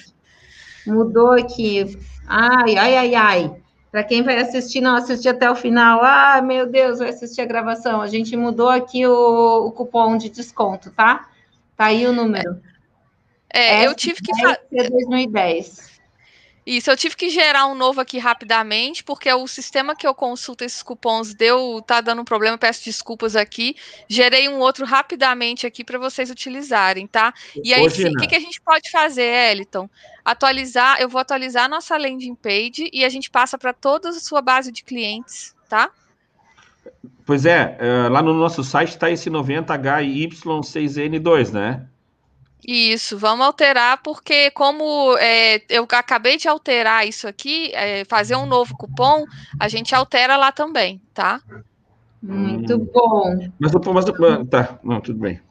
Mudou 0.87 1.31
aqui. 1.31 1.97
Ai, 2.27 2.75
ai, 2.75 2.97
ai, 2.97 3.15
ai. 3.15 3.55
Para 3.91 4.03
quem 4.03 4.23
vai 4.23 4.37
assistir, 4.37 4.81
não 4.81 4.95
assistir 4.95 5.29
até 5.29 5.49
o 5.51 5.55
final. 5.55 5.99
Ah, 6.03 6.41
meu 6.41 6.65
Deus, 6.65 6.97
vai 6.97 7.09
assistir 7.09 7.41
a 7.41 7.45
gravação. 7.45 8.01
A 8.01 8.07
gente 8.07 8.35
mudou 8.35 8.69
aqui 8.69 9.05
o, 9.05 9.67
o 9.67 9.71
cupom 9.71 10.17
de 10.17 10.29
desconto, 10.29 10.89
tá? 10.89 11.27
Tá 11.77 11.85
aí 11.85 12.07
o 12.07 12.11
número. 12.11 12.59
É. 12.67 12.72
É, 13.53 13.85
eu 13.85 13.93
tive 13.93 14.21
que 14.21 14.41
fazer. 14.41 14.89
2010. 14.89 15.93
Isso, 16.65 16.89
eu 16.89 16.95
tive 16.95 17.17
que 17.17 17.29
gerar 17.29 17.67
um 17.67 17.75
novo 17.75 17.99
aqui 17.99 18.17
rapidamente, 18.17 19.03
porque 19.03 19.29
o 19.31 19.45
sistema 19.47 19.97
que 19.97 20.07
eu 20.07 20.15
consulto 20.15 20.63
esses 20.63 20.81
cupons 20.81 21.33
deu, 21.33 21.83
tá 21.85 21.99
dando 21.99 22.21
um 22.21 22.25
problema, 22.25 22.57
peço 22.57 22.85
desculpas 22.85 23.35
aqui. 23.35 23.75
Gerei 24.07 24.47
um 24.47 24.59
outro 24.59 24.85
rapidamente 24.85 25.67
aqui 25.67 25.83
para 25.83 25.99
vocês 25.99 26.31
utilizarem, 26.31 27.05
tá? 27.05 27.33
E 27.61 27.73
aí, 27.73 27.85
o 27.85 27.91
que, 27.91 28.27
que 28.27 28.35
a 28.35 28.39
gente 28.39 28.61
pode 28.61 28.89
fazer, 28.89 29.51
Eliton? 29.51 29.89
Atualizar, 30.23 31.01
eu 31.01 31.09
vou 31.09 31.19
atualizar 31.19 31.65
a 31.65 31.69
nossa 31.69 31.97
landing 31.97 32.35
page 32.35 32.89
e 32.93 33.03
a 33.03 33.09
gente 33.09 33.29
passa 33.29 33.57
para 33.57 33.73
toda 33.73 34.07
a 34.09 34.13
sua 34.13 34.41
base 34.41 34.71
de 34.71 34.85
clientes, 34.85 35.53
tá? 35.67 35.91
Pois 37.25 37.45
é, 37.45 37.77
é 37.79 38.09
lá 38.09 38.21
no 38.21 38.33
nosso 38.33 38.61
site 38.63 38.91
está 38.91 39.11
esse 39.11 39.29
90HY6N2, 39.29 41.51
né? 41.51 41.85
Isso, 42.65 43.17
vamos 43.17 43.45
alterar, 43.45 44.01
porque 44.01 44.49
como 44.51 45.17
é, 45.17 45.61
eu 45.69 45.85
acabei 45.91 46.37
de 46.37 46.47
alterar 46.47 47.05
isso 47.05 47.27
aqui, 47.27 47.71
é, 47.73 48.05
fazer 48.05 48.35
um 48.35 48.45
novo 48.45 48.75
cupom, 48.77 49.25
a 49.59 49.67
gente 49.67 49.93
altera 49.93 50.37
lá 50.37 50.51
também, 50.51 51.01
tá? 51.13 51.41
Muito 52.21 52.77
bom. 52.77 53.51
Mas, 53.59 53.73
mas 53.73 54.05
tá, 54.49 54.79
não, 54.81 55.01
tudo 55.01 55.19
bem. 55.19 55.41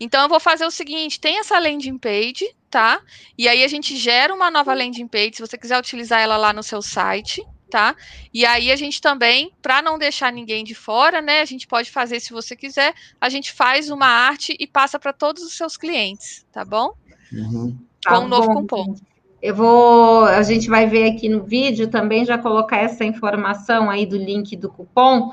Então 0.00 0.22
eu 0.22 0.28
vou 0.28 0.40
fazer 0.40 0.66
o 0.66 0.70
seguinte: 0.70 1.20
tem 1.20 1.38
essa 1.38 1.58
landing 1.58 1.98
page, 1.98 2.44
tá? 2.68 3.00
E 3.38 3.48
aí 3.48 3.62
a 3.62 3.68
gente 3.68 3.96
gera 3.96 4.34
uma 4.34 4.50
nova 4.50 4.74
landing 4.74 5.06
page, 5.06 5.36
se 5.36 5.40
você 5.40 5.56
quiser 5.56 5.78
utilizar 5.78 6.20
ela 6.20 6.36
lá 6.36 6.52
no 6.52 6.62
seu 6.62 6.82
site, 6.82 7.46
tá? 7.70 7.94
E 8.32 8.44
aí 8.44 8.70
a 8.70 8.76
gente 8.76 9.00
também, 9.00 9.52
para 9.60 9.82
não 9.82 9.98
deixar 9.98 10.32
ninguém 10.32 10.64
de 10.64 10.74
fora, 10.74 11.20
né? 11.20 11.40
A 11.40 11.44
gente 11.44 11.66
pode 11.66 11.90
fazer, 11.90 12.20
se 12.20 12.32
você 12.32 12.54
quiser, 12.54 12.94
a 13.20 13.28
gente 13.28 13.52
faz 13.52 13.90
uma 13.90 14.06
arte 14.06 14.56
e 14.58 14.66
passa 14.66 14.98
para 14.98 15.12
todos 15.12 15.42
os 15.42 15.56
seus 15.56 15.76
clientes, 15.76 16.46
tá 16.52 16.64
bom? 16.64 16.92
Uhum. 17.32 17.76
Com 18.06 18.12
tá 18.12 18.20
um 18.20 18.28
novo 18.28 18.48
bom. 18.48 18.60
cupom. 18.62 18.94
Eu 19.42 19.54
vou, 19.54 20.24
a 20.24 20.42
gente 20.42 20.68
vai 20.68 20.86
ver 20.86 21.10
aqui 21.10 21.28
no 21.28 21.44
vídeo 21.44 21.88
também 21.88 22.24
já 22.24 22.38
colocar 22.38 22.78
essa 22.78 23.04
informação 23.04 23.90
aí 23.90 24.06
do 24.06 24.16
link 24.16 24.56
do 24.56 24.68
cupom 24.68 25.30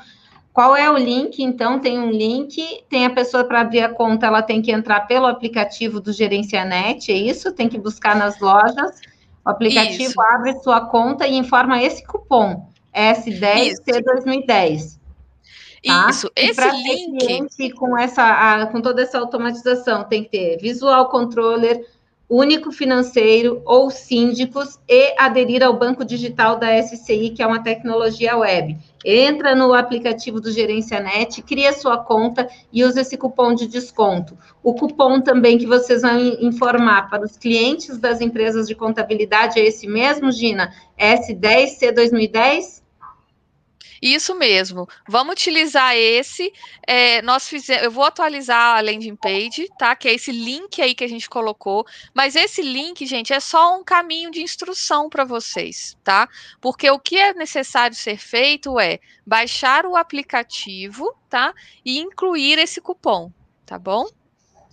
Qual 0.54 0.76
é 0.76 0.88
o 0.90 0.96
link? 0.96 1.42
Então, 1.42 1.80
tem 1.80 2.00
um 2.00 2.12
link, 2.12 2.86
tem 2.88 3.08
a 3.08 3.10
pessoa 3.10 3.44
para 3.44 3.62
abrir 3.62 3.82
a 3.82 3.90
conta, 3.90 4.28
ela 4.28 4.44
tem 4.44 4.62
que 4.62 4.72
entrar 4.72 5.02
pelo 5.08 5.26
aplicativo 5.26 6.00
do 6.00 6.14
Gerencianet, 6.14 7.12
é 7.12 7.16
isso? 7.16 7.52
Tem 7.52 7.68
que 7.68 7.80
buscar 7.80 8.16
nas 8.16 8.40
lojas. 8.40 9.02
O 9.46 9.50
aplicativo 9.50 10.04
isso. 10.04 10.22
abre 10.22 10.58
sua 10.60 10.88
conta 10.88 11.28
e 11.28 11.36
informa 11.36 11.82
esse 11.82 12.06
cupom, 12.06 12.70
S10C2010. 12.96 15.00
Tá? 15.86 16.10
Isso, 16.10 16.32
esse 16.36 16.72
link. 16.72 17.72
Com, 17.72 17.98
essa, 17.98 18.66
com 18.68 18.82
toda 18.82 19.02
essa 19.02 19.20
automatização, 19.20 20.06
tem 20.06 20.24
que 20.24 20.30
ter 20.30 20.58
Visual 20.58 21.10
Controller, 21.10 21.86
único 22.30 22.72
financeiro 22.72 23.62
ou 23.66 23.90
síndicos 23.90 24.80
e 24.88 25.14
aderir 25.18 25.64
ao 25.64 25.78
banco 25.78 26.06
digital 26.06 26.58
da 26.58 26.82
SCI, 26.82 27.32
que 27.32 27.44
é 27.44 27.48
uma 27.48 27.64
tecnologia 27.64 28.38
web. 28.38 28.78
Entra 29.06 29.56
no 29.56 29.74
aplicativo 29.74 30.40
do 30.40 30.52
Gerencianet, 30.52 31.42
cria 31.42 31.74
sua 31.74 31.98
conta 31.98 32.48
e 32.72 32.84
usa 32.84 33.02
esse 33.02 33.18
cupom 33.18 33.54
de 33.54 33.68
desconto. 33.68 34.38
O 34.64 34.74
cupom 34.74 35.20
também 35.20 35.58
que 35.58 35.66
vocês 35.66 36.02
vão 36.02 36.18
informar 36.40 37.10
para 37.10 37.26
os 37.26 37.38
clientes 37.38 37.98
das 37.98 38.22
empresas 38.22 38.68
de 38.68 38.76
contabilidade 38.76 39.60
é 39.60 39.66
esse 39.66 39.88
mesmo, 39.88 40.32
Gina? 40.32 40.74
S10C2010? 40.98 42.83
Isso 44.04 44.36
mesmo. 44.36 44.86
Vamos 45.08 45.32
utilizar 45.32 45.96
esse. 45.96 46.52
É, 46.86 47.22
nós 47.22 47.48
fizemos, 47.48 47.84
eu 47.84 47.90
vou 47.90 48.04
atualizar 48.04 48.76
a 48.76 48.82
landing 48.82 49.16
page, 49.16 49.70
tá? 49.80 49.96
Que 49.96 50.10
é 50.10 50.14
esse 50.16 50.30
link 50.30 50.82
aí 50.82 50.94
que 50.94 51.06
a 51.06 51.08
gente 51.08 51.30
colocou. 51.30 51.86
Mas 52.14 52.36
esse 52.36 52.62
link, 52.62 53.06
gente, 53.06 53.32
é 53.32 53.40
só 53.40 53.80
um 53.80 53.82
caminho 53.82 54.30
de 54.30 54.42
instrução 54.42 55.10
para 55.10 55.24
vocês, 55.24 55.98
tá? 56.04 56.28
Porque 56.60 56.92
o 56.92 57.00
que 57.00 57.16
é 57.16 57.34
necessário 57.34 57.96
ser 57.96 58.18
feito 58.18 58.78
é 58.78 59.00
baixar 59.26 59.86
o 59.86 59.96
aplicativo, 59.96 61.16
tá? 61.30 61.54
E 61.86 61.98
incluir 62.00 62.60
esse 62.60 62.82
cupom, 62.82 63.32
tá 63.66 63.80
bom? 63.80 64.06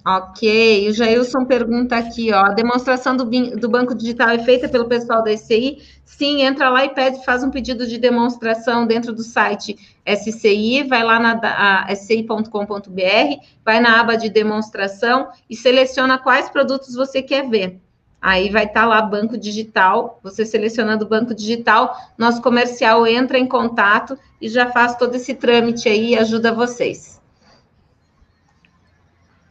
Ok, 0.06 0.88
o 0.88 0.92
Jailson 0.94 1.44
pergunta 1.44 1.94
aqui, 1.94 2.32
ó, 2.32 2.46
a 2.46 2.52
demonstração 2.52 3.14
do, 3.14 3.24
do, 3.56 3.68
banco 3.68 3.94
digital 3.94 4.30
é 4.30 4.38
feita 4.38 4.66
pelo 4.66 4.88
pessoal 4.88 5.22
da 5.22 5.30
SCI? 5.36 5.76
Sim, 6.06 6.40
entra 6.40 6.70
lá 6.70 6.86
e 6.86 6.94
pede, 6.94 7.22
faz 7.22 7.44
um 7.44 7.50
pedido 7.50 7.86
de 7.86 7.98
demonstração 7.98 8.86
dentro 8.86 9.12
do 9.12 9.22
site 9.22 9.76
SCI, 10.06 10.84
vai 10.84 11.04
lá 11.04 11.20
na 11.20 11.86
sci.com.br, 11.94 13.44
vai 13.62 13.80
na 13.80 14.00
aba 14.00 14.16
de 14.16 14.30
demonstração 14.30 15.28
e 15.50 15.54
seleciona 15.54 16.16
quais 16.16 16.48
produtos 16.48 16.94
você 16.94 17.20
quer 17.20 17.46
ver. 17.50 17.78
Aí 18.22 18.48
vai 18.48 18.64
estar 18.64 18.82
tá 18.82 18.86
lá 18.86 19.02
banco 19.02 19.36
digital, 19.36 20.18
você 20.22 20.46
selecionando 20.46 21.04
o 21.04 21.08
banco 21.08 21.34
digital, 21.34 21.94
nosso 22.16 22.40
comercial 22.40 23.06
entra 23.06 23.38
em 23.38 23.46
contato 23.46 24.18
e 24.40 24.48
já 24.48 24.70
faz 24.70 24.96
todo 24.96 25.14
esse 25.14 25.34
trâmite 25.34 25.90
aí 25.90 26.12
e 26.12 26.18
ajuda 26.18 26.54
vocês. 26.54 27.19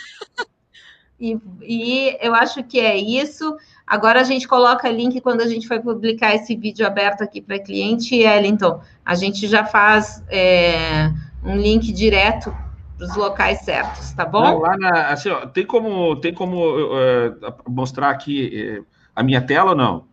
E, 1.20 1.38
e 1.62 2.18
eu 2.22 2.36
acho 2.36 2.64
que 2.64 2.80
é 2.80 2.96
isso. 2.96 3.58
Agora 3.88 4.22
a 4.22 4.24
gente 4.24 4.48
coloca 4.48 4.88
link 4.88 5.20
quando 5.20 5.42
a 5.42 5.48
gente 5.48 5.68
for 5.68 5.82
publicar 5.82 6.36
esse 6.36 6.56
vídeo 6.56 6.86
aberto 6.86 7.24
aqui 7.24 7.42
para 7.42 7.58
cliente, 7.58 8.16
Ellington. 8.16 8.82
A 9.04 9.16
gente 9.16 9.48
já 9.48 9.66
faz 9.66 10.24
é, 10.30 11.12
um 11.44 11.56
link 11.56 11.92
direto 11.92 12.56
para 12.98 13.06
os 13.06 13.16
locais 13.16 13.60
certos, 13.62 14.12
tá 14.12 14.26
bom? 14.26 14.44
Não, 14.44 14.58
lá 14.60 14.78
na, 14.78 15.08
assim, 15.08 15.30
ó, 15.30 15.46
tem 15.46 15.66
como, 15.66 16.16
tem 16.18 16.34
como 16.34 16.58
uh, 16.58 17.54
mostrar 17.68 18.10
aqui 18.10 18.80
uh, 18.80 18.86
a 19.16 19.24
minha 19.24 19.42
tela 19.42 19.72
ou 19.72 19.78
não? 19.78 20.08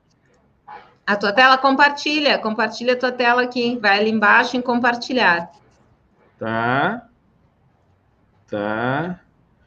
A 1.06 1.16
tua 1.16 1.32
tela 1.32 1.56
compartilha, 1.56 2.38
compartilha 2.38 2.94
a 2.94 2.96
tua 2.96 3.12
tela 3.12 3.42
aqui, 3.42 3.78
vai 3.80 3.98
ali 3.98 4.10
embaixo 4.10 4.56
em 4.56 4.60
compartilhar. 4.60 5.50
Tá. 6.38 7.06
Tá. 8.50 9.20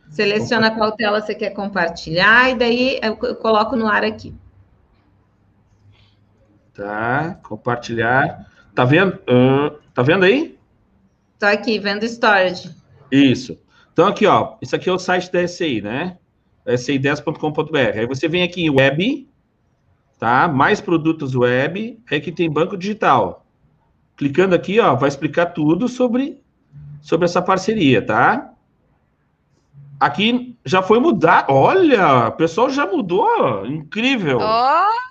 Seleciona 0.09 0.71
qual 0.71 0.91
tela 0.91 1.21
você 1.21 1.33
quer 1.33 1.51
compartilhar 1.51 2.49
e 2.49 2.55
daí 2.55 2.99
eu, 3.01 3.15
coloco 3.35 3.75
no 3.75 3.87
ar 3.87 4.03
aqui. 4.03 4.33
Tá, 6.73 7.37
compartilhar. 7.43 8.45
Tá 8.73 8.83
vendo? 8.83 9.15
Uh, 9.29 9.79
tá 9.93 10.01
vendo 10.01 10.25
aí? 10.25 10.58
Tô 11.39 11.45
aqui, 11.45 11.79
vendo 11.79 12.03
storage. 12.03 12.69
Isso. 13.09 13.57
Então, 13.93 14.07
aqui, 14.07 14.27
ó, 14.27 14.55
isso 14.61 14.75
aqui 14.75 14.89
é 14.89 14.93
o 14.93 14.99
site 14.99 15.31
da 15.31 15.47
SCI, 15.47 15.81
né? 15.81 16.17
SCI10.com.br. 16.67 17.97
Aí 17.97 18.05
você 18.05 18.27
vem 18.27 18.43
aqui 18.43 18.61
em 18.61 18.69
web, 18.69 19.27
tá? 20.19 20.49
Mais 20.49 20.81
produtos 20.81 21.33
web, 21.35 21.97
aí 22.11 22.19
que 22.19 22.31
tem 22.31 22.51
banco 22.51 22.75
digital. 22.75 23.45
Clicando 24.17 24.53
aqui, 24.53 24.81
ó, 24.81 24.95
vai 24.95 25.07
explicar 25.07 25.47
tudo 25.47 25.87
sobre, 25.87 26.43
sobre 27.01 27.23
essa 27.23 27.41
parceria, 27.41 28.05
tá? 28.05 28.51
Aqui 29.97 30.57
já 30.65 30.81
foi 30.81 30.99
mudar. 30.99 31.45
Olha, 31.49 32.27
o 32.27 32.31
pessoal 32.33 32.69
já 32.69 32.85
mudou. 32.85 33.65
Incrível. 33.65 34.39
Oh. 34.41 35.09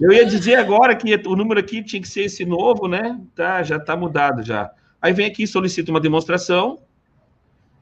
Eu 0.00 0.12
ia 0.12 0.24
dizer 0.24 0.54
agora 0.54 0.94
que 0.94 1.14
o 1.26 1.36
número 1.36 1.60
aqui 1.60 1.82
tinha 1.82 2.00
que 2.00 2.08
ser 2.08 2.22
esse 2.22 2.44
novo, 2.44 2.88
né? 2.88 3.20
Tá, 3.34 3.62
já 3.62 3.78
tá 3.78 3.96
mudado 3.96 4.42
já. 4.42 4.70
Aí 5.00 5.12
vem 5.12 5.26
aqui, 5.26 5.46
solicita 5.46 5.90
uma 5.90 6.00
demonstração, 6.00 6.78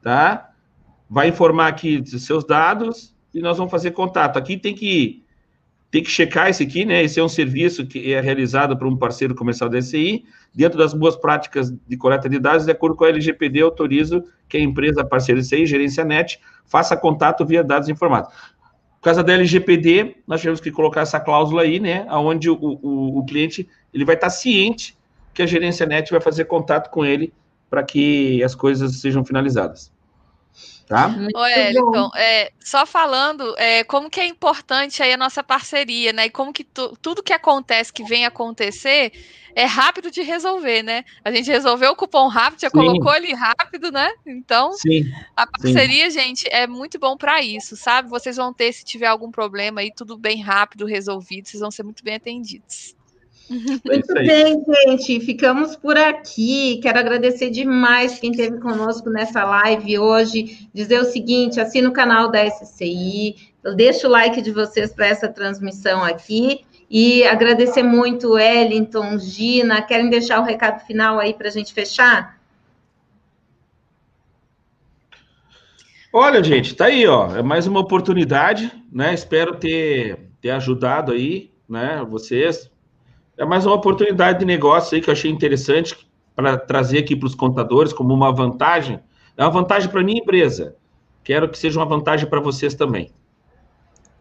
tá? 0.01 0.51
Vai 1.09 1.27
informar 1.27 1.67
aqui 1.67 2.03
seus 2.05 2.45
dados 2.45 3.15
e 3.33 3.41
nós 3.41 3.57
vamos 3.57 3.71
fazer 3.71 3.91
contato. 3.91 4.37
Aqui 4.37 4.57
tem 4.57 4.73
que 4.73 5.23
tem 5.91 6.03
que 6.03 6.09
checar 6.11 6.49
esse 6.49 6.61
aqui, 6.61 6.85
né? 6.85 7.03
Esse 7.03 7.19
é 7.19 7.23
um 7.23 7.29
serviço 7.29 7.85
que 7.85 8.13
é 8.13 8.21
realizado 8.21 8.77
por 8.77 8.87
um 8.87 8.95
parceiro 8.95 9.33
comercial 9.33 9.67
da 9.69 9.81
SI, 9.81 10.23
dentro 10.53 10.77
das 10.77 10.93
boas 10.93 11.15
práticas 11.15 11.71
de 11.71 11.97
coleta 11.97 12.29
de 12.29 12.37
dados, 12.37 12.65
de 12.65 12.71
acordo 12.71 12.95
com 12.95 13.05
a 13.05 13.09
LGPD, 13.09 13.61
autorizo 13.61 14.23
que 14.47 14.55
a 14.57 14.59
empresa 14.59 15.03
parceira 15.03 15.41
SI, 15.41 15.65
gerência 15.65 16.05
net, 16.05 16.39
faça 16.65 16.95
contato 16.95 17.43
via 17.43 17.63
dados 17.63 17.89
informados. 17.89 18.31
Por 18.99 19.05
causa 19.05 19.23
da 19.23 19.33
LGPD, 19.33 20.17
nós 20.27 20.41
tivemos 20.41 20.61
que 20.61 20.71
colocar 20.71 21.01
essa 21.01 21.19
cláusula 21.19 21.63
aí, 21.63 21.79
né? 21.79 22.05
Onde 22.11 22.49
o, 22.49 22.55
o, 22.55 23.19
o 23.19 23.25
cliente 23.25 23.67
ele 23.91 24.05
vai 24.05 24.13
estar 24.13 24.29
ciente 24.29 24.98
que 25.33 25.41
a 25.41 25.45
gerência 25.45 25.85
net 25.85 26.11
vai 26.11 26.21
fazer 26.21 26.45
contato 26.45 26.89
com 26.89 27.05
ele 27.05 27.33
para 27.69 27.83
que 27.83 28.43
as 28.43 28.55
coisas 28.55 28.99
sejam 28.99 29.23
finalizadas. 29.23 29.91
Tá? 30.87 31.07
Ô, 31.35 31.45
Elton, 31.45 32.09
é, 32.15 32.51
só 32.59 32.83
falando 32.83 33.55
é, 33.59 33.83
como 33.83 34.09
que 34.09 34.19
é 34.19 34.25
importante 34.25 35.03
aí 35.03 35.13
a 35.13 35.17
nossa 35.17 35.43
parceria, 35.43 36.11
né? 36.11 36.25
E 36.25 36.29
como 36.31 36.51
que 36.51 36.63
tu, 36.63 36.97
tudo 36.99 37.21
que 37.21 37.31
acontece, 37.31 37.93
que 37.93 38.03
vem 38.03 38.25
acontecer, 38.25 39.11
é 39.55 39.65
rápido 39.65 40.09
de 40.09 40.23
resolver, 40.23 40.81
né? 40.81 41.05
A 41.23 41.31
gente 41.31 41.47
resolveu 41.51 41.91
o 41.91 41.95
cupom 41.95 42.27
rápido, 42.27 42.61
já 42.61 42.69
sim. 42.69 42.77
colocou 42.77 43.13
ele 43.13 43.35
rápido, 43.35 43.91
né? 43.91 44.11
Então, 44.25 44.73
sim. 44.73 45.03
a 45.35 45.45
parceria, 45.45 46.09
sim. 46.09 46.19
gente, 46.19 46.47
é 46.49 46.65
muito 46.65 46.97
bom 46.97 47.15
para 47.15 47.39
isso, 47.43 47.75
sabe? 47.75 48.09
Vocês 48.09 48.37
vão 48.37 48.51
ter, 48.51 48.73
se 48.73 48.83
tiver 48.83 49.07
algum 49.07 49.29
problema 49.29 49.81
aí, 49.81 49.91
tudo 49.95 50.17
bem 50.17 50.41
rápido, 50.41 50.87
resolvido, 50.87 51.47
vocês 51.47 51.61
vão 51.61 51.69
ser 51.69 51.83
muito 51.83 52.03
bem 52.03 52.15
atendidos. 52.15 52.95
É 53.49 53.93
Muito 53.93 54.13
bem, 54.13 54.63
gente. 54.63 55.19
Ficamos 55.21 55.75
por 55.75 55.97
aqui. 55.97 56.79
Quero 56.83 56.99
agradecer 56.99 57.49
demais 57.49 58.19
quem 58.19 58.31
esteve 58.31 58.59
conosco 58.59 59.09
nessa 59.09 59.43
live 59.43 59.97
hoje. 59.97 60.69
Dizer 60.73 60.99
o 60.99 61.05
seguinte: 61.05 61.59
assina 61.59 61.89
o 61.89 61.93
canal 61.93 62.29
da 62.29 62.45
SCI, 62.47 63.35
deixa 63.75 64.07
o 64.07 64.11
like 64.11 64.41
de 64.41 64.51
vocês 64.51 64.93
para 64.93 65.07
essa 65.07 65.27
transmissão 65.27 66.03
aqui. 66.03 66.63
E 66.89 67.23
agradecer 67.23 67.83
muito, 67.83 68.33
Wellington, 68.33 69.17
Gina. 69.17 69.81
Querem 69.81 70.09
deixar 70.09 70.39
o 70.39 70.45
recado 70.45 70.85
final 70.85 71.19
aí 71.19 71.33
para 71.33 71.47
a 71.47 71.51
gente 71.51 71.73
fechar? 71.73 72.39
Olha, 76.11 76.43
gente, 76.43 76.75
tá 76.75 76.85
aí, 76.85 77.05
ó. 77.05 77.35
É 77.35 77.43
mais 77.43 77.67
uma 77.67 77.79
oportunidade, 77.79 78.71
né? 78.91 79.13
Espero 79.13 79.55
ter, 79.55 80.31
ter 80.41 80.49
ajudado 80.51 81.11
aí, 81.11 81.51
né? 81.67 82.03
Vocês 82.09 82.71
é 83.39 83.45
mais 83.45 83.65
uma 83.65 83.75
oportunidade 83.75 84.39
de 84.39 84.45
negócio 84.45 84.93
aí 84.95 85.01
que 85.01 85.09
eu 85.09 85.13
achei 85.13 85.31
interessante 85.31 85.97
para 86.35 86.57
trazer 86.57 86.99
aqui 86.99 87.15
para 87.15 87.25
os 87.25 87.33
contadores 87.33 87.93
como 87.93 88.13
uma 88.13 88.33
vantagem. 88.33 88.99
É 89.37 89.43
uma 89.43 89.49
vantagem 89.49 89.89
para 89.89 90.03
minha 90.03 90.19
empresa. 90.19 90.75
Quero 91.23 91.47
que 91.47 91.57
seja 91.57 91.79
uma 91.79 91.85
vantagem 91.85 92.29
para 92.29 92.41
vocês 92.41 92.75
também. 92.75 93.13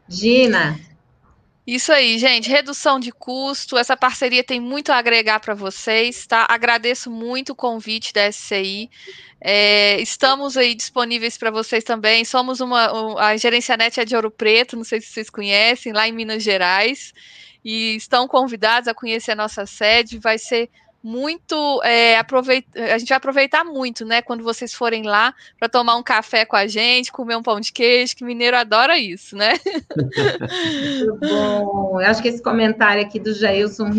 Gina. 0.09 0.79
Isso 1.67 1.93
aí, 1.93 2.17
gente. 2.17 2.49
Redução 2.49 3.01
de 3.01 3.11
custo. 3.11 3.77
Essa 3.77 3.97
parceria 3.97 4.45
tem 4.45 4.61
muito 4.61 4.93
a 4.93 4.97
agregar 4.97 5.41
para 5.41 5.53
vocês, 5.53 6.25
tá? 6.25 6.47
Agradeço 6.49 7.11
muito 7.11 7.51
o 7.51 7.57
convite 7.57 8.13
da 8.13 8.31
SCI. 8.31 8.89
É, 9.41 10.01
estamos 10.01 10.57
aí 10.57 10.77
disponíveis 10.77 11.37
para 11.37 11.51
vocês 11.51 11.83
também. 11.83 12.25
Somos 12.25 12.61
uma. 12.61 13.19
A 13.19 13.37
Gerência 13.37 13.77
Net 13.77 13.99
é 13.99 14.05
de 14.05 14.15
Ouro 14.15 14.31
Preto, 14.31 14.77
não 14.77 14.85
sei 14.85 15.01
se 15.01 15.09
vocês 15.09 15.29
conhecem, 15.29 15.93
lá 15.93 16.09
em 16.09 16.13
Minas 16.13 16.43
Gerais 16.45 17.13
e 17.65 17.97
estão 17.97 18.27
convidados 18.27 18.89
a 18.89 18.95
conhecer 18.95 19.33
a 19.33 19.37
nossa 19.37 19.67
sede. 19.67 20.19
Vai 20.19 20.39
ser 20.39 20.71
muito 21.03 21.81
é, 21.85 22.17
a 22.17 22.99
gente 22.99 23.09
vai 23.09 23.19
aproveitar 23.19 23.65
muito, 23.65 24.05
né? 24.05 24.21
Quando 24.21 24.43
vocês 24.43 24.75
forem 24.75 25.05
lá 25.05 25.33
para 25.59 25.69
tomar 25.69 25.97
um 25.97 26.03
café 26.03 26.45
com 26.45 26.57
a 26.57 26.67
gente, 26.67 27.13
comer 27.13 27.37
um 27.37 27.43
pão 27.43 27.61
de 27.61 27.73
queijo, 27.73 28.17
que 28.17 28.25
mineiro 28.25 28.57
adora 28.57 28.99
isso, 28.99 29.37
né? 29.37 29.55
Muito 29.97 31.19
bom. 31.21 32.01
Eu 32.01 32.07
acho 32.07 32.21
que 32.21 32.29
esse 32.29 32.43
comentário 32.43 33.03
aqui 33.03 33.21
do 33.21 33.33
Jailson 33.33 33.91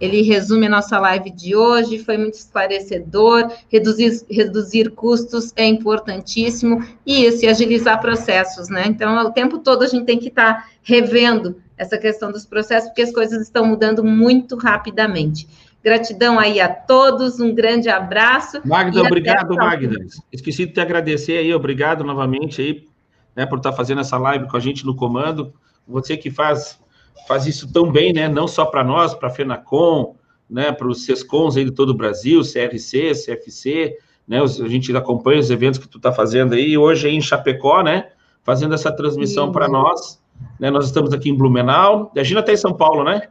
ele 0.00 0.22
resume 0.22 0.66
a 0.66 0.70
nossa 0.70 0.98
live 0.98 1.30
de 1.30 1.54
hoje, 1.54 1.98
foi 1.98 2.16
muito 2.16 2.34
esclarecedor. 2.34 3.52
Reduzir, 3.68 4.24
reduzir 4.30 4.90
custos 4.92 5.52
é 5.54 5.66
importantíssimo 5.66 6.82
e 7.04 7.26
isso, 7.26 7.44
e 7.44 7.48
agilizar 7.48 8.00
processos, 8.00 8.70
né? 8.70 8.84
Então, 8.86 9.14
o 9.26 9.30
tempo 9.30 9.58
todo 9.58 9.82
a 9.82 9.86
gente 9.86 10.06
tem 10.06 10.18
que 10.18 10.28
estar 10.28 10.54
tá 10.54 10.68
revendo 10.82 11.62
essa 11.80 11.96
questão 11.96 12.30
dos 12.30 12.44
processos, 12.44 12.90
porque 12.90 13.00
as 13.00 13.10
coisas 13.10 13.40
estão 13.40 13.64
mudando 13.64 14.04
muito 14.04 14.54
rapidamente. 14.54 15.48
Gratidão 15.82 16.38
aí 16.38 16.60
a 16.60 16.68
todos, 16.68 17.40
um 17.40 17.54
grande 17.54 17.88
abraço. 17.88 18.60
Magda, 18.66 19.00
obrigado, 19.00 19.54
Magda. 19.54 19.96
Esqueci 20.30 20.66
de 20.66 20.74
te 20.74 20.80
agradecer 20.80 21.38
aí, 21.38 21.54
obrigado 21.54 22.04
novamente 22.04 22.60
aí, 22.60 22.86
né, 23.34 23.46
por 23.46 23.56
estar 23.56 23.72
fazendo 23.72 24.02
essa 24.02 24.18
live 24.18 24.46
com 24.46 24.58
a 24.58 24.60
gente 24.60 24.84
no 24.84 24.94
comando. 24.94 25.54
Você 25.88 26.18
que 26.18 26.30
faz, 26.30 26.78
faz 27.26 27.46
isso 27.46 27.72
tão 27.72 27.90
bem, 27.90 28.12
né, 28.12 28.28
não 28.28 28.46
só 28.46 28.66
para 28.66 28.84
nós, 28.84 29.14
para 29.14 29.28
a 29.28 29.32
FENACOM, 29.32 30.16
né, 30.50 30.70
para 30.72 30.86
os 30.86 31.06
SESCONs 31.06 31.56
aí 31.56 31.64
de 31.64 31.70
todo 31.70 31.90
o 31.90 31.94
Brasil, 31.94 32.42
CRC, 32.42 33.12
CFC, 33.14 33.96
né, 34.28 34.42
a 34.42 34.68
gente 34.68 34.94
acompanha 34.94 35.40
os 35.40 35.50
eventos 35.50 35.80
que 35.80 35.88
tu 35.88 35.96
está 35.96 36.12
fazendo 36.12 36.52
aí, 36.52 36.76
hoje 36.76 37.08
aí 37.08 37.14
em 37.14 37.22
Chapecó, 37.22 37.82
né, 37.82 38.10
fazendo 38.42 38.74
essa 38.74 38.92
transmissão 38.92 39.50
para 39.50 39.66
nós, 39.66 40.19
né, 40.58 40.70
nós 40.70 40.86
estamos 40.86 41.12
aqui 41.12 41.30
em 41.30 41.36
Blumenau, 41.36 42.12
a 42.16 42.22
Gina 42.22 42.40
está 42.40 42.52
em 42.52 42.56
São 42.56 42.74
Paulo, 42.74 43.04
né? 43.04 43.28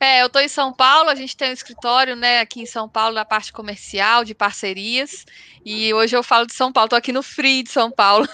É, 0.00 0.22
eu 0.22 0.26
estou 0.26 0.40
em 0.40 0.48
São 0.48 0.72
Paulo, 0.72 1.10
a 1.10 1.14
gente 1.14 1.36
tem 1.36 1.50
um 1.50 1.52
escritório, 1.52 2.16
né, 2.16 2.40
aqui 2.40 2.62
em 2.62 2.66
São 2.66 2.88
Paulo, 2.88 3.14
na 3.14 3.24
parte 3.24 3.52
comercial, 3.52 4.24
de 4.24 4.34
parcerias, 4.34 5.26
e 5.64 5.92
hoje 5.92 6.16
eu 6.16 6.22
falo 6.22 6.46
de 6.46 6.54
São 6.54 6.72
Paulo, 6.72 6.86
estou 6.86 6.96
aqui 6.96 7.12
no 7.12 7.22
Free 7.22 7.62
de 7.62 7.70
São 7.70 7.90
Paulo. 7.90 8.26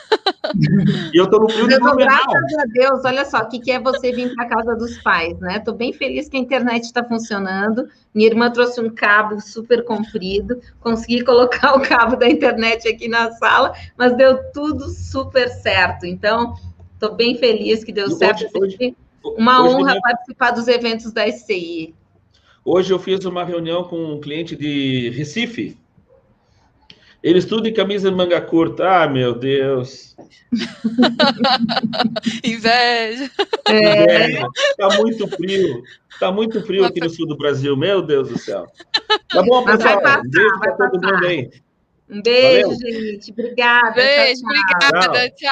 E 1.12 1.18
eu 1.18 1.24
estou 1.24 1.40
no 1.40 1.48
Frio 1.48 1.66
de 1.66 1.78
Blumenau. 1.78 2.18
Graças 2.30 2.58
a 2.58 2.64
Deus, 2.66 3.04
olha 3.04 3.24
só, 3.24 3.38
o 3.38 3.48
que, 3.48 3.58
que 3.58 3.72
é 3.72 3.80
você 3.80 4.12
vir 4.12 4.34
para 4.34 4.48
casa 4.48 4.76
dos 4.76 4.98
pais, 5.02 5.38
né? 5.40 5.56
Estou 5.56 5.74
bem 5.74 5.92
feliz 5.92 6.28
que 6.28 6.36
a 6.36 6.40
internet 6.40 6.84
está 6.84 7.02
funcionando, 7.02 7.88
minha 8.14 8.28
irmã 8.28 8.50
trouxe 8.50 8.80
um 8.80 8.90
cabo 8.90 9.40
super 9.40 9.84
comprido, 9.84 10.60
consegui 10.80 11.24
colocar 11.24 11.74
o 11.74 11.80
cabo 11.80 12.16
da 12.16 12.28
internet 12.28 12.86
aqui 12.88 13.08
na 13.08 13.32
sala, 13.32 13.72
mas 13.96 14.16
deu 14.16 14.38
tudo 14.52 14.88
super 14.88 15.48
certo, 15.48 16.06
então... 16.06 16.54
Estou 17.02 17.16
bem 17.16 17.36
feliz 17.36 17.82
que 17.82 17.90
deu 17.90 18.06
e 18.06 18.12
certo. 18.12 18.48
Hoje, 18.54 18.76
hoje, 18.80 18.96
uma 19.24 19.60
hoje 19.64 19.74
honra 19.74 20.00
participar 20.00 20.52
dos 20.52 20.68
eventos 20.68 21.12
da 21.12 21.26
SCI. 21.26 21.92
Hoje 22.64 22.92
eu 22.92 22.98
fiz 23.00 23.24
uma 23.24 23.44
reunião 23.44 23.82
com 23.82 24.12
um 24.12 24.20
cliente 24.20 24.54
de 24.54 25.10
Recife. 25.10 25.76
Eles 27.20 27.44
tudo 27.44 27.66
em 27.66 27.74
camisa 27.74 28.08
de 28.08 28.16
manga 28.16 28.40
curta. 28.40 29.02
Ah, 29.02 29.08
meu 29.08 29.34
Deus. 29.34 30.14
Inveja. 32.44 33.28
É. 33.66 34.04
Inveja. 34.04 34.46
Tá 34.78 34.96
muito 34.96 35.26
frio. 35.26 35.82
Tá 36.20 36.30
muito 36.30 36.62
frio 36.64 36.84
aqui 36.84 37.00
no 37.00 37.10
sul 37.10 37.26
do 37.26 37.36
Brasil. 37.36 37.76
Meu 37.76 38.00
Deus 38.00 38.28
do 38.28 38.38
céu. 38.38 38.64
Tá 39.28 39.42
bom, 39.42 39.64
pessoal. 39.64 40.00
Passar, 40.00 40.20
um 40.20 40.30
beijo 40.30 40.58
para 40.60 40.72
todo 40.74 40.92
mundo 41.02 41.26
aí. 41.26 41.50
Um 42.08 42.22
beijo, 42.22 42.68
Valeu. 42.68 42.78
gente. 42.78 43.32
Obrigada. 43.32 43.94
Beijo, 43.94 44.42
tchau, 44.42 44.52
tchau. 44.52 45.00
obrigada. 45.00 45.30
Tchau. 45.30 45.50